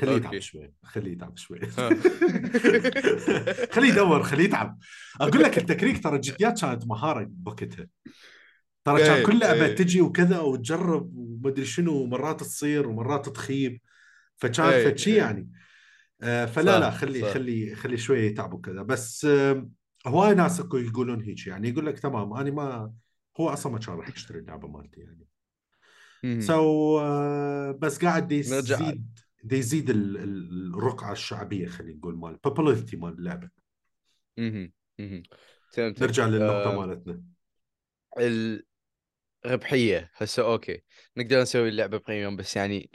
خليه. 0.00 0.16
يتعب 0.16 0.38
شوي 0.38 0.72
خليه 0.82 1.12
يتعب 1.12 1.36
شوي. 1.36 1.60
ها. 1.78 1.90
خليه 3.74 3.88
يدور 3.88 4.22
خليه 4.22 4.44
يتعب. 4.44 4.78
أقول 5.20 5.42
لك 5.42 5.58
التكريك 5.58 6.02
ترى 6.02 6.18
جديات 6.18 6.60
كانت 6.60 6.86
مهارة 6.86 7.26
بوقتها 7.30 7.86
ترى 8.84 8.98
كان 8.98 9.16
إيه، 9.16 9.26
كل 9.26 9.38
لعبة 9.38 9.64
إيه. 9.64 9.76
تجي 9.76 10.00
وكذا 10.00 10.38
وتجرب 10.38 11.12
ومدري 11.44 11.64
شنو 11.64 11.92
ومرات 11.92 12.40
تصير 12.40 12.88
ومرات 12.88 13.28
تخيب. 13.28 13.80
فكان 14.36 14.66
إيه، 14.66 14.88
فد 14.88 14.98
شيء 14.98 15.14
إيه. 15.14 15.18
يعني. 15.20 15.52
آه، 16.22 16.46
فلا 16.46 16.72
صح، 16.72 16.78
لا 16.78 16.90
خلي 16.90 17.20
صح. 17.20 17.28
خلي 17.28 17.74
خلي 17.74 17.96
شوية 17.96 18.30
يتعب 18.30 18.54
وكذا 18.54 18.82
بس 18.82 19.24
آه، 19.24 19.70
هواي 20.06 20.34
ناس 20.34 20.60
يقولون 20.60 21.22
هيك 21.22 21.46
يعني. 21.46 21.68
يقول 21.68 21.86
لك 21.86 21.98
تمام 21.98 22.32
أنا 22.32 22.50
ما 22.50 22.92
هو 23.40 23.48
أصلا 23.48 23.72
ما 23.72 23.78
كان 23.78 23.94
راح 23.94 24.08
يشتري 24.08 24.38
اللعبة 24.38 24.68
مالتي 24.68 25.00
يعني. 25.00 25.26
so 26.42 26.98
بس 27.72 28.04
قاعد 28.04 28.28
دي 28.28 28.40
نرجع. 28.50 28.80
يزيد 28.80 29.18
يزيد 29.52 29.90
ال- 29.90 30.16
ال- 30.16 30.74
الرقعة 30.74 31.12
الشعبية 31.12 31.66
خلينا 31.66 31.98
نقول 31.98 32.16
مال 32.16 32.38
popularity 32.46 32.94
مال 32.94 33.12
اللعبة. 33.12 33.50
نرجع 35.78 36.26
للنقطة 36.26 36.72
آه، 36.72 36.86
مالتنا. 36.86 37.22
الربحيه 39.46 40.10
هسه 40.16 40.42
أوكي 40.52 40.82
نقدر 41.16 41.40
نسوي 41.42 41.68
اللعبة 41.68 41.98
premium 41.98 42.36
بس 42.36 42.56
يعني 42.56 42.90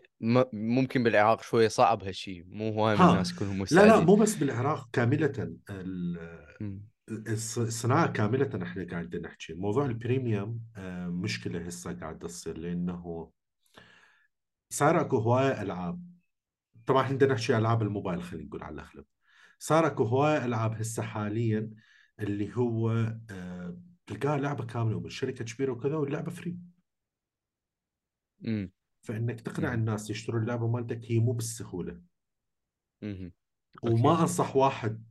ممكن 0.53 1.03
بالعراق 1.03 1.41
شوية 1.41 1.67
صعب 1.67 2.03
هالشيء 2.03 2.43
مو 2.47 2.69
هواي 2.69 2.97
من. 2.97 3.09
الناس 3.09 3.33
كلهم 3.33 3.51
لا 3.51 3.57
لا 3.57 3.63
مستعدين. 3.63 4.05
مو 4.05 4.15
بس 4.15 4.35
بالعراق 4.35 4.89
كاملة 4.93 5.55
الصناعة 7.27 8.11
كاملة 8.11 8.63
إحنا 8.63 8.87
قاعدين 8.91 9.21
نحكي. 9.21 9.53
موضوع 9.53 9.85
ال 9.85 9.94
premium 9.94 10.59
آه، 10.77 11.07
مشكلة 11.07 11.59
هسه 11.59 11.93
قاعدة 11.93 12.27
تصير 12.27 12.57
لأنه 12.57 13.31
صار 14.69 15.01
أكو 15.01 15.17
هواية 15.17 15.61
ألعاب. 15.61 16.01
طبعا 16.85 17.01
إحنا 17.03 17.15
بدنا 17.15 17.33
نحكي 17.33 17.57
ألعاب 17.57 17.81
الموبايل 17.81 18.23
خلينا 18.23 18.47
نقول 18.47 18.63
على 18.63 18.73
الأغلب. 18.73 19.05
صار 19.59 19.87
أكو 19.87 20.03
هواية 20.03 20.45
ألعاب 20.45 20.73
هسه 20.73 21.03
حاليا 21.03 21.69
اللي 22.19 22.55
هو 22.55 22.89
آه، 23.31 23.77
تلقاها 24.11 24.37
لعبة 24.37 24.65
كاملة 24.65 24.97
ومن 24.97 25.09
شركة 25.09 25.45
كبيرة 25.45 25.71
وكذا 25.71 25.95
واللعبة 25.95 26.31
free 26.31 26.57
مم. 28.41 28.71
فإنك 29.01 29.41
تقنع. 29.41 29.73
الناس 29.73 30.09
يشتروا 30.09 30.41
اللعبة 30.41 30.67
مالتك 30.67 31.11
هي 31.11 31.19
مو 31.19 31.31
بالسهولة. 31.31 32.01
وما. 33.83 34.21
أنصح 34.21 34.55
واحد 34.55 35.03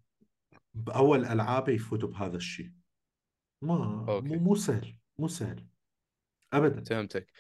بأول 0.75 1.25
ألعابه 1.25 1.73
يفوت 1.73 2.05
بهذا 2.05 2.37
الشيء 2.37 2.73
ما 3.63 4.07
أوكي. 4.09 4.29
مو 4.29 4.35
مو 4.35 4.55
سهل 4.55 4.99
مو 5.19 5.29
سهل 5.29 5.67
ابدا 6.53 6.85
فهمتك 6.85 7.33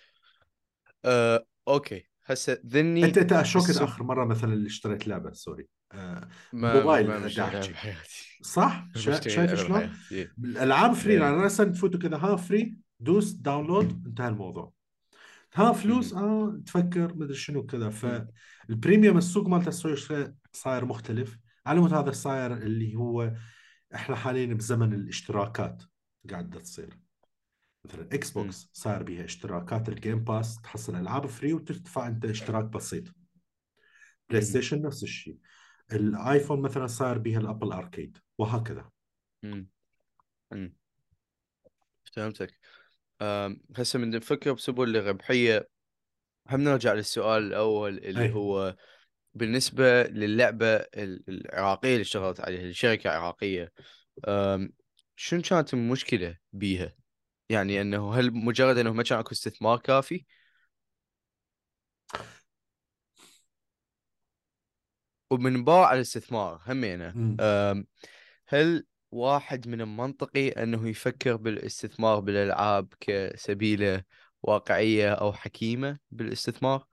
آه، 1.04 1.46
أوكي 1.68 2.04
هسه 2.24 2.60
ذني 2.66 3.04
أنت 3.04 3.18
أنت 3.18 3.32
آخر 3.32 4.02
مرة 4.02 4.24
مثلا 4.24 4.52
اللي 4.52 4.66
اشتريت 4.66 5.08
لعبة 5.08 5.32
sorry 5.32 5.68
mobile 6.52 7.06
ما. 7.06 7.18
بحياتي 7.18 7.74
صح؟ 8.42 8.88
شايف 8.96 9.54
شلون؟ 9.54 9.80
بحياتي 9.80 10.30
الألعاب 10.38 10.92
free 10.92 11.12
إيه. 11.12 11.20
يعني 11.20 11.36
راسا 11.36 11.64
تفوتوا 11.64 12.00
كذا 12.00 12.16
ها 12.16 12.36
free 12.36 12.76
دوس 13.00 13.30
download 13.30 14.06
انتهى 14.06 14.28
الموضوع. 14.28 14.72
ها 15.54 15.72
فلوس 15.72 16.14
آه 16.14 16.62
تفكر 16.66 17.14
مدري 17.14 17.34
شنو 17.34 17.66
كذا. 17.66 17.90
فال 17.90 18.18
premium 18.18 19.18
السوق 19.18 19.48
مالته 19.48 19.68
السويس 19.68 20.12
صاير 20.52 20.84
مختلف. 20.84 21.38
على 21.66 21.80
مود 21.80 21.94
هذا 21.94 22.10
صاير 22.10 22.52
اللي 22.52 22.94
هو 22.94 23.32
إحنا 23.94 24.16
حاليا 24.16 24.54
بزمن 24.54 24.94
الاشتراكات 24.94 25.82
قاعدة 26.30 26.60
تصير. 26.60 26.98
مثلا 27.84 28.08
إكس 28.12 28.30
بوكس 28.30 28.70
صار 28.72 29.02
بيها 29.02 29.24
اشتراكات 29.24 29.88
ال 29.88 29.95
Game 29.95 30.24
Pass 30.24 30.60
تحصل 30.62 30.96
ألعاب 30.96 31.26
free 31.26 31.52
وتدفع 31.52 32.06
أنت 32.06 32.24
اشتراك 32.24 32.64
بسيط. 32.64 33.04
بلاي. 34.30 34.42
ستيشن 34.42 34.82
نفس 34.82 35.02
الشيء. 35.02 35.36
الآيفون 35.92 36.60
مثلا 36.60 36.86
صار 36.86 37.18
بيها 37.18 37.38
الأبل 37.40 37.72
أركيد 37.72 38.18
وهكذا 38.38 38.90
مم. 39.42 39.68
مم. 40.52 40.74
فهمتك 42.12 42.58
هسه 43.76 43.98
من 43.98 44.10
نفكر 44.10 44.52
بسبل 44.52 44.96
الربحيه 44.96 45.68
هم 46.50 46.60
نرجع 46.60 46.92
للسؤال 46.92 47.42
الأول 47.42 47.98
اللي 47.98 48.24
أي. 48.24 48.32
هو 48.32 48.76
بالنسبة 49.34 50.02
للعبة 50.02 50.66
ال- 50.76 51.24
العراقية 51.28 51.88
اللي 51.92 52.02
اشتغلت 52.02 52.40
عليها 52.40 52.62
الشركة 52.62 53.10
عراقيه 53.10 53.72
أم، 54.28 54.72
شنو 55.16 55.42
كانت 55.42 55.74
المشكلة 55.74 56.36
بيها؟ 56.52 56.94
يعني 57.48 57.80
إنه 57.80 58.14
هل 58.14 58.34
مجرد 58.34 58.78
إنه 58.78 58.92
ما 58.92 59.02
كان 59.02 59.18
أكو 59.18 59.32
استثمار 59.32 59.78
كافي؟ 59.78 60.24
ومن 65.30 65.64
باع 65.64 65.94
الاستثمار 65.94 66.60
همينه. 66.66 67.36
هل 68.48 68.86
واحد 69.10 69.68
من 69.68 69.80
المنطقي 69.80 70.48
أنه 70.48 70.88
يفكر 70.88 71.36
بالاستثمار 71.36 72.20
بالألعاب 72.20 72.94
كسبيلة 73.00 74.02
واقعية 74.42 75.12
أو 75.12 75.32
حكيمة 75.32 75.98
بالاستثمار؟ 76.10 76.84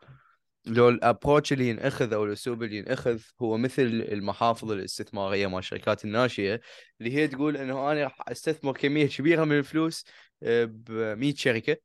لو 0.66 0.90
الابروتش 0.90 1.54
اللي 1.54 1.70
ينأخذ 1.70 2.14
أو 2.14 2.26
الأسلوب 2.26 2.64
اللي 2.64 2.78
ينأخذ 2.78 3.22
هو 3.42 3.58
مثل 3.58 3.84
المحافظ 4.12 4.72
الاستثمارية 4.72 5.48
مال 5.48 5.60
الشركات 5.60 6.06
الناشئة 6.06 6.60
اللي 7.02 7.14
هي 7.14 7.28
تقول 7.28 7.58
أنه 7.58 7.92
أنا 7.92 8.04
راح 8.04 8.22
أستثمر 8.28 8.74
كمية 8.74 9.08
كبيرة 9.08 9.44
من 9.44 9.58
الفلوس 9.58 10.06
ب 10.42 10.92
100 10.92 11.36
شركة. 11.36 11.78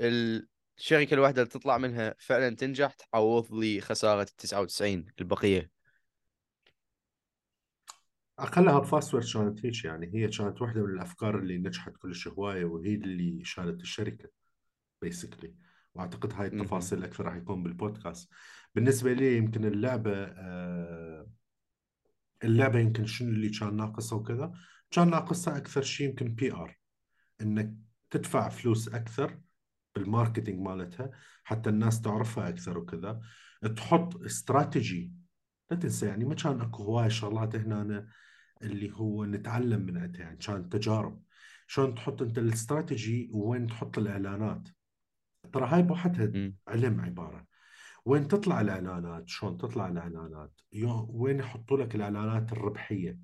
الشركة 0.00 1.14
الواحدة 1.14 1.42
اللي 1.42 1.52
تطلع 1.52 1.78
منها 1.78 2.14
فعلا 2.18 2.56
تنجح 2.56 2.92
تعوض 2.92 3.54
لي 3.54 3.80
خسارة 3.80 4.22
ال 4.22 4.36
99 4.36 5.06
البقية. 5.20 5.71
أقلها 8.38 8.78
بفاسورد 8.78 9.24
كانت 9.34 9.66
هيك 9.66 9.84
يعني 9.84 10.10
هي 10.14 10.28
كانت 10.28 10.62
واحدة 10.62 10.82
من 10.82 10.90
الأفكار 10.94 11.38
اللي 11.38 11.58
نجحت 11.58 11.96
كلش 11.96 12.28
هواية 12.28 12.64
وهي 12.64 12.94
اللي 12.94 13.44
شالت 13.44 13.80
الشركة 13.80 14.28
basically 15.02 15.54
وأعتقد 15.94 16.32
هاي. 16.32 16.46
التفاصيل 16.46 17.04
أكثر 17.04 17.24
راح 17.24 17.36
يكون 17.36 17.62
بالبودكاست 17.62 18.30
بالنسبة 18.74 19.12
لي 19.12 19.36
يمكن 19.36 19.64
اللعبة 19.64 20.12
آه، 20.14 21.26
اللعبة 22.44 22.78
يمكن 22.78 23.06
شنو 23.06 23.28
اللي 23.28 23.48
كان 23.48 23.76
ناقصها 23.76 24.18
وكذا 24.18 24.52
كان 24.90 25.10
ناقصها 25.10 25.56
أكثر 25.56 25.82
شيء 25.82 26.08
يمكن 26.08 26.34
PR 26.34 26.78
إنك 27.40 27.74
تدفع 28.10 28.48
فلوس 28.48 28.88
أكثر 28.88 29.40
بال 29.94 30.06
marketing 30.06 30.60
مالتها 30.60 31.10
حتى 31.44 31.70
الناس 31.70 32.00
تعرفها 32.00 32.48
أكثر 32.48 32.78
وكذا. 32.78 33.20
تحط 33.76 34.16
استراتيجي 34.16 35.12
لا 35.72 35.78
تنسى 35.78 36.06
يعني 36.06 36.24
ما 36.24 36.34
كان 36.34 36.60
اكو 36.60 36.82
هواي 36.82 37.10
شغلات 37.10 37.56
هنا 37.56 38.06
اللي 38.62 38.92
هو 38.92 39.24
نتعلم 39.24 39.80
من 39.80 39.96
عندها 39.96 40.22
يعني 40.22 40.36
كان 40.36 40.68
تجارب. 40.68 41.22
شلون 41.66 41.94
تحط 41.94 42.22
انت 42.22 42.38
الاستراتيجي 42.38 43.30
وين 43.34 43.66
تحط 43.66 43.98
الاعلانات. 43.98 44.68
ترى 45.52 45.66
هاي 45.66 45.82
بوحدها. 45.82 46.52
علم 46.68 47.00
عبارة. 47.00 47.46
وين 48.04 48.28
تطلع 48.28 48.60
الاعلانات 48.60 49.28
شلون 49.28 49.58
تطلع 49.58 49.88
الاعلانات. 49.88 50.60
وين 51.08 51.38
يحطوا 51.38 51.78
لك 51.78 51.94
الاعلانات 51.94 52.52
الربحية. 52.52 53.18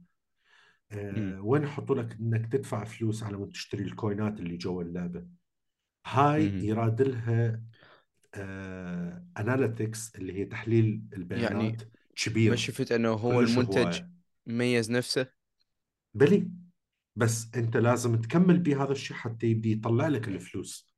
آه، 0.92 1.12
مم. 1.12 1.40
وين 1.42 1.62
يحطوا 1.62 1.96
لك 1.96 2.16
انك 2.20 2.52
تدفع 2.52 2.84
فلوس 2.84 3.22
على 3.22 3.36
مود 3.36 3.48
تشتري 3.48 3.82
ال 3.84 3.93
coinات 3.93 4.40
اللي 4.40 4.56
جوا 4.56 4.82
اللعبة. 4.82 5.26
هاي 6.06 6.48
مهم. 6.48 6.58
يراد 6.58 7.02
لها 7.02 7.62
analytics 9.38 10.16
اللي 10.16 10.32
هي 10.32 10.44
تحليل 10.44 11.02
البيانات. 11.12 11.52
يعني 11.52 11.97
كبير 12.24 12.50
ما 12.50 12.56
شفت 12.56 12.92
إنه 12.92 13.12
هو 13.12 13.40
المنتج. 13.40 14.02
ميز 14.46 14.90
نفسه 14.90 15.26
بلي 16.14 16.50
بس 17.16 17.54
أنت 17.54 17.76
لازم 17.76 18.20
تكمل 18.20 18.58
بهذا 18.58 18.92
الشيء 18.92 19.16
حتى 19.16 19.46
يبدي 19.46 19.72
يطلع 19.72 20.08
لك 20.08 20.28
الفلوس 20.28 20.94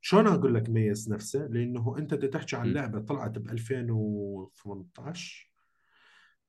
شلون 0.00 0.26
أقول 0.26 0.54
لك 0.54 0.68
ميز 0.68 1.12
نفسه 1.12 1.46
لأنه 1.46 1.98
أنت 1.98 2.14
تحكي 2.14 2.56
عن. 2.56 2.72
لعبة 2.72 3.00
طلعت 3.00 3.38
ب 3.38 3.50
2018 3.50 5.50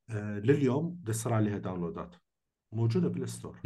آه 0.09 0.39
لليوم 0.39 1.01
بصير 1.03 1.33
عليها 1.33 1.57
downloadات 1.57 2.15
موجودة 2.71 3.07
بال 3.07 3.20
store. 3.20 3.59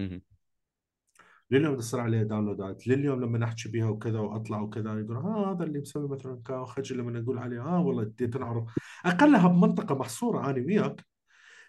لليوم 1.52 1.76
بصير 1.76 2.00
عليها 2.00 2.24
downloadات 2.24 2.88
لليوم 2.88 3.22
لما 3.22 3.38
نحكي 3.38 3.70
بها 3.70 3.90
وكذا 3.90 4.20
وأطلع 4.20 4.62
وكذا 4.62 5.00
يقول 5.00 5.18
ها 5.18 5.52
هذا 5.52 5.64
اللي 5.64 5.80
مسوي 5.80 6.10
مثلا 6.10 6.42
كاو 6.46 6.66
خجل 6.66 6.98
لما 6.98 7.20
نقول 7.20 7.38
عليه 7.38 7.62
آه 7.62 7.82
والله 7.82 8.04
بدي 8.04 8.28
تنعرف 8.28 8.78
أقلها 9.06 9.48
بمنطقة 9.48 9.96
محصورة 9.96 10.50
أنا 10.50 10.66
وياك 10.66 11.06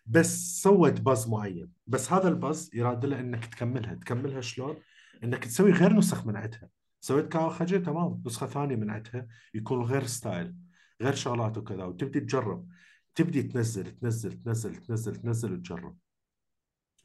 بس 0.07 0.63
سوت 0.63 1.01
buzz 1.01 1.29
معين. 1.29 1.71
بس 1.87 2.13
هذا 2.13 2.29
ال 2.29 2.37
buzz 2.37 2.71
يراد 2.75 3.05
له 3.07 3.21
إنك 3.21 3.47
تكملها. 3.47 3.95
تكملها 3.95 4.41
شلون؟ 4.41 4.77
إنك 5.25 5.45
تسوي 5.45 5.73
غير 5.73 5.93
نسخ 5.93 6.27
من 6.27 6.37
عندها 6.37 6.69
سويت 7.01 7.29
كاو 7.29 7.51
خجل 7.51 7.83
تمام 7.83 8.23
نسخة 8.27 8.47
ثانية 8.47 8.77
من 8.77 8.91
عندها 8.91 9.27
يكون 9.55 9.83
غير 9.83 10.05
style 10.07 10.55
غير 11.03 11.15
شغلات 11.15 11.59
وكذا 11.59 11.85
وتبدي 11.85 12.21
تجرب. 12.21 12.69
تبدي 13.15 13.43
تنزل 13.43 13.91
تنزل 13.91 14.33
تنزل 14.33 14.77
تنزل 14.77 15.17
تنزل 15.17 15.53
وتجرب. 15.53 15.97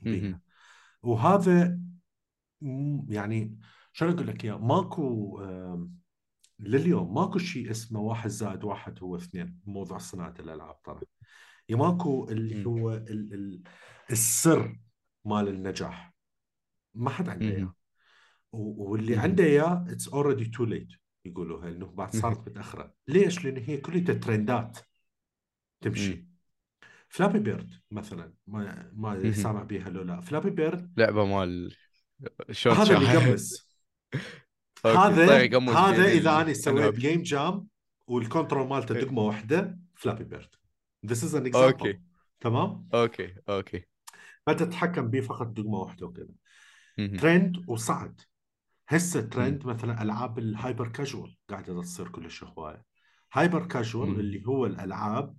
بيها. 0.01 0.41
وهذا 1.03 1.79
مم، 2.61 3.05
يعني 3.09 3.59
شو 3.93 4.05
أقول 4.09 4.27
لك 4.27 4.45
إياه 4.45 4.57
ماكو 4.57 5.39
آم، 5.43 5.95
لليوم 6.59 7.13
ماكو 7.13 7.39
شيء 7.39 7.71
اسمه 7.71 7.99
واحد 7.99 8.29
زائد 8.29 8.63
واحد 8.63 8.99
هو 9.03 9.15
اثنين 9.15 9.59
موضوع 9.65 9.97
صناعة 9.97 10.33
الألعاب 10.39 10.81
ترى 10.83 11.01
يا 11.69 11.75
ماكو 11.75 12.29
اللي 12.29 12.55
مم. 12.55 12.65
هو 12.67 12.91
ال 12.93 13.33
ال 13.33 13.63
السر 14.11 14.79
مال 15.25 15.47
النجاح 15.47 16.13
ما 16.95 17.09
حد 17.09 17.29
عنده. 17.29 17.45
إياه 17.47 17.73
و- 18.51 18.91
واللي. 18.91 19.17
عنده 19.17 19.43
إياه 19.43 19.85
it's 19.89 20.07
already 20.07 20.45
too 20.45 20.65
late 20.65 20.87
يقولوا 21.25 21.69
انه 21.69 21.85
بعد 21.85 22.13
صارت 22.13 22.49
متأخرة 22.49 22.93
ليش؟ 23.07 23.45
لأن 23.45 23.57
هي 23.57 23.77
كلها 23.77 24.13
trendات 24.13 24.79
تمشي 25.81 26.25
فلابي 27.09 27.39
بيرد 27.39 27.69
مثلا 27.91 28.33
ما 28.47 28.91
ما. 28.95 29.31
سامع 29.33 29.63
بيها 29.63 29.89
لو 29.89 30.01
لا 30.01 30.21
فلابي 30.21 30.49
بيرد 30.49 30.93
لعبة 30.97 31.25
مال 31.25 31.75
هذا 32.67 32.97
اللي. 32.97 33.37
هذا 34.85 35.27
طيب 35.27 35.53
يقمز 35.53 35.75
هذا 35.75 36.05
بين 36.05 36.17
إذا 36.17 36.41
أنا 36.41 36.53
سويت. 36.53 36.95
game 36.95 37.21
jam 37.21 37.67
وال 38.07 38.20
control 38.20 38.67
مالته 38.67 38.95
إيه. 38.95 39.01
دقمة 39.01 39.21
واحدة 39.21 39.79
فلابي 39.95 40.23
بيرد 40.23 40.55
is 41.07 41.33
an 41.33 41.45
example 41.51 41.55
أوكي. 41.55 41.99
تمام 42.39 42.87
أوكي 42.93 43.35
أوكي 43.49 43.85
فتتحكم 44.47 45.07
به 45.07 45.21
فقط 45.21 45.47
دقمة 45.47 45.77
واحدة 45.77 46.07
وكذا. 46.07 46.33
ترند 46.97 47.63
وصعد 47.67 48.21
هسه. 48.87 49.21
ترند 49.21 49.65
مثلا 49.65 50.01
ألعاب 50.01 50.39
ال 50.39 50.47
hyper 50.47 50.87
casual 50.87 51.37
قاعدة 51.49 51.81
تصير 51.81 52.07
كلش 52.09 52.43
هواية 52.43 52.85
هايبر 53.33 53.65
كاجوال. 53.65 54.19
اللي 54.19 54.45
هو 54.47 54.65
الألعاب 54.65 55.37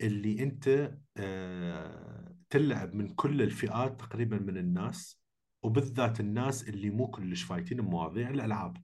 اللي 0.00 0.42
أنت 0.42 0.92
آه 1.16 2.34
تلعب 2.50 2.94
من 2.94 3.08
كل 3.08 3.42
الفئات 3.42 4.00
تقريبا 4.00 4.38
من 4.38 4.56
الناس 4.56 5.20
وبالذات 5.68 6.20
الناس 6.20 6.68
اللي 6.68 6.90
مو 6.90 7.06
كلش 7.06 7.42
فايتين 7.42 7.80
بمواضيع 7.80 8.30
الألعاب. 8.30 8.76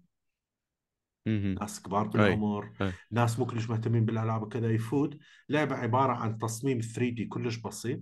ناس 1.61 1.83
كبار. 1.83 2.07
بالعمر. 2.09 2.73
ناس 3.11 3.39
مو 3.39 3.47
كلش 3.47 3.71
مهتمين 3.71 4.05
بالألعاب 4.05 4.43
وكذا 4.43 4.71
يفوت 4.71 5.19
لعبة 5.49 5.77
عبارة 5.77 6.13
عن 6.13 6.39
تصميم 6.39 6.81
3 6.81 7.11
دي 7.11 7.25
كلش 7.25 7.57
بسيط 7.57 8.01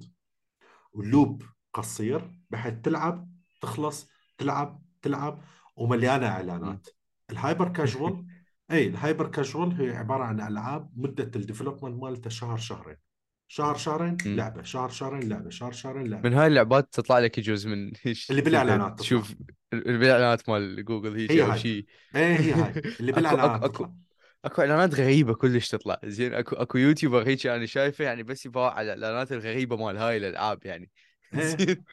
ولوب 0.93 1.43
قصير 1.75 2.41
بحيث 2.51 2.75
تلعب 2.75 3.29
تخلص 3.61 4.09
تلعب 4.39 4.83
تلعب 5.03 5.43
ومليانة 5.77 6.27
إعلانات 6.27 6.89
ال 7.31 7.37
hyper 7.37 7.69
casual 7.77 8.27
أي 8.71 8.87
ال 8.87 8.94
hyper 8.94 9.29
casual 9.29 9.73
هي 9.73 9.97
عبارة 9.97 10.25
عن 10.25 10.41
ألعاب 10.41 10.91
مدة 10.97 11.31
ال 11.37 11.42
development 11.42 12.03
مالته 12.03 12.31
شهر 12.31 12.57
شهرين 12.57 12.97
شهر 13.53 13.77
شهرين. 13.77 14.17
لعبة 14.27 14.63
شهر 14.63 14.89
شهرين 14.89 15.29
لعبة 15.29 15.51
شهر 15.51 15.73
شهرين 15.73 16.07
لعبة. 16.07 16.29
من 16.29 16.35
هاي 16.37 16.47
اللعبات 16.47 16.89
تطلع 16.93 17.19
لك 17.19 17.39
يجوز 17.39 17.67
من 17.67 17.93
اللي 18.31 18.43
بالإعلانات 18.43 18.93
تطلع. 18.93 19.03
تشوف 19.05 19.35
اللي 19.73 19.99
بالإعلانات 19.99 20.49
مال 20.49 20.85
جوجل 20.85 21.31
هي 21.31 21.43
هاي. 21.43 21.59
شيء 21.59 21.87
إيه 22.17 22.37
هي 22.37 22.53
هاي. 22.53 22.73
اللي 23.01 23.13
أكو- 23.13 23.17
بالإعلانات 23.17 23.61
أكو- 23.61 23.65
تطلع. 23.73 23.93
أكو 24.45 24.63
إعلانات 24.63 24.95
غريبة 24.95 25.35
كلش 25.35 25.69
تطلع. 25.69 26.01
زين 26.05 26.35
اكو 26.35 26.57
أكو 26.57 26.79
YouTuber 26.79 27.23
هيك 27.29 27.47
أنا 27.47 27.67
شايفه 27.67 28.05
يعني 28.05 28.23
بس 28.23 28.47
يباوع 28.47 28.73
على 28.75 28.93
الإعلانات 28.93 29.33
الغريبة 29.33 29.77
مال 29.77 29.97
هاي 29.97 30.17
الالعاب 30.17 30.67
يعني. 30.67 30.91
إيه. 31.35 31.85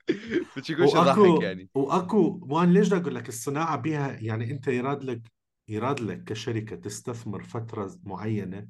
واكو 0.80 1.41
يعني. 1.41 1.70
وأكو 1.74 2.39
وان 2.41 2.74
ليش 2.74 2.93
أقول 2.93 3.16
لك 3.16 3.30
الصناعة 3.30 3.76
بها 3.78 4.18
يعني 4.22 4.51
أنت 4.51 4.68
يراد 4.68 5.03
لك 5.03 5.22
يراد 5.68 5.99
لك 5.99 6.24
كشركة 6.24 6.76
تستثمر 6.76 7.43
فترة 7.43 7.99
معينة 8.03 8.68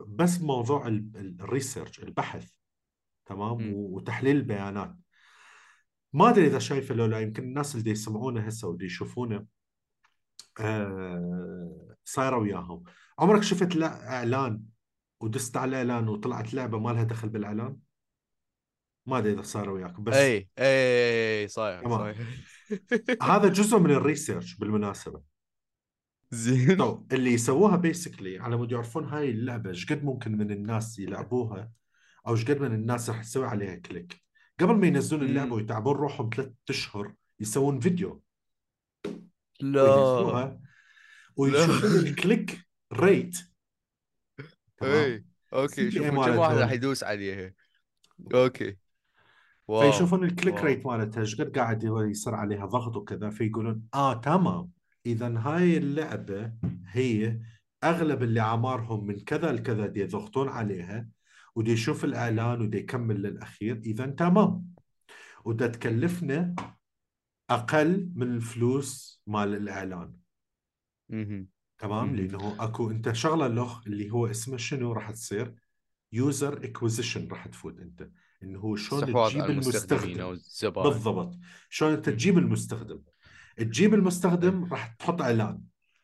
بس 0.00 0.40
موضوع 0.40 0.86
ال- 0.86 1.10
ال- 1.16 1.40
الريسيرش 1.40 2.00
البحث 2.00 2.50
تمام؟ 3.26 3.72
وتحليل 3.74 4.36
البيانات. 4.36 4.96
ما 6.12 6.28
أدري 6.28 6.46
إذا 6.46 6.58
شايفه 6.58 6.94
لو 6.94 7.06
لا 7.06 7.20
يمكن 7.20 7.42
الناس 7.42 7.76
اللي 7.76 7.90
يسمعونا 7.90 8.48
هسه 8.48 8.68
واللي 8.68 8.84
يشوفونا 8.86 9.46
آه 10.60 11.96
صايرة 12.04 12.36
وياهم. 12.36 12.84
عمرك 13.18 13.42
شفت 13.42 13.76
لا 13.76 14.08
إعلان 14.16 14.62
ودست 15.20 15.56
على 15.56 15.76
اعلان 15.76 16.08
وطلعت 16.08 16.54
لعبة 16.54 16.78
ما 16.78 16.90
لها 16.90 17.04
دخل 17.04 17.28
بالإعلان؟ 17.28 17.76
ما 19.06 19.18
أدري 19.18 19.32
إذا 19.32 19.42
صار 19.42 19.70
وياك 19.70 20.00
بس 20.00 20.14
إي 20.14 20.48
إي 20.58 21.48
صاير 21.48 22.14
هذا 23.22 23.48
جزء 23.48 23.78
من 23.78 23.90
ال 23.90 23.97
research 23.97 24.54
بالمناسبة. 24.56 25.33
زين. 26.34 26.76
تو 26.76 27.02
اللي 27.12 27.32
يسووها 27.32 27.76
basically 27.76 28.38
على 28.38 28.56
مود 28.56 28.72
يعرفون 28.72 29.04
هاي 29.04 29.30
اللعبة 29.30 29.70
إيش 29.70 29.92
قد 29.92 30.04
ممكن 30.04 30.38
من 30.38 30.50
الناس 30.50 30.98
يلعبوها؟ 30.98 31.70
أو 32.26 32.32
إيش 32.32 32.44
قد 32.44 32.60
من 32.60 32.74
الناس 32.74 33.10
راح 33.10 33.22
تسوي 33.22 33.46
عليها 33.46 33.76
click 33.76 34.22
قبل 34.60 34.74
ما 34.74 34.86
ينزلون 34.86 35.22
اللعبة. 35.22 35.54
ويتعبون 35.54 35.96
روحهم 35.96 36.30
ثلاث 36.36 36.50
أشهر 36.68 37.14
يسوون 37.40 37.80
فيديو. 37.80 38.22
لا. 39.60 40.58
ويشوفون. 41.36 41.90
الكليك 41.90 42.60
ريت 42.92 43.38
اي 44.82 45.24
أوكي 45.52 45.90
شوفوا 45.90 46.10
كم 46.10 46.38
واحد 46.38 46.56
راح. 46.56 46.72
يدوس 46.72 47.04
عليها. 47.04 47.52
okay. 48.34 48.76
wow. 49.68 49.92
فيشوفون 49.92 50.24
ال 50.24 50.29
click 50.29 50.54
wow. 50.54 50.64
rate 50.64 50.86
مالتها 50.86 51.20
إيش 51.20 51.40
قد 51.40 51.58
قاعد 51.58 51.84
يصير 52.10 52.34
عليها 52.34 52.66
ضغط 52.66 52.96
وكذا 52.96 53.30
فيقولون 53.30 53.82
آه 53.94 54.20
تمام. 54.20 54.73
إذا 55.06 55.38
هاي 55.38 55.76
اللعبة 55.76 56.52
هي 56.86 57.40
أغلب 57.84 58.22
اللي 58.22 58.40
عمارهم 58.40 59.06
من 59.06 59.20
كذا 59.20 59.52
لكذا 59.52 59.86
دي 59.86 60.00
يضغطون 60.00 60.48
عليها 60.48 61.08
ودي 61.54 61.72
يشوف 61.72 62.04
الإعلان 62.04 62.60
ودي 62.60 62.78
يكمل 62.78 63.22
للأخير. 63.22 63.76
إذا 63.76 64.06
تمام. 64.06 64.74
ودا 65.44 65.66
تكلفنا 65.66 66.54
أقل 67.50 68.10
من 68.14 68.34
الفلوس 68.34 69.22
مال 69.26 69.54
الإعلان. 69.54 70.12
تمام. 71.78 72.16
لأنه 72.16 72.56
أكو 72.64 72.90
أنت 72.90 73.12
شغلة 73.12 73.46
له 73.46 73.82
اللي 73.86 74.10
هو 74.10 74.26
اسمه 74.26 74.56
شنو 74.56 74.92
راح 74.92 75.10
تصير؟ 75.10 75.54
user 76.12 76.64
acquisition 76.64 77.28
راح 77.28 77.46
تفوت 77.46 77.80
أنت. 77.80 78.10
إنه 78.42 78.58
هو 78.58 78.76
شلون 78.76 79.04
تجيب 79.04 79.44
المستخدم. 79.44 80.36
بالضبط. 80.82 81.38
شلون 81.68 81.92
انت. 81.92 82.08
تجيب 82.08 82.38
المستخدم. 82.38 83.02
تجيب 83.56 83.94
المستخدم 83.94 84.64
راح 84.64 84.86
تحط 84.86 85.22
إعلان 85.22 85.60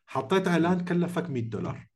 حطيت 0.07 0.49
إعلان 0.49 0.85
كلفك 0.85 1.31
100 1.31 1.43
دولار 1.43 1.91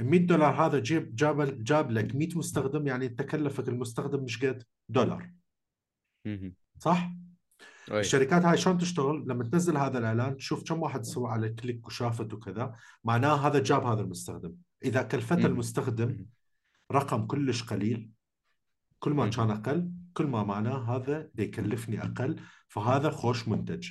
ال 0.00 0.06
100 0.06 0.26
دولار 0.26 0.66
هذا 0.66 0.78
جيب 0.78 1.14
جاب 1.14 1.64
جاب 1.64 1.90
لك 1.90 2.14
100 2.14 2.28
مستخدم 2.36 2.86
يعني 2.86 3.06
انت 3.06 3.22
كلفك 3.22 3.68
المستخدم 3.68 4.24
مش 4.24 4.44
قد 4.44 4.62
دولار. 4.88 5.32
صح؟ 6.78 7.12
أي. 7.90 8.00
الشركات 8.00 8.44
هاي 8.44 8.56
شلون 8.56 8.78
تشتغل؟ 8.78 9.24
لما 9.28 9.44
تنزل 9.44 9.76
هذا 9.76 9.98
الإعلان 9.98 10.36
تشوف 10.36 10.64
كم 10.64 10.82
واحد 10.82 11.04
سوى 11.04 11.30
على 11.30 11.48
كليك 11.48 11.86
وشافت 11.86 12.32
وكذا 12.32 12.74
معناه 13.04 13.34
هذا 13.34 13.58
جاب 13.58 13.84
هذا 13.84 14.00
المستخدم 14.00 14.54
إذا 14.84 15.02
كلفته 15.02 15.36
مم. 15.36 15.46
المستخدم. 15.46 16.26
رقم 16.92 17.26
كلش 17.26 17.62
قليل 17.62 18.10
كل 18.98 19.10
ما. 19.10 19.28
كان 19.28 19.50
أقل 19.50 19.90
كل 20.14 20.26
ما 20.26 20.42
معناه 20.42 20.96
هذا 20.96 21.30
يكلفني 21.38 22.02
أقل 22.02 22.40
فهذا 22.68 23.10
خوش 23.10 23.48
منتج 23.48 23.90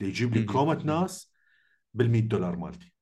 يجيب 0.00 0.34
لي. 0.34 0.42
كومة 0.44 0.82
ناس 0.84 1.32
بال 1.94 2.10
100 2.10 2.20
دولار 2.22 2.56
مالتي. 2.56 2.92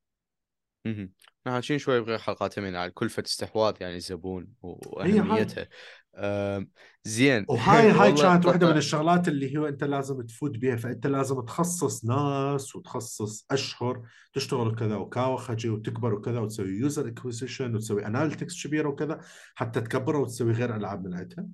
مهم. 0.86 1.12
إحنا 1.40 1.52
حاكيين 1.52 1.78
شوي 1.78 2.00
بغير 2.00 2.18
حلقات 2.18 2.58
من 2.58 2.76
على 2.76 2.90
كلفة 2.90 3.22
استحواذ 3.26 3.74
يعني 3.80 3.96
الزبون 3.96 4.48
وأهميتها. 4.62 5.68
أم، 6.16 6.70
زين. 7.04 7.44
وهاي 7.48 7.90
هاي 7.90 8.12
كانت 8.22 8.46
واحدة 8.46 8.66
من 8.66 8.72
طلع- 8.72 8.76
الشغلات 8.78 9.28
اللي 9.28 9.58
هو 9.58 9.66
أنت 9.68 9.84
لازم 9.84 10.22
تفوت 10.22 10.56
بها 10.58 10.76
فأنت 10.76 11.06
لازم 11.06 11.40
تخصص 11.40 12.04
ناس 12.04 12.76
وتخصص 12.76 13.46
أشهر 13.50 14.02
تشتغل 14.32 14.74
كذا 14.74 14.96
وكاوخجي 14.96 15.68
وتكبر 15.68 16.14
وكذا 16.14 16.38
وتسوي 16.38 16.68
user 16.68 17.08
acquisition 17.08 17.74
وتسوي 17.74 18.06
analytics 18.06 18.66
كبيرة 18.66 18.88
وكذا 18.88 19.20
حتى 19.54 19.80
تكبرها 19.80 20.20
وتسوي 20.20 20.52
غير 20.52 20.76
ألعاب 20.76 21.04
من 21.06 21.14
عندها 21.14 21.46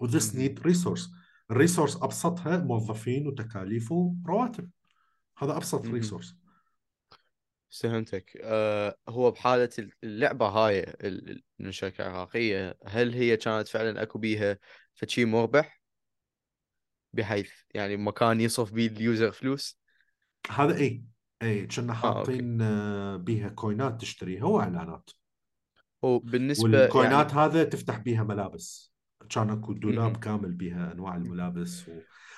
و 0.00 0.06
this. 0.06 0.34
need 0.36 0.60
resource 0.60 1.10
ال 1.50 1.55
resource 1.55 1.96
أبسطها 1.96 2.56
موظفين 2.56 3.26
وتكاليف 3.26 3.92
ورواتب. 3.92 4.70
هذا 5.38 5.56
أبسط. 5.56 5.86
resource 5.86 6.36
فهمتك. 7.70 8.38
أه 8.42 8.96
هو 9.08 9.30
بحالة 9.30 9.70
اللعبة 10.04 10.46
هاي 10.46 10.94
من 11.58 11.66
الشركة 11.66 12.06
العراقية 12.06 12.78
هل 12.86 13.14
هي 13.14 13.36
كانت 13.36 13.68
فعلا 13.68 14.02
أكو 14.02 14.18
بيها 14.18 14.58
فشي 14.94 15.24
مربح؟ 15.24 15.82
بحيث 17.12 17.50
يعني 17.74 17.96
مكان 17.96 18.40
يصرف 18.40 18.72
بيه 18.72 18.86
ال 18.86 18.95
user 18.95 19.32
فلوس؟ 19.32 19.78
هذا 20.50 20.76
إي 20.76 21.04
إي 21.42 21.66
كنا 21.66 21.92
okay. 21.92 22.02
حاطين 22.02 22.62
آه، 22.62 23.16
بيها 23.16 23.48
كوينات 23.48 24.00
تشتريها 24.00 24.44
وإعلانات. 24.44 25.10
وبالنسبة 26.02 26.68
يعني 26.68 26.82
والكوينات 26.82 27.34
هذا 27.34 27.64
تفتح 27.64 27.98
بيها 27.98 28.24
ملابس. 28.24 28.87
كان 29.30 29.50
اكو 29.50 29.72
دولاب. 29.72 30.16
كامل 30.16 30.52
بيها 30.52 30.92
أنواع 30.92 31.16
الملابس 31.16 31.88
و... 31.88 31.92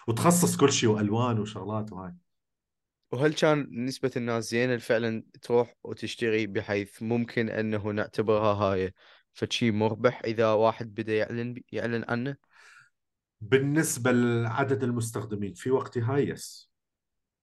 وتخصص 0.08 0.56
كل 0.56 0.72
شيء 0.72 0.88
وألوان 0.88 1.38
وشغلات 1.38 1.92
وهاي 1.92 2.14
وهل 3.12 3.34
كان 3.34 3.84
نسبة 3.84 4.10
الناس 4.16 4.50
زينة 4.50 4.76
فعلا 4.76 5.22
تروح 5.42 5.74
وتشتري 5.84 6.46
بحيث 6.46 7.02
ممكن 7.02 7.48
أنه 7.48 7.90
نعتبرها 7.90 8.54
هاي 8.54 8.94
فشي 9.32 9.70
مربح 9.70 10.22
إذا 10.24 10.52
واحد 10.52 10.94
بدأ 10.94 11.16
يعلن 11.16 11.62
يعلن 11.72 12.04
عنه 12.08 12.36
بالنسبة 13.40 14.12
لعدد 14.12 14.82
المستخدمين 14.82 15.54
في 15.54 15.70
وقتها 15.70 16.14
هاي 16.14 16.28
يس. 16.28 16.70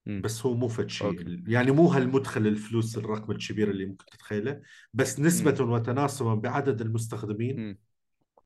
بس 0.06 0.46
هو 0.46 0.54
مو 0.54 0.68
فد 0.68 0.88
شيء 0.88 1.42
يعني 1.46 1.70
مو 1.70 1.86
هالمدخل 1.86 2.46
الفلوس 2.46 2.98
الرقم 2.98 3.30
الكبير 3.30 3.70
اللي 3.70 3.86
ممكن 3.86 4.06
تتخيله 4.06 4.60
بس 4.94 5.20
نسبة. 5.20 5.64
وتناسبا 5.64 6.34
بعدد 6.34 6.80
المستخدمين. 6.80 7.78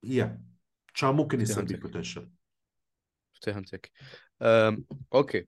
يا 0.02 0.42
كان 0.94 1.14
ممكن 1.14 1.40
يصير 1.40 1.64
بيه 1.64 1.76
بوتنشل 1.76 2.30
فهمتك. 3.42 3.90
okay. 5.14 5.46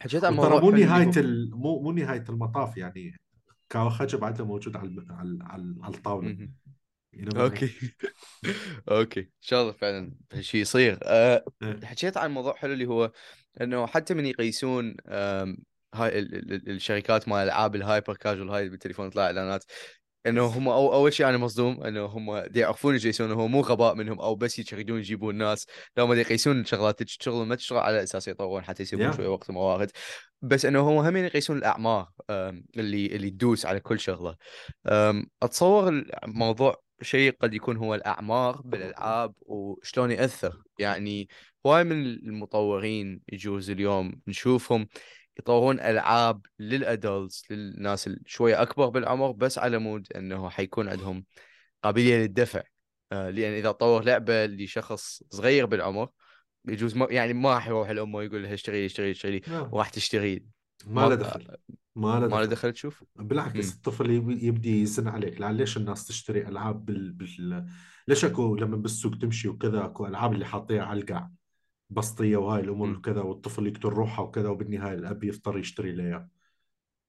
حكيت 0.00 0.24
عن 0.24 0.34
موضوع 0.34 0.60
مو 0.60 0.70
ال... 1.16 1.50
مو 1.50 1.80
مو 1.80 1.92
نهاية 1.92 2.24
المطاف 2.28 2.76
يعني. 2.76 3.20
كاوخجة 3.70 4.16
بعدها 4.16 4.46
موجود 4.46 4.76
على 4.76 4.88
الم- 4.88 5.06
على 5.12 5.74
على 5.82 5.94
mean؟ 5.96 6.48
okay. 7.36 7.70
okay. 8.90 9.20
إن 9.20 9.28
شاء 9.40 9.62
الله 9.62 9.72
فعلا 9.72 10.12
هالشيء 10.32 10.60
يصير. 10.60 10.98
أه. 11.02 11.44
إيه. 11.62 11.84
حكيت 11.84 12.16
عن 12.16 12.30
موضوع 12.30 12.54
حلو 12.54 12.72
اللي 12.72 12.86
هو 12.86 13.12
إنه 13.60 13.86
حتى 13.86 14.14
من 14.14 14.26
يقيسون 14.26 14.96
هاي 15.94 16.18
ال- 16.18 16.34
ال- 16.34 16.52
ال- 16.52 16.70
الشركات 16.70 17.28
مال 17.28 17.38
ألعاب 17.38 17.74
ال 17.74 17.81
hyper 17.81 18.16
casual 18.16 18.50
هاي 18.50 18.68
بالتليفون 18.68 19.10
تطلع 19.10 19.22
إعلانات. 19.26 19.64
إنه 20.26 20.46
هم 20.46 20.68
أو 20.68 20.94
أول 20.94 21.12
شيء 21.12 21.28
أنا 21.28 21.38
مصدوم 21.38 21.82
إنه 21.82 22.04
هم 22.04 22.38
دي 22.38 22.60
يعرفون 22.60 22.92
إيش 22.94 23.04
يسوون 23.04 23.32
هو 23.32 23.48
مو 23.48 23.60
غباء 23.60 23.94
منهم 23.94 24.20
أو 24.20 24.34
بس 24.34 24.72
يريدون 24.72 24.98
يجيبون 24.98 25.34
ناس. 25.34 25.66
لا 25.96 26.02
هم 26.02 26.12
يقيسون 26.12 26.60
الشغلات 26.60 27.02
تشتغل 27.02 27.46
ما 27.46 27.54
تشتغل 27.54 27.78
على 27.78 28.02
أساس 28.02 28.28
يطورون 28.28 28.64
حتى 28.64 28.82
يسيبون 28.82 29.12
Yeah. 29.12 29.16
شوية 29.16 29.28
وقت 29.28 29.50
وموارد 29.50 29.90
بس 30.42 30.64
إنه 30.64 30.80
هم 30.80 30.96
هم 31.06 31.16
يقيسون 31.16 31.58
الأعمار 31.58 32.08
اللي 32.30 33.06
اللي 33.06 33.30
تدوس 33.30 33.66
على 33.66 33.80
كل 33.80 34.00
شغلة. 34.00 34.36
أتصور 35.42 35.88
الموضوع 36.24 36.82
شيء 37.02 37.36
قد 37.40 37.54
يكون 37.54 37.76
هو 37.76 37.94
الأعمار 37.94 38.60
بالألعاب 38.64 39.34
وشلون 39.40 40.10
يأثر. 40.10 40.62
يعني 40.78 41.28
هواي 41.66 41.84
من 41.84 42.04
المطورين 42.06 43.20
يجوز 43.32 43.70
اليوم 43.70 44.12
نشوفهم. 44.26 44.88
يطورون 45.38 45.80
ألعاب 45.80 46.46
لل 46.58 46.81
adults 46.81 47.50
للناس 47.50 48.06
اللي 48.06 48.20
شوية 48.26 48.62
أكبر 48.62 48.88
بالعمر 48.88 49.30
بس 49.32 49.58
على 49.58 49.78
مود 49.78 50.06
إنه 50.16 50.48
حيكون 50.48 50.88
عندهم 50.88 51.24
قابلية 51.82 52.16
للدفع. 52.16 52.62
آه، 53.12 53.30
لأن 53.30 53.52
إذا 53.52 53.72
طور 53.72 54.04
لعبة 54.04 54.46
لشخص 54.46 55.22
صغير 55.30 55.66
بالعمر 55.66 56.08
يجوز 56.68 56.96
ما 56.96 57.06
يعني 57.10 57.32
ما 57.32 57.54
راح 57.54 57.66
يروح 57.68 57.88
الام 57.88 58.14
ويقول 58.14 58.42
لها 58.42 58.54
اشتري 58.54 58.86
اشتري 58.86 59.10
اشتري 59.10 59.40
Yeah. 59.40 59.50
وراح 59.72 59.88
تشتري. 59.88 60.44
ما 60.86 61.00
له 61.08 61.14
دخل. 61.14 61.56
ما 61.96 62.20
له 62.20 62.20
ما 62.20 62.36
له 62.36 62.44
دخل. 62.44 62.48
دخل 62.48 62.72
تشوف؟ 62.72 63.04
بالعكس 63.16 63.66
مم. 63.66 63.72
الطفل 63.72 64.10
يب- 64.10 64.42
يبدي 64.42 64.82
يزن 64.82 65.08
عليك 65.08 65.40
ليش 65.40 65.76
الناس 65.76 66.06
تشتري 66.06 66.48
ألعاب 66.48 66.84
بال... 66.84 67.12
بال... 67.12 67.66
ليش 68.08 68.24
أكو 68.24 68.56
لما 68.56 68.76
بالسوق 68.76 69.18
تمشي 69.18 69.48
وكذا 69.48 69.84
أكو 69.84 70.06
ألعاب 70.06 70.32
اللي 70.32 70.44
حاطيها 70.44 70.82
على 70.82 71.00
القاع. 71.00 71.30
بسطية 71.94 72.36
وهاي 72.36 72.60
الأمور. 72.60 72.88
وكذا 72.88 73.20
والطفل 73.20 73.66
يقتل 73.66 73.88
روحه 73.88 74.22
وكذا 74.22 74.48
وبالنهاية 74.48 74.94
الأب 74.94 75.24
يضطر 75.24 75.58
يشتري 75.58 75.92
له 75.92 76.04
اياه 76.04 76.28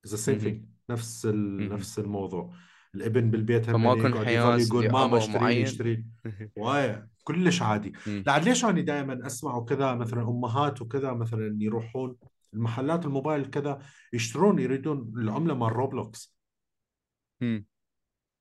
the 0.08 0.16
same. 0.16 0.38
thing 0.38 0.66
نفس. 0.90 1.26
نفس 1.26 2.00
الموضوع 2.00 2.54
الابن 2.96 3.32
بالبيت 3.32 3.70
هم 3.70 3.96
فما 3.96 4.32
يقعد 4.32 4.60
يقول 4.60 4.92
ماما 4.92 5.18
اشتري 5.18 5.64
اشتري 5.64 6.06
كلش 7.24 7.62
عادي. 7.62 7.94
لعل 8.08 8.46
ليش 8.46 8.66
أنا 8.66 8.82
دائما 8.82 9.26
أسمع 9.26 9.56
وكذا 9.56 9.96
مثلا 9.96 10.22
أمهات 10.22 10.82
وكذا 10.82 11.14
مثلا 11.14 11.58
يروحون 11.62 12.16
المحلات 12.54 13.06
الموبايل 13.06 13.46
كذا 13.46 13.80
يشترون 14.14 14.60
يريدون 14.60 15.14
العملة 15.18 15.54
مال 15.54 15.72
روبلوكس. 15.72 16.36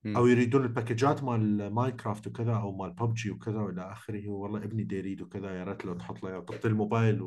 أو 0.06 0.26
يريدون 0.26 0.62
الباكجات 0.62 1.24
مال 1.24 1.74
ماينكرافت 1.74 2.26
وكذا 2.26 2.52
أو 2.54 2.76
مال 2.76 2.90
ببجي 2.90 3.30
وكذا 3.30 3.58
وإلى 3.58 3.92
آخره. 3.92 4.28
والله 4.28 4.64
ابني 4.64 4.82
دي 4.82 4.96
يريد 4.98 5.22
وكذا 5.22 5.50
يا 5.50 5.64
ريت 5.64 5.84
لو 5.84 5.94
تحط 5.94 6.22
له 6.22 6.40
تعطي 6.40 6.68
الموبايل 6.68 7.22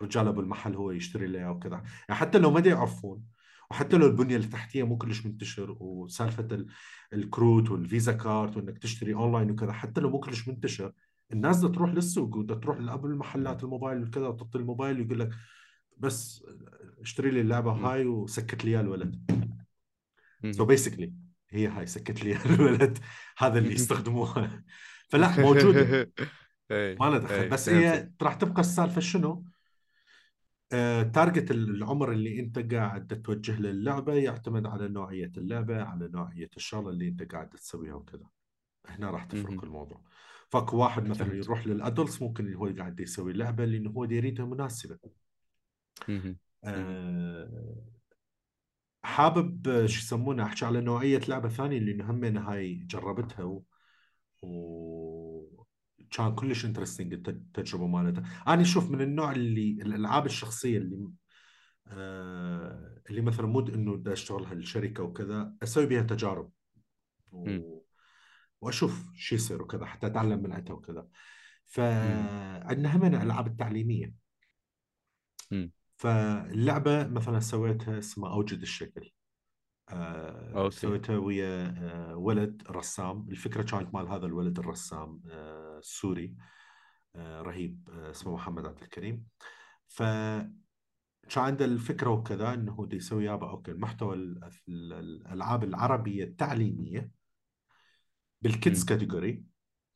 والرجال 0.00 0.28
أبو 0.28 0.40
المحل 0.40 0.74
هو 0.74 0.90
يشتري 0.90 1.26
له 1.26 1.50
وكذا. 1.50 1.76
يعني 2.08 2.20
حتى 2.20 2.38
لو 2.38 2.50
ما 2.50 2.60
يعرفون 2.60 3.22
وحتى 3.70 3.96
لو 3.96 4.06
البنية 4.06 4.36
التحتية 4.36 4.82
مو 4.82 4.96
كلش 4.96 5.26
منتشر 5.26 5.76
وسالفة 5.80 6.48
ال- 6.52 6.66
الكروت 7.12 7.70
وال 7.70 7.84
Visa 7.84 8.12
card 8.12 8.56
وإنك 8.56 8.78
تشتري 8.78 9.14
أونلاين 9.14 9.50
وكذا 9.50 9.72
حتى 9.72 10.00
لو 10.00 10.10
مو 10.10 10.20
كلش 10.20 10.48
منتشر 10.48 10.92
الناس 11.32 11.58
بدها 11.58 11.72
تروح 11.72 11.90
للسوق 11.90 12.36
وبدها 12.36 12.56
تروح 12.56 12.78
لأبو 12.78 13.06
المحلات 13.06 13.64
الموبايل 13.64 14.02
وكذا 14.02 14.26
وتعطي 14.26 14.58
الموبايل 14.58 15.00
ويقول 15.00 15.18
لك 15.20 15.30
بس 15.98 16.46
اشتري 17.00 17.30
لي 17.30 17.40
اللعبة. 17.40 17.72
هاي 17.72 18.06
وسكت 18.06 18.64
لي 18.64 18.80
الولد. 18.80 19.30
so 20.50 20.64
basically 20.64 21.12
هي 21.54 21.66
هاي 21.66 21.86
سكت 21.86 22.24
لي 22.24 22.36
الولد 22.46 22.98
هذا 23.38 23.58
اللي 23.58 23.74
يستخدموها 23.78 24.64
فلا 25.08 25.40
موجوده 25.40 25.80
إيه، 26.70 26.96
ما 27.00 27.04
له 27.04 27.18
دخل 27.18 27.34
إيه، 27.34 27.48
بس. 27.48 27.68
هي 27.68 28.10
راح 28.22 28.34
تبقى 28.34 28.60
السالفة 28.60 29.00
شنو؟ 29.00 29.44
آه، 30.72 31.02
target 31.02 31.50
العمر 31.50 32.12
اللي 32.12 32.40
انت 32.40 32.74
قاعد 32.74 33.22
توجه 33.22 33.60
له 33.60 33.70
اللعبه 33.70 34.14
يعتمد 34.14 34.66
على 34.66 34.88
نوعية 34.88 35.32
اللعبة 35.36 35.82
على 35.82 36.08
نوعية 36.08 36.50
الشغلة 36.56 36.90
اللي 36.90 37.08
انت 37.08 37.32
قاعد 37.32 37.50
تسويها 37.50 37.94
وكذا 37.94 38.26
هنا 38.86 39.10
راح 39.10 39.24
تفرق. 39.24 39.64
الموضوع 39.64 40.00
فاكو 40.50 40.76
واحد 40.76 41.08
مثلا. 41.08 41.34
يروح 41.34 41.66
لل 41.66 41.80
adults 41.80 42.22
ممكن 42.22 42.54
هو 42.54 42.72
قاعد 42.78 43.00
يسوي 43.00 43.32
لعبة 43.32 43.64
لأنه 43.64 43.90
هو 43.90 44.04
يريدها 44.04 44.46
مناسبة. 44.46 44.98
آه، 46.64 47.74
حابب 49.04 49.68
آه، 49.68 49.86
شو 49.86 49.98
يسمونه 49.98 50.42
احكي 50.44 50.64
على 50.64 50.80
نوعية 50.80 51.20
لعبة 51.28 51.48
ثانية 51.48 51.78
لأنه 51.78 52.10
همين 52.10 52.36
هاي 52.36 52.74
جربتها 52.74 53.44
و... 53.44 53.64
و... 54.42 55.64
كان 56.10 56.34
كلش 56.34 56.64
interesting 56.64 57.12
التجربة 57.12 57.86
مالتها. 57.86 58.24
أنا 58.48 58.62
أشوف 58.62 58.90
من 58.90 59.00
النوع 59.00 59.32
اللي 59.32 59.82
الألعاب 59.82 60.26
الشخصية 60.26 60.78
اللي 60.78 61.08
آه 61.88 63.02
اللي 63.10 63.20
مثلا 63.20 63.46
مود 63.46 63.70
إنه 63.74 63.96
بدي 63.96 64.12
أشتغل 64.12 64.44
هالشركة 64.44 65.02
وكذا 65.02 65.54
أسوي 65.62 65.86
بها 65.86 66.02
تجارب. 66.02 66.50
و... 67.32 67.58
وأشوف 68.60 69.10
شو 69.14 69.34
يصير 69.34 69.62
وكذا 69.62 69.86
حتى 69.86 70.06
أتعلم 70.06 70.42
من 70.42 70.52
عندها 70.52 70.74
وكذا. 70.74 71.08
فعندنا 71.64 72.96
هم 72.96 73.04
الالعاب 73.04 73.46
التعليمية. 73.46 74.14
مم. 75.50 75.70
فاللعبة 76.04 77.06
مثلا 77.06 77.40
سويتها 77.40 77.98
اسمها 77.98 78.32
أوجد 78.32 78.60
الشكل. 78.60 79.10
آه 79.88 80.62
okay. 80.62 80.76
سويتها 80.76 81.16
ويا 81.18 81.74
آه 81.78 82.16
ولد 82.16 82.62
رسام. 82.70 83.26
الفكرة 83.30 83.62
كانت 83.62 83.94
مال 83.94 84.08
هذا 84.08 84.26
الولد 84.26 84.58
الرسام 84.58 85.22
آه 85.30 85.80
sorry. 85.82 86.36
آه 87.16 87.42
رهيب. 87.42 87.88
آه 87.92 88.10
اسمه 88.10 88.34
محمد 88.34 88.66
عبد 88.66 88.82
الكريم. 88.82 89.24
ف 89.88 90.02
كان 91.28 91.44
عنده 91.44 91.64
الفكرة 91.64 92.10
وكذا 92.10 92.54
إنه 92.54 92.72
بده 92.76 92.96
يسوي 92.96 93.24
يابا 93.24 93.50
okay 93.50 93.70
المحتوى 93.70 94.14
ال- 94.14 94.44
ال- 94.68 94.92
الألعاب 94.92 95.64
العربية 95.64 96.24
التعليمية 96.24 97.10
بال 98.42 98.54
kids. 98.54 98.84
category 98.84 99.44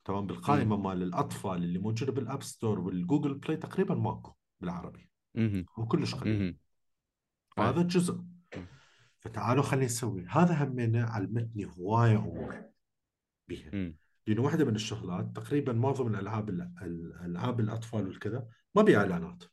تمام 0.04 0.26
بالقائمة 0.26 0.76
مال 0.76 1.02
الأطفال 1.02 1.64
اللي 1.64 1.78
موجودة 1.78 2.12
بال 2.12 2.24
App 2.24 2.42
Store 2.42 2.80
وال 2.80 2.94
Google 2.94 3.34
Play 3.34 3.56
تقريبا 3.56 3.94
ماكو 3.94 4.34
بالعربي. 4.60 5.07
مهم. 5.38 5.66
وكلش 5.78 6.14
قليل 6.14 6.38
مهم. 6.42 6.58
فهذا 7.56 7.82
جزء. 7.82 8.24
فتعالوا 9.20 9.62
خلينا 9.62 9.84
نسوي 9.86 10.26
هذا 10.26 10.64
همينه 10.64 11.04
علمتني 11.04 11.64
هواية 11.66 12.16
أمور 12.16 12.62
بيها 13.48 13.70
مم. 13.74 13.98
لأنه 14.26 14.42
واحدة 14.42 14.64
من 14.64 14.74
الشغلات 14.74 15.36
تقريبا 15.36 15.72
معظم 15.72 16.06
الألعاب 16.14 16.48
ال- 16.48 16.72
الألعاب 16.82 17.60
الأطفال 17.60 18.06
والكذا 18.06 18.48
ما 18.74 18.82
بيها 18.82 18.98
إعلانات 18.98 19.44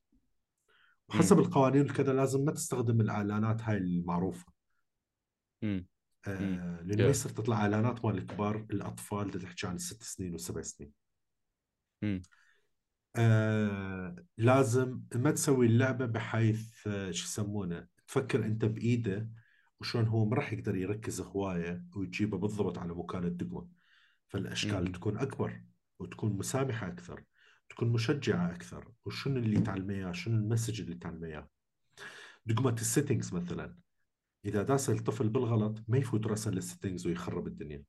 وحسب 1.10 1.40
القوانين 1.40 1.82
والكذا 1.82 2.14
لازم 2.14 2.46
ما 2.46 2.52
تستخدم 2.52 3.02
الإعلانات 3.02 3.62
هاي 3.62 3.78
المعروفة 3.78 4.54
مم. 5.62 5.88
آه 6.28 6.82
ما 6.84 6.96
Yeah. 6.96 7.00
يصير 7.00 7.32
تطلع 7.32 7.58
إعلانات 7.58 8.06
مال 8.06 8.18
الكبار 8.18 8.56
الأطفال 8.72 9.28
اللي 9.28 9.40
تحكي 9.40 9.68
عن 9.68 9.78
ست 9.78 10.04
سنين 10.04 10.34
وسبع 10.34 10.62
سنين 10.62 10.92
مم. 12.02 12.22
آه 13.18 14.16
لازم 14.38 15.02
ما 15.16 15.32
تسوي 15.32 15.66
اللعبة 15.66 16.06
بحيث 16.06 16.88
آه 16.88 17.12
شو 17.12 17.26
يسمونه 17.26 17.88
تفكر 18.08 18.46
أنت 18.46 18.66
بإيده 18.66 19.30
وشلون 19.80 20.08
هو 20.08 20.26
ما 20.26 20.36
راح 20.36 20.54
يقدر 20.54 20.76
يركز 20.76 21.22
هواية 21.22 21.86
ويجيبه 21.96 22.38
بالضبط 22.38 22.78
على 22.78 22.94
مكان 22.94 23.24
الدقمة. 23.24 23.68
فالأشكال 24.28 24.86
مم. 24.86 24.92
تكون 24.92 25.18
أكبر 25.18 25.62
وتكون 26.00 26.38
مسامحة 26.38 26.88
أكثر 26.88 27.24
تكون 27.70 27.90
مشجعة 27.90 28.52
أكثر. 28.52 28.92
وشنو 29.06 29.40
اللي 29.40 29.62
تعلمه 29.62 29.94
إياه؟ 29.94 30.12
شنو 30.12 30.36
ال 30.36 30.41
message 30.42 30.82
اللي 30.82 30.96
تعلمه 30.96 31.28
إياه؟ 31.28 31.50
دقمة 32.46 32.74
ال 32.74 32.81
settings 32.81 33.34
مثلا. 33.34 33.78
إذا 34.46 34.64
داس 34.64 34.90
الطفل 34.90 35.30
بالغلط 35.30 35.84
ما 35.88 35.98
يفوت 35.98 36.28
راسا 36.28 36.50
لل 36.50 36.61
settings 36.61 37.08
ويخرب 37.08 37.48
الدنيا. 37.48 37.84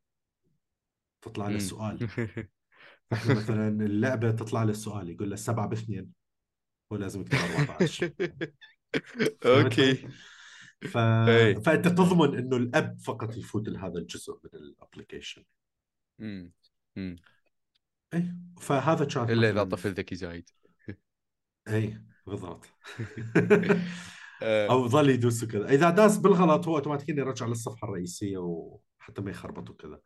تطلع 1.23 1.49
له. 1.49 1.59
سؤال. 1.59 2.09
مثلا 3.13 3.69
اللعبة 3.69 4.31
تطلع 4.31 4.63
له 4.63 4.71
السؤال 4.71 5.11
يقول 5.11 5.31
له 5.31 5.37
7 5.37 5.67
باثنين 5.67 6.13
هو 6.93 6.97
لازم 6.97 7.21
يكتب 7.21 7.39
14 7.39 8.13
okay. 9.47 9.95
ف... 10.83 10.97
إي. 10.97 11.61
فأنت 11.61 11.89
تضمن 11.89 12.39
إنه 12.39 12.57
الأب 12.57 12.99
فقط 12.99 13.37
يفوت 13.37 13.69
لهذا 13.69 13.99
الجزء 13.99 14.41
من 14.45 14.61
ال 14.61 14.67
application. 14.67 15.45
اي 18.15 18.35
فهذا 18.61 19.05
كان 19.05 19.31
إلا 19.31 19.51
إذا 19.51 19.65
طفل 19.65 19.93
ذكي 19.93 20.15
زايد. 20.15 20.51
اي 21.69 22.03
بالضبط. 22.27 22.67
أو 24.43 24.89
ظل 24.89 25.11
يدوس 25.11 25.45
كذا 25.45 25.69
إذا 25.69 25.91
داس 25.91 26.19
بالغلط 26.19 26.69
هو 26.69 26.77
اوتوماتيكيا 26.77 27.15
يرجع 27.15 27.47
للصفحة 27.47 27.89
الرئيسية 27.89 28.39
وحتى 28.39 29.23
ما 29.23 29.31
يخربط 29.31 29.71
وكذا. 29.71 30.01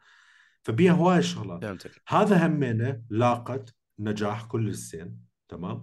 فبيها 0.62 0.92
هواي 0.92 1.22
شغلات. 1.22 1.62
فهمتك. 1.62 2.02
هذا 2.08 2.46
همينه 2.46 3.02
لاقت 3.10 3.74
نجاح 3.98 4.44
كل 4.44 4.68
الزين 4.68 5.18
تمام؟ 5.48 5.82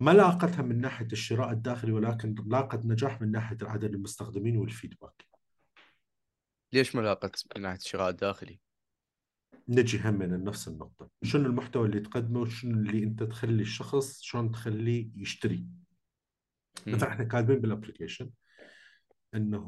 ما 0.00 0.10
لاقتها 0.10 0.62
من 0.62 0.80
ناحية 0.80 1.08
الشراء 1.12 1.52
الداخلي 1.52 1.92
ولكن 1.92 2.34
لاقت 2.46 2.86
نجاح 2.86 3.20
من 3.20 3.30
ناحية 3.30 3.56
عدد 3.62 3.94
المستخدمين 3.94 4.56
وال 4.56 4.69
feedback. 4.69 5.26
ليش 6.72 6.96
ما 6.96 7.00
لاقت 7.00 7.44
من 7.56 7.62
ناحية 7.62 7.78
الشراء 7.78 8.10
الداخلي؟ 8.10 8.60
نجي 9.68 10.00
هم 10.08 10.14
من 10.14 10.44
نفس 10.44 10.68
النقطة. 10.68 11.10
شنو 11.22 11.46
المحتوى 11.46 11.86
اللي 11.86 12.00
تقدمه؟ 12.00 12.40
وشنو 12.40 12.78
اللي 12.78 13.04
أنت 13.04 13.22
تخلي 13.22 13.62
الشخص 13.62 14.20
شلون 14.20 14.50
تخليه 14.50 15.10
يشتري. 15.14 15.66
مثلا 16.86 17.08
إحنا 17.08 17.24
كاتبين 17.24 17.58
بال 17.58 17.69
application 17.69 18.30
إنه 19.34 19.66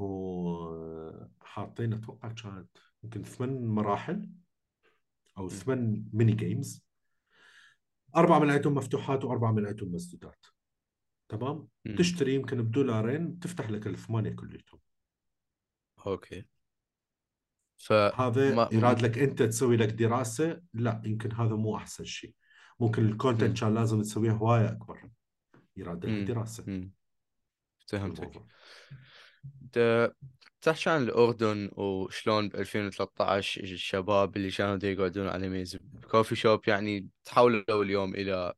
حاطين 1.40 1.92
أتوقع 1.92 2.32
كانت 2.32 2.68
يمكن 3.04 3.22
ثمان 3.22 3.66
مراحل. 3.66 4.30
أو 5.38 5.48
ثمان 5.48 6.04
mini 6.12 6.32
games 6.32 6.86
أربعة 8.16 8.38
من 8.38 8.50
عندهم 8.50 8.74
مفتوحات 8.74 9.24
وأربعة 9.24 9.52
من 9.52 9.66
عندهم 9.66 9.92
مسدودات. 9.92 10.46
تمام. 11.28 11.68
تشتري 11.98 12.34
يمكن 12.34 12.62
بدولارين 12.62 13.38
تفتح 13.38 13.70
لك 13.70 13.86
الثمانية 13.86 14.30
كليتهم 14.30 14.80
okay. 16.06 16.44
ف 17.78 17.92
هذا 17.92 18.54
ما- 18.54 18.68
يراد 18.72 19.02
لك 19.02 19.18
أنت 19.18 19.42
تسوي 19.42 19.76
لك 19.76 19.88
دراسة. 19.88 20.62
لا 20.74 21.02
يمكن 21.04 21.32
هذا 21.32 21.54
مو 21.54 21.76
أحسن 21.76 22.04
شيء. 22.04 22.34
ممكن 22.80 23.02
مم. 23.02 23.08
ال 23.08 23.15
content 23.15 23.60
كان 23.60 23.74
لازم 23.74 24.02
تسويه 24.02 24.30
هواية 24.30 24.70
أكبر. 24.70 25.10
يراد 25.76 26.06
مم. 26.06 26.24
دراسة. 26.24 26.90
فهمتك. 27.86 28.42
تحكي 30.62 30.90
عن 30.90 31.02
الأردن 31.02 31.70
وشلون 31.72 32.48
ب 32.48 32.56
2013 32.56 33.62
الشباب 33.62 34.36
اللي 34.36 34.50
كانوا 34.50 34.78
يقعدون 34.82 35.28
على 35.28 35.48
ميز؟ 35.48 35.76
بكوفي 35.76 36.36
شوب 36.36 36.68
يعني 36.68 37.08
تحولوا 37.24 37.82
اليوم 37.82 38.14
إلى 38.14 38.54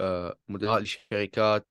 آه، 0.00 0.38
مدراء 0.48 0.80
لشركات 0.80 1.68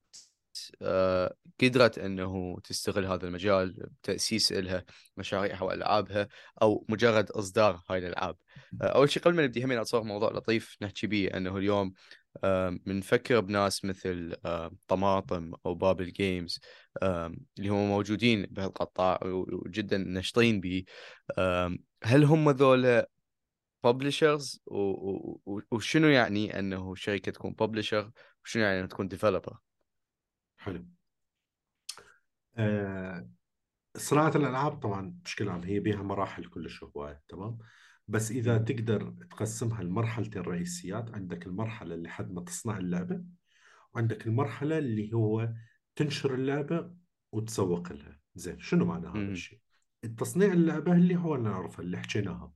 آه، 0.82 1.36
قدرت 1.62 1.98
أنه 1.98 2.60
تستغل 2.64 3.06
هذا 3.06 3.28
المجال 3.28 3.90
بتأسيس 4.02 4.52
لها 4.52 4.86
مشاريعها 5.18 5.64
وألعابها 5.64 6.28
أو 6.62 6.86
مجرد 6.90 7.32
إصدار 7.32 7.84
هاي 7.90 7.98
الألعاب. 7.98 8.38
آه، 8.82 8.86
أول 8.86 9.10
شيء 9.10 9.24
قبل 9.24 9.36
ما 9.36 9.44
نبدي 9.44 9.66
همين 9.66 9.78
أتصور 9.78 10.04
موضوع 10.04 10.32
لطيف 10.32 10.78
نحكي 10.82 11.08
به 11.08 11.28
أنه 11.28 11.58
اليوم 11.58 11.94
بنفكر 12.86 13.40
بناس 13.40 13.86
مثل 13.86 14.36
طماطم 14.88 15.54
أو 15.66 15.76
بابل 15.76 16.12
جيمز 16.12 16.60
اللي 17.04 17.70
هم 17.70 17.88
موجودين 17.88 18.46
بهالقطاع 18.46 19.20
وجدا 19.24 19.98
نشطين 19.98 20.62
به 20.62 20.84
هل 22.04 22.24
هم 22.24 22.50
ذولا 22.50 23.10
publishers 23.84 24.62
وشنو 25.72 26.08
يعني 26.08 26.60
أنه 26.60 26.96
شركة 26.96 27.32
تكون 27.32 27.52
publisher 27.54 28.12
وشنو 28.46 28.64
يعني 28.64 28.78
انها 28.78 28.88
تكون 28.88 29.08
developer 29.08 29.58
حلو. 30.58 30.86
آه 32.58 33.30
صناعة 33.98 34.32
الألعاب 34.36 34.80
طبعا 34.80 35.20
بشكل 35.24 35.50
عام 35.50 35.64
هي 35.64 35.80
بيها 35.80 36.04
مراحل 36.04 36.46
كلش 36.46 36.84
هواية 36.84 37.22
تمام؟ 37.28 37.58
بس 38.08 38.32
إذا 38.32 38.58
مم. 38.58 38.66
تقدر 38.66 39.10
تقسمها 39.30 39.84
لمرحلتين 39.84 40.42
رئيسيات 40.42 41.16
عندك 41.16 41.48
المرحلة 41.48 41.96
اللي 41.96 42.10
حد 42.10 42.32
ما 42.32 42.42
تصنع 42.42 42.78
اللعبة 42.78 43.24
وعندك 43.94 44.28
المرحلة 44.28 44.78
اللي 44.78 45.14
هو 45.14 45.54
تنشر 45.96 46.34
اللعبة 46.34 46.94
وتسوق 47.32 47.94
لها. 47.94 48.20
زين 48.36 48.60
شنو 48.60 48.86
معنى 48.86 49.08
هذا. 49.08 49.32
الشيء؟ 49.32 49.60
التصنيع 50.04 50.54
اللعبة 50.54 50.94
اللي 50.94 51.16
هو 51.16 51.36
اللي 51.36 51.50
نعرفها 51.50 51.86
اللي 51.86 51.98
حكيناها. 51.98 52.54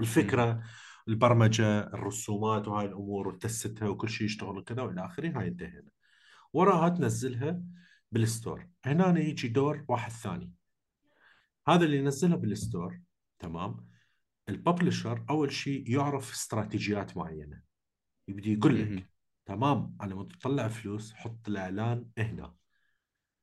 الفكرة 0.00 0.62
البرمجة 1.08 1.80
الرسومات 1.80 2.68
وهاي 2.68 2.86
الأمور 2.86 3.28
وتستها 3.28 3.88
وكل 3.88 4.08
شيء 4.08 4.26
يشتغل 4.26 4.64
كذا 4.64 4.82
وإلى 4.82 5.04
آخره 5.04 5.38
هاي 5.38 5.48
انتهينا. 5.48 5.90
وراها 6.52 6.88
تنزلها 6.88 7.62
بالستور. 8.12 8.68
هنا 8.84 9.18
يجي 9.18 9.48
دور 9.48 9.84
واحد 9.88 10.10
ثاني. 10.10 10.52
هذا 11.68 11.84
اللي 11.84 11.96
ينزلها 11.98 12.36
بال 12.36 12.54
store 12.54 13.00
تمام؟ 13.38 13.88
ال 14.48 14.56
publisher 14.56 15.24
أول 15.30 15.52
شيء 15.52 15.90
يعرف 15.90 16.32
استراتيجيات 16.32 17.16
معينة 17.16 17.62
يبدي 18.28 18.52
يقول 18.52 18.80
لك. 18.80 19.10
تمام 19.46 19.96
أنا 20.00 20.12
لما 20.12 20.24
تطلع 20.24 20.68
فلوس 20.68 21.12
حط 21.12 21.48
الإعلان 21.48 22.08
هنا 22.18 22.54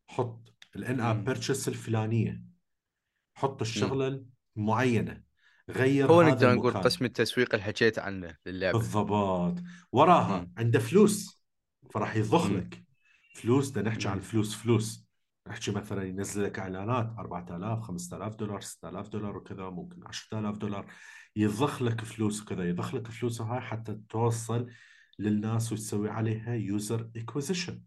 حط 0.09 0.53
ال 0.75 0.99
in-app. 0.99 1.25
purchase 1.25 1.67
الفلانية 1.67 2.43
حط 3.37 3.61
الشغلة 3.61 4.25
المعينة 4.57 5.23
غير 5.69 6.11
هو 6.11 6.21
نقدر 6.23 6.55
نقول 6.55 6.73
قسم 6.73 7.05
التسويق 7.05 7.53
اللي 7.53 7.65
حكيت 7.65 7.99
عنه 7.99 8.37
للعبة 8.45 8.77
بالضبط 8.77 9.63
وراها. 9.91 10.51
عنده 10.57 10.79
فلوس 10.79 11.43
فراح 11.93 12.15
يضخ. 12.15 12.51
لك 12.51 12.85
فلوس 13.35 13.71
بدنا 13.71 13.89
نحكي 13.89 14.07
عن. 14.07 14.19
فلوس 14.19 14.55
فلوس 14.55 15.04
نحكي 15.47 15.71
مثلا 15.71 16.03
ينزل 16.03 16.43
لك 16.43 16.59
إعلانات 16.59 17.15
4000 17.19 17.81
5000 17.81 18.35
دولار 18.35 18.61
6000 18.61 19.09
دولار 19.09 19.37
وكذا 19.37 19.69
ممكن 19.69 20.07
10000 20.07 20.57
دولار. 20.57 20.85
يضخ 21.35 21.81
لك 21.81 22.01
فلوس 22.01 22.41
وكذا 22.41 22.69
يضخ 22.69 22.95
لك 22.95 23.07
فلوس 23.07 23.41
هاي 23.41 23.59
حتى 23.61 23.99
توصل 24.09 24.67
للناس 25.19 25.71
وتسوي 25.71 26.09
عليها 26.09 26.53
user 26.53 27.09
acquisition. 27.15 27.81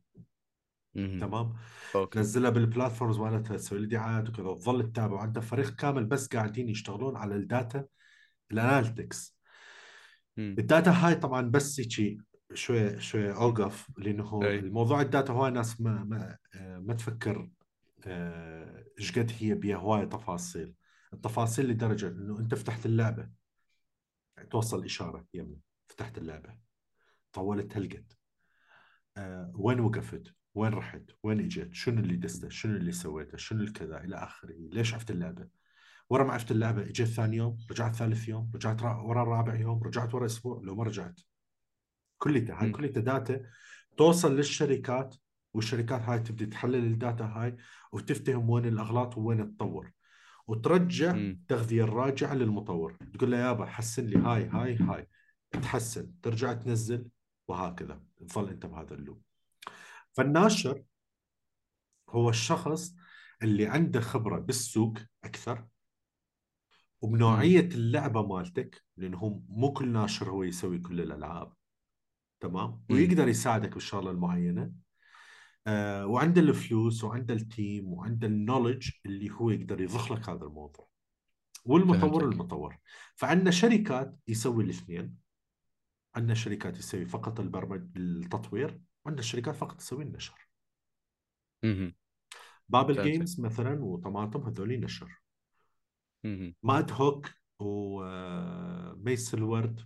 تمام؟ 0.95 1.55
okay. 1.95 2.19
تنزلها 2.19 2.51
بال 2.51 2.63
platforms 2.63 3.19
مالتها 3.19 3.57
تسوي 3.57 3.87
دعايات 3.87 4.29
وكذا 4.29 4.47
وتظل 4.47 4.93
تتابع. 4.93 5.21
عندها 5.21 5.43
فريق 5.43 5.75
كامل 5.75 6.05
بس 6.05 6.29
قاعدين 6.29 6.69
يشتغلون 6.69 7.17
على 7.17 7.35
ال 7.35 7.45
data 7.45 7.85
ال 8.53 8.60
analytics. 8.60 9.39
ال 10.39 10.49
data 10.49 10.91
هاي 10.91 11.15
طبعا 11.15 11.51
بس 11.51 11.81
هيك 11.81 12.21
شوي 12.55 13.01
شوي 13.01 13.33
أوقف 13.33 13.91
لأنه 13.99 14.41
أي. 14.45 14.59
الموضوع 14.59 15.01
ال 15.01 15.07
data 15.07 15.33
هواي 15.33 15.51
ناس 15.51 15.81
ما 15.81 16.05
ما 16.05 16.39
آه، 16.55 16.79
ما 16.79 16.95
تفكر 16.95 17.51
آه، 18.07 18.85
إيش 18.99 19.19
قد 19.19 19.33
هي 19.39 19.55
بيها 19.55 19.77
هواي 19.77 20.07
تفاصيل. 20.07 20.75
التفاصيل 21.13 21.69
لدرجة 21.69 22.09
إنه 22.09 22.39
أنت 22.39 22.55
فتحت 22.55 22.87
اللعبة 22.87 23.29
توصل 24.51 24.85
إشارة 24.85 25.27
يمنا 25.35 25.59
فتحت 25.89 26.19
اللعبة 26.19 26.57
طولت 27.33 27.77
هالقد. 27.77 28.13
آه، 29.17 29.53
وين 29.55 29.81
وقفت؟ 29.81 30.35
وين 30.55 30.73
رحت؟ 30.73 31.03
وين 31.23 31.41
اجت 31.41 31.75
شنو 31.75 32.01
اللي 32.01 32.17
دسته 32.17 32.49
شنو 32.49 32.77
اللي 32.77 32.93
سويته؟ 32.93 33.37
شنو 33.37 33.61
الكذا؟ 33.63 34.01
إلى 34.05 34.17
آخره. 34.17 34.55
ليش 34.73 34.95
عفت 34.95 35.11
اللعبة؟ 35.11 35.49
ورا 36.11 36.25
ما 36.25 36.33
عفت 36.33 36.51
اللعبة 36.51 36.83
اجت 36.83 37.03
ثاني 37.07 37.37
يوم 37.37 37.59
رجعت 37.71 37.95
ثالث 37.97 38.29
يوم 38.29 38.51
رجعت 38.55 38.83
را- 38.83 39.03
ورا 39.03 39.23
الرابع 39.23 39.55
يوم 39.55 39.83
رجعت 39.83 40.15
ورا 40.15 40.27
أسبوع 40.27 40.61
لو 40.65 40.75
ما 40.75 40.85
رجعت. 40.85 41.21
كلها 42.19 42.63
هاي. 42.63 42.71
كلها 42.71 42.91
data 42.91 43.43
توصل 43.97 44.37
للشركات 44.37 45.17
والشركات 45.55 46.01
هاي 46.01 46.19
تبدي 46.19 46.47
تحلل 46.47 46.85
ال 46.85 46.93
data 46.93 47.25
هاي 47.25 47.57
وتفتهم 47.93 48.51
وين 48.51 48.67
الأغلاط 48.67 49.19
وين 49.19 49.57
تطور. 49.57 49.93
وترجع. 50.47 51.11
التغذيه 51.11 51.85
الراجعه 51.85 52.35
للمطور. 52.35 52.97
تقول 53.15 53.31
له 53.31 53.37
يابا 53.37 53.67
حسن 53.67 54.07
لي 54.07 54.19
هاي 54.19 54.49
هاي 54.49 54.77
هاي. 54.77 55.09
تحسن. 55.53 56.21
ترجع 56.23 56.53
تنزل 56.53 57.09
وهكذا. 57.49 58.03
تظل 58.29 58.49
أنت 58.49 58.67
بهذا 58.67 58.95
ال 58.95 58.99
loop. 58.99 59.23
فالناشر 60.13 60.83
هو 62.09 62.31
الشخص 62.31 62.95
اللي 63.43 63.67
عنده 63.67 64.01
خبرة 64.01 64.39
بالسوق 64.39 64.99
أكثر 65.25 65.67
وبنوعيه 67.01 67.61
اللعبة 67.61 68.27
مالتك 68.27 68.85
لأنه 68.97 69.43
مو 69.49 69.73
كل 69.73 69.89
ناشر 69.89 70.31
هو 70.31 70.43
يسوي 70.43 70.79
كل 70.79 71.01
الألعاب. 71.01 71.53
تمام 72.41 72.71
مم. 72.71 72.97
ويقدر 72.97 73.29
يساعدك 73.29 73.75
بالشغله 73.75 74.11
المعينه 74.11 74.73
آه 75.67 76.07
وعنده 76.07 76.41
الفلوس 76.41 77.05
وعنده 77.05 77.35
ال 77.35 77.46
team 77.46 77.93
وعنده 77.93 78.27
ال 78.27 78.33
knowledge 78.33 78.91
اللي 79.07 79.31
هو 79.31 79.51
يقدر 79.51 79.81
يضخ 79.81 80.13
لك 80.13 80.29
هذا 80.29 80.45
الموضوع 80.45 80.89
والمطور 81.65 82.21
فهمتك. 82.21 82.33
المطور 82.35 82.79
فعندنا 83.17 83.51
شركات 83.51 84.17
يسوي 84.29 84.65
الاثنين 84.65 85.17
عندنا 86.15 86.35
شركات 86.35 86.79
يسوي 86.79 87.07
فقط 87.07 87.41
البرمجة 87.41 87.97
التطوير 87.97 88.81
وعندنا 89.05 89.23
شركات 89.23 89.57
فقط 89.57 89.77
تسوي 89.77 90.05
النشر 90.05 90.49
مهم. 91.65 91.95
بابل 92.69 92.95
فهمتك. 92.95 93.11
جيمز 93.11 93.41
مثلا 93.41 93.85
وطماطم 93.85 94.43
هذول 94.43 94.81
نشر 94.81 95.21
مهم. 96.25 96.55
ماد 96.63 96.93
هوك 96.93 97.31
وميس 97.59 99.35
الورد 99.35 99.81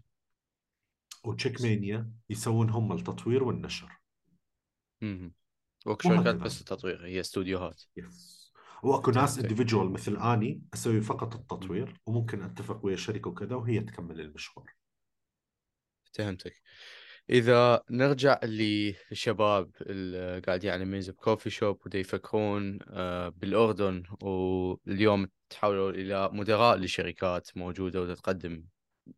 وتشيك 1.24 1.62
مانيا 1.62 2.12
يسوون 2.30 2.70
هم 2.70 2.92
التطوير 2.92 3.44
والنشر 3.44 3.98
مهم. 5.02 5.32
واكو 5.86 6.08
شركات. 6.08 6.34
بس 6.34 6.60
التطوير 6.60 7.06
هي 7.06 7.20
استوديوهات 7.20 7.82
يس 7.96 8.52
واكو 8.82 9.10
ناس. 9.10 9.38
اندفجوال 9.38 9.92
مثل 9.92 10.16
آني 10.16 10.62
أسوي 10.74 11.00
فقط 11.00 11.34
التطوير 11.34 12.00
وممكن 12.06 12.42
أتفق 12.42 12.84
ويا 12.84 12.96
شركة 12.96 13.30
وكذا 13.30 13.56
وهي 13.56 13.80
تكمل 13.80 14.20
المشوار 14.20 14.72
فهمتك 16.12 16.62
إذا 17.30 17.82
نرجع 17.90 18.40
للشباب 18.42 19.70
اللي 19.80 20.40
قاعدين 20.46 20.70
على 20.70 20.84
ميز 20.84 21.10
بكوفي 21.10 21.50
شوب 21.50 21.80
ودا 21.86 21.98
يفكرون 21.98 22.78
آه، 22.88 23.28
بالأردن 23.28 24.02
واليوم 24.22 25.28
تحولوا 25.50 25.90
إلى 25.90 26.30
مدراء 26.32 26.76
لشركات 26.76 27.56
موجودة 27.56 28.02
وتقدم 28.02 28.64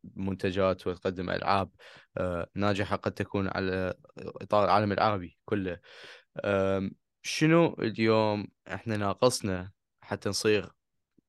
منتجات 0.05 0.87
وتقدم 0.87 1.31
ألعاب 1.31 1.71
آه، 2.17 2.51
ناجحة 2.55 2.97
قد 2.97 3.13
تكون 3.13 3.49
على 3.49 3.95
إطار 4.19 4.65
العالم 4.65 4.93
العربي 4.93 5.39
كله. 5.45 5.81
شنو 7.23 7.75
اليوم 7.79 8.47
إحنا 8.69 8.97
ناقصنا 8.97 9.73
حتى 10.01 10.29
نصير 10.29 10.73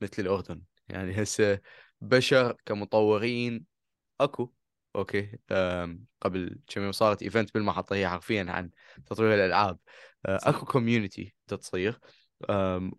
مثل 0.01 0.21
الأردن؟ 0.23 0.61
يعني 0.89 1.23
هسه 1.23 1.59
بشر 2.01 2.55
كمطورين 2.65 3.65
أكو 4.21 4.53
okay 4.95 5.39
قبل 6.21 6.59
كم 6.67 6.81
يوم 6.81 6.91
صارت 6.91 7.23
event 7.23 7.53
بالمحطة 7.53 7.95
هي 7.95 8.09
حرفيا 8.09 8.45
عن 8.49 8.71
تطوير 9.05 9.33
الألعاب. 9.33 9.79
صح. 10.25 10.47
أكو 10.47 10.65
community 10.65 11.35
تصير 11.47 11.99
أم، 12.49 12.91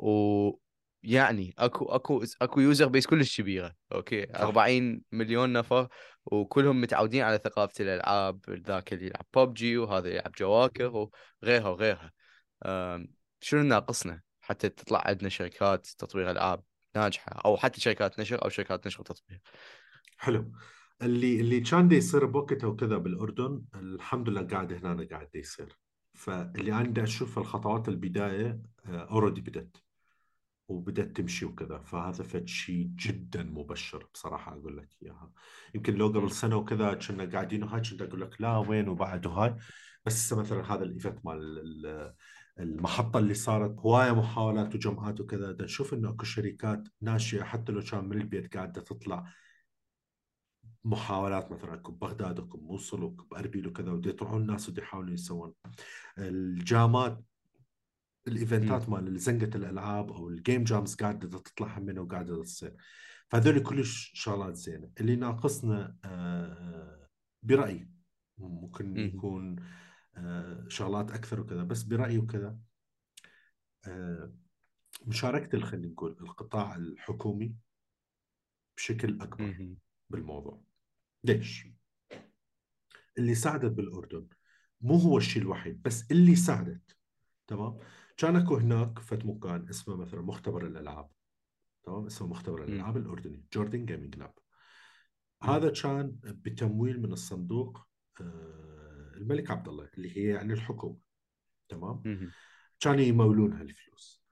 ويعني 1.07 1.55
أكو 1.59 1.85
أكو 1.85 2.25
أكو 2.43 2.61
user 2.61 2.89
base 2.89 3.07
كلش 3.07 3.41
كبيرة 3.41 3.75
okay؟ 3.93 4.27
صح. 4.27 4.41
40 4.41 5.03
مليون 5.13 5.53
نفر 5.53 5.89
وكلهم 6.27 6.81
متعودين 6.81 7.23
على 7.23 7.41
ثقافة 7.45 7.85
الألعاب 7.85 8.41
ذاك 8.51 8.93
اللي 8.93 9.07
يلعب 9.07 9.25
ببجي 9.37 9.77
وهذا 9.79 10.09
يلعب 10.09 10.33
جواكر 10.39 11.09
وغيرها 11.43 11.69
وغيرها. 11.69 12.13
شنو 13.41 13.63
ناقصنا؟ 13.63 14.21
حتى 14.41 14.69
تطلع 14.69 15.03
عندنا 15.07 15.29
شركات 15.29 15.87
تطوير 15.87 16.31
ألعاب 16.31 16.63
ناجحة 16.97 17.33
أو 17.45 17.57
حتى 17.57 17.81
شركات 17.81 18.21
نشر 18.21 18.45
أو 18.45 18.49
شركات 18.49 18.87
نشر 18.87 19.01
وتطوير 19.01 19.41
حلو. 20.17 20.53
اللي 21.03 21.41
اللي 21.41 21.61
كان 21.61 21.93
يصير 21.93 22.27
بوقتها 22.27 22.67
وكذا 22.67 22.97
بالأردن 22.97 23.63
الحمد 23.75 24.29
لله 24.29 24.43
قاعد 24.43 24.73
هنا 24.73 25.09
قاعد 25.11 25.29
يصير. 25.35 25.79
فاللي 26.15 26.73
أنا 26.73 26.89
دا 26.89 27.03
أشوف 27.03 27.39
الخطوات 27.39 27.89
البداية 27.89 28.61
already 28.89 29.41
بدت 29.41 29.77
وبدت 30.69 31.17
تمشي 31.17 31.45
وكذا. 31.45 31.79
فهذا 31.79 32.23
فد 32.23 32.49
شيء 32.49 32.91
جدا 32.95 33.43
مبشر 33.43 34.09
بصراحة 34.15 34.53
أقول 34.53 34.77
لك 34.77 34.89
إياها. 35.03 35.33
يمكن 35.75 35.95
لو. 35.95 36.09
قبل 36.09 36.31
سنة 36.31 36.57
وكذا 36.57 36.95
كنا 36.95 37.25
قاعدين 37.25 37.63
وهاي 37.63 37.81
كنت 37.81 38.03
أقول 38.03 38.21
لك 38.21 38.41
لا 38.41 38.57
وين 38.57 38.89
وبعد 38.89 39.27
وهاي. 39.27 39.57
بس 40.07 40.33
مثلا 40.33 40.75
هذا 40.75 40.83
ال 40.83 40.90
event 40.90 41.27
مال 41.27 41.59
ال- 41.59 42.15
المحطة 42.61 43.19
اللي 43.19 43.35
صارت 43.35 43.79
هواية 43.79 44.13
محاولات 44.13 44.75
وجمعات 44.75 45.21
وكذا 45.21 45.53
دا 45.53 45.65
نشوف 45.65 45.95
إنه 45.95 46.11
أكو 46.11 46.25
شركات 46.25 46.89
ناشئة 47.01 47.43
حتى 47.45 47.73
لو 47.73 47.81
كان 47.81 48.05
من 48.05 48.21
البيت 48.21 48.57
قاعدة 48.57 48.81
تطلع 48.81 49.33
محاولات 50.85 51.53
مثلا 51.53 51.75
أكو 51.75 51.93
ببغداد 51.93 52.41
أكو 52.41 52.59
بموصل 52.59 53.05
أكو 53.05 53.25
باربيل 53.25 53.67
وكذا 53.67 53.93
ودي 53.93 54.09
يطلعون 54.09 54.41
الناس 54.41 54.69
ودي 54.69 54.81
يحاولون 54.81 55.13
يسوون. 55.15 55.53
الجامات 56.19 57.25
الإيفنتات 58.27 58.89
مال 58.89 59.19
زنقة 59.19 59.57
الألعاب 59.57 60.13
أو 60.13 60.29
ال 60.29 60.36
game 60.36 60.65
jams 60.65 60.95
قاعدة 60.95 61.39
تطلع 61.39 61.79
همنا 61.79 62.01
وقاعدة 62.01 62.43
تصير 62.43 62.77
فهذول 63.29 63.63
كلش 63.63 64.13
شغلات 64.15 64.55
زينة 64.55 64.91
اللي 65.01 65.17
ناقصنا 65.17 65.97
آه، 66.05 67.09
برأيي 67.43 67.91
ممكن 68.39 68.87
مم. 68.87 68.99
يكون 68.99 69.57
آه، 70.17 70.65
شغلات 70.69 71.11
أكثر 71.11 71.41
وكذا 71.41 71.63
بس 71.63 71.83
برأيي 71.83 72.19
وكذا 72.19 72.59
آه، 73.87 74.33
مشاركة 75.07 75.61
خلينا 75.61 75.87
نقول 75.87 76.17
القطاع 76.21 76.77
الحكومي 76.77 77.57
بشكل 78.77 79.21
أكبر. 79.21 79.77
بالموضوع 80.11 80.63
ليش؟ 81.25 81.69
اللي 83.19 83.35
ساعدت 83.35 83.73
بالأردن 83.73 84.29
مو 84.81 84.97
هو 84.97 85.19
الشيء 85.19 85.43
الوحيد 85.43 85.83
بس 85.83 86.11
اللي 86.11 86.37
ساعدت 86.37 86.97
تمام 87.47 87.79
كان 88.17 88.37
أكو 88.37 88.57
هناك 88.57 88.99
فت 88.99 89.27
مكان 89.27 89.69
اسمه 89.69 89.97
مثلا 89.97 90.21
مختبر 90.21 90.67
الألعاب. 90.67 91.11
تمام؟ 91.85 92.07
اسمه 92.07 92.29
مختبر 92.29 92.65
الألعاب 92.65 92.97
الأردني 92.97 93.45
جوردن 93.53 93.85
جيمنج 93.87 94.17
لاب. 94.17 94.35
هذا 95.43 95.71
كان 95.71 96.17
بتمويل 96.25 97.03
من 97.03 97.13
الصندوق 97.13 97.87
آه، 98.21 99.13
الملك 99.17 99.51
عبد 99.51 99.69
الله 99.69 99.89
اللي 99.95 100.17
هي 100.17 100.27
يعني 100.29 100.53
الحكومة. 100.53 100.99
تمام. 101.69 102.03
كانوا 102.81 103.01
يمولون 103.05 103.53
هالفلوس. 103.53 104.23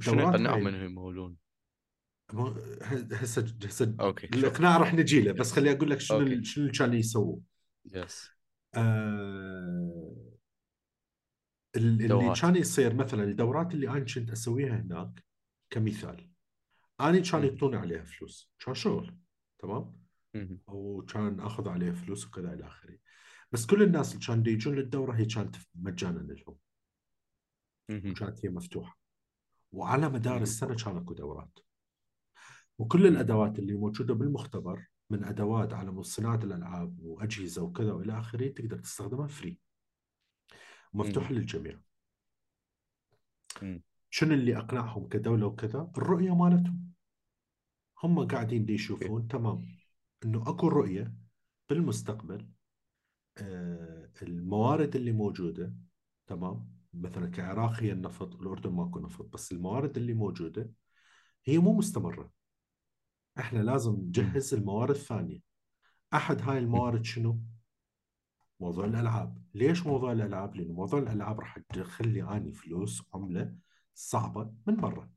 شنو 0.00 0.20
يقنعهم 0.20 0.66
إنهم 0.66 0.84
يمولون؟ 0.84 1.36
مو- 2.32 2.54
هسه 3.12 3.56
هسه 3.64 3.96
أوكي. 4.00 4.26
الاقناع 4.26 4.76
راح 4.76 4.94
نجي 4.94 5.20
له 5.20 5.32
بس 5.32 5.52
خليني 5.52 5.76
أقول 5.76 5.90
لك 5.90 6.00
شنو 6.00 6.42
شنو 6.42 6.70
كانوا 6.70 6.94
يسووه 6.94 7.40
yes 7.94 8.30
آه 8.74 8.78
ال- 8.80 10.27
اللي. 11.78 12.34
كان 12.40 12.56
يصير 12.56 12.94
مثلا 12.94 13.24
الدورات 13.24 13.74
اللي 13.74 13.88
أنا 13.88 14.04
كنت 14.04 14.30
أسويها 14.30 14.80
هناك 14.80 15.24
كمثال 15.70 16.30
أنا 17.00 17.20
كان. 17.20 17.44
يعطوني 17.44 17.76
عليها 17.76 18.04
فلوس 18.04 18.52
كان 18.58 18.74
شغل 18.74 19.16
تمام. 19.58 19.98
وكان 20.66 21.40
أخذ 21.40 21.68
عليها 21.68 21.92
فلوس 21.92 22.26
وكذا 22.26 22.52
إلى 22.52 22.66
آخره 22.66 22.98
بس 23.52 23.66
كل 23.66 23.82
الناس 23.82 24.14
اللي 24.14 24.26
كانوا 24.26 24.48
يجون 24.48 24.74
للدورة 24.74 25.12
هي 25.12 25.24
كانت 25.24 25.56
مجانا 25.74 26.18
لهم 26.18 26.56
مهم. 27.90 28.10
وكانت 28.10 28.46
هي 28.46 28.50
مفتوحة 28.50 28.98
وعلى 29.72 30.08
مدار. 30.08 30.42
السنة 30.42 30.74
كان 30.74 30.96
أكو 30.96 31.14
دورات 31.14 31.58
وكل 32.78 33.06
الأدوات 33.06 33.58
اللي 33.58 33.72
موجودة 33.72 34.14
بالمختبر 34.14 34.86
من 35.10 35.24
أدوات 35.24 35.72
على 35.72 36.02
صناعه 36.02 36.40
الألعاب 36.44 37.00
وأجهزة 37.00 37.62
وكذا 37.62 37.92
وإلى 37.92 38.18
آخره 38.18 38.48
تقدر 38.48 38.78
تستخدمها 38.78 39.26
فري 39.26 39.58
ومفتوحه 40.94 41.32
للجميع. 41.32 41.80
شنو 44.10 44.34
اللي 44.34 44.56
أقنعهم 44.58 45.08
كدولة 45.08 45.46
وكذا؟ 45.46 45.92
الرؤية 45.98 46.34
مالتهم. 46.34 46.92
هم 48.02 48.26
قاعدين 48.26 48.64
دي 48.64 48.72
يشوفون 48.72 49.28
تمام 49.28 49.78
إنه 50.24 50.50
أكو 50.50 50.68
رؤية 50.68 51.14
بالمستقبل 51.68 52.48
آه 53.38 54.10
الموارد 54.22 54.96
اللي 54.96 55.12
موجودة 55.12 55.74
تمام 56.26 56.78
مثلا 56.94 57.30
كعراق 57.30 57.72
هي 57.72 57.92
النفط 57.92 58.34
الأردن 58.34 58.70
ماكو 58.70 58.98
نفط 58.98 59.24
بس 59.24 59.52
الموارد 59.52 59.96
اللي 59.96 60.14
موجودة 60.14 60.70
هي 61.44 61.58
مو 61.58 61.72
مستمرة. 61.72 62.32
إحنا 63.38 63.58
لازم 63.58 63.92
نجهز 63.92 64.54
الموارد 64.54 64.94
الثانية 64.94 65.40
أحد 66.14 66.42
هاي 66.42 66.58
الموارد 66.58 67.04
شنو؟ 67.04 67.40
موضوع 68.60 68.84
الألعاب 68.84 69.42
ليش 69.54 69.86
موضوع 69.86 70.12
الألعاب؟ 70.12 70.56
لأنه 70.56 70.72
موضوع 70.72 70.98
الألعاب 71.00 71.40
راح 71.40 71.58
تدخل 71.58 72.08
لي 72.08 72.22
أني 72.22 72.52
فلوس 72.52 73.02
عملة 73.14 73.54
صعبة 73.94 74.52
من 74.66 74.76
برا 74.76 75.10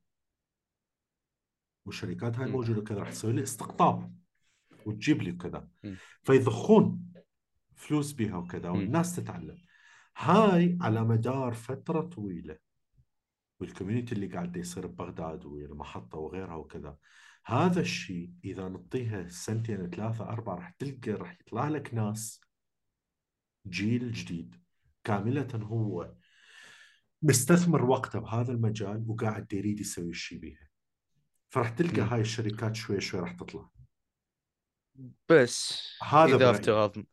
والشركات 1.86 2.40
هاي. 2.40 2.52
موجودة 2.52 2.82
كذا 2.82 3.00
راح 3.00 3.10
تسوي 3.10 3.34
لي 3.34 3.44
استقطاب 3.44 4.16
وتجيب 4.86 5.22
لي 5.22 5.32
كذا. 5.32 5.68
فيضخون 6.24 7.14
فلوس 7.76 8.12
بها 8.12 8.38
وكذا. 8.38 8.70
والناس 8.70 9.16
تتعلم 9.16 9.58
هاي 10.18 10.78
على 10.82 11.04
مدار 11.04 11.54
فترة 11.54 12.02
طويلة 12.02 12.58
والكوميونتي 13.60 14.16
اللي 14.16 14.28
قاعد 14.28 14.58
يصير 14.58 14.88
ببغداد 14.88 15.46
والمحطة 15.46 16.18
وغيرها 16.18 16.56
وكذا 16.56 16.98
هذا 17.46 17.82
الشيء 17.82 18.32
إذا 18.46 18.70
نعطيها 18.70 19.28
سنتين 19.28 19.90
ثلاثة 19.90 20.24
أربعة 20.30 20.56
راح 20.56 20.70
تلقى 20.70 21.12
راح 21.12 21.38
يطلع 21.42 21.68
لك 21.68 21.94
ناس 21.94 22.42
جيل 23.68 24.12
جديد. 24.12 24.56
كاملة 25.04 25.48
هو 25.56 26.14
مستثمر 27.22 27.86
وقته 27.86 28.20
بهذا 28.20 28.52
المجال 28.52 29.06
وقاعد 29.08 29.54
يريد 29.54 29.80
يسوي 29.80 30.10
الشيء 30.10 30.40
بيها. 30.40 30.70
فراح 31.50 31.70
تلقى. 31.70 32.02
هاي 32.02 32.22
الشركات 32.22 32.76
شوي 32.76 33.02
شوي 33.02 33.20
راح 33.20 33.32
تطلع. 33.32 33.70
بس 35.30 35.88
هذا 36.04 36.36
إذا. 36.36 36.52
افترض 36.52 37.06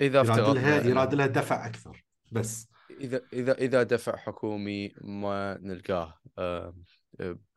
إذا 0.00 0.20
افترضنا 0.20 0.60
لها 0.60 0.82
يراد 0.82 1.14
لها 1.14 1.26
دفع 1.26 1.66
أكثر. 1.66 2.04
بس. 2.32 2.68
اذا 2.90 3.22
اذا 3.32 3.52
إذا 3.52 3.82
دفع 3.82 4.16
حكومي 4.16 4.94
ما 5.00 5.58
نلقاه. 5.62 6.20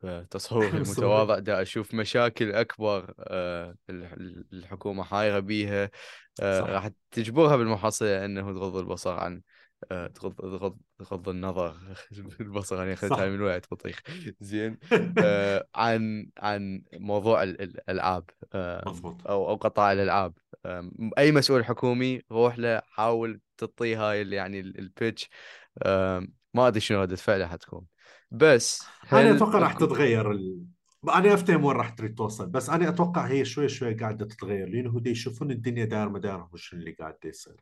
بتصوري. 0.04 0.68
المتواضع 0.78 1.40
دا 1.40 1.62
أشوف 1.62 1.94
مشاكل 1.94 2.52
أكبر 2.52 3.14
آه، 3.20 3.76
ال- 3.90 4.46
الحكومة 4.54 5.04
حايرة 5.04 5.40
بيها 5.40 5.90
آه،. 6.42 6.62
راح 6.62 6.90
تجبرها 7.12 7.56
بالمحصله 7.56 8.26
إنه 8.26 8.42
تغض 8.42 8.76
البصر 8.76 9.14
عن 9.14 9.42
آه، 9.92 10.08
تغض 10.08 10.34
تغض 10.34 10.78
تغض 11.00 11.30
النظر 11.30 11.76
البصر 12.42 12.84
أنا 12.84 12.96
صح. 12.96 13.04
اخذتها 13.04 13.28
من 13.30 13.42
وقت 13.42 13.72
بطيخ 13.72 14.02
زين 14.40 14.78
عن 15.76 16.30
عن 16.38 16.84
موضوع 16.94 17.44
ال- 17.44 17.62
ال- 17.62 17.80
الألعاب 17.90 18.30
مضبوط 18.56 19.28
أو 19.28 19.50
أو 19.50 19.56
قطاع 19.56 19.92
الألعاب 19.92 20.34
أي 21.18 21.32
مسؤول 21.32 21.66
حكومي 21.66 22.22
روح 22.32 22.60
له 22.60 22.82
حاول 22.86 23.42
تعطيه 23.58 24.10
هاي 24.10 24.30
يعني 24.30 24.60
ال- 24.60 24.80
البيتش 24.80 25.30
ما 26.54 26.68
أدري 26.68 26.80
شنو 26.80 27.02
ردة 27.02 27.16
فعله 27.16 27.48
حتكون 27.48 27.86
بس 28.38 28.84
أنا 29.14 29.36
أتوقع 29.36 29.60
راح 29.60 29.74
تتغير 29.74 30.32
ال... 30.32 30.66
أنا 31.10 31.34
افهم 31.34 31.66
وين 31.66 31.78
راح 31.78 31.90
تريد 31.90 32.16
توصل 32.16 32.48
بس 32.48 32.70
أنا 32.70 32.90
أتوقع 32.90 33.28
هي 33.28 33.46
شوي 33.46 33.70
شوي 33.70 33.94
قاعدة 33.94 34.26
تتغير 34.26 34.70
لأنه 34.70 34.90
هو 34.90 35.00
دي 35.00 35.10
يشوفون 35.10 35.52
الدنيا 35.52 35.86
داير 35.86 36.10
ما 36.10 36.20
داير 36.20 36.46
شو 36.56 36.76
اللي 36.76 36.92
قاعد 36.92 37.18
يصير 37.26 37.56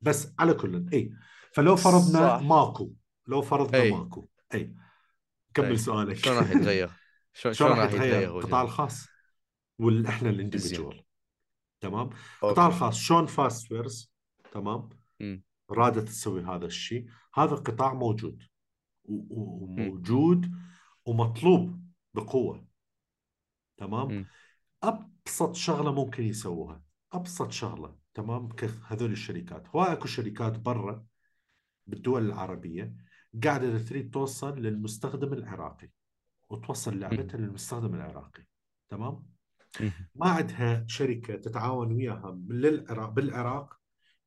بس 0.00 0.34
على 0.38 0.54
كل 0.54 0.86
إي 0.92 1.12
فلو 1.52 1.76
فرضنا 1.76 2.38
صح. 2.38 2.42
ماكو 2.42 2.92
لو 3.26 3.42
فرضنا 3.42 3.82
أي. 3.82 3.90
ماكو 3.90 4.28
إي 4.54 4.74
كمل 5.54 5.66
أي. 5.66 5.76
سؤالك 5.76 6.16
شلون 6.16 6.36
راح 6.38 6.50
يتغير؟ 6.50 6.90
شلون 7.40 7.54
شلون 7.54 7.70
راح 7.70 7.92
يتغير 7.92 8.38
القطاع؟ 8.38 8.62
الخاص 8.62 9.06
وإحنا 9.78 10.30
ال 10.30 10.37
individual 10.37 11.04
تمام 11.80 12.10
القطاع. 12.42 12.66
الخاص 12.66 12.98
شون 12.98 13.26
فاست 13.26 13.72
ويرز 13.72 14.12
تمام 14.52 14.88
مم. 15.20 15.42
رادت 15.70 16.08
تسوي 16.08 16.42
هذا 16.42 16.66
الشيء 16.66 17.06
هذا 17.34 17.54
القطاع 17.54 17.94
موجود 17.94 18.42
وموجود 19.10 20.52
ومطلوب 21.06 21.82
بقوة. 22.14 22.66
تمام. 23.76 24.26
أبسط 24.82 25.54
شغلة 25.54 25.92
ممكن 25.92 26.22
يسووها. 26.22 26.82
أبسط 27.12 27.50
شغلة. 27.50 27.96
تمام؟ 28.14 28.48
كهذول 28.48 29.12
الشركات. 29.12 29.68
هواي 29.68 29.92
أكو 29.92 30.06
شركات 30.06 30.58
برا 30.58 31.04
بالدول 31.86 32.26
العربية 32.26 32.94
قاعدة 33.44 33.78
تريد 33.78 34.10
توصل 34.10 34.58
للمستخدم 34.58 35.32
العراقي 35.32 35.90
وتوصل 36.50 36.98
لعبتها 36.98 37.38
للمستخدم 37.38 37.94
العراقي. 37.94 38.46
تمام. 38.88 39.26
ما 40.14 40.28
عندها 40.28 40.84
شركة 40.88 41.36
تتعاون 41.36 41.92
وياها 41.92 42.30
بالعراق 43.10 43.80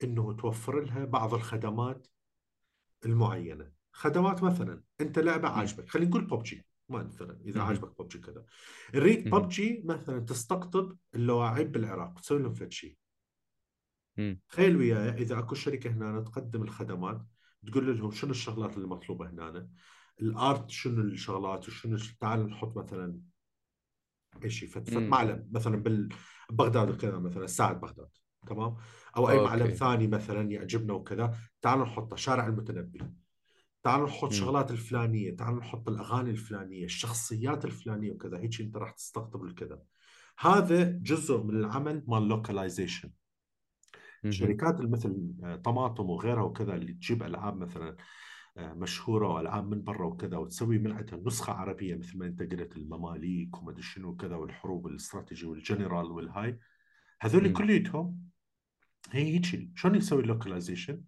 إنه 0.04 0.34
توفر 0.34 0.80
لها 0.80 1.06
بعض 1.06 1.34
الخدمات 1.34 2.08
المعينة. 3.06 3.72
خدمات 3.94 4.44
مثلا 4.44 4.84
أنت 5.02 5.20
لعبة 5.20 5.48
عاجبك 5.48 5.90
خلينا 5.90 6.10
نقول 6.10 6.26
ببجي 6.26 6.66
ما 6.90 7.04
مثلا 7.04 7.42
إذا. 7.46 7.62
عاجبك 7.62 8.02
ببجي 8.02 8.20
كذا 8.20 8.46
نريد. 8.96 9.30
ببجي 9.30 9.84
مثلا 9.86 10.20
تستقطب 10.20 10.98
اللاعب 11.16 11.72
بالعراق 11.72 12.20
تسوي 12.20 12.40
لهم 12.40 12.54
فد 12.54 12.72
شيء. 12.72 12.98
تخيل 14.50 14.78
وياي 14.78 15.10
إذا 15.10 15.40
أكو 15.40 15.56
شركة 15.56 15.90
هنا 15.90 16.22
تقدم 16.22 16.64
الخدمات 16.64 17.22
تقول 17.68 17.98
لهم 17.98 18.12
شنو 18.12 18.32
الشغلات 18.32 18.78
اللي 18.78 18.88
مطلوبة 18.88 19.30
هنا 19.30 19.70
الأرت 20.22 20.70
شنو 20.70 21.02
الشغلات 21.02 21.68
وشنو 21.68 21.98
تعال 22.20 22.46
نحط 22.48 22.78
مثلا 22.78 23.20
أي 24.44 24.50
شيء. 24.50 24.70
معلم 24.88 25.50
مثلا 25.52 25.84
ببغداد 26.50 26.90
وكذا 26.90 27.20
مثلا 27.20 27.48
ساعد 27.48 27.80
بغداد 27.80 28.10
تمام 28.48 28.76
أو 29.18 29.30
أي 29.30 29.44
معلم 29.44 29.62
أوكي. 29.62 29.76
ثاني 29.76 30.08
مثلا 30.08 30.52
يعجبنا 30.52 30.94
وكذا 30.94 31.38
تعال 31.62 31.80
نحطه 31.80 32.16
شارع 32.16 32.48
المتنبي 32.48 33.02
تعال 33.84 34.04
نحط 34.04 34.24
مم. 34.24 34.40
شغلات 34.40 34.72
الفلانية 34.72 35.36
تعال 35.36 35.56
نحط 35.56 35.90
الأغاني 35.90 36.30
الفلانية 36.30 36.86
الشخصيات 36.86 37.66
الفلانية 37.66 38.12
وكذا 38.12 38.40
هيك 38.40 38.62
أنت 38.62 38.78
راح 38.78 38.92
تستقطب 38.92 39.44
الكذا 39.44 39.80
هذا 40.40 40.84
جزء 40.84 41.44
من 41.44 41.56
العمل 41.56 42.04
مال 42.08 42.28
localization. 42.28 43.12
الشركات 44.26 44.82
مثل 44.82 45.34
آه، 45.44 45.56
طماطم 45.56 46.10
وغيرها 46.10 46.44
وكذا 46.44 46.76
اللي 46.76 46.94
تجيب 46.94 47.24
ألعاب 47.24 47.58
مثلا 47.58 47.98
آه، 48.58 48.74
مشهورة 48.74 49.28
وألعاب 49.28 49.70
من 49.70 49.84
برا 49.84 50.06
وكذا 50.06 50.38
وتسوي 50.38 50.78
من 50.78 50.92
عندها 50.92 51.20
نسخة 51.26 51.54
عربية 51.54 51.96
مثل 51.96 52.18
ما 52.18 52.26
أنت 52.26 52.42
قلت 52.42 52.78
المماليك 52.78 53.62
وما 53.62 53.72
أدري 53.72 53.82
شنو 53.82 54.10
وكذا 54.10 54.36
والحروب 54.36 54.86
والاستراتيجي 54.86 55.46
والجنرال 55.46 56.06
والهاي 56.06 56.60
هذول 57.22 57.48
مم. 57.48 57.54
كليتهم 57.54 58.20
هي 59.12 59.24
هيك 59.24 59.46
شلون 59.76 59.96
يسوي 59.96 60.22
ال 60.22 60.28
localization 60.28 61.02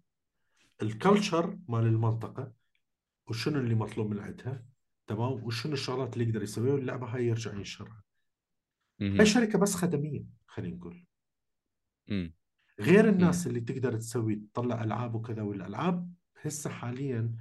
ال 0.82 0.91
culture 0.91 1.58
مال 1.68 1.86
المنطقة 1.86 2.52
وشنو 3.28 3.60
اللي 3.60 3.74
مطلوب 3.74 4.10
من 4.10 4.18
عندها؟ 4.18 4.64
تمام؟ 5.06 5.32
وشنو 5.44 5.72
الشغلات 5.72 6.12
اللي 6.14 6.24
يقدر 6.28 6.42
يسويها؟ 6.42 6.72
واللعبة 6.74 7.06
هاي 7.06 7.26
يرجع 7.26 7.54
ينشرها. 7.54 8.02
هاي 9.18 9.26
شركة 9.26 9.58
بس 9.58 9.74
خدمية 9.74 10.24
خلينا 10.46 10.76
نقول. 10.76 11.04
غير 12.80 13.08
الناس 13.08 13.46
اللي 13.46 13.60
تقدر 13.60 13.96
تسوي 13.96 14.34
تطلع 14.54 14.84
ألعاب 14.84 15.14
وكذا 15.14 15.42
والألعاب 15.42 16.12
هسه 16.42 16.70
حاليا 16.70 17.36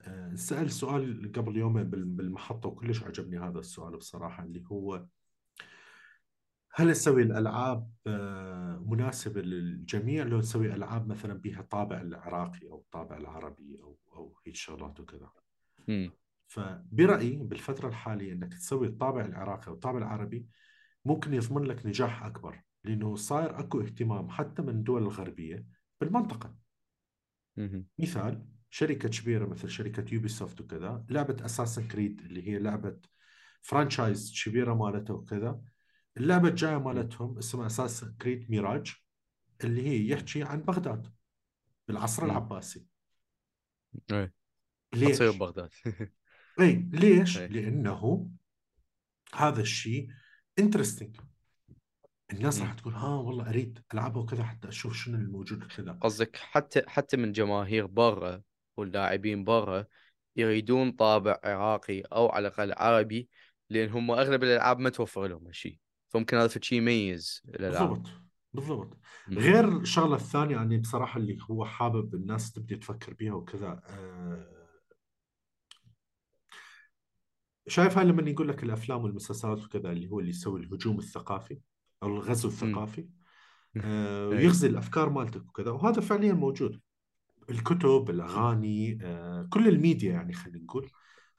آه، 0.00 0.34
سأل 0.34 0.70
سؤال 0.70 1.32
قبل 1.32 1.56
يومين 1.56 1.90
بال- 1.90 2.04
بالمحطة 2.04 2.68
وكلش 2.68 3.02
عجبني 3.02 3.38
هذا 3.38 3.58
السؤال 3.58 3.96
بصراحة 3.96 4.44
اللي 4.44 4.64
هو 4.66 5.06
هل 6.76 6.90
نسوي 6.90 7.22
الألعاب 7.22 7.90
آه، 8.06 8.84
مناسبة 8.86 9.42
للجميع 9.42 10.24
لو 10.24 10.38
نسوي 10.38 10.74
ألعاب 10.74 11.08
مثلا 11.08 11.34
بها 11.34 11.62
طابع 11.62 12.00
العراقي 12.00 12.68
أو 12.68 12.78
الطابع 12.78 13.16
العربي 13.16 13.78
أو 13.82 13.98
أو 14.12 14.38
هيك 14.46 14.56
شغلات 14.56 15.00
وكذا 15.00 15.30
مم. 15.88 16.10
فبرأيي 16.48 17.36
بالفترة 17.36 17.88
الحالية 17.88 18.32
إنك 18.32 18.54
تسوي 18.54 18.86
الطابع 18.86 19.24
العراقي 19.24 19.72
والطابع 19.72 19.98
العربي 19.98 20.46
ممكن 21.04 21.34
يضمن 21.34 21.62
لك 21.62 21.86
نجاح 21.86 22.22
أكبر 22.22 22.62
لأنه 22.84 23.16
صاير 23.16 23.58
أكو 23.58 23.80
اهتمام 23.80 24.28
حتى 24.28 24.62
من 24.62 24.68
الدول 24.68 25.02
الغربية 25.02 25.66
بالمنطقة 26.00 26.54
مهم. 27.56 27.86
مثال 27.98 28.46
شركة 28.70 29.08
كبيرة 29.08 29.46
مثل 29.46 29.70
شركة 29.70 30.14
Ubisoft 30.14 30.60
وكذا 30.60 31.04
لعبة 31.08 31.44
Assassin's 31.44 31.88
Creed 31.88 32.20
اللي 32.20 32.48
هي 32.48 32.58
لعبة 32.58 32.96
franchise 33.62 34.42
كبيرة 34.44 34.74
مالته 34.74 35.14
وكذا 35.14 35.60
اللعبة 36.16 36.48
الجاية 36.48 36.78
مالتهم 36.78 37.38
اسمها 37.38 37.66
Assassin's 37.66 38.14
Creed 38.22 38.50
Mirage 38.50 38.94
اللي 39.64 39.88
هي 39.88 40.08
يحكي 40.08 40.42
عن 40.42 40.62
بغداد 40.62 41.12
بالعصر 41.88 42.24
مم. 42.24 42.30
العباسي 42.30 42.86
إيه 44.12 44.32
ليش؟ 44.94 45.16
تصير 45.16 45.30
بغداد 45.30 45.70
اي 46.60 46.88
ليش؟ 46.92 47.38
إيه. 47.38 47.46
لأنه 47.46 48.30
هذا 49.34 49.60
الشيء 49.60 50.08
انترستنج 50.58 51.16
الناس 52.32 52.60
راح. 52.60 52.74
تقول 52.74 52.94
ها 52.94 53.08
والله 53.08 53.48
أريد 53.48 53.82
ألعبها 53.94 54.22
وكذا 54.22 54.44
حتى 54.44 54.68
أشوف 54.68 54.96
شنو 54.96 55.16
الموجود 55.16 55.64
كذا 55.64 55.92
قصدك 55.92 56.36
حتى 56.36 56.82
حتى 56.86 57.16
من 57.16 57.32
جماهير 57.32 57.86
برا 57.86 58.42
واللاعبين 58.76 59.44
برا 59.44 59.86
يريدون 60.36 60.92
طابع 60.92 61.40
عراقي 61.44 62.00
أو 62.00 62.28
على 62.28 62.48
الأقل 62.48 62.72
عربي 62.72 63.28
لأن 63.70 63.88
هم 63.90 64.10
أغلب 64.10 64.42
الألعاب 64.42 64.78
ما 64.78 64.90
توفر 64.90 65.26
لهم 65.26 65.46
هالشيء 65.46 65.78
فممكن 66.08 66.36
هذا 66.36 66.60
شيء 66.62 66.78
يميز 66.78 67.42
الألعاب. 67.48 67.88
بالضبط 67.88 68.26
بالضبط. 68.54 68.98
غير 69.28 69.68
الشغله 69.68 70.16
الثانية 70.16 70.56
يعني 70.56 70.78
بصراحة 70.78 71.20
اللي 71.20 71.38
هو 71.50 71.64
حابب 71.64 72.14
الناس 72.14 72.52
تبدي 72.52 72.76
تفكر 72.76 73.14
بيها 73.14 73.34
وكذا 73.34 73.80
آه، 73.88 74.56
شايف 77.68 77.98
هاي 77.98 78.04
لما 78.04 78.30
يقول 78.30 78.48
لك 78.48 78.62
الأفلام 78.62 79.04
والمسلسلات 79.04 79.64
وكذا 79.64 79.92
اللي 79.92 80.10
هو 80.10 80.20
اللي 80.20 80.30
يسوي 80.30 80.60
الهجوم 80.60 80.98
الثقافي 80.98 81.60
أو 82.02 82.08
الغزو 82.08 82.48
الثقافي 82.48 83.08
آه،. 83.76 84.28
ويغزي 84.28 84.68
الأفكار 84.68 85.10
مالتك 85.10 85.48
وكذا. 85.48 85.70
وهذا 85.70 86.00
فعليا 86.00 86.32
موجود. 86.32 86.80
الكتب 87.50 88.10
الأغاني 88.10 88.98
آه، 89.02 89.48
كل 89.50 89.68
الميديا 89.68 90.12
يعني 90.12 90.32
خلينا 90.32 90.64
نقول 90.64 90.90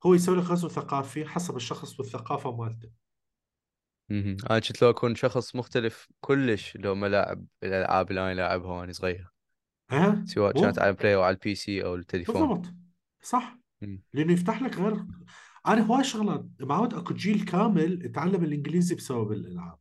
هو 0.06 0.14
يسوي 0.14 0.38
لك 0.38 0.44
غزو 0.44 0.68
ثقافي 0.68 1.26
حسب 1.26 1.56
الشخص 1.56 2.00
والثقافة 2.00 2.56
مالته. 2.56 2.90
مهم. 4.10 4.38
أنا 4.50 4.60
كنت 4.60 4.82
لو 4.82 4.90
أكون 4.90 5.16
شخص 5.16 5.56
مختلف 5.56 6.08
كلش 6.20 6.78
لو 6.78 6.96
ما 6.96 7.08
لاعب 7.08 7.46
الألعاب 7.64 8.10
اللي 8.10 8.22
أنا 8.22 8.34
لاعبها 8.34 8.72
وأنا 8.72 8.92
صغير. 8.92 9.28
ها؟ 9.92 10.24
سواء 10.26 10.62
كانت 10.62 10.80
على 10.80 10.90
ال 10.90 10.95
Play 10.95 11.16
أو 11.16 11.22
على 11.22 11.34
ال 11.34 11.56
PC 11.56 11.84
أو 11.84 11.96
التليفون. 11.96 12.48
بالضبط. 12.48 12.74
صح. 13.22 13.58
مم. 13.82 14.02
لأنه 14.14 14.34
يفتح 14.34 14.62
لك 14.62 14.78
غير 14.78 15.06
أنا 15.68 15.82
هواي 15.82 16.04
شغلات 16.04 16.46
معود 16.60 16.94
أكو 16.94 17.14
جيل 17.14 17.46
كامل 17.46 18.06
اتعلم 18.06 18.44
الإنجليزي 18.44 18.96
بسبب 18.96 19.32
الألعاب. 19.32 19.78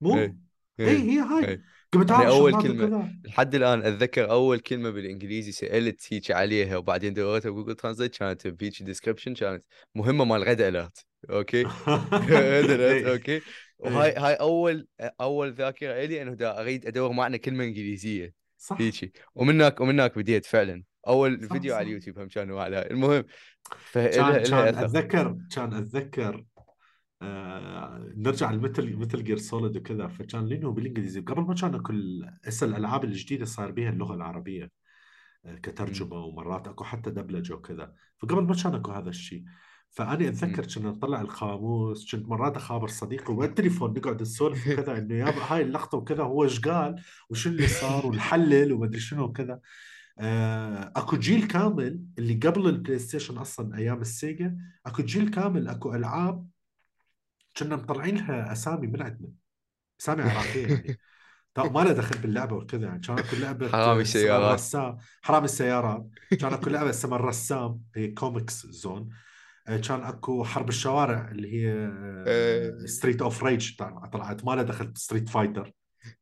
مو؟ 0.00 0.14
اي 0.14 0.34
إيه. 0.80 0.98
هي 0.98 1.18
هاي. 1.18 1.48
إيه. 1.48 1.62
قمت 1.92 2.10
يعني 2.10 2.22
أعرف 2.22 2.34
أول 2.34 2.62
كلمة 2.62 2.84
وكذا. 2.84 3.12
لحد 3.24 3.54
الآن 3.54 3.82
أتذكر 3.82 4.30
أول 4.30 4.60
كلمة 4.60 4.90
بالإنجليزي 4.90 5.52
سألت 5.52 6.12
هيك 6.12 6.30
عليها 6.30 6.76
وبعدين 6.76 7.14
دورتها 7.14 7.50
ب 7.50 7.53
Google 7.53 7.74
Translate 7.74 8.16
كانت 8.16 8.46
بهيك 8.46 8.82
description 8.82 9.34
كانت 9.34 9.64
مهمة 9.94 10.24
مال 10.24 10.42
Red 10.42 10.68
Alert 10.68 11.07
أوكي. 11.30 11.62
Red 11.62 12.74
Alert 12.74 13.06
إي. 13.06 13.12
أوكي. 13.12 13.40
وهاي 13.78 14.14
هاي 14.16 14.34
أول 14.34 14.86
أول 15.20 15.52
ذاكرة 15.52 16.04
لي 16.04 16.22
إنه 16.22 16.34
دا 16.34 16.60
أريد 16.60 16.86
أدور 16.86 17.12
معنى 17.12 17.38
كلمة 17.38 17.64
إنجليزية. 17.64 18.34
صح. 18.58 18.80
هيجي. 18.80 19.12
ومن 19.34 19.54
هناك 19.54 19.80
ومن 19.80 19.90
هناك 19.90 20.18
بديت 20.18 20.46
فعلا. 20.46 20.82
أول 21.08 21.44
صح 21.44 21.52
فيديو 21.52 21.74
على 21.74 21.86
اليوتيوب 21.86 22.18
هم 22.18 22.28
كانوا 22.28 22.62
على. 22.62 22.88
المهم 22.90 23.24
كان 23.94 24.42
كان 24.42 24.74
أتذكر 24.74 25.38
كان 25.54 25.74
أتذكر 25.74 26.44
آه 27.22 28.12
نرجع 28.16 28.50
لمثل 28.50 28.96
Metal 28.96 29.24
Gear 29.24 29.36
Solid 29.38 29.76
وكذا. 29.76 30.08
فكان 30.08 30.46
لأنه 30.46 30.72
بالإنجليزي 30.72 31.20
قبل 31.20 31.42
ما 31.42 31.54
كان 31.54 31.82
كل 31.82 32.30
هسه 32.44 32.66
الالعاب 32.66 33.04
الجديدة 33.04 33.44
صار 33.44 33.70
بيها 33.70 33.90
اللغة 33.90 34.14
العربية 34.14 34.70
آه،. 35.44 35.54
كترجمة 35.54 36.16
ومرات 36.16 36.68
أكو 36.68 36.84
حتى 36.84 37.10
دبلجة 37.10 37.54
وكذا. 37.54 37.94
فقبل 38.18 38.42
ما 38.42 38.54
كان 38.62 38.74
أكو 38.74 38.92
هذا 38.92 39.08
الشيء. 39.08 39.42
فاني 39.90 40.28
أتذكر. 40.28 40.66
كنا 40.74 40.90
نطلع 40.90 41.20
القاموس 41.20 42.14
كنت 42.14 42.28
مرات 42.28 42.56
أخابر 42.56 42.88
صديقي 42.88 43.34
والتليفون 43.34 43.94
نقعد 43.98 44.22
نسولف 44.22 44.66
وكذا 44.68 44.98
إنه 44.98 45.14
يابا 45.14 45.42
هاي 45.48 45.62
اللقطة 45.62 45.98
وكذا 45.98 46.22
هو 46.22 46.44
إيش 46.44 46.60
قال 46.60 47.02
وشو 47.30 47.48
اللي 47.50 47.66
صار 47.66 48.06
ونحلل 48.06 48.72
ومدري 48.72 49.00
شنو 49.00 49.24
وكذا. 49.24 49.60
آه، 50.20 50.92
أكو 50.96 51.16
جيل 51.16 51.46
كامل 51.46 52.04
اللي 52.18 52.34
قبل 52.34 52.66
ال 52.68 52.98
PlayStation 52.98 53.38
أصلا 53.38 53.76
أيام 53.76 54.00
ال 54.00 54.11
Sega 54.11 54.56
أكو 54.86 55.02
جيل 55.02 55.30
كامل 55.30 55.68
أكو 55.68 55.94
ألعاب 55.94 56.48
كنا 57.56 57.76
مطلعين 57.76 58.16
لها 58.16 58.52
أسامي 58.52 58.86
من 58.86 59.02
عندنا 59.02 59.28
أسامي 60.00 60.22
عراقية 60.22 60.66
يعني. 60.66 60.98
طب 61.54 61.74
ما 61.74 61.80
لها 61.80 61.92
دخل 61.92 62.18
باللعبة 62.18 62.56
وكذا 62.56 62.86
يعني 62.86 63.00
كان 63.00 63.18
أكو 63.18 63.36
لعبة 63.36 63.68
حرامي 63.72 64.02
السيارات. 64.02 64.48
الرسام 64.50 64.96
حرامي 65.22 65.44
السيارات 65.44 66.08
كان 66.40 66.52
أكو 66.52 66.70
لعبة 66.70 66.90
اسمها 66.90 67.18
الرسام 67.18 67.80
هي 67.96 68.08
Comix 68.08 68.66
Zone 68.66 69.08
كان 69.76 70.00
اكو 70.00 70.44
حرب 70.44 70.68
الشوارع 70.68 71.30
اللي 71.30 71.52
هي. 71.52 71.90
Streets 72.86 73.22
of 73.22 73.44
Rage 73.44 73.76
طلعت. 74.12 74.44
ما 74.44 74.52
لها 74.52 74.62
دخل 74.62 74.92
Street 74.96 75.28
Fighter 75.28 75.72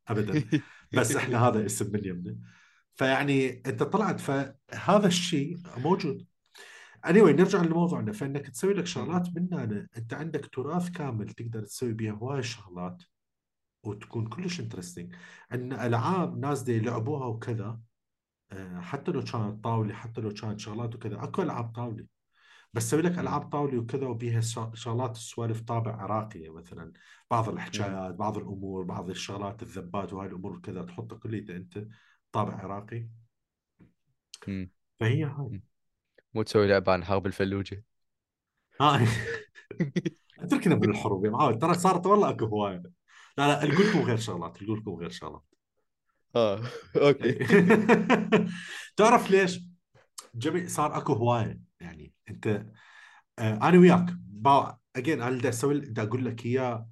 ابدا. 0.08 0.44
بس 0.96 1.16
إحنا 1.16 1.48
هذا 1.48 1.66
اسم 1.66 1.92
من 1.92 2.04
يمنا 2.04 2.36
فيعني 2.94 3.62
أنت 3.66 3.82
طلعت 3.82 4.20
فهذا 4.20 5.06
الشيء 5.06 5.56
موجود. 5.76 6.26
Anyway 7.06 7.30
نرجع 7.30 7.62
لموضوعنا 7.62 8.12
فإنك 8.12 8.48
تسوي 8.48 8.74
لك 8.74 8.86
شغلات 8.86 9.28
من 9.36 9.48
هنا 9.52 9.86
أنت 9.96 10.14
عندك 10.14 10.46
تراث 10.46 10.90
كامل 10.90 11.28
تقدر 11.28 11.64
تسوي 11.64 11.92
بيها 11.92 12.12
هواي 12.12 12.42
شغلات 12.42 13.02
وتكون 13.82 14.26
كلش 14.26 14.60
interesting 14.60 15.14
عندنا 15.50 15.86
ألعاب 15.86 16.38
ناس 16.38 16.62
دي 16.62 16.76
يلعبوها 16.76 17.26
وكذا 17.26 17.80
آه، 18.52 18.80
حتى 18.80 19.10
لو 19.10 19.24
كانت 19.24 19.64
طاولة 19.64 19.94
حتى 19.94 20.20
لو 20.20 20.30
كانت 20.30 20.60
شغلات 20.60 20.94
وكذا 20.94 21.24
أكو 21.24 21.42
ألعاب 21.42 21.72
طاولة. 21.74 22.06
بس 22.76 22.90
سوي 22.90 23.02
لك. 23.02 23.18
ألعاب 23.18 23.48
طاوله 23.48 23.78
وكذا 23.78 24.06
وبيها 24.06 24.40
شغلات 24.74 25.16
السوالف 25.16 25.60
طابع 25.60 25.96
عراقيه 25.96 26.50
مثلا. 26.54 26.92
بعض. 27.30 27.48
الحكايات 27.48 28.14
بعض 28.14 28.36
الأمور 28.38 28.82
بعض 28.82 29.10
الشغلات 29.10 29.62
الذبات 29.62 30.12
وهاي 30.12 30.28
الأمور 30.28 30.52
وكذا 30.52 30.82
تحطها 30.82 31.18
كليتها 31.18 31.56
أنت 31.56 31.86
طابع 32.32 32.54
عراقي. 32.54 33.08
مم. 34.48 34.70
فهي 35.00 35.24
هاي. 35.24 35.62
مو 36.34 36.42
تسوي 36.42 36.66
لعبة 36.68 36.92
عن 36.92 37.04
حرب 37.04 37.26
الفلوجة. 37.26 37.84
ها 38.80 39.00
أتركنا 40.38 40.74
من 40.74 40.90
الحروب 40.90 41.24
يا 41.24 41.30
معود 41.30 41.58
ترى 41.58 41.74
صارت 41.74 42.06
والله 42.06 42.30
أكو 42.30 42.44
هواية. 42.44 42.82
لا 43.38 43.48
لا 43.48 43.64
أقول 43.64 43.88
لكم 43.88 43.98
غير 43.98 44.16
شغلات. 44.16 44.62
أقول 44.62 44.78
لكم 44.78 44.94
غير 44.94 45.10
شغلات. 45.10 45.42
آه. 46.36 46.60
أوكي. 46.96 47.38
تعرف 48.96 49.30
ليش؟ 49.30 49.60
جميع 50.34 50.66
صار 50.66 50.96
أكو 50.96 51.12
هواية. 51.12 51.65
يعني 51.80 52.12
أنت 52.30 52.46
آه 53.38 53.68
أنا 53.68 53.78
وياك. 53.78 54.16
اجين 54.96 55.22
أنا 55.22 55.36
بدي 55.36 55.48
أسوي 55.48 55.80
بدي 55.80 56.02
أقول 56.02 56.24
لك 56.24 56.46
اياه 56.46 56.88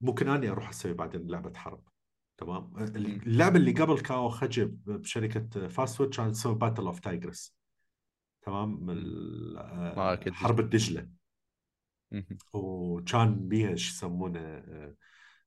ممكن 0.00 0.28
أني 0.28 0.48
أروح 0.50 0.68
أسوي 0.68 0.92
بعدين 0.92 1.26
لعبة 1.26 1.52
حرب. 1.58 1.82
تمام. 2.36 2.72
اللعبة 2.76 3.56
اللي 3.56 3.72
قبل 3.72 4.00
كاو 4.00 4.28
خجب 4.28 4.84
بشركة 4.84 5.68
فاست 5.68 5.96
فود 5.96 6.14
كانت 6.14 6.30
تسوي 6.30 6.54
باتل 6.54 6.86
اوف 6.86 7.00
تايجرس 7.00 7.56
تمام؟ 8.42 8.90
آه، 9.58 10.20
حرب 10.32 10.60
الدجلة. 10.60 11.08
وكان 12.52 13.48
بيها 13.48 13.76
شو 13.76 13.90
يسمونه 13.94 14.64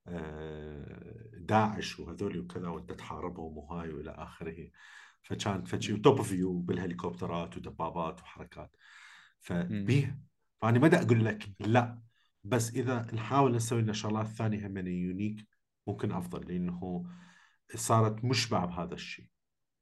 آه، 0.08 1.30
داعش 1.34 2.00
وهذول 2.00 2.40
وكذا 2.40 2.68
وأنت 2.68 2.94
تحاربهم 2.94 3.58
وهاي 3.58 3.94
وإلى 3.94 4.12
آخره. 4.12 4.70
فكان 5.28 5.64
فشي 5.64 5.98
top 5.98 6.22
view 6.22 6.60
بالهليكوبترات 6.60 7.58
ودبابات 7.58 8.22
وحركات. 8.22 8.76
فبيه 9.40 10.20
فأنا 10.62 10.80
ما 10.80 11.02
أقول 11.02 11.26
لك 11.26 11.50
لا 11.60 12.02
بس 12.44 12.76
إذا 12.76 13.08
نحاول 13.14 13.56
نسوي 13.56 13.82
لنا 13.82 13.94
شغلات 13.94 14.28
ثانية 14.28 14.68
هم 14.68 14.78
unique 14.78 15.48
ممكن 15.88 16.12
أفضل 16.12 16.48
لأنه 16.48 17.06
صارت 17.76 18.26
مشبع 18.26 18.66
بهذا 18.66 18.94
الشيء. 18.94 19.26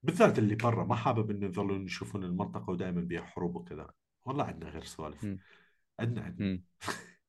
بالذات 0.03 0.39
اللي 0.39 0.55
برا 0.55 0.85
ما 0.85 0.95
حابب 0.95 1.31
إنه 1.31 1.45
يظلون 1.45 1.85
يشوفون 1.85 2.23
المنطقة 2.23 2.69
ودائما 2.69 3.01
بيها 3.01 3.21
حروب 3.21 3.55
وكذا. 3.55 3.89
والله 4.25 4.43
عندنا 4.43 4.69
غير 4.69 4.83
سوالف. 4.83 5.25
عندنا 5.99 6.25
عندنا. 6.25 6.59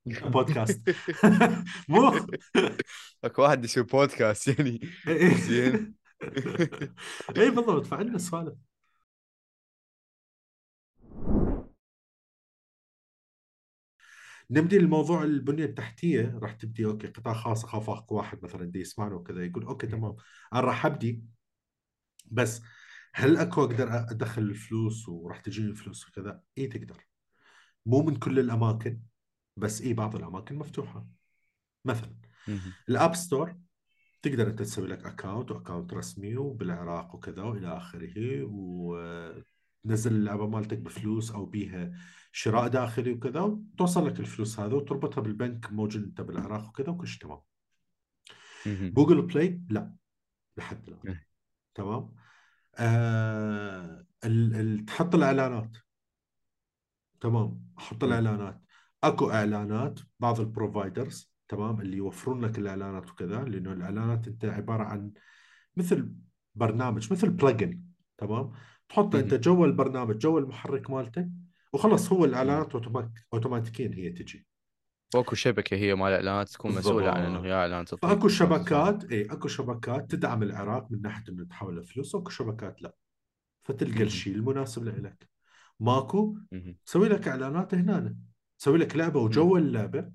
بودكاست. 0.33 0.91
مو. 1.89 2.27
أكو 3.25 3.43
واحد 3.43 3.65
يسوي 3.65 3.85
بودكاست 3.85 4.49
يعني. 4.49 4.81
زين. 5.35 5.96
اي 7.37 7.51
بالضبط. 7.51 7.87
فعندنا 7.87 8.19
سوالف. 8.19 8.55
نبدي 14.51 14.77
الموضوع 14.77 15.23
البنية 15.23 15.65
التحتية 15.65 16.39
راح 16.43 16.53
تبدي 16.53 16.85
okay 16.87 17.07
قطاع 17.07 17.35
خاص 17.35 17.65
أخاف 17.65 17.91
اكو 17.91 18.15
واحد 18.17 18.45
مثلا 18.45 18.65
دي 18.65 18.81
يسمعنا 18.81 19.15
وكذا 19.15 19.45
يقول 19.45 19.65
okay 19.65 19.87
تمام. 19.87 20.17
أنا 20.53 20.61
راح 20.61 20.87
أبدي 20.87 21.23
بس 22.27 22.63
هل 23.15 23.37
أكو 23.37 23.65
أقدر 23.65 23.89
أدخل 24.11 24.43
الفلوس 24.43 25.09
وراح 25.09 25.41
تجيني 25.41 25.69
الفلوس 25.71 26.09
وكذا؟ 26.09 26.41
اي 26.59 26.67
تقدر. 26.67 27.07
مو 27.87 28.03
من 28.03 28.17
كل 28.17 28.39
الأماكن 28.39 29.01
بس 29.57 29.83
اي 29.83 29.93
بعض 29.95 30.17
الأماكن 30.17 30.57
مفتوحة. 30.57 31.07
مثلا. 31.85 32.17
ال 32.89 32.95
App 32.95 33.15
Store 33.15 33.57
تقدر 34.29 34.47
أنت 34.47 34.59
تسوي 34.59 34.89
لك 34.89 35.07
account 35.07 35.51
و 35.51 35.56
account 35.56 35.95
رسمي 35.95 36.37
وبالعراق 36.37 37.15
وكذا 37.15 37.43
وإلى 37.43 37.77
آخره 37.77 38.43
وتنزل 38.43 40.13
اللعبة 40.13 40.47
مالتك 40.47 40.79
بفلوس 40.79 41.31
أو 41.31 41.47
بيها 41.47 41.93
شراء 42.33 42.69
داخلي 42.69 43.13
وكذا 43.13 43.41
وتوصل 43.41 44.07
لك 44.07 44.21
الفلوس 44.21 44.61
هذا 44.61 44.75
وتربطها 44.75 45.21
بالبنك 45.21 45.73
موجود 45.73 46.03
أنت 46.03 46.21
بالعراق 46.21 46.69
وكذا 46.69 46.89
وكل 46.89 47.07
شيء 47.07 47.21
تمام. 47.21 47.41
Google 48.91 49.23
Play؟ 49.23 49.63
لا 49.71 49.95
لحد 50.57 50.89
الآن. 50.89 51.09
إيه. 51.09 51.27
تمام؟ 51.75 52.15
آه 52.75 54.07
ال 54.25 54.55
ال 54.55 54.85
تحط 54.85 55.15
الإعلانات. 55.15 55.77
تمام؟ 57.21 57.73
حط 57.77 58.05
مم. 58.05 58.13
الإعلانات. 58.13 58.63
أكو 59.05 59.31
إعلانات 59.31 60.01
بعض 60.21 60.41
ال 60.41 60.50
providers 60.50 61.36
تمام 61.49 61.81
اللي 61.81 61.97
يوفرون 61.97 62.45
لك 62.45 62.59
الإعلانات 62.59 63.11
وكذا 63.11 63.45
لأنه 63.45 63.73
الإعلانات 63.73 64.29
أنت 64.29 64.45
عبارة 64.45 64.85
عن 64.85 65.13
مثل 65.77 66.13
برنامج 66.55 67.13
مثل 67.13 67.31
plugin 67.31 67.81
تمام 68.19 68.53
تحطه 68.89 69.21
أنت. 69.21 69.35
جوا 69.35 69.67
البرنامج 69.67 70.19
جوا 70.19 70.41
المحرك 70.41 70.91
مالته 70.91 71.29
وخلص 71.73 72.13
هو. 72.13 72.25
الإعلانات 72.25 72.73
اوتوماتيك 72.73 73.27
اوتوماتيكيا 73.33 73.91
هي 73.95 74.11
تجي 74.11 74.47
وأكو 75.15 75.35
شبكة 75.35 75.77
هي 75.77 75.95
مال 75.95 76.09
الاعلانات 76.09 76.49
تكون 76.49 76.75
مسؤولة 76.75 77.11
عن 77.11 77.23
إنه 77.23 77.41
هي 77.41 77.53
اعلان 77.53 77.85
تطلق 77.85 78.11
فأكو 78.11 78.27
ما 78.27 78.29
تطلع. 78.29 78.29
شبكات 78.29 79.05
اي 79.05 79.25
أكو 79.25 79.49
شبكات 79.49 80.11
تدعم 80.11 80.43
العراق 80.43 80.87
من 80.91 81.03
ناحية 81.03 81.25
إنه 81.29 81.45
تحول 81.45 81.85
فلوس 81.85 82.15
واكو 82.15 82.31
شبكات 82.31 82.83
لا 82.83 82.95
فتلقى. 83.63 84.03
الشيء 84.03 84.35
المناسب 84.35 84.85
لك 84.85 85.29
ماكو. 85.81 86.39
سوي 86.85 87.09
لك 87.09 87.29
إعلانات 87.29 87.75
هنا 87.75 88.17
سوي 88.59 88.79
لك 88.79 88.97
لعبة 88.97 89.21
وجوا 89.21 89.59
اللعبه. 89.59 90.11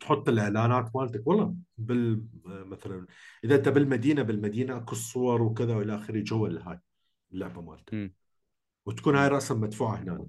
تحط 0.00 0.28
الإعلانات 0.28 0.96
مالتك 0.96 1.26
والله 1.26 1.54
بال 1.78 2.24
مثلا 2.44 3.06
إذا 3.44 3.54
أنت 3.54 3.68
بالمدينة 3.68 4.22
بالمدينة 4.22 4.76
أكو 4.76 4.92
الصور 4.92 5.42
وكذا 5.42 5.74
وإلى 5.74 5.94
آخره 5.96 6.20
جوا 6.20 6.48
هاي 6.48 6.80
اللعبة 7.32 7.60
مالتك. 7.60 8.12
وتكون. 8.86 9.16
هاي 9.16 9.28
راسا 9.28 9.54
مدفوعة 9.54 9.96
هنا 9.96 10.26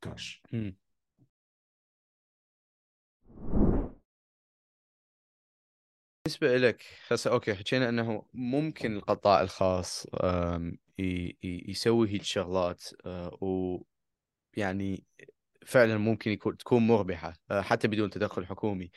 كاش 0.00 0.42
مم. 0.52 0.76
بالنسبة 6.26 6.56
لك 6.56 6.82
هسه 7.08 7.30
okay 7.30 7.54
حكينا 7.54 7.88
إنه 7.88 8.22
ممكن 8.34 8.96
القطاع 8.96 9.40
الخاص 9.40 10.06
يسوي 10.98 12.08
هيك 12.08 12.22
شغلات 12.22 12.84
آه، 13.06 13.38
ويعني 14.56 15.04
فعلا 15.66 15.98
ممكن 15.98 16.30
يكون 16.30 16.56
تكون 16.56 16.86
مربحة 16.86 17.32
آه، 17.50 17.60
حتى 17.60 17.88
بدون 17.88 18.10
تدخل 18.10 18.46
حكومي. 18.46 18.90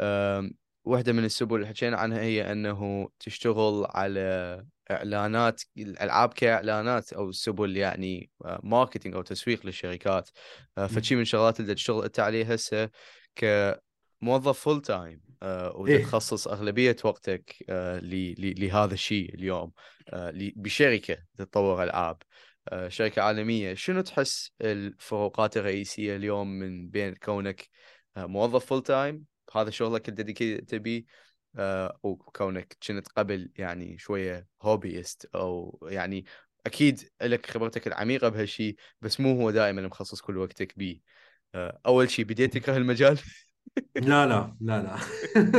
آم، 0.00 0.54
واحدة 0.84 1.12
من 1.12 1.24
السبل 1.24 1.56
اللي 1.56 1.66
حكينا 1.66 1.96
عنها 1.96 2.20
هي 2.20 2.52
أنه 2.52 3.08
تشتغل 3.20 3.86
على 3.90 4.64
إعلانات 4.90 5.62
الألعاب 5.78 6.32
كإعلانات 6.32 7.12
أو 7.12 7.32
سبل 7.32 7.76
يعني 7.76 8.30
آه، 8.44 8.60
marketing 8.62 9.14
أو 9.14 9.22
تسويق 9.22 9.66
للشركات. 9.66 10.30
آه، 10.78 10.86
فشي 10.86 11.14
من 11.16 11.22
الشغلات 11.22 11.60
اللي 11.60 11.74
تشتغل 11.74 12.04
أنت 12.04 12.20
عليها 12.20 12.54
هسه 12.54 12.90
كموظف 13.34 14.58
full 14.58 14.82
time. 14.82 15.26
وتخصص 15.74 16.48
أغلبية 16.48 16.96
وقتك 17.04 17.54
لهذا 18.38 18.94
الشيء 18.94 19.34
اليوم 19.34 19.72
بشركة 20.56 21.16
تطور 21.36 21.82
ألعاب. 21.82 22.16
شركة 22.88 23.22
عالمية 23.22 23.74
شنو 23.74 24.00
تحس 24.00 24.50
الفروقات 24.60 25.56
الرئيسية 25.56 26.16
اليوم 26.16 26.58
من 26.58 26.88
بين 26.88 27.14
كونك 27.14 27.68
آه، 28.16 28.26
موظف 28.26 28.66
full 28.66 28.82
time 28.82 29.24
هذا 29.54 29.70
شغلك 29.70 30.08
ال 30.08 30.14
dedicated 30.14 30.70
بيه 30.70 31.04
آه، 31.56 31.98
وكونك 32.02 32.76
كنت 32.88 33.08
قبل 33.08 33.50
يعني 33.56 33.98
شوية 33.98 34.46
hobbyist 34.62 35.28
أو 35.34 35.78
يعني 35.90 36.24
أكيد 36.66 37.10
لك 37.22 37.50
خبرتك 37.50 37.86
العميقة 37.86 38.28
بهالشيء 38.28 38.76
بس 39.00 39.20
مو 39.20 39.40
هو 39.40 39.50
دائما 39.50 39.82
مخصص 39.82 40.20
كل 40.20 40.36
وقتك 40.36 40.78
بيه. 40.78 41.00
آه، 41.54 41.80
أول 41.86 42.10
شيء 42.10 42.24
بديت 42.24 42.54
تكره 42.54 42.76
المجال؟ 42.76 43.18
لا 43.96 44.26
لا 44.26 44.56
لا 44.60 44.82
لا. 44.82 44.96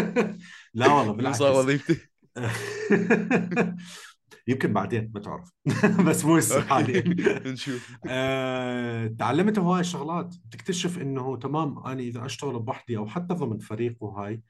لا 0.73 0.87
والله 0.87 1.13
منو 1.17 1.33
صار 1.33 1.51
بالعكس. 1.51 1.63
وظيفتي. 1.63 2.07
يمكن 4.47 4.73
بعدين 4.73 5.11
ما 5.13 5.19
تعرف. 5.19 5.51
بس 6.07 6.25
مو 6.25 6.37
هسه 6.37 6.61
حاليا. 6.61 7.03
نشوف. 7.51 7.97
آه، 8.07 9.07
تعلمت 9.07 9.59
هواي 9.59 9.83
شغلات 9.83 10.35
تكتشف 10.51 11.01
إنه 11.01 11.37
تمام 11.37 11.79
أنا 11.79 11.99
إذا 11.99 12.25
أشتغل 12.25 12.59
بوحدي 12.59 12.97
أو 12.97 13.07
حتى 13.07 13.33
ضمن 13.33 13.57
فريق 13.57 13.97
وهاي 13.99 14.41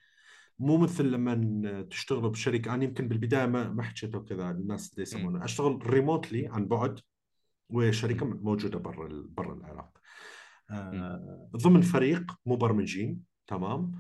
مو 0.60 0.78
مثل 0.78 1.12
لما 1.12 1.82
تشتغلوا 1.90 2.30
بشركه 2.30 2.74
أنا 2.74 2.84
يمكن 2.84 3.08
بالبداية 3.08 3.46
ما 3.46 3.70
ما 3.70 3.84
حكيت 3.84 4.16
وكذا 4.16 4.52
الناس 4.52 4.92
اللي 4.92 5.02
يسمونه. 5.02 5.46
أشتغل 5.46 5.80
ريموتلي 5.88 6.48
عن 6.48 6.66
بعد 6.68 7.00
وشركة 7.70 8.26
موجودة 8.26 8.80
برا 8.80 9.26
برا 9.30 9.54
العراق. 9.54 9.98
آه، 10.72 11.50
ضمن 11.58 11.82
فريق 11.82 12.32
مبرمجين 12.46 13.22
تمام. 13.48 13.92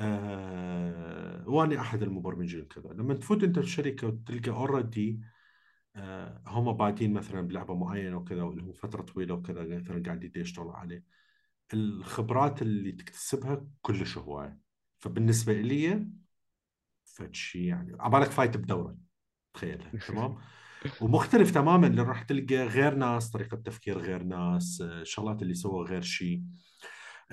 آه، 0.00 1.48
وأنا 1.48 1.80
أحد 1.80 2.02
المبرمجين 2.02 2.64
كذا. 2.64 2.88
لما 2.92 3.14
تفوت 3.14 3.44
أنت 3.44 3.58
الشركة 3.58 4.06
وتلقى 4.06 4.50
اوريدي 4.50 5.20
هم 6.46 6.72
بادين 6.72 7.12
مثلا 7.12 7.40
بلعبة 7.40 7.74
معينة 7.74 8.16
وكذا 8.16 8.42
ولهم 8.42 8.72
فترة 8.72 9.02
طويلة 9.02 9.34
وكذا 9.34 9.62
مثلا 9.62 10.02
قاعدين 10.06 10.32
يشتغلوا 10.36 10.72
عليه. 10.72 11.04
الخبرات 11.74 12.62
اللي 12.62 12.92
تكتسبها 12.92 13.66
كلش 13.82 14.18
هواية. 14.18 14.58
فبالنسبة 14.98 15.52
لي 15.52 16.06
فشي 17.04 17.66
يعني 17.66 17.96
عبالك 18.00 18.30
فايت 18.30 18.56
بدورة. 18.56 18.96
تخيلها 19.54 19.90
تمام؟ 20.08 20.38
ومختلف 21.02 21.50
تماما 21.50 21.86
اللي 21.86 22.02
راح 22.02 22.22
تلقى 22.22 22.56
غير 22.56 22.94
ناس 22.94 23.30
طريقة 23.30 23.56
تفكير 23.56 23.98
غير 23.98 24.22
ناس 24.22 24.82
آه، 24.86 25.02
شغلات 25.02 25.42
اللي 25.42 25.54
سووا 25.54 25.84
غير 25.84 26.02
شيء 26.02 26.42
آه، 26.42 26.44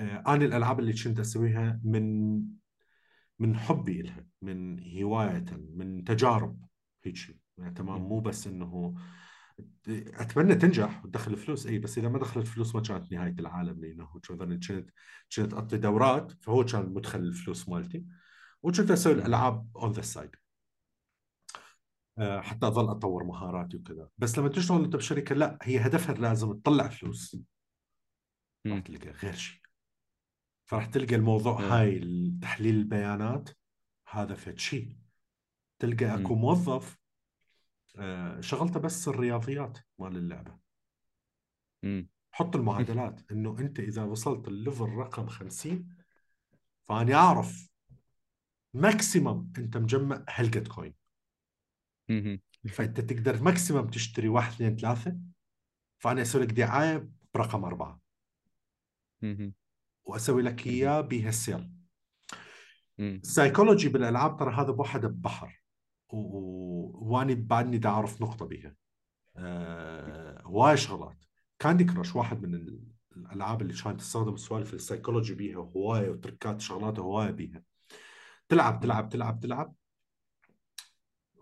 أنا 0.00 0.44
الألعاب 0.44 0.80
اللي 0.80 0.92
كنت 0.92 1.20
أسويها 1.20 1.80
من 1.84 2.38
من 3.38 3.56
حبي 3.56 4.02
لها 4.02 4.26
من 4.42 4.80
هواية 5.02 5.44
من 5.50 6.04
تجارب 6.04 6.64
هيك. 7.04 7.16
شيء 7.16 7.36
يعني 7.58 7.74
تمام 7.74 8.02
مو 8.02 8.20
بس 8.20 8.46
إنه 8.46 8.94
أتمنى 9.88 10.54
تنجح 10.54 11.04
وتدخل 11.04 11.36
فلوس. 11.36 11.66
إي 11.66 11.78
بس 11.78 11.98
إذا 11.98 12.08
ما 12.08 12.18
دخلت 12.18 12.46
فلوس 12.46 12.74
ما 12.74 12.80
كانت 12.82 13.12
نهاية 13.12 13.34
العالم 13.38 13.80
لأنه 13.80 14.06
كنت 14.06 14.26
كنت 15.36 15.54
أعطي 15.54 15.76
دورات 15.76 16.32
فهو 16.32 16.64
كان 16.64 16.94
مدخل 16.94 17.18
الفلوس 17.18 17.68
مالتي. 17.68 18.04
وكنت 18.62 18.90
أسوي 18.90 19.12
الألعاب 19.12 19.76
on 19.76 19.92
the 19.92 20.02
side 20.02 20.30
حتى 22.18 22.66
أظل 22.66 22.90
أطور 22.90 23.24
مهاراتي 23.24 23.76
وكذا. 23.76 24.08
بس 24.18 24.38
لما 24.38 24.48
تشتغل 24.48 24.84
أنت 24.84 24.96
بشركة 24.96 25.34
لا 25.34 25.58
هي 25.62 25.78
هدفها 25.78 26.14
لازم 26.14 26.52
تطلع 26.52 26.88
فلوس. 26.88 27.36
مم. 28.64 28.80
تلقى 28.80 29.10
غير 29.10 29.34
شيء 29.34 29.57
فراح 30.68 30.86
تلقى 30.86 31.14
الموضوع 31.14 31.60
إيه. 31.60 31.80
هاي 31.80 32.00
تحليل 32.42 32.74
البيانات 32.74 33.48
هذا 34.08 34.34
فد 34.34 34.58
شيء 34.58 34.96
تلقى 35.78 36.14
أكو 36.14 36.34
مم. 36.34 36.40
موظف 36.40 36.98
آه، 37.98 38.40
شغلته 38.40 38.80
بس 38.80 39.08
الرياضيات 39.08 39.78
مال 39.98 40.16
اللعبة 40.16 40.58
مم. 41.82 42.08
حط 42.30 42.56
المعادلات 42.56 43.20
إنه 43.32 43.58
أنت 43.58 43.80
إذا 43.80 44.02
وصلت 44.04 44.48
ال 44.48 44.55
level 44.55 44.88
رقم 44.88 45.26
50 45.26 45.88
فأني 46.82 47.14
أعرف 47.14 47.68
maximum 48.74 49.52
أنت 49.58 49.76
مجمع 49.76 50.24
هلقد 50.28 50.68
coin 50.68 50.94
مم. 52.08 52.40
فأنت 52.68 53.00
تقدر 53.00 53.42
maximum 53.42 53.86
تشتري 53.86 54.28
واحد 54.28 54.52
اثنين 54.52 54.76
ثلاثة 54.76 55.18
فأنا 55.98 56.22
أسوي 56.22 56.42
لك 56.42 56.52
دعاية 56.52 57.08
برقم 57.34 57.64
أربعة 57.64 58.00
مم. 59.22 59.54
وأسوي 60.08 60.42
لك 60.42 60.66
إياه 60.66 61.00
بهال 61.00 61.30
sale 61.30 61.70
مم. 62.98 63.20
السايكولوجي 63.24 63.88
بالألعاب 63.88 64.36
ترى 64.36 64.54
هذا 64.54 64.70
بوحده 64.70 65.08
بحر 65.08 65.62
وأني 66.08 67.34
بعدني 67.34 67.78
دا 67.78 67.88
أعرف 67.88 68.22
نقطة 68.22 68.46
بيها. 68.46 68.74
آه، 69.36 70.42
هواي 70.42 70.76
شغلات. 70.76 71.24
Candy 71.58 71.84
Crush 71.84 72.16
واحد 72.16 72.42
من 72.42 72.54
ال- 72.54 72.84
الألعاب 73.16 73.62
اللي 73.62 73.74
كانت 73.74 74.00
تستخدم 74.00 74.36
سوالف 74.36 74.74
السايكولوجي 74.74 75.34
بيها 75.34 75.56
هواية 75.56 76.10
وتركات 76.10 76.60
شغلات 76.60 76.98
هواية 76.98 77.30
بيها. 77.30 77.62
تلعب 78.48 78.80
تلعب 78.80 79.08
تلعب 79.08 79.40
تلعب. 79.40 79.74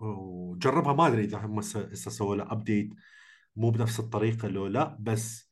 وجربها 0.00 0.92
ما 0.92 1.06
أدري 1.06 1.24
إذا 1.24 1.38
هم 1.38 1.58
هسه 1.58 1.94
سووا 1.94 2.36
لها 2.36 2.52
update 2.52 2.94
مو 3.56 3.70
بنفس 3.70 4.00
الطريقة 4.00 4.48
لو 4.48 4.66
لا 4.66 4.96
بس 5.00 5.45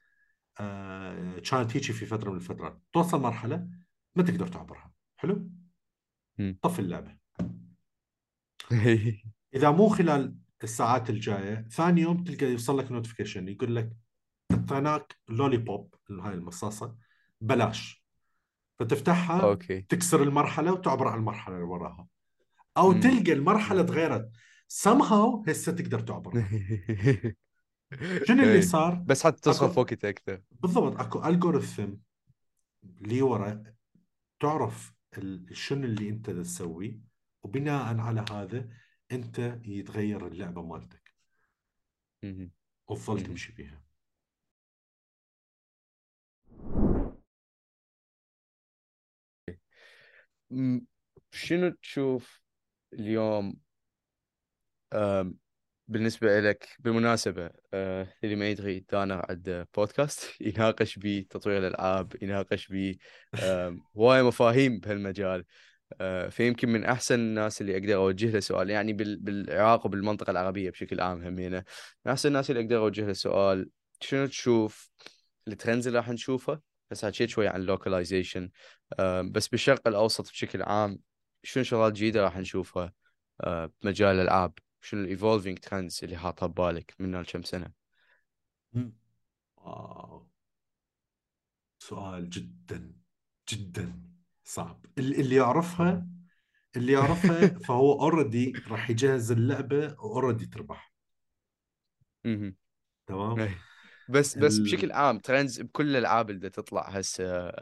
كانت 1.51 1.77
هيك 1.77 1.83
في 1.83 2.07
فترة 2.07 2.31
من 2.31 2.37
الفترات. 2.37 2.83
توصل 2.93 3.21
مرحلة 3.21 3.69
ما 4.15 4.23
تقدر 4.23 4.47
تعبرها. 4.47 4.93
حلو. 5.17 5.51
طفي 6.63 6.79
اللعبة. 6.79 7.17
إذا 9.55 9.71
مو 9.71 9.89
خلال 9.89 10.37
الساعات 10.63 11.11
الجاية 11.11 11.69
ثاني 11.71 12.01
يوم 12.01 12.25
تلقى 12.25 12.47
يوصل 12.47 12.79
لك 12.79 12.93
notification 12.93 13.49
يقول 13.49 13.77
لك 13.77 13.93
اعطيناك 14.53 15.17
lollipop 15.29 15.95
هاي 16.11 16.35
المصاصة. 16.35 16.97
بلاش. 17.41 18.05
فتفتحها 18.79 19.41
okay. 19.41 19.81
تكسر 19.81 20.23
المرحلة 20.23 20.73
وتعبر 20.73 21.09
على 21.09 21.19
المرحلة 21.19 21.55
اللي 21.55 21.67
وراها. 21.67 22.07
أو 22.77 22.93
مم. 22.93 23.01
تلقى 23.01 23.33
المرحلة 23.33 23.83
تغيرت. 23.83 24.31
somehow 24.73 25.49
هسه 25.49 25.73
تقدر 25.73 26.01
تعبر 26.01 26.33
شنو 28.25 28.43
اللي 28.43 28.55
إيه. 28.55 28.61
صار؟ 28.61 28.95
بس 28.95 29.27
حتى 29.27 29.41
تصرف 29.41 29.79
وقت 29.79 30.05
أكثر 30.05 30.43
بالضبط 30.51 31.01
أكو 31.01 31.25
الجوريثم 31.25 31.95
اللي 32.85 33.23
ورا 33.23 33.75
تعرف 34.41 34.95
شنو 35.53 35.85
اللي 35.85 36.09
أنت 36.09 36.31
تسوي 36.31 37.01
وبناء 37.43 37.99
على 37.99 38.25
هذا 38.31 38.69
أنت 39.12 39.61
يتغير 39.65 40.27
اللعبة 40.27 40.62
مالتك. 40.62 41.15
وتظل. 42.89 43.23
تمشي 43.23 43.53
فيها 43.53 43.85
شنو 51.33 51.69
تشوف 51.71 52.43
اليوم 52.93 53.57
بالنسبة 55.89 56.40
لك 56.40 56.69
بالمناسبة 56.78 57.51
آه، 57.74 58.06
اللي 58.24 58.36
ما 58.36 58.48
يدري 58.48 58.81
دانا 58.81 59.27
عنده 59.31 59.69
بودكاست 59.77 60.20
يناقش 60.40 60.98
بيه 60.98 61.28
تطوير 61.28 61.59
الألعاب 61.59 62.16
يناقش 62.23 62.69
بيه 62.69 62.97
آم، 63.43 63.85
هواية 63.97 64.23
مفاهيم 64.23 64.78
بهالمجال. 64.81 65.44
آه، 66.01 66.28
فيمكن 66.28 66.69
من 66.69 66.85
أحسن 66.85 67.15
الناس 67.15 67.61
اللي 67.61 67.78
أقدر 67.78 67.94
أوجه 67.97 68.31
له 68.31 68.40
سؤال 68.40 68.70
يعني 68.70 68.93
بال- 68.93 69.16
بالعراق 69.19 69.86
وبالمنطقة 69.86 70.31
العربية 70.31 70.70
بشكل 70.70 71.01
عام 71.01 71.23
همينة 71.24 71.65
من 72.06 72.12
أحسن 72.12 72.28
الناس 72.28 72.51
اللي 72.51 72.62
أقدر 72.62 72.78
أوجه 72.78 73.06
له 73.06 73.12
سؤال 73.12 73.70
شنو 74.01 74.27
تشوف 74.27 74.90
ال 75.49 75.54
trends 75.54 75.87
اللي 75.86 75.98
راح 75.98 76.09
نشوفه؟ 76.11 76.61
بس 76.90 77.05
حكيت 77.05 77.28
شوي 77.28 77.48
عن 77.48 77.61
ال 77.61 77.67
localization 77.67 78.51
بس 79.32 79.48
بالشرق 79.48 79.89
الأوسط 79.89 80.31
بشكل 80.31 80.62
عام 80.62 80.98
شنو 81.43 81.62
شغلات 81.65 81.93
جديدة 81.93 82.24
راح 82.24 82.39
نشوفها 82.39 82.93
آه، 83.40 83.73
بمجال 83.82 84.16
الألعاب؟ 84.16 84.52
شنو 84.85 85.01
ال 85.01 85.07
evolving 85.07 85.59
trends 85.59 86.01
اللي 86.02 86.16
حاطها 86.16 86.47
ببالك 86.47 86.94
من 86.98 87.23
كم 87.23 87.43
سنة؟ 87.43 87.73
واو. 89.56 90.28
سؤال 91.78 92.31
جدا 92.31 92.93
جدا 93.48 94.01
صعب. 94.44 94.86
اللي 94.98 95.35
يعرفها 95.35 96.09
اللي 96.77 96.93
يعرفها 96.93 97.47
فهو 97.69 98.01
already 98.01 98.53
راح 98.69 98.90
يجهز 98.90 99.32
اللعبة 99.32 99.97
و 99.99 100.05
already 100.05 100.47
تربح. 100.47 100.94
تمام؟ 103.06 103.40
إيه. 103.40 103.59
بس 104.09 104.39
بس 104.39 104.59
بشكل 104.59 104.93
عام 104.93 105.19
trends 105.19 105.61
بكل 105.61 105.90
الألعاب 105.90 106.31
اللي 106.31 106.51
تطلع 106.51 106.89
هسه 106.89 107.52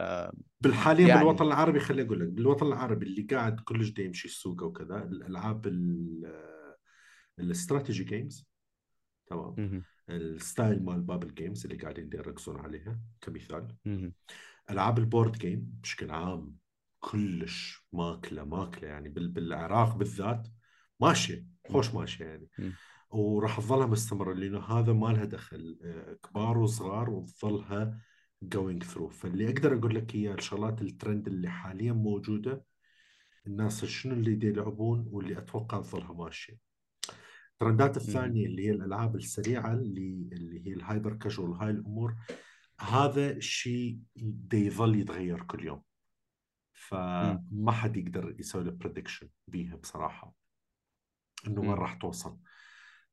بالحاليا 0.61 1.07
يعني- 1.07 1.19
بالوطن 1.19 1.45
العربي 1.45 1.79
خليني 1.79 2.07
أقول 2.07 2.19
لك 2.19 2.27
بالوطن 2.27 2.67
العربي 2.67 3.05
اللي 3.05 3.21
قاعد 3.21 3.59
كلش 3.59 3.89
دا 3.89 4.03
يمشي 4.03 4.27
السوق 4.27 4.63
وكذا 4.63 4.97
الألعاب 4.97 5.67
ال- 5.67 6.52
ال 7.39 7.46
strategy 7.46 8.03
games 8.03 8.47
تمام. 9.27 9.55
ال 10.09 10.21
style 10.21 10.83
مال 10.83 11.01
puzzle 11.01 11.33
games 11.33 11.65
اللي 11.65 11.77
قاعدين 11.77 12.09
يركزون 12.13 12.59
عليها 12.59 12.99
كمثال. 13.21 13.75
ألعاب 14.69 14.97
ال 14.99 15.05
board 15.05 15.37
game 15.37 15.73
بشكل 15.81 16.11
عام 16.11 16.55
كلش 16.99 17.87
ماكلة 17.93 18.43
ماكلة 18.43 18.87
يعني 18.89 19.09
بال- 19.09 19.27
بالعراق 19.27 19.95
بالذات 19.95 20.47
ماشية 20.99 21.45
خوش 21.69 21.93
ماشية 21.93 22.25
يعني. 22.25 22.47
وراح 23.09 23.59
تظلها 23.59 23.85
مستمرة 23.85 24.33
لأنه 24.33 24.59
هذا 24.59 24.93
ما 24.93 25.07
لها 25.07 25.25
دخل 25.25 25.79
آه، 25.83 26.13
كبار 26.13 26.57
وصغار 26.57 27.09
وتظلها 27.09 28.01
going 28.43 28.83
through 28.83 29.09
فاللي 29.09 29.49
أقدر 29.49 29.77
أقول 29.77 29.95
لك 29.95 30.15
هي 30.15 30.33
الشغلات 30.33 30.81
الترند 30.81 31.27
اللي 31.27 31.49
حاليا 31.49 31.93
موجودة 31.93 32.65
الناس 33.47 33.85
شنو 33.85 34.13
اللي 34.13 34.47
يلعبون 34.47 35.07
واللي 35.11 35.37
أتوقع 35.37 35.81
تظلها 35.81 36.13
ماشية 36.13 36.57
الترندات 37.53 37.97
الثانية 37.97 38.45
اللي 38.45 38.67
هي 38.67 38.71
الألعاب 38.71 39.15
السريعة 39.15 39.73
اللي 39.73 40.29
اللي 40.31 40.67
هي 40.67 40.73
ال 40.73 40.80
hyper 40.80 41.13
casual 41.13 41.53
هاي 41.53 41.69
الأمور 41.69 42.15
هذا 42.79 43.31
الشيء 43.31 43.99
يظل 44.53 44.95
يتغير 44.95 45.43
كل 45.43 45.65
يوم. 45.65 45.81
فما 46.73 47.71
حد 47.71 47.97
يقدر 47.97 48.35
يسوي 48.39 48.63
له 48.63 48.71
prediction 48.71 49.29
بيها 49.47 49.75
بصراحة 49.75 50.33
إنه 51.47 51.61
وين. 51.61 51.71
راح 51.71 51.93
توصل. 51.93 52.37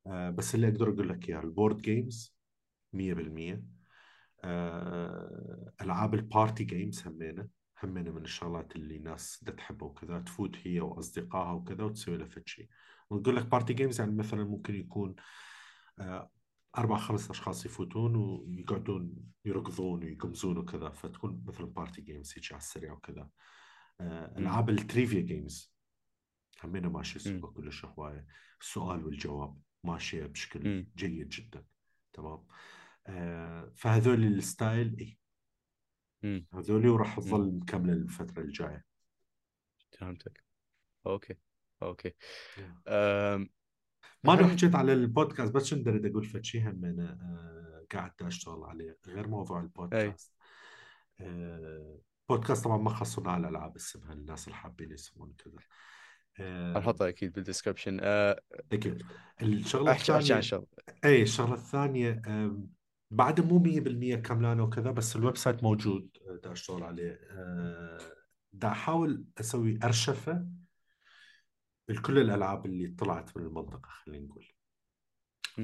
آه 0.06 0.30
بس 0.30 0.54
اللي 0.54 0.68
أقدر 0.68 0.88
أقول 0.88 1.08
لك 1.08 1.28
إياه 1.28 1.40
ال 1.40 1.47
board 1.47 1.82
games 1.82 2.36
100% 2.92 3.62
آه 4.44 5.72
ألعاب 5.80 6.14
ال 6.14 6.23
party 6.23 6.64
games 6.64 7.06
همينة 7.06 7.48
همينة 7.82 8.10
من 8.10 8.22
الشغلات 8.22 8.76
اللي 8.76 8.98
ناس 8.98 9.44
دا 9.44 9.52
تحبها 9.52 9.88
وكذا 9.88 10.18
تفوت 10.18 10.56
هي 10.64 10.80
وأصدقائها 10.80 11.52
وكذا 11.52 11.84
وتسوي 11.84 12.16
لها 12.16 12.28
فد 12.28 12.42
شيء. 12.46 12.68
ونقول 13.10 13.36
لك 13.36 13.46
party 13.46 13.72
games 13.72 14.00
يعني 14.00 14.12
مثلا 14.14 14.44
ممكن 14.44 14.74
يكون 14.74 15.14
آه 15.98 16.30
أربع 16.78 16.98
خمس 16.98 17.30
أشخاص 17.30 17.66
يفوتون 17.66 18.16
ويقعدون 18.16 19.14
يركضون 19.44 20.04
ويقمزون 20.04 20.58
وكذا 20.58 20.90
فتكون 20.90 21.44
مثلا 21.46 21.66
party 21.66 22.02
games 22.02 22.34
هيك 22.36 22.52
على 22.52 22.60
السريع 22.60 22.92
وكذا. 22.92 23.28
آه 24.00 24.38
ألعاب 24.38 24.70
ال 24.70 24.77
trivia 24.77 25.20
games 25.20 25.74
همينة 26.64 26.88
ماشي 26.88 27.18
سوقه 27.18 27.52
كلش 27.52 27.84
هواية. 27.84 28.26
السؤال 28.60 29.04
والجواب 29.04 29.60
ماشية 29.84 30.26
بشكل 30.26 30.68
مم. 30.68 30.90
جيد 30.96 31.28
جدا. 31.28 31.64
تمام؟ 32.12 32.46
آه 33.06 33.72
فهذول 33.76 34.24
ال 34.24 34.40
style 34.40 35.18
مم. 36.22 36.46
هذول 36.54 36.88
وراح 36.88 37.16
تظل 37.16 37.54
مكملة 37.54 37.92
الفترة 37.92 38.42
الجاية. 38.42 38.84
فهمتك. 39.98 40.44
Okay. 41.06 41.34
Okay. 41.82 42.10
Yeah. 42.10 42.60
أم، 42.88 43.48
ما 44.24 44.32
أنا 44.34 44.48
حكيت 44.48 44.74
على 44.74 44.92
البودكاست 44.92 45.52
بس 45.54 45.64
شنو 45.64 45.82
اريد 45.86 46.06
أقول 46.06 46.24
فد 46.24 46.44
شيء 46.44 46.68
هم 46.70 46.84
أنا 46.84 47.18
آه 47.22 47.86
قاعد 47.92 48.12
أشتغل 48.22 48.64
عليه 48.64 48.98
غير 49.06 49.28
موضوع 49.28 49.60
البودكاست. 49.60 50.34
آه 51.20 51.98
بودكاست 52.28 52.64
طبعا 52.64 52.78
ما 52.78 52.90
خصو 52.90 53.30
على 53.30 53.40
الالعاب 53.48 53.76
اسمها 53.76 54.12
الناس 54.12 54.44
اللي 54.44 54.56
حابين 54.56 54.92
يسمون 54.92 55.34
كذا. 55.38 55.54
آه 56.38 56.78
نحطها 56.78 57.08
أكيد 57.08 57.32
بال 57.32 57.43
description 57.43 57.98
أه، 58.02 58.40
أكيد. 58.72 59.02
الشغلة 59.42 59.90
أحكي 59.90 60.16
أحكي 60.16 60.32
عن 60.32 60.42
شغلة. 60.42 60.66
أي 61.04 61.22
الشغلة 61.22 61.54
الثانية 61.54 62.22
بعد 63.10 63.40
مو 63.40 63.58
100% 63.58 64.16
كاملانه 64.16 64.62
وكذا 64.62 64.90
بس 64.90 65.16
ال 65.16 65.36
website 65.36 65.62
موجود 65.62 66.16
آه، 66.28 66.40
دا 66.44 66.52
أشتغل 66.52 66.82
عليه. 66.82 67.20
آه، 67.30 67.98
دا 68.52 68.68
أحاول 68.68 69.24
أسوي 69.40 69.78
أرشفة 69.84 70.46
لكل 71.92 72.18
الألعاب 72.18 72.66
اللي 72.66 72.88
طلعت 72.88 73.36
من 73.36 73.42
المنطقة 73.46 73.88
خلينا 73.88 74.26
نقول. 74.26 74.46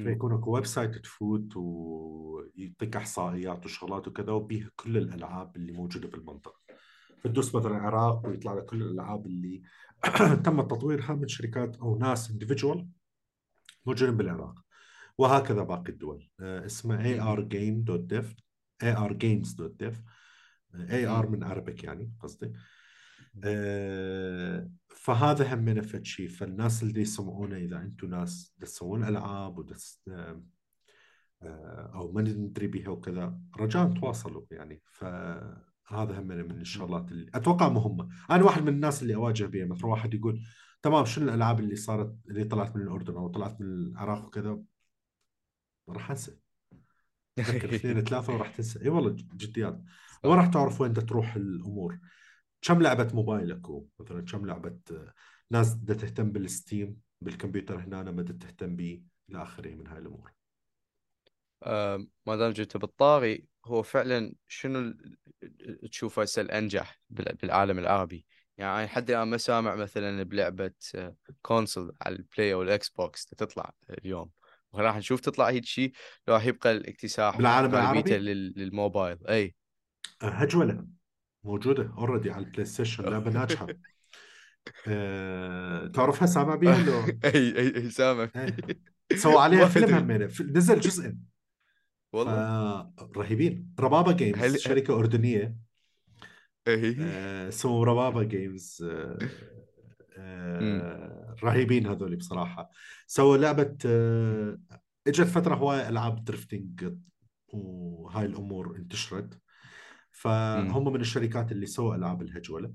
فيكون 0.05 0.33
اكو 0.33 0.55
website 0.55 0.99
تفوت 0.99 1.57
ويعطيك 1.57 2.97
إحصائيات 2.97 3.65
وشغلات 3.65 4.09
وكذا 4.09 4.33
وبيها 4.33 4.71
كل 4.77 4.97
الألعاب 4.97 5.57
اللي 5.57 5.73
موجودة 5.73 6.09
في 6.09 6.15
المنطقة. 6.15 6.61
فتدوس 7.19 7.55
مثلا 7.55 7.77
العراق 7.77 8.27
ويطلع 8.27 8.55
لك 8.55 8.65
كل 8.65 8.83
الألعاب 8.83 9.27
اللي 9.27 9.63
تم 10.45 10.63
تطويرها 10.63 11.15
من 11.15 11.29
شركات 11.29 11.77
أو 11.77 11.99
ناس 11.99 12.33
individual 12.33 12.85
موجودين 13.87 14.17
بالعراق. 14.17 14.55
وهكذا 15.19 15.63
باقي 15.63 15.93
الدول. 15.93 16.31
آه، 16.41 16.67
اسمه 16.67 17.17
argame.dev 17.37 18.27
argames.dev 18.83 19.95
AR 20.75 21.27
من 21.27 21.45
Arabic 21.45 21.85
يعني 21.85 22.13
قصدي. 22.21 22.53
فهذا 24.97 25.55
هم 25.55 25.59
من 25.59 26.05
شيء 26.05 26.29
فالناس 26.29 26.83
اللي 26.83 27.01
يسمعونا 27.01 27.57
إذا 27.57 27.77
أنتم 27.83 28.11
ناس 28.11 28.55
تسوون 28.61 29.05
ألعاب 29.05 29.59
ودس 29.59 30.03
آه، 31.43 31.91
أو 31.95 32.13
ما 32.13 32.23
ندري 32.23 32.67
بها 32.67 32.89
وكذا 32.89 33.39
رجاء 33.61 33.93
تواصلوا 33.93 34.43
يعني. 34.51 34.83
فهذا 34.93 36.21
هم 36.21 36.27
من 36.27 36.61
الشغلات 36.61 37.13
اللي 37.13 37.31
أتوقع 37.35 37.69
مهمه 37.69 38.09
أنا 38.31 38.45
واحد 38.45 38.63
من 38.63 38.69
الناس 38.69 39.03
اللي 39.03 39.15
أواجه 39.15 39.45
بها 39.45 39.67
مثلا 39.67 39.87
واحد 39.87 40.15
يقول 40.15 40.43
تمام 40.83 41.05
شنو 41.05 41.29
الألعاب 41.29 41.61
اللي 41.61 41.77
صارت 41.77 42.17
اللي 42.29 42.45
طلعت 42.45 42.77
من 42.77 42.83
الأردن 42.83 43.17
أو 43.17 43.29
طلعت 43.29 43.61
من 43.61 43.67
العراق 43.67 44.25
وكذا؟ 44.27 44.63
راح 45.89 46.11
أنسى. 46.11 46.39
اثنين 47.39 48.01
ثلاثة 48.01 48.35
وراح 48.35 48.57
تنسى. 48.57 48.83
إي 48.83 48.89
والله 48.89 49.17
جديات. 49.35 49.83
وين 50.25 50.35
راح 50.35 50.47
تعرف 50.47 50.81
وين 50.81 50.95
تروح 50.95 51.37
الأمور. 51.37 51.99
كم 52.67 52.83
لعبة 52.83 53.11
موبايل 53.15 53.53
اكو؟ 53.53 53.87
مثلا 54.01 54.25
كم 54.25 54.47
لعبة 54.47 54.79
آه، 54.91 55.15
ناس 55.51 55.75
بدها 55.75 55.97
تهتم 55.97 56.33
بالستيم 56.33 57.01
بالكمبيوتر 57.21 57.81
هنا 57.81 58.03
ما 58.03 58.11
بدها 58.11 58.37
تهتم 58.37 58.77
به 58.77 59.03
إلى 59.31 59.43
آخره 59.43 59.75
من 59.75 59.87
هاي 59.87 59.99
الأمور. 59.99 60.33
أم، 61.67 62.11
ما 62.27 62.37
دام 62.37 62.53
جبت 62.53 62.77
بالطاري 62.77 63.47
هو 63.67 63.83
فعلا 63.83 64.35
شنو 64.49 64.95
تشوفه 65.91 66.23
هسه 66.23 66.43
الأنجح 66.43 67.01
بال- 67.11 67.35
بالعالم 67.35 67.79
العربي؟ 67.79 68.27
يعني 68.59 68.87
لحد 68.87 69.11
الان 69.11 69.29
ما 69.29 69.37
سامع 69.37 69.75
مثلا 69.75 70.23
بلعبة 70.23 70.71
console 71.43 71.93
على 72.03 72.17
ال 72.17 72.24
Play 72.24 72.53
أو 72.55 72.63
ال 72.63 72.89
Xbox 72.89 73.27
تطلع 73.27 73.73
اليوم. 73.91 74.31
وراح 74.73 74.97
نشوف 74.97 75.21
تطلع 75.21 75.49
هيك 75.49 75.65
شيء 75.65 75.93
راح 76.29 76.47
يبقى 76.47 76.73
الاكتساح 76.73 77.37
بالعالم 77.37 77.75
العربي؟ 77.75 78.19
لل- 78.19 78.53
للموبايل. 78.57 79.27
أي. 79.29 79.55
آه، 80.23 80.27
هجوله 80.29 80.87
موجودة 81.47 81.93
already 81.99 82.31
على 82.31 82.45
ال 82.45 82.65
PlayStation 82.65 83.05
لعبة 83.05 83.31
ناجحة. 83.31 83.67
أه... 84.89 85.87
تعرفها 85.87 86.27
سامع 86.27 86.55
بيها 86.55 86.83
لو 86.83 87.01
أي 87.25 87.59
أي 87.59 87.77
أي 87.77 87.91
سامع 87.91 88.29
إيه 88.37 89.17
سووا 89.17 89.41
عليها 89.41 89.67
فيلم. 89.67 89.95
همينه 89.95 90.25
نزل 90.41 90.81
جزئين 90.81 91.21
والله. 92.13 92.93
رهيبين. 93.17 93.75
ربابة 93.81 94.13
Games 94.13 94.39
هل- 94.39 94.61
شركة 94.61 94.99
أردنية. 94.99 95.57
اي 96.69 96.97
آه، 97.01 97.49
اسمهم 97.49 97.83
ربابة 97.83 98.23
Games 98.23 98.83
آه، 98.91 99.19
آه، 100.19 101.37
رهيبين 101.45 101.87
هذول 101.87 102.17
بصراحة. 102.17 102.71
سووا 103.07 103.37
لعبة 103.37 103.77
آه، 103.87 104.59
إجت 105.07 105.27
فترة 105.27 105.55
هواية 105.55 105.89
ألعاب 105.89 106.25
drifting 106.25 106.95
وهاي 107.49 108.27
الأمور 108.27 108.77
انتشرت. 108.77 109.41
فهم 110.27 110.93
من 110.93 111.01
الشركات 111.01 111.53
اللي 111.53 111.67
سووا 111.67 111.95
ألعاب 111.95 112.23
الهجولة. 112.23 112.73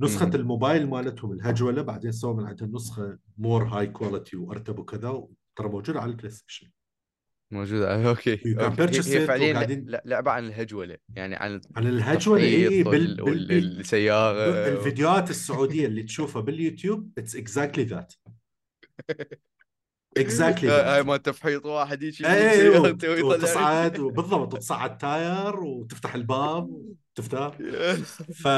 نسخة 0.00 0.26
مم. 0.26 0.34
الموبايل 0.34 0.86
مالتهم 0.88 1.32
الهجولة 1.32 1.82
بعدين 1.82 2.12
سووا 2.12 2.34
من 2.34 2.46
عندها 2.46 2.68
نسخة 2.68 3.18
more 3.38 3.64
high 3.64 3.86
quality 3.86 4.36
وأرتب 4.36 4.78
وكذا 4.78 5.24
ترى 5.56 5.68
موجودة 5.68 6.00
على 6.00 6.10
ال 6.10 6.30
PlayStation 6.30 6.70
موجودة. 7.52 7.90
آه، 7.94 8.08
okay, 8.08 8.32
okay. 8.32 9.18
هي- 9.18 9.26
فعليا 9.26 9.52
وقاعدين- 9.54 9.84
ل- 9.90 10.00
لعبة 10.04 10.30
عن 10.30 10.44
الهجولة 10.46 10.96
يعني 11.14 11.34
عن 11.36 11.60
عن 11.76 11.86
الهجولة 11.86 12.42
اي 12.44 12.82
بال... 12.82 13.16
بال... 13.16 13.46
بال... 13.46 13.76
والسيارة 13.76 14.68
الفيديوهات 14.68 15.30
السعودية 15.30 15.86
اللي 15.86 16.02
تشوفها 16.02 16.42
باليوتيوب 16.42 17.10
اتس 17.18 17.36
اكزاكتلي 17.36 17.84
ذات 17.84 18.14
اكزاكتلي 20.18 20.70
هاي 20.70 20.96
ذات 20.96 21.06
ما 21.06 21.16
تفحيط 21.16 21.66
واحد 21.66 22.02
يجي 22.02 22.24
ويطلع 22.28 23.24
وتصعد 23.24 23.98
وبالضبط 24.04 24.54
وتصعد 24.54 24.98
tire 24.98 25.60
وتفتح 25.60 26.14
الباب 26.14 26.70
وتفتح 26.70 27.58
ف 28.42 28.48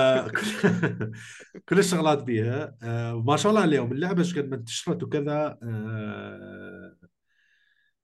كل 1.68 1.78
الشغلات 1.78 2.22
بيها. 2.22 2.76
آه، 2.82 3.22
ما 3.26 3.36
شاء 3.36 3.50
الله 3.50 3.62
عليهم 3.62 3.92
اللعبة 3.92 4.18
إيش 4.22 4.38
قد 4.38 4.48
ما 4.48 4.56
انتشرت 4.56 5.02
وكذا 5.02 5.58
آه، 5.62 6.96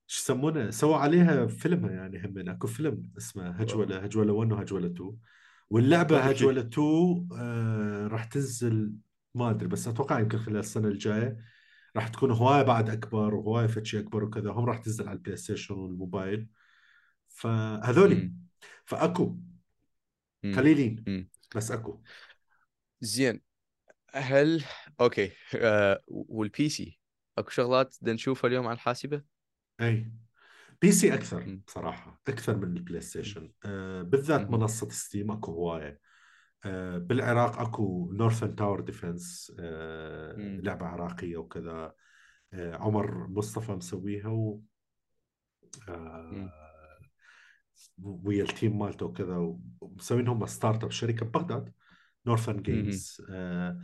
شو 0.07 0.23
يسمونه؟ 0.23 0.70
سووا 0.70 0.97
عليها 0.97 1.47
فيلم 1.47 1.87
يعني 1.87 2.27
هم 2.27 2.49
أكو 2.49 2.66
فيلم 2.66 3.03
اسمه 3.19 3.51
هجولة 3.51 3.99
هجولة 3.99 4.33
1 4.33 4.53
وهجولة 4.53 4.87
2 4.87 5.16
واللعبة. 5.70 6.20
هجولة 6.20 6.61
2 6.61 7.29
آه، 7.39 8.07
راح 8.07 8.24
تنزل 8.24 8.93
ما 9.35 9.51
أدري 9.51 9.69
بس 9.69 9.89
أتوقع 9.89 10.20
يمكن 10.20 10.39
خلال 10.39 10.57
السنة 10.57 10.89
الجاية. 10.89 11.52
راح 11.97 12.09
تكون 12.09 12.31
هواية 12.31 12.62
بعد 12.62 12.90
أكبر 12.90 13.35
وهواية 13.35 13.66
فتشي 13.66 13.98
أكبر 13.98 14.24
وكذا 14.24 14.51
هم 14.51 14.64
راح 14.64 14.78
تنزل 14.78 15.09
على 15.09 15.16
ال 15.16 15.36
PlayStation 15.36 15.74
والموبايل. 15.74 16.48
فهذولي. 17.28 18.32
مم. 20.43 20.55
قليلين. 20.56 21.05
بس 21.56 21.70
أكو. 21.70 22.02
زين. 23.01 23.40
هل 24.14 24.64
okay. 25.01 25.32
آه 25.55 26.02
وال 26.09 26.69
PC 26.69 27.01
أكو 27.39 27.51
شغلات 27.51 27.97
بدنا 28.02 28.14
نشوفها 28.14 28.48
اليوم 28.48 28.66
على 28.66 28.74
الحاسبة؟ 28.74 29.23
أي. 29.81 30.12
PC 30.82 31.15
أكثر. 31.14 31.59
بصراحه 31.66 32.20
أكثر 32.28 32.56
من 32.56 32.77
البلاي 32.77 33.01
ستيشن. 33.01 33.52
آه 33.64 34.02
بالذات. 34.02 34.51
منصة 34.51 34.89
Steam 34.89 35.31
أكو 35.31 35.52
هواية. 35.52 36.01
بالعراق 36.98 37.60
أكو 37.60 38.12
Northern 38.12 38.57
Tower 38.57 38.81
Defense 38.81 39.53
آه. 39.59 40.36
لعبة 40.36 40.86
عراقية 40.86 41.36
وكذا. 41.36 41.94
آه 42.52 42.76
عمر 42.76 43.28
مصطفى 43.28 43.72
مسويها 43.72 44.28
و. 44.28 44.62
آه 45.89 46.52
ويا 48.02 48.43
ال 48.43 48.50
team 48.50 48.78
مالته 48.78 49.06
وكذا. 49.06 49.56
ومسوين 49.80 50.28
هم 50.28 50.47
startup 50.47 50.90
شركة 50.90 51.26
ببغداد 51.26 51.72
Northern 52.27 52.62
Games 52.62 53.23
آه 53.30 53.80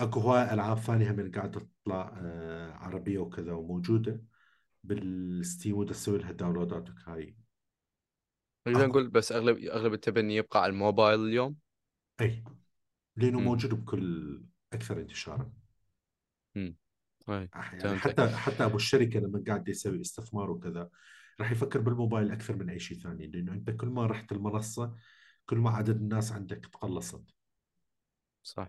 أكو 0.00 0.20
هواي 0.20 0.54
ألعاب 0.54 0.78
ثانية 0.78 1.12
من 1.12 1.30
قاعدة 1.30 1.60
تطلع 1.60 2.14
آه 2.22 2.72
عربية 2.72 3.18
وكذا 3.18 3.52
وموجودة. 3.52 4.22
بال 4.84 5.10
Steam 5.10 5.76
ودا 5.76 5.92
تسوي 5.92 6.18
لها 6.18 6.32
download 6.32 6.82
ات 6.82 6.88
هاي 7.06 7.36
نقدر. 8.68 8.86
نقول 8.86 9.08
بس 9.08 9.32
اغلب 9.32 9.58
أغلب 9.58 9.92
التبني 9.92 10.36
يبقى 10.36 10.62
على 10.62 10.70
الموبايل 10.70 11.20
اليوم؟ 11.20 11.56
أي 12.20 12.44
لأنه 13.16 13.38
مم. 13.38 13.44
موجود 13.44 13.74
بكل 13.74 14.44
أكثر 14.72 15.00
انتشارا. 15.00 15.52
هاي 17.28 17.48
يعني. 17.72 17.98
حتى 17.98 18.28
حتى 18.28 18.64
أبو 18.64 18.76
الشركة 18.76 19.20
لما 19.20 19.44
قاعد 19.46 19.68
يسوي 19.68 20.00
استثمار 20.00 20.50
وكذا 20.50 20.90
راح 21.40 21.52
يفكر 21.52 21.80
بالموبايل 21.80 22.32
أكثر 22.32 22.56
من 22.56 22.70
أي 22.70 22.78
شيء 22.78 22.98
ثاني 22.98 23.26
لأنه 23.26 23.52
أنت 23.52 23.70
كل 23.70 23.86
ما 23.86 24.06
رحت 24.06 24.32
المنصة 24.32 24.96
كل 25.46 25.58
ما 25.58 25.70
عدد 25.70 25.96
الناس 25.96 26.32
عندك 26.32 26.66
تقلصت. 26.66 27.24
صح. 28.42 28.68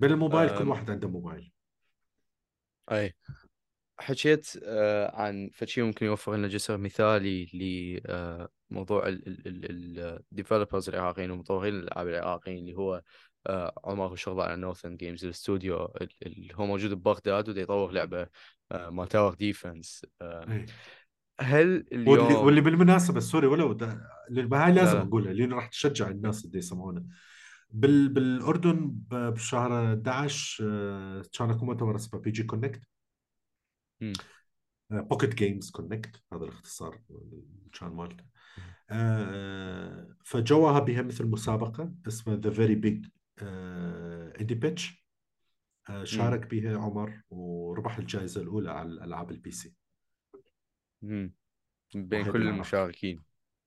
بين 0.00 0.10
الموبايل 0.10 0.48
كل 0.48 0.54
أم. 0.54 0.68
واحد 0.68 0.90
عنده 0.90 1.08
موبايل. 1.08 1.52
أي. 2.90 3.14
حكيت 4.00 4.58
آه 4.64 5.16
عن 5.16 5.50
فد 5.54 5.65
شي 5.65 5.82
ممكن 5.82 6.06
يوفر 6.06 6.36
لنا 6.36 6.48
جسر 6.48 6.76
مثالي 6.76 7.44
لموضوع 8.70 9.04
ال 9.06 9.23
developers 9.23 10.88
العراقيين 10.88 11.30
ومطورين 11.30 11.74
الألعاب 11.74 12.08
العراقيين 12.08 12.58
اللي 12.58 12.76
هو 12.76 13.02
آه 13.46 13.72
عمر 13.84 14.12
الشغل 14.12 14.40
على 14.40 14.56
Northern 14.56 14.96
Games 14.96 15.24
الاستوديو 15.24 15.92
اللي 16.26 16.54
هو 16.54 16.66
موجود 16.66 16.94
ببغداد 16.94 17.48
ودا 17.48 17.60
يطور 17.60 17.92
لعبة 17.92 18.26
آه 18.72 18.90
مال 18.90 19.04
tower 19.04 19.34
defense 19.34 20.06
آه 20.22 20.52
أي. 20.52 20.66
هل 21.40 21.84
واللي, 21.92 22.12
اليوم 22.26 22.44
واللي 22.44 22.60
بالمناسبة 22.60 23.20
sorry 23.20 23.46
ولو 23.46 23.78
هاي 23.80 24.72
لا، 24.72 24.80
لازم 24.80 24.96
لا. 24.96 25.02
أقولها 25.02 25.32
لأنه 25.32 25.56
راح 25.56 25.66
تشجع 25.66 26.08
الناس 26.08 26.44
اللي 26.44 26.58
يسمعونا 26.58 27.04
بال 27.70 28.08
بالأردن 28.08 28.90
بشهر 29.10 29.92
11 29.92 30.64
آه، 30.68 31.22
كان 31.38 31.50
أكو 31.50 31.64
مؤتمر 31.64 31.96
اسمه 31.96 32.20
PG 32.20 32.42
Connect. 32.42 32.87
Pocket 34.90 35.34
Games 35.34 35.70
Connect 35.70 36.22
هذا 36.32 36.44
الاختصار 36.44 37.00
كان 37.80 37.88
مالته. 37.88 38.24
آه، 38.90 40.16
فجوها 40.24 40.78
بها 40.80 41.02
مثل 41.02 41.26
مسابقة 41.26 41.94
اسمها 42.08 42.36
The 42.36 42.50
Very 42.50 42.74
Big 42.74 43.06
Indie 43.42 44.54
Pitch 44.54 45.04
شارك 46.02 46.46
بها 46.46 46.78
عمر 46.78 47.22
وربح 47.30 47.98
الجائزة 47.98 48.40
الأولى 48.40 48.70
على 48.70 48.88
الألعاب 48.88 49.30
ال 49.30 49.50
PC 49.50 49.74
مم. 51.02 51.34
بين 51.94 52.24
كل 52.24 52.32
بالعراق. 52.32 52.54
المشاركين. 52.54 53.22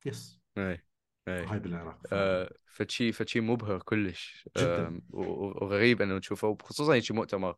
يس 0.05 0.41
اي 0.57 0.83
اي 1.27 1.45
هاي 1.45 1.59
بالعراق. 1.59 2.01
آه، 2.13 2.53
فشي 2.65 3.11
فشي 3.11 3.41
مبهر 3.41 3.81
كلش. 3.81 4.49
جداً. 4.57 4.87
آم، 4.87 5.01
و- 5.09 5.63
وغريب 5.63 6.01
إنه 6.01 6.17
نشوفه 6.17 6.57
خصوصا 6.63 6.99
شي 6.99 7.13
مؤتمر. 7.13 7.55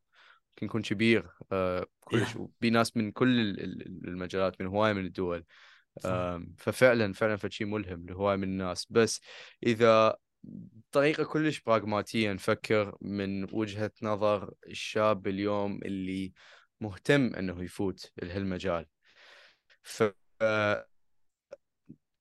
يكون 0.62 0.82
كبير 0.82 1.30
آه، 1.52 1.86
كلش. 2.00 2.36
وبي 2.36 2.70
ناس 2.70 2.98
من 2.98 3.12
كل 3.12 3.40
ال- 3.40 3.64
ال- 3.64 4.08
المجالات 4.08 4.62
من 4.62 4.68
هواية 4.68 4.94
من 4.94 5.06
الدول 5.06 5.46
ففعلا 6.58 7.14
فعلا 7.14 7.36
فشي 7.36 7.66
ملهم 7.66 8.06
لهواية 8.06 8.36
من 8.36 8.44
الناس. 8.44 8.88
بس 8.90 9.22
إذا 9.64 10.18
بطريقة 10.44 11.24
كلش 11.24 11.62
براغماتية 11.62 12.34
نفكر 12.34 12.98
من 13.02 13.48
وجهة 13.54 13.92
نظر 14.02 14.54
الشاب 14.68 15.28
اليوم 15.28 15.80
اللي 15.86 16.34
مهتم 16.82 17.36
إنه 17.36 17.64
يفوت 17.64 18.12
لهالمجال. 18.22 18.86
ف 19.84 20.04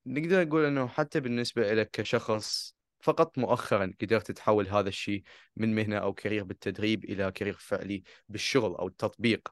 نقدر 0.07 0.45
نقول 0.45 0.65
إنه 0.65 0.89
حتى 0.89 1.21
بالنسبة 1.21 1.75
لك 1.75 1.91
كشخص 1.91 2.77
فقط 3.03 3.39
مؤخرا 3.39 3.93
قدرت 4.03 4.31
تحول 4.33 4.69
هذا 4.69 4.89
الشيء 4.89 5.23
من 5.57 5.75
مهنة 5.75 5.97
أو 5.97 6.13
career 6.15 6.45
بالتدريب 6.45 7.05
إلى 7.05 7.33
career 7.33 7.57
فعلي 7.61 8.03
بالشغل 8.29 8.75
أو 8.75 8.87
التطبيق. 8.87 9.49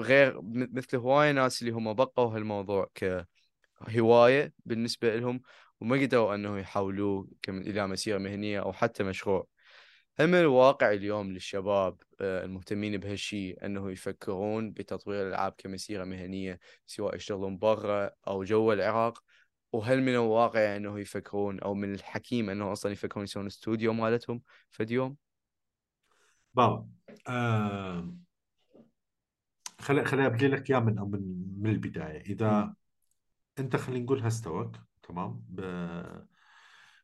غير 0.00 0.40
مثل 0.42 0.96
هواية 0.96 1.32
ناس 1.32 1.62
اللي 1.62 1.72
هم 1.72 1.92
بقوا 1.94 2.36
هالموضوع 2.36 2.90
كهواية 3.80 4.52
بالنسبة 4.64 5.16
لهم 5.16 5.42
وما 5.80 5.96
قدروا 5.96 6.34
أنه 6.34 6.58
يحولوه 6.58 7.28
إلى 7.48 7.86
مسيرة 7.86 8.18
مهنية 8.18 8.60
أو 8.60 8.72
حتى 8.72 9.04
مشروع. 9.04 9.46
هم 10.20 10.34
الواقع 10.34 10.92
اليوم 10.92 11.32
للشباب 11.32 12.02
آه، 12.20 12.44
المهتمين 12.44 12.96
بهالشيء 12.96 13.66
أنه 13.66 13.90
يفكرون 13.90 14.72
بتطوير 14.72 15.22
الألعاب 15.22 15.54
كمسيرة 15.58 16.04
مهنية 16.04 16.58
سواء 16.86 17.16
يشتغلون 17.16 17.58
برا 17.58 18.10
أو 18.28 18.44
جوا 18.44 18.74
العراق 18.74 19.22
وهل 19.76 20.02
من 20.02 20.08
الواقع 20.08 20.76
إنه 20.76 21.00
يفكرون 21.00 21.60
أو 21.60 21.74
من 21.74 21.94
الحكيم 21.94 22.50
إنه 22.50 22.72
أصلا 22.72 22.92
يفكرون 22.92 23.24
يسوون 23.24 23.46
استوديو 23.46 23.92
مالتهم 23.92 24.42
فد 24.70 24.90
يوم؟ 24.90 25.16
بابا 26.54 26.88
آه 27.28 28.16
خلي 29.80 30.04
خليني 30.04 30.26
ابدي 30.26 30.48
لك 30.48 30.70
إياه 30.70 30.80
من 30.80 30.94
من 30.94 31.20
من 31.62 31.70
البداية 31.70 32.20
إذا. 32.20 32.74
أنت 33.58 33.76
خلينا 33.76 34.04
نقول 34.04 34.22
هستوك 34.22 34.76
تمام 35.02 35.44
ب... 35.48 35.60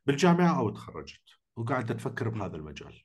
بالجامعة 0.07 0.59
أو 0.59 0.71
تخرجت 0.71 1.23
وقاعد 1.57 1.97
تفكر 1.97 2.29
بهذا 2.29 2.57
المجال 2.57 3.03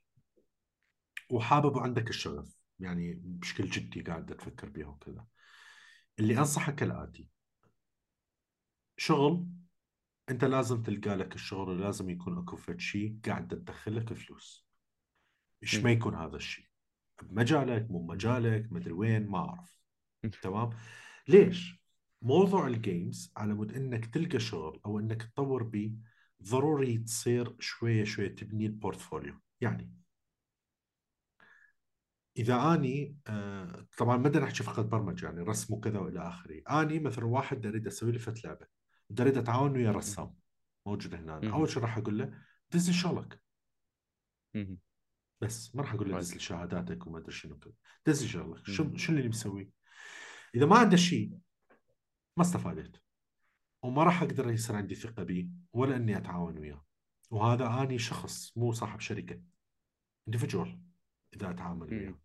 وحابب 1.31 1.75
وعندك 1.75 2.09
الشغف 2.09 2.57
يعني 2.79 3.13
بشكل 3.23 3.65
جدي 3.65 4.01
قاعد 4.01 4.35
تفكر 4.35 4.69
بيها 4.69 4.87
وكذا 4.87 5.25
اللي 6.19 6.37
أنصحك 6.37 6.75
كالاتي 6.75 7.29
شغل 8.97 9.47
انت 10.29 10.45
لازم 10.45 10.83
تلقى 10.83 11.15
لك 11.15 11.35
الشغل 11.35 11.69
ولازم 11.69 12.09
يكون 12.09 12.37
اكو 12.37 12.55
فد 12.55 12.79
شيء 12.79 13.19
قاعد 13.25 13.47
تدخل 13.47 13.95
لك 13.95 14.13
فلوس. 14.13 14.67
إيش. 15.63 15.75
ما 15.75 15.91
يكون 15.91 16.15
هذا 16.15 16.35
الشيء 16.35 16.65
بمجالك 17.23 17.91
مو 17.91 17.99
بمجالك 17.99 18.71
مدري 18.71 18.93
وين 18.93 19.27
ما 19.27 19.37
اعرف. 19.37 19.81
تمام؟ 20.41 20.69
ليش؟ 21.27 21.81
موضوع 22.21 22.67
ال 22.67 22.78
games 22.78 23.33
على 23.37 23.53
مود 23.53 23.73
انك 23.73 24.05
تلقى 24.05 24.39
شغل 24.39 24.81
أو 24.85 24.99
انك 24.99 25.23
تطور 25.23 25.63
بيه 25.63 25.91
ضروري 26.43 26.97
تصير 26.97 27.55
شوية 27.59 28.03
شوية 28.03 28.35
تبني 28.35 28.65
ال 28.65 28.72
portfolio 28.72 29.33
يعني 29.61 29.93
إذا 32.37 32.73
أني 32.73 33.17
آه 33.27 33.87
طبعا 33.97 34.17
ما 34.17 34.23
بدنا 34.23 34.43
نحكي 34.43 34.63
فقط 34.63 34.85
برمجة 34.85 35.25
يعني 35.25 35.41
رسم 35.41 35.73
وكذا 35.73 35.99
وإلى 35.99 36.27
آخره. 36.27 36.61
أني 36.81 36.99
مثلا 36.99 37.25
واحد 37.25 37.65
أريد 37.65 37.87
أسوي 37.87 38.11
له 38.11 38.19
فد 38.19 38.43
لعبة. 38.43 38.67
بدي 39.09 39.21
اريد 39.21 39.37
اتعاون 39.37 39.71
ويا 39.71 39.91
رسام. 39.91 40.35
موجود 40.85 41.15
هنا. 41.15 41.53
أول 41.53 41.69
شيء 41.69 41.83
راح 41.83 41.97
أقول 41.97 42.17
له 42.17 42.33
دز 42.71 42.91
شغلك. 42.91 43.41
بس 45.41 45.75
ما 45.75 45.81
راح 45.81 45.93
أقول 45.93 46.07
له 46.07 46.13
طيب. 46.13 46.21
دز 46.21 46.33
لي 46.33 46.39
شهاداتك 46.39 47.07
وما 47.07 47.17
أدري 47.17 47.31
شنو 47.31 47.59
دز 48.05 48.25
شغلك. 48.25 48.65
شو. 48.65 48.95
شو 48.95 49.11
اللي 49.13 49.29
مسوي 49.29 49.71
إذا 50.55 50.65
ما 50.65 50.77
عنده 50.77 50.97
شيء 50.97 51.37
ما 52.37 52.43
استفادت. 52.43 53.01
وما 53.83 54.03
راح 54.03 54.21
أقدر 54.21 54.51
يصير 54.51 54.75
عندي 54.75 54.95
ثقة 54.95 55.23
به 55.23 55.49
ولا 55.73 55.95
إني 55.95 56.17
أتعاون 56.17 56.57
وياه. 56.57 56.85
وهذا 57.31 57.81
أني 57.81 57.99
شخص 57.99 58.57
مو 58.57 58.71
صاحب 58.71 58.99
شركة. 58.99 59.41
individual 60.29 60.69
إذا 61.33 61.49
أتعامل. 61.49 61.93
وياه. 61.93 62.19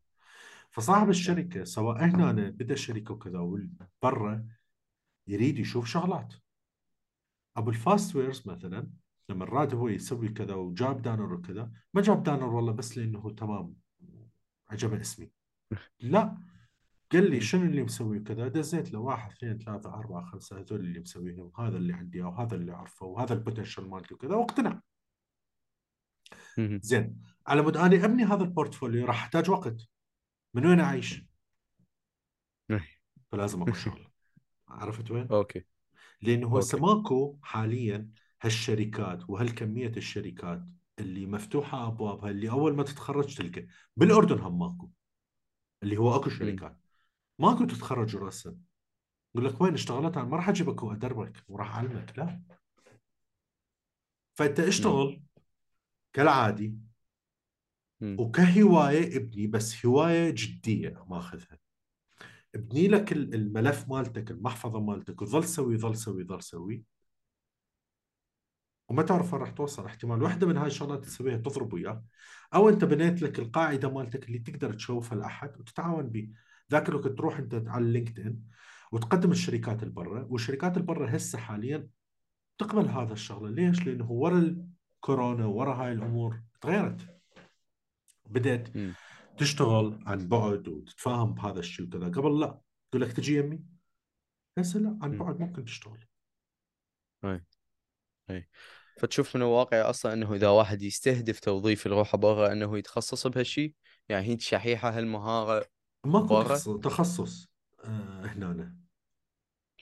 فصاحب 0.70 1.08
الشركة 1.10 1.64
سواء 1.64 2.04
هنا 2.04 2.50
بدأ 2.50 2.74
شركة 2.74 3.14
وكذا 3.14 3.38
وبرا 3.38 4.48
يريد 5.26 5.58
يشوف 5.58 5.86
شغلات. 5.86 6.34
أبو 7.56 7.70
الفاست 7.70 8.16
ويرز 8.16 8.48
مثلا 8.48 8.90
لما 9.28 9.44
راد 9.44 9.74
هو 9.74 9.88
يسوي 9.88 10.28
كذا 10.28 10.54
وجاب 10.54 11.02
دانر 11.02 11.34
وكذا 11.34 11.72
ما 11.94 12.02
جاب 12.02 12.22
دانر 12.22 12.54
والله 12.54 12.72
بس 12.72 12.98
لأنه 12.98 13.18
هو 13.18 13.30
تمام 13.30 13.74
عجبه 14.68 15.00
اسمي 15.00 15.30
لا 16.00 16.38
قال 17.12 17.30
لي. 17.30 17.40
شنو 17.40 17.62
اللي 17.62 17.82
مسوي 17.82 18.20
كذا 18.20 18.48
دزيت 18.48 18.92
له 18.92 18.98
واحد 18.98 19.32
اثنين 19.32 19.58
ثلاثة 19.58 19.94
أربعة 19.94 20.24
خمسة 20.24 20.58
هذول 20.58 20.80
اللي 20.80 21.00
مسويهم 21.00 21.52
هذا 21.58 21.76
اللي 21.76 21.92
عندي 21.92 22.22
وهذا 22.22 22.54
اللي 22.54 22.72
أعرفه 22.72 23.06
وهذا 23.06 23.34
ال 23.34 23.40
potential 23.40 23.88
مالتي 23.88 24.14
وكذا 24.14 24.34
واقتنع. 24.34 24.80
زين 26.58 27.22
على 27.46 27.62
مود 27.62 27.76
أني 27.76 28.04
أبني 28.04 28.24
هذا 28.24 28.42
ال 28.42 28.49
portfolio 28.49 29.06
راح 29.06 29.22
أحتاج 29.22 29.50
وقت 29.50 29.88
من 30.54 30.66
وين 30.66 30.80
أعيش؟ 30.80 31.26
إيه. 32.70 32.88
فلازم 33.32 33.62
اكو 33.62 33.72
شغل 33.72 34.08
عرفت 34.68 35.10
وين؟ 35.10 35.28
okay 35.28 35.64
لأنه 36.22 36.48
هو 36.48 36.58
okay. 36.58 36.76
ماكو 36.76 37.38
حاليا 37.42 38.10
هالشركات 38.42 39.30
وهالكمية 39.30 39.92
الشركات 39.96 40.62
اللي 40.98 41.26
مفتوحة 41.26 41.86
ابوابها 41.86 42.30
اللي 42.30 42.50
أول 42.50 42.76
ما 42.76 42.82
تتخرج 42.82 43.36
تلقى. 43.36 43.66
بالأردن 43.96 44.38
هم 44.38 44.58
ماكو 44.58 44.90
اللي 45.82 45.96
هو 45.96 46.16
أكو 46.16 46.30
شركات. 46.30 46.78
ماكو 47.38 47.64
تتخرج 47.64 48.16
ورسم 48.16 48.56
يقول 49.34 49.48
لك 49.48 49.60
وين 49.60 49.74
اشتغلت؟ 49.74 50.16
أنا 50.16 50.26
ما 50.26 50.36
راح 50.36 50.48
اجيبك 50.48 50.82
وادربك 50.82 51.44
وراح 51.48 51.76
أعلمك 51.76 52.18
لا. 52.18 52.42
فأنت 54.34 54.60
اشتغل 54.60 55.22
كالعادي. 56.12 56.74
وكهواية 58.02 59.16
ابني 59.16 59.46
بس 59.46 59.86
هواية 59.86 60.30
جدية 60.30 61.04
ماخذها. 61.08 61.61
ابني 62.54 62.88
لك 62.88 63.12
ال- 63.12 63.34
الملف 63.34 63.88
مالتك 63.88 64.30
المحفظة 64.30 64.80
مالتك 64.80 65.22
وظل 65.22 65.44
سوي 65.44 65.76
ظل 65.78 65.96
سوي 65.96 66.24
ظل 66.24 66.42
سوي. 66.42 66.84
وما 68.88 69.02
تعرف 69.02 69.32
وين 69.32 69.42
راح 69.42 69.50
توصل. 69.50 69.86
احتمال 69.86 70.22
واحدة 70.22 70.46
من 70.46 70.56
هاي 70.56 70.66
الشغلات 70.66 71.04
تسويها 71.04 71.36
تضرب 71.36 71.72
وياك 71.72 72.02
أو 72.54 72.68
أنت 72.68 72.84
بنيت 72.84 73.22
لك 73.22 73.38
القاعدة 73.38 73.90
مالتك 73.90 74.26
اللي 74.26 74.38
تقدر 74.38 74.72
تشوفها 74.72 75.18
لأحد 75.18 75.60
وتتعاون 75.60 76.08
به 76.10 76.30
ذاك 76.72 76.88
الوقت 76.88 77.06
تروح 77.08 77.38
أنت 77.38 77.64
على 77.66 77.92
لينكد 77.92 78.20
ان 78.20 78.40
وتقدم 78.92 79.30
الشركات 79.30 79.82
اللي 79.82 79.94
برا. 79.94 80.26
والشركات 80.30 80.72
اللي 80.76 80.86
برا 80.86 81.16
هسه 81.16 81.38
حاليا 81.38 81.88
تقبل 82.58 82.88
هذا 82.88 83.12
الشغله 83.12 83.50
ليش؟ 83.50 83.86
لأنه 83.86 84.10
ورا 84.12 84.38
الكورونا 84.38 85.46
ورا 85.46 85.74
هاي 85.74 85.92
الأمور 85.92 86.42
تغيرت. 86.60 87.20
بدأت 88.30 88.76
مم. 88.76 88.92
تشتغل 89.38 90.02
عن 90.06 90.28
بعد 90.28 90.68
وتتفاهم 90.68 91.34
بهذا 91.34 91.58
الشيء 91.58 91.86
وكذا 91.86 92.08
قبل 92.08 92.40
لا 92.40 92.60
تقول 92.90 93.02
لك 93.02 93.12
تجي 93.12 93.36
يمي 93.36 93.60
هسه 94.58 94.80
لا 94.80 94.98
عن. 95.02 95.18
بعد 95.18 95.40
ممكن 95.40 95.64
تشتغل 95.64 96.06
فتشوف 98.98 99.36
من 99.36 99.42
الواقع 99.42 99.90
أصلا 99.90 100.12
أنه 100.12 100.34
إذا 100.34 100.48
واحد 100.48 100.82
يستهدف 100.82 101.40
توظيف 101.40 101.86
يروح 101.86 102.16
برا 102.16 102.52
أنه 102.52 102.78
يتخصص 102.78 103.26
بهالشيء 103.26 103.74
يعني 104.08 104.28
هي 104.28 104.38
شحيحة 104.38 104.90
هالمهارة 104.90 105.66
ماكو؟ 106.06 106.42
تخصص, 106.42 106.80
تخصص 106.80 107.48
آه 107.84 108.24
هنا 108.24 108.82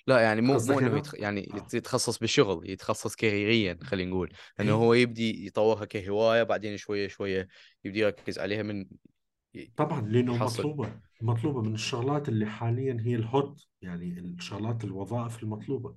لا 0.06 0.20
يعني 0.20 0.40
مو 0.40 0.58
مو 0.68 0.78
إنه؟ 0.78 0.98
يتخ... 0.98 1.14
يعني 1.14 1.48
آه. 1.54 1.76
يتخصص 1.76 2.18
بالشغل 2.18 2.70
يتخصص 2.70 3.16
كاريريا 3.16 3.78
خلينا 3.82 4.10
نقول 4.10 4.32
أنه 4.60 4.68
إيه. 4.70 4.76
هو 4.76 4.94
يبدي 4.94 5.46
يطورها 5.46 5.84
كهواية 5.84 6.42
بعدين 6.42 6.76
شوية 6.76 7.08
شوية 7.08 7.48
يبدي 7.84 8.00
يركز 8.00 8.38
عليها 8.38 8.62
من 8.62 8.86
طبعا 9.76 10.00
لأنه 10.00 10.34
يحصل. 10.34 10.62
مطلوبة 10.62 11.00
مطلوبة 11.20 11.62
من 11.62 11.74
الشغلات 11.74 12.28
اللي 12.28 12.46
حاليا 12.46 12.96
هي 13.00 13.14
الهوت 13.14 13.66
يعني 13.82 14.18
الشغلات 14.18 14.84
الوظائف 14.84 15.42
المطلوبة 15.42 15.96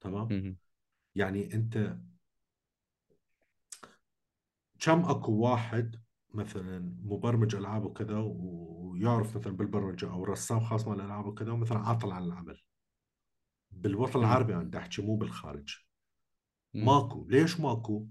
تمام 0.00 0.28
مهم. 0.30 0.56
يعني 1.14 1.54
أنت 1.54 1.96
كم 4.80 5.04
أكو 5.04 5.32
واحد 5.32 5.96
مثلا 6.34 6.78
مبرمج 7.02 7.54
ألعاب 7.54 7.84
وكذا 7.84 8.18
ويعرف 8.18 9.36
مثلا 9.36 9.56
بالبرمجة 9.56 10.10
أو 10.10 10.24
رسام 10.24 10.60
خاص 10.60 10.88
مال 10.88 11.00
الالعاب 11.00 11.26
وكذا 11.26 11.52
ومثلا 11.52 11.78
عاطل 11.78 12.12
عن 12.12 12.24
العمل 12.24 12.60
بالوطن. 13.70 14.20
العربي 14.20 14.54
أنا 14.54 14.78
أحكي 14.78 15.02
مو 15.02 15.16
بالخارج 15.16 15.76
مم. 16.74 16.84
ماكو 16.86 17.26
ليش 17.28 17.60
ماكو 17.60 18.06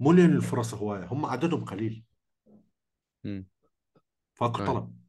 مو 0.00 0.12
لأن 0.12 0.36
الفرص 0.36 0.74
هواية 0.74 1.04
هم 1.04 1.26
عددهم 1.26 1.64
قليل 1.64 2.04
مم. 3.24 3.46
فاكو 4.34 4.60
أي. 4.60 4.66
طلب 4.66 5.04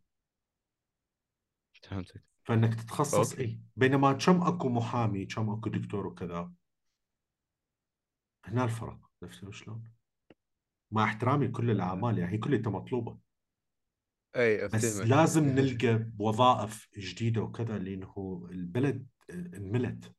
فهمتك 1.84 2.23
فإنك 2.43 2.73
تتخصص 2.73 3.31
okay. 3.32 3.44
اي 3.43 3.60
بينما 3.76 4.14
كم 4.14 4.41
أكو 4.41 4.69
محامي 4.69 5.26
كم 5.26 5.49
أكو 5.49 5.69
دكتور 5.69 6.07
وكذا 6.07 6.53
هنا 8.45 8.64
الفرق 8.64 9.11
عرفت 9.23 9.49
شلون؟ 9.49 9.91
مع 10.91 11.03
احترامي 11.03 11.47
لكل 11.47 11.72
الأعمال 11.72 12.18
يعني 12.18 12.34
هي 12.34 12.38
كلها 12.38 12.69
مطلوبة 12.69 13.19
أي 14.35 14.68
بس 14.68 14.97
لازم 14.97 15.43
نلقى 15.43 16.11
وظائف 16.19 16.89
جديدة 16.97 17.41
وكذا 17.41 17.77
لأنه 17.77 18.47
البلد 18.52 19.07
انملت 19.30 20.15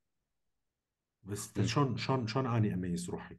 بس. 1.22 1.60
شلون 1.60 1.96
شلون 1.96 2.26
شلون 2.26 2.46
أني 2.46 2.74
أميز 2.74 3.10
روحي؟ 3.10 3.38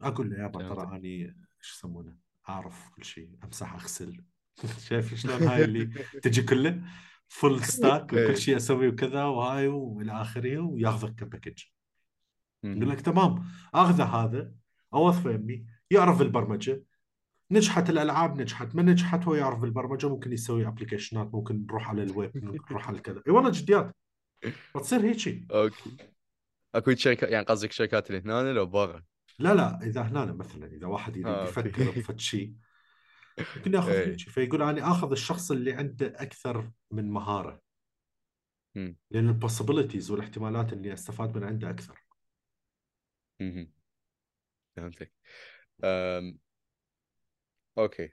أقول 0.00 0.30
له 0.30 0.38
يابا. 0.38 0.68
ترى 0.68 0.96
أني 0.96 1.24
إيش 1.58 1.72
يسمونه؟ 1.72 2.23
أعرف 2.48 2.88
كل 2.90 3.04
شيء 3.04 3.30
أمسح 3.44 3.72
أغسل. 3.74 4.24
شايف 4.88 5.14
شلون 5.14 5.42
هاي 5.42 5.64
اللي 5.64 5.84
تجي 6.22 6.42
كله؟ 6.42 6.82
full 7.28 7.64
stack 7.64 8.14
إيه. 8.14 8.24
وكل 8.24 8.36
شيء 8.36 8.56
أسوي 8.56 8.88
وكذا 8.88 9.24
وهاي 9.24 9.68
وإلى 9.68 10.12
آخره 10.12 10.58
وياخذك 10.58 11.14
ك 11.14 11.20
package 11.20 11.62
يقول. 12.64 12.90
لك 12.90 13.00
تمام 13.00 13.44
آخذه 13.74 14.04
هذا 14.04 14.52
أوظفه 14.94 15.30
يمي 15.30 15.66
يعرف 15.90 16.22
البرمجة. 16.22 16.82
نجحت 17.50 17.90
الألعاب 17.90 18.40
نجحت 18.40 18.74
ما 18.74 18.82
نجحت 18.82 19.24
هو 19.24 19.34
يعرف 19.34 19.58
بالبرمجه 19.58 20.08
ممكن 20.08 20.32
يسوي 20.32 20.66
application 20.68 21.28
ات 21.28 21.34
ممكن 21.34 21.66
نروح 21.66 21.88
على 21.90 22.02
الويب 22.02 22.36
نروح 22.70 22.88
على 22.88 22.98
كذا. 22.98 23.22
إي 23.28 23.32
والله 23.32 23.50
جديات. 23.50 23.96
بتصير 24.76 25.00
هيك 25.00 25.50
okay. 25.52 25.96
أكو 26.74 26.94
شركات 26.94 27.30
يعني 27.30 27.46
قصدك 27.46 27.72
شركات 27.72 28.10
اللي 28.10 28.20
هنا 28.20 28.52
لو 28.52 28.66
برا 28.66 29.02
لا 29.38 29.54
لا 29.54 29.80
إذا 29.82 30.02
هنا 30.02 30.24
مثلا 30.24 30.66
إذا 30.66 30.86
واحد 30.86 31.16
يريد 31.16 31.34
آه،. 31.34 31.44
يفكر 31.44 31.90
بفد 31.90 32.20
شيء 32.20 32.54
ممكن 33.56 33.74
يأخذ 33.74 33.90
إيه. 33.90 34.16
فيقول 34.16 34.62
أنا 34.62 34.90
آخذ 34.90 35.10
الشخص 35.10 35.50
اللي 35.50 35.72
عنده 35.72 36.06
أكثر 36.06 36.70
من 36.90 37.10
مهارة 37.10 37.60
مم. 38.74 38.96
لأن 39.10 39.28
ال 39.28 39.34
possibilities 39.34 40.10
والاحتمالات 40.10 40.72
إني 40.72 40.92
أستفاد 40.92 41.36
من 41.38 41.44
عنده 41.44 41.70
أكثر. 41.70 42.04
فهمتك. 44.76 45.12
okay 47.78 48.08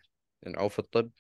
نعوف 0.48 0.80
الطب 0.80 1.12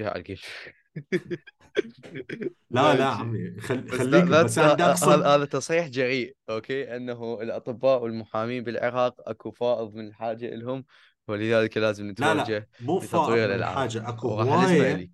على 0.00 0.18
الجيش 0.18 0.46
لا 2.70 2.94
لا. 2.94 3.06
عمي 3.06 3.60
خل... 3.60 3.80
بس 3.80 3.98
خليك 3.98 4.24
لا 4.24 4.42
بس 4.42 4.58
هذا 4.58 4.90
أقصد 4.90 5.22
هذا 5.22 5.44
تصريح 5.44 5.86
جريء 5.88 6.36
okay 6.50 6.96
إنه 6.96 7.38
الأطباء 7.42 8.02
والمحامين 8.02 8.64
بالعراق 8.64 9.28
أكو 9.28 9.50
فائض 9.50 9.94
من 9.94 10.08
الحاجة 10.08 10.50
لهم 10.54 10.84
ولذلك 11.28 11.76
لازم 11.76 12.04
لا 12.06 12.10
نتوجه 12.12 12.58
لا 12.58 12.66
مو 12.80 12.98
لتطوير 12.98 13.48
فائض 13.48 13.50
من 13.50 13.56
الحاجة 13.56 14.08
أكو 14.08 14.28
هواية 14.28 15.10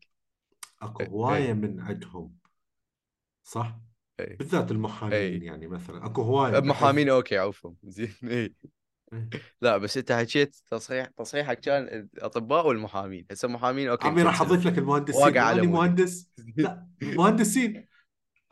أكو 0.83 1.03
إيه، 1.03 1.09
هواية 1.09 1.45
إيه. 1.45 1.53
من 1.53 1.81
عندهم 1.81 2.37
صح 3.43 3.79
إيه. 4.21 4.37
بالذات 4.37 4.71
المحامين 4.71 5.15
إيه. 5.15 5.47
يعني 5.47 5.69
مثلا 5.69 6.07
أكو 6.07 6.23
هواية 6.23 6.53
بحس- 6.53 6.65
محامين 6.65 7.09
okay 7.09 7.39
عفوا 7.39 7.73
زين 7.85 8.15
اي. 8.25 8.55
لا 9.61 9.77
بس 9.77 9.97
انت 9.97 10.13
حكيت 10.13 10.57
تصريح 10.71 11.07
تصريحك 11.07 11.61
كان 11.61 12.09
الأطباء 12.15 12.67
والمحامين 12.67 13.27
هسه 13.31 13.49
محامين 13.49 13.89
okay 13.89 14.09
عمي 14.09 14.23
راح. 14.23 14.43
أضيف 14.43 14.67
لك 14.67 14.79
المهندسين 14.79 15.23
واقع 15.23 15.41
على 15.41 15.63
مودي. 15.63 15.73
مهندس 15.73 16.31
لا 16.57 16.87
مهندسين 17.03 17.87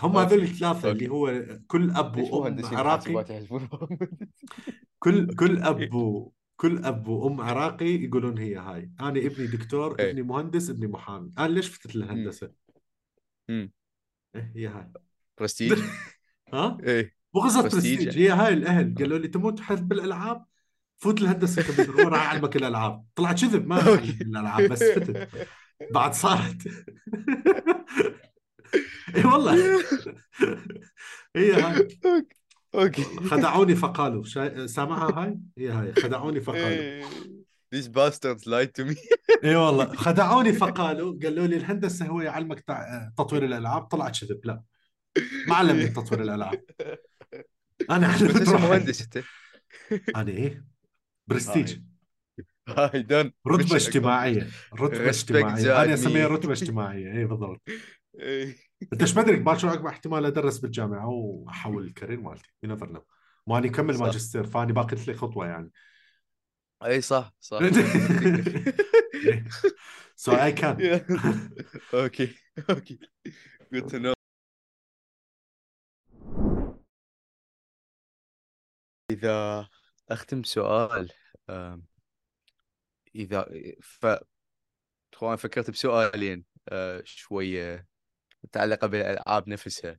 هم. 0.00 0.16
هذول 0.16 0.42
الثلاثة 0.42 0.90
اللي. 0.90 1.08
هو 1.08 1.44
كل 1.66 1.90
أب 1.90 2.16
وأم 2.16 2.64
عراقي؟ 2.64 3.24
كل 4.98 5.26
كل 5.40 5.62
أب 5.62 5.94
و... 5.94 6.32
كل 6.56 6.84
أب 6.84 7.08
وأم 7.08 7.40
عراقي 7.40 8.04
يقولون 8.04 8.38
هي 8.38 8.56
هاي 8.56 8.90
أنا 9.00 9.08
ابني 9.20 9.46
دكتور 9.46 9.98
إيه. 9.98 10.10
ابني 10.10 10.22
مهندس 10.22 10.70
ابني 10.70 10.86
محامي 10.86 11.32
أنا 11.38 11.48
ليش 11.48 11.68
فتت 11.68 11.96
للهندسة 11.96 12.52
مم. 13.48 13.72
إيه 14.34 14.52
هي 14.56 14.66
هاي 14.66 14.92
برستيج 15.38 15.78
ها 16.54 16.78
إيه 16.82 17.17
قصه 17.34 17.62
prestige 17.62 17.96
prestige. 17.96 18.16
يعني. 18.16 18.28
هي 18.28 18.28
هاي 18.46 18.52
الأهل 18.52 18.94
قالوا 18.98 19.18
لي 19.18 19.28
تموت 19.28 19.58
تحب 19.58 19.88
بالألعاب 19.88 20.44
فوت 20.96 21.20
الهندسه 21.20 21.62
كمبيوتر 21.62 22.02
هو 22.02 22.08
راح 22.08 22.26
أعلمك 22.26 22.56
الألعاب. 22.56 23.04
طلع 23.14 23.32
كذب 23.32 23.66
ما 23.66 23.94
الألعاب 24.20 24.68
بس 24.68 24.82
فتت 24.82 25.28
بعد 25.94 26.14
صارت. 26.14 26.62
اي 29.16 29.24
والله. 29.24 29.82
هي 31.36 31.52
هاي. 31.52 31.88
okay. 32.74 33.02
خدعوني 33.02 33.74
فقالوا. 33.74 34.24
شا... 34.24 34.66
سامعها 34.66 35.24
هاي؟ 35.24 35.38
هي 35.58 35.68
هاي. 35.68 35.94
خدعوني 35.94 36.40
فقالوا. 36.40 36.68
إيه. 36.68 37.04
These 37.74 37.88
bastards 37.88 38.42
lied 38.46 38.72
to 38.80 38.84
me. 38.84 38.96
اي 39.44 39.56
والله. 39.56 39.96
خدعوني 39.96 40.52
فقالوا 40.52 41.18
قالوا 41.22 41.46
لي 41.46 41.56
الهندسة 41.56 42.06
هو 42.06 42.20
يعلمك. 42.20 42.64
تطوير 43.16 43.44
الألعاب. 43.44 43.82
طلع 43.82 44.08
كذب. 44.08 44.40
لا. 44.44 44.62
ما 45.48 45.54
علمني 45.54 45.88
تطوير 45.88 46.22
الألعاب. 46.22 46.64
أنا 47.90 48.06
علمت 48.12 48.48
روحي 48.48 48.68
مهندس 48.68 49.02
أنت. 49.02 49.24
أنا 50.16 50.30
إيه؟ 50.30 50.64
برستيج. 51.26 51.78
هاي 52.68 53.02
دون 53.02 53.32
رتبة 53.48 53.76
اجتماعية. 53.76 54.48
رتبة 54.74 55.08
اجتماعية. 55.08 55.82
أنا 55.82 55.94
أسميها. 55.94 56.28
رتبة 56.28 56.52
اجتماعية. 56.52 57.12
اي 57.18 57.24
بالضبط. 57.24 57.62
إيه. 58.18 58.56
أنت 58.92 59.00
إيش 59.00 59.12
يدريك 59.12 59.38
باكر 59.38 59.68
عقب 59.68 59.86
احتمال 59.86 60.24
أدرس 60.24 60.58
بالجامعة. 60.58 61.08
واحول 61.08 61.84
ال 61.84 61.89
career 61.89 62.20
مالتي. 62.20 62.52
you 62.62 62.70
never 62.70 62.92
know 62.92 63.04
ما 63.46 63.58
اني 63.58 63.68
أكمل. 63.68 63.98
ماجستير 63.98 64.46
فاني 64.46 64.72
باقي 64.72 64.96
لي 65.06 65.14
خطوة 65.14 65.46
يعني. 65.46 65.70
إي 66.84 67.00
صح 67.00 67.34
صح. 67.40 67.58
so 70.16 70.32
I 70.32 70.52
can 70.52 71.00
okay 71.94 72.34
okay 72.70 72.98
good 73.74 73.84
to 73.84 73.98
know. 73.98 74.17
إذا 79.18 79.68
أختم 80.10 80.42
سؤال 80.42 81.12
إذا 83.14 83.46
ف 83.82 84.06
فكرت 85.38 85.70
بسؤالين 85.70 86.44
أه، 86.68 87.02
شوية 87.04 87.86
متعلقة 88.44 88.86
بالألعاب 88.86 89.48
نفسها 89.48 89.98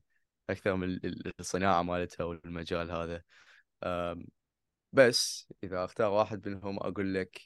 أكثر 0.50 0.76
من 0.76 0.88
ال- 0.88 1.32
الصناعة 1.40 1.82
مالتها 1.82 2.24
والمجال 2.24 2.90
هذا. 2.90 3.22
بس 4.92 5.52
إذا 5.64 5.84
أختار 5.84 6.10
واحد 6.10 6.48
منهم 6.48 6.76
أقول 6.78 7.14
لك 7.14 7.40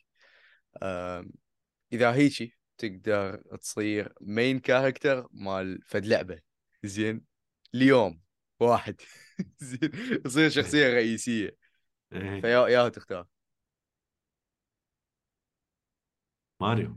إذا 1.92 2.12
هيجي 2.14 2.56
تقدر 2.78 3.36
تصير 3.60 4.14
مين 4.20 4.60
كاركتر 4.60 5.28
مال 5.32 5.82
فد 5.86 6.06
لعبة. 6.06 6.40
زين؟ 6.84 7.24
اليوم 7.74 8.20
واحد. 8.60 9.00
زين؟ 9.58 10.22
تصير 10.22 10.48
شخصية 10.50 10.94
رئيسية. 10.94 11.44
إيه. 11.48 11.63
فيا 12.40 12.68
يا 12.68 12.88
تختار 12.88 13.26
ماريو. 16.60 16.94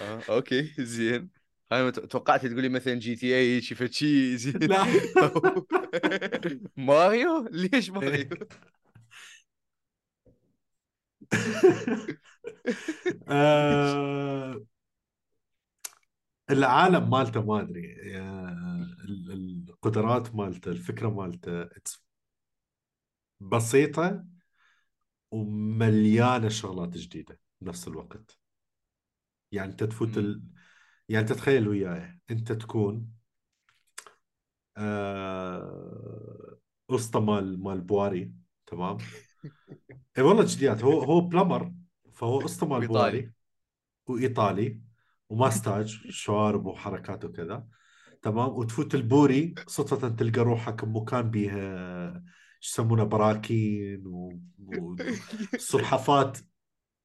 آه 0.00 0.24
okay 0.28 0.74
زين. 0.78 1.30
أنا 1.72 1.86
مت- 1.86 2.00
توقعت 2.00 2.46
تقول 2.46 2.62
لي 2.62 2.68
مثلا 2.68 2.94
GTA 2.94 3.60
شي 3.60 3.74
فشي 3.74 4.36
زين. 4.36 4.58
لا. 4.58 4.84
ماريو؟ 6.76 7.48
ليش 7.50 7.90
ماريو؟ 7.90 8.28
آه، 13.28 14.60
العالم 16.50 17.10
مالته 17.10 17.42
ما 17.42 17.60
أدري 17.60 17.96
آه، 18.20 18.86
ال- 19.04 19.68
القدرات 19.70 20.34
مالته 20.34 20.70
الفكرة 20.70 21.08
مالته 21.08 21.64
it's 21.64 22.07
بسيطة 23.40 24.24
ومليانة 25.30 26.48
شغلات 26.48 26.88
جديدة 26.96 27.40
بنفس 27.60 27.88
الوقت. 27.88 28.38
يعني 29.52 29.70
أنت 29.70 29.84
تفوت 29.84 30.18
ال... 30.18 30.42
يعني 31.08 31.26
تتخيل 31.26 31.68
وياي 31.68 32.18
أنت 32.30 32.52
تكون 32.52 33.08
آه... 34.76 36.58
أسطى 36.90 37.20
مال 37.20 37.62
مال 37.62 37.80
بواري 37.80 38.32
تمام؟ 38.66 38.98
إي 40.18 40.22
والله 40.22 40.44
جديات 40.44 40.84
هو 40.84 41.00
هو 41.02 41.20
بلمر 41.20 41.72
فهو 42.12 42.44
أسطى 42.44 42.66
مال 42.66 42.78
وإيطالي. 42.78 43.20
بواري 43.20 43.32
وإيطالي 44.06 44.80
و 45.28 45.34
moustache 45.34 45.86
شوارب 46.10 46.66
وحركات 46.66 47.24
وكذا 47.24 47.66
تمام؟ 48.22 48.48
وتفوت 48.48 48.94
البوري 48.94 49.54
صدفة 49.66 50.08
تلقى 50.08 50.40
روحك 50.40 50.84
بمكان 50.84 51.30
بيها 51.30 52.24
شو 52.60 52.82
يسمونه 52.82 53.04
براكين 53.04 54.06
و- 54.06 54.38
وسلحفات 55.56 56.38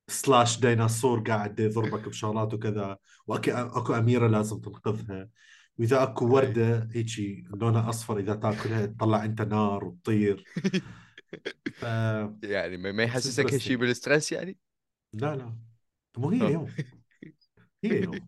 slash 0.08 0.60
ديناصور 0.60 1.20
قاعد 1.20 1.60
يضربك 1.60 2.10
بشغلات 2.10 2.54
وكذا. 2.54 2.98
واكو 3.28 3.52
أكو 3.52 3.94
أميرة 3.94 4.28
لازم 4.28 4.60
تنقذها. 4.60 5.30
وإذا 5.78 6.04
أكو 6.04 6.28
وردة 6.36 6.90
هيجي 6.92 7.46
لونها 7.54 7.90
أصفر 7.90 8.20
إذا 8.20 8.36
تأكلها 8.36 8.86
تطلع 8.86 9.26
أنت 9.26 9.42
نار 9.42 9.86
وتطير. 9.86 10.44
ف... 11.74 11.86
لا 11.86 12.38
يعني 12.44 12.78
ما 12.78 13.04
يحسسك 13.04 13.54
هالشيء 13.54 13.78
بال 13.78 13.91
stress 13.91 14.32
يعني؟ 14.32 14.58
لا 15.14 15.56
مو 16.18 16.30
هي 16.30 16.56
آه. 16.56 16.68
هي 17.84 18.04
يوم. 18.04 18.20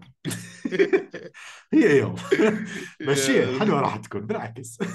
هي 1.74 1.98
يوم. 1.98 2.16
مشيها 3.10 3.60
حلوة 3.60 3.82
راح 3.82 3.98
تكون 3.98 4.22
بالعكس. 4.22 4.78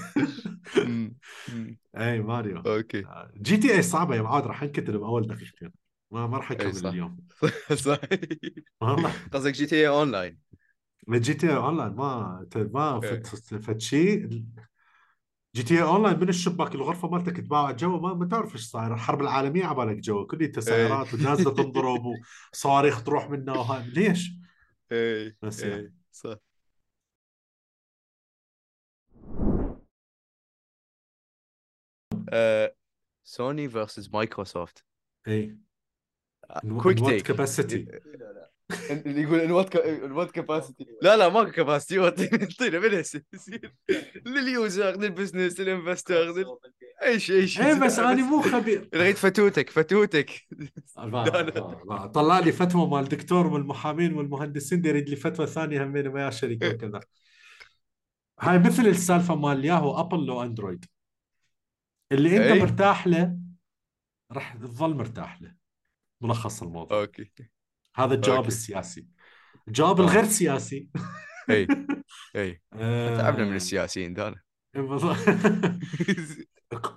أي 1.97 2.21
ماريو. 2.21 2.59
okay. 2.59 3.05
GTA 3.37 3.83
صعبة 3.83 4.17
يا 4.17 4.23
معود 4.23 4.47
راح 4.47 4.63
انكتل 4.63 4.97
باول 4.97 5.27
دقيقتين. 5.27 5.73
ما 6.11 6.27
ما 6.27 6.37
راح 6.37 6.53
اكمل 6.53 6.75
صح. 6.75 6.89
اليوم. 6.89 7.19
صح 7.75 7.99
قصدك 9.33 9.53
GTA 9.53 9.77
online؟ 9.77 10.39
GTA 11.11 11.51
online 11.51 11.95
ما 11.95 12.47
ما 12.57 13.01
إيه. 13.05 13.23
فت 13.23 13.55
فت 13.55 13.81
شيء 13.81 14.45
جي 15.55 15.63
تي 15.63 15.75
اي 15.75 15.83
أونلاين 15.83 16.21
من 16.21 16.29
الشباك 16.29 16.75
الغرفة 16.75 17.09
مالتك 17.09 17.37
تباع 17.37 17.71
جوا 17.71 18.01
ما, 18.01 18.15
ما 18.15 18.27
تعرف 18.27 18.55
إيش 18.55 18.63
صاير. 18.63 18.95
الحرب 18.95 19.21
العالمية 19.21 19.65
عبالك 19.65 19.97
جوا 19.97 20.27
كل 20.27 20.49
تسعيرات 20.49 21.15
ونازلة 21.15 21.55
تنضرب 21.55 22.03
وصواريخ 22.53 23.03
تروح 23.03 23.31
منا 23.31 23.53
وهاي 23.53 23.91
ليش؟ 23.91 24.40
اي 24.93 25.37
بس 25.43 25.65
اي 25.65 25.71
يعني. 25.71 25.83
إيه، 25.83 25.93
صح 26.13 26.39
آه، 32.33 32.75
سوني 33.25 33.69
فيرسز 33.69 34.11
مايكروسوفت 34.11 34.85
اي 35.29 35.41
كويك 36.77 37.03
وات 37.03 37.15
تيك 37.17 37.27
كاباسيتي 37.27 38.01
اللي 38.91 39.23
يقول 39.23 39.41
الوات 39.41 39.77
الوات 39.77 40.31
كاباسيتي 40.31 40.87
لا 41.03 41.17
لا 41.17 41.29
ماكو 41.29 41.51
كاباسيتي 41.51 42.01
اعطينا 42.01 42.79
من 42.79 42.95
هسه 42.95 43.23
لل 44.27 44.50
user 44.50 44.97
لل 44.97 45.09
business 45.09 45.61
لل 45.61 45.76
investors 45.76 46.45
اي 47.03 47.21
شيء 47.21 47.37
اي 47.37 47.49
شيء 47.49 47.67
اي 47.67 47.81
بس 47.81 47.99
أنا 47.99 48.15
مو 48.15 48.43
خبير. 48.43 48.89
لغيت 48.95 49.17
فتوتك 49.19 49.71
فتوتك. 49.71 50.31
ما- 50.97 51.07
ما- 51.07 51.83
ما. 51.85 52.07
طلع 52.07 52.39
لي 52.39 52.53
فتوى 52.53 52.87
مال 52.89 53.05
دكتور 53.09 53.47
والمحامين 53.47 54.15
والمهندسين 54.15 54.87
يريد 54.87 55.09
لي 55.09 55.17
فتوى 55.17 55.47
ثانية 55.47 55.85
همين 55.85 56.09
ويا 56.09 56.31
شركة 56.31 56.69
وكذا. 56.69 57.01
هاي 58.41 58.59
مثل 58.59 58.87
السالفة 58.87 59.35
مال 59.35 59.65
ياهو 59.65 60.01
ابل 60.01 60.27
لو 60.27 60.43
اندرويد 60.43 60.85
اللي 62.13 62.37
أنت 62.37 62.47
أي. 62.47 62.61
مرتاح 62.61 63.07
له 63.07 63.37
راح 64.33 64.55
تظل 64.55 64.95
مرتاح 64.95 65.43
له. 65.43 65.55
ملخص 66.21 66.63
الموضوع. 66.63 67.01
okay. 67.01 67.31
هذا 67.97 68.15
الجواب 68.15 68.37
okay. 68.37 68.49
السياسي. 68.49 69.07
الجواب 69.69 70.01
آه. 70.01 70.05
الغير 70.05 70.25
سياسي. 70.25 70.89
إي. 71.51 71.67
إي. 72.37 72.63
تعبنا 73.19 73.45
من 73.45 73.53
آه، 73.53 73.57
السياسيين 73.57 74.15
دانا 74.15 74.41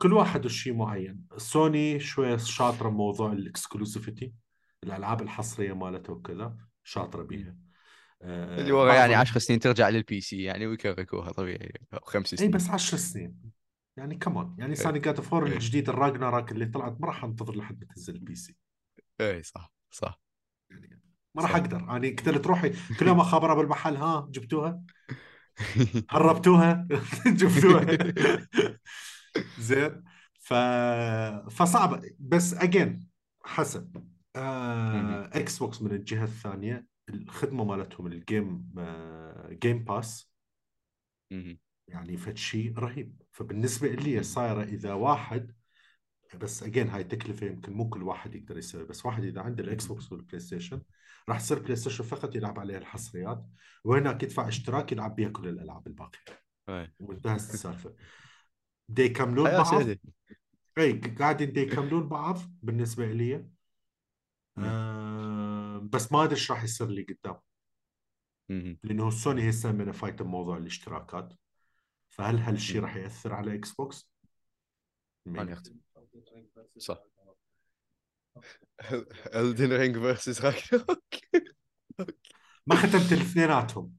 كل 0.02 0.14
واحد 0.14 0.46
وشيء 0.46 0.74
معين. 0.74 1.26
سوني 1.38 2.00
شوية 2.00 2.38
شاطرة 2.38 2.90
بموضوع 2.90 3.32
ال 3.32 3.40
exclusivity 3.40 4.34
الألعاب 4.84 5.22
الحصرية 5.22 5.74
مالته 5.74 6.14
وكذا 6.14 6.58
شاطرة 6.84 7.24
بيها. 7.24 7.56
آه، 8.22 8.62
اللي 8.62 8.72
ورا 8.72 8.94
يعني 8.94 9.00
بعضهم- 9.14 9.20
10 9.22 9.40
سنين 9.40 9.60
ترجع 9.60 9.90
لل 9.90 10.22
PC 10.22 10.44
يعني 10.44 10.68
ويكركوها 10.68 11.32
طبيعي 11.32 11.72
أو 11.94 12.00
خمس 12.00 12.34
إي 12.34 12.38
سنين. 12.38 12.52
بس 12.52 12.70
10 12.70 12.98
سنين. 12.98 13.36
يعني 13.98 14.16
كمان 14.16 14.56
يعني 14.60 14.76
آني 14.76 15.00
God 15.00 15.22
of 15.22 15.30
War. 15.30 15.48
الجديد 15.48 15.90
ال 15.90 15.97
Ragnarok 15.97 16.52
اللي 16.52 16.66
طلعت 16.66 17.02
ما 17.02 17.08
راح 17.08 17.24
انتظر 17.24 17.56
لحد 17.56 17.84
ما 17.84 17.94
تنزل 17.96 18.16
ال 18.16 18.36
PC 18.36 18.56
إي 19.22 19.44
صح 19.44 19.74
صح. 19.92 20.08
يعني 20.08 20.23
ما 21.36 21.42
راح. 21.42 21.56
أقدر. 21.56 21.86
يعني 21.88 22.10
قلت 22.10 22.30
تروحي 22.30 22.70
كل 23.00 23.08
يوم 23.08 23.20
أخابرها 23.20 23.56
بالمحل 23.56 23.96
ها 23.96 24.28
جبتوها؟ 24.32 24.82
هربتوها؟ 26.10 26.88
جبتوها. 27.28 27.98
زين. 29.60 30.04
ف 30.40 30.54
فصعب. 31.52 32.02
بس 32.20 32.54
again 32.54 33.08
حسب 33.44 34.04
آه... 34.36 35.30
إكس 35.34 35.60
بوكس 35.60 35.82
من 35.82 35.92
الجهة 35.92 36.24
الثانية 36.24 36.86
الخدمة 37.10 37.64
مالتهم 37.64 38.08
ال 38.08 38.21
Game 38.21 38.74
آه... 38.78 39.50
Game 39.52 39.84
Pass. 39.84 40.34
يعني 41.88 42.18
فد 42.18 42.38
شيء 42.38 42.80
رهيب. 42.80 43.22
فبالنسبة 43.32 43.88
لي 43.88 44.24
صايرة 44.24 44.64
إذا 44.64 44.94
واحد 44.94 45.54
بس 46.40 46.64
again 46.64 46.90
هاي 46.90 47.04
تكلفة 47.04 47.48
يمكن 47.48 47.74
مو 47.74 47.90
كل 47.90 48.04
واحد 48.04 48.36
يقدر 48.36 48.58
يسوي 48.58 48.86
بس 48.86 49.06
واحد 49.06 49.24
إذا 49.24 49.42
عنده 49.42 49.64
الاكس 49.64 49.86
بوكس 49.86 50.12
والبلاي 50.12 50.40
ستيشن 50.40 50.82
راح 51.30 51.38
يصير 51.38 51.60
بلاي 51.60 51.76
ستيشن 51.76 52.04
فقط 52.04 52.36
يلعب 52.36 52.60
عليها 52.60 52.78
الحصريات 52.78 53.46
وهناك 53.84 54.24
يدفع 54.24 54.48
اشتراك 54.48 54.92
يلعب 54.92 55.16
بيها 55.16 55.30
كل 55.30 55.48
الألعاب 55.48 55.88
الباقية. 55.88 56.20
وانتهت 57.00 57.40
السالفة 57.40 57.96
دي 58.90 59.04
يكملون 59.04 59.52
بعض 59.52 59.84
أي 60.78 61.00
قاعدين 61.00 61.54
دي 61.54 61.62
يكملون 61.62 62.10
بعض 62.10 62.40
بالنسبة 62.64 63.12
لي. 63.12 63.50
آه 64.58 65.78
بس 65.78 66.12
ما 66.12 66.24
أدري 66.24 66.36
إيش 66.36 66.52
راح 66.52 66.64
يصير 66.64 66.88
لي 66.88 67.04
قدام. 67.04 67.40
لأنه 68.84 69.10
سوني 69.10 69.50
هسه 69.50 69.72
من 69.72 69.92
فايت 69.92 70.22
بموضوع 70.22 70.58
الاشتراكات 70.58 71.34
فهل 72.10 72.38
هالشيء. 72.38 72.82
راح 72.82 72.96
يأثر 72.96 73.34
على 73.34 73.56
إكس 73.56 73.72
بوكس؟ 73.72 74.14
ما 75.26 75.62
صح 76.78 77.04
Elden 79.34 79.72
Ring 79.72 79.94
versus 80.00 80.40
Ragnarok. 80.40 81.14
ما 82.68 82.76
ختمت 82.76 83.14
الاثنيناتهم. 83.14 83.94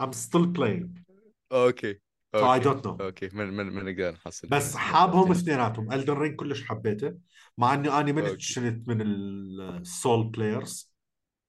I'm 0.00 0.12
still 0.12 0.46
playing. 0.58 1.02
okay 1.52 2.00
so 2.36 2.40
I 2.40 2.60
don't 2.64 2.82
know. 2.82 3.00
okay 3.00 3.28
من 3.32 3.46
من 3.48 3.66
من 3.66 3.84
نقدر 3.84 4.12
نحصل 4.12 4.48
بس 4.48 4.76
حابهم 4.76 5.30
اثنيناتهم. 5.30 5.90
Elden 5.90 6.18
Ring 6.18 6.36
كلش 6.36 6.64
حبيته. 6.64 7.18
مع 7.58 7.74
إني 7.74 8.12
من 8.12 8.24
okay. 8.24 8.40
شنت 8.40 8.88
من 8.88 9.02
ال 9.02 9.23
Souls 9.23 10.28
players 10.30 10.94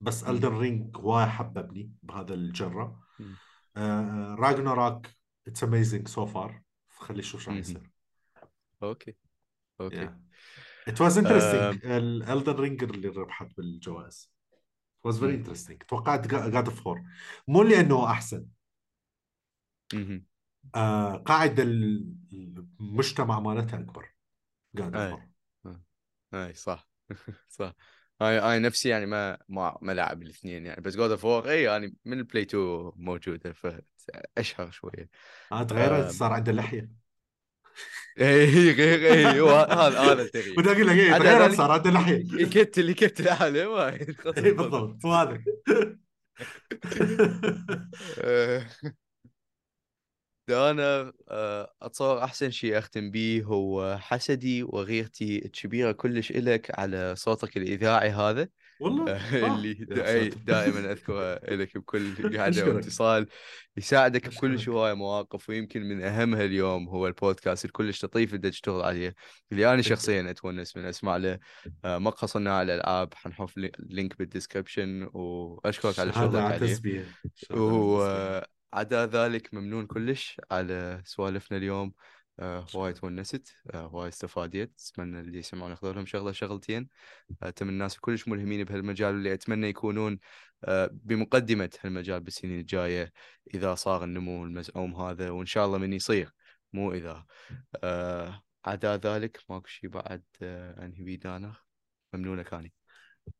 بس. 0.01 0.23
Elden 0.23 0.61
Ring 0.61 0.99
وايد 0.99 1.27
حببني 1.27 1.91
بهذا 2.03 2.33
الجرة. 2.33 3.01
مم. 3.19 3.35
Ragnarok 4.35 5.17
it's 5.47 5.63
amazing 5.63 6.07
so 6.07 6.25
far 6.25 6.61
خلي 6.89 7.19
نشوف 7.19 7.41
شو 7.41 7.51
راح. 7.51 7.59
يصير 7.59 7.91
okay 8.83 9.15
okay. 9.81 10.09
It 10.89 10.99
was 10.99 11.17
interesting. 11.17 11.81
Um, 11.83 11.85
ال 11.85 11.97
Elden 11.97 12.53
Ring 12.53 12.83
اللي 12.83 13.07
ربحت 13.07 13.57
بالجوائز. 13.57 14.31
It 15.05 15.09
was 15.11 15.15
very 15.15 15.35
interesting. 15.35 15.85
توقعت 15.87 16.27
God 16.27 16.55
of 16.69 16.83
War 16.83 17.03
مو 17.47 17.63
لأنه 17.63 18.11
أحسن. 18.11 18.45
آه 20.75 21.15
قاعدة 21.15 21.63
ال- 21.63 22.15
المجتمع 22.79 23.39
مالتها 23.39 23.79
أكبر. 23.79 24.13
God 24.75 24.95
of 24.95 25.03
أي. 25.03 25.09
War 25.63 25.79
أي 26.33 26.53
صح. 26.53 26.89
صح. 27.59 27.73
هاي 28.21 28.39
هاي 28.39 28.59
نفسي 28.59 28.89
يعني 28.89 29.05
ما 29.05 29.37
ما 29.49 29.77
ما 29.81 29.91
لعب 29.91 30.21
الاثنين 30.21 30.65
يعني. 30.65 30.81
بس 30.81 30.95
God 30.95 31.11
of 31.11 31.25
War 31.25 31.49
إي 31.49 31.63
يعني 31.63 31.95
من 32.05 32.19
البلاي 32.19 32.43
2 32.43 32.91
موجودة 32.95 33.53
فأشهر 33.53 34.71
شوية. 34.71 35.09
آه 35.51 35.63
تغيرت 35.63 36.05
آه. 36.05 36.09
صار 36.09 36.33
عنده 36.33 36.51
لحية. 36.51 36.91
اي 38.19 38.71
غير 38.71 39.13
اي 39.13 39.39
هو 39.41 39.49
هذا 39.49 39.99
هذا 39.99 40.21
التغيير 40.21 40.55
بدي 40.57 40.71
أقول 40.71 40.87
لك 40.87 40.95
إيه 40.95 41.17
تغيرت 41.17 41.41
ذلك- 41.41 41.57
صار 41.57 41.71
عنده 41.71 41.91
لحية 41.91 42.23
يكت 42.33 42.79
اللي 42.79 42.93
كت 42.93 43.19
العالم 43.19 43.71
ما 43.71 43.89
اي 43.93 44.51
بالضبط 44.51 45.05
هو 45.05 45.13
هذا. 45.13 45.43
ده 50.47 50.69
أنا 50.71 51.13
آه، 51.29 51.73
أتصور 51.81 52.23
أحسن 52.23 52.51
شيء 52.51 52.77
أختم 52.77 53.11
به 53.11 53.41
هو 53.45 53.97
حسدي 54.01 54.63
وغيرتي 54.63 55.45
الكبيرة 55.45 55.91
كلش 55.91 56.31
إلك 56.31 56.79
على 56.79 57.15
صوتك 57.15 57.57
الإذاعي 57.57 58.09
هذا. 58.09 58.49
والله 58.79 59.11
آه، 59.11 59.17
آه. 59.45 59.55
اللي 59.55 59.73
دا-. 59.73 60.35
دائما 60.45 60.79
اذكره 60.91 61.33
لك 61.55 61.77
بكل 61.77 62.13
قعده 62.37 62.49
أشكرك. 62.49 62.75
واتصال 62.75 63.27
يساعدك 63.77 64.21
بكل. 64.21 64.69
هوايه 64.69 64.93
مواقف 64.93 65.49
ويمكن 65.49 65.81
من 65.83 66.03
أهمها 66.03 66.45
اليوم 66.45 66.89
هو 66.89 67.07
البودكاست 67.07 67.65
الكلش 67.65 68.05
لطيف 68.05 68.33
اللي 68.33 68.49
تشتغل 68.49 68.81
عليه 68.81 69.15
اللي 69.51 69.73
أنا. 69.73 69.81
شخصيا 69.81 70.29
أتونس 70.29 70.77
من 70.77 70.85
أسمع 70.85 71.17
له 71.17 71.39
آه، 71.85 71.97
قصرنا 72.09 72.57
على 72.57 72.75
الالعاب 72.75 73.13
حنحط 73.13 73.57
لي- 73.57 73.71
link 73.79 74.17
بال 74.19 74.33
description 74.33 75.09
وأشكرك 75.13 75.99
على 75.99 76.13
شغلك 76.13 76.35
عليه. 76.35 77.05
وعدا 77.51 79.05
ذلك 79.05 79.53
ممنون 79.53 79.85
كلش 79.85 80.41
على 80.51 81.01
سوالفنا 81.05 81.57
اليوم 81.57 81.93
آه، 82.39 82.65
وايد 82.75 82.99
ونست 83.03 83.55
آه، 83.73 84.07
استفاديت. 84.07 84.81
أتمنى 84.89 85.19
اللي 85.19 85.39
يسمعون 85.39 85.71
ياخذوا 85.71 85.93
لهم 85.93 86.05
شغلة 86.05 86.31
شغلتين. 86.31 86.87
أتمنى 87.43 87.71
الناس 87.71 87.99
كلش 87.99 88.27
ملهمين 88.27 88.63
بهالمجال 88.63 89.13
واللي 89.13 89.33
أتمنى 89.33 89.67
يكونون 89.67 90.19
آه، 90.63 90.89
بمقدمة 90.93 91.69
هالمجال 91.83 92.19
بالسنين 92.19 92.59
الجاية 92.59 93.13
إذا 93.53 93.75
صار 93.75 94.03
النمو 94.03 94.43
المزعوم 94.43 94.95
هذا 94.95 95.29
وإن 95.29 95.45
شاء 95.45 95.65
الله 95.65 95.77
من 95.77 95.93
يصير 95.93 96.31
مو 96.73 96.91
إذا. 96.93 97.25
عدا 98.65 98.97
ذلك 98.97 99.39
ماكو 99.49 99.67
شيء 99.67 99.89
بعد 99.89 100.23
أنهي 100.41 101.03
بيه 101.03 101.15
دانا 101.15 101.55
ممنونك 102.13 102.53
اني 102.53 102.73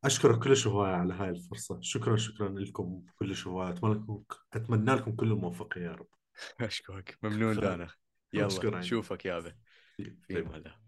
أشكرك 0.04 0.44
كلش 0.44 0.68
هواية 0.68 0.92
على 0.92 1.14
هاي 1.14 1.30
الفرصة. 1.30 1.80
شكرا 1.82 2.18
شكرا 2.18 2.50
لكم 2.50 3.04
كلش 3.20 3.48
هواية. 3.48 3.70
أتمنى 3.70 3.94
لكم 3.94 4.24
أتمنى 4.54 4.92
لكم 4.96 5.12
كل 5.16 5.32
الموفقيه 5.32 5.82
يا 5.82 5.92
رب. 5.92 6.08
أشكرك. 6.62 7.18
ممنون. 7.24 7.56
دانا. 7.56 7.90
يلا 8.34 8.46
مشكور 8.46 8.76
عيني. 8.76 8.88
شوفك 8.88 9.26
يابا 9.26 9.54
في 9.98 10.04
في 10.28 10.44
في- 10.44 10.50
هلا 10.56 10.80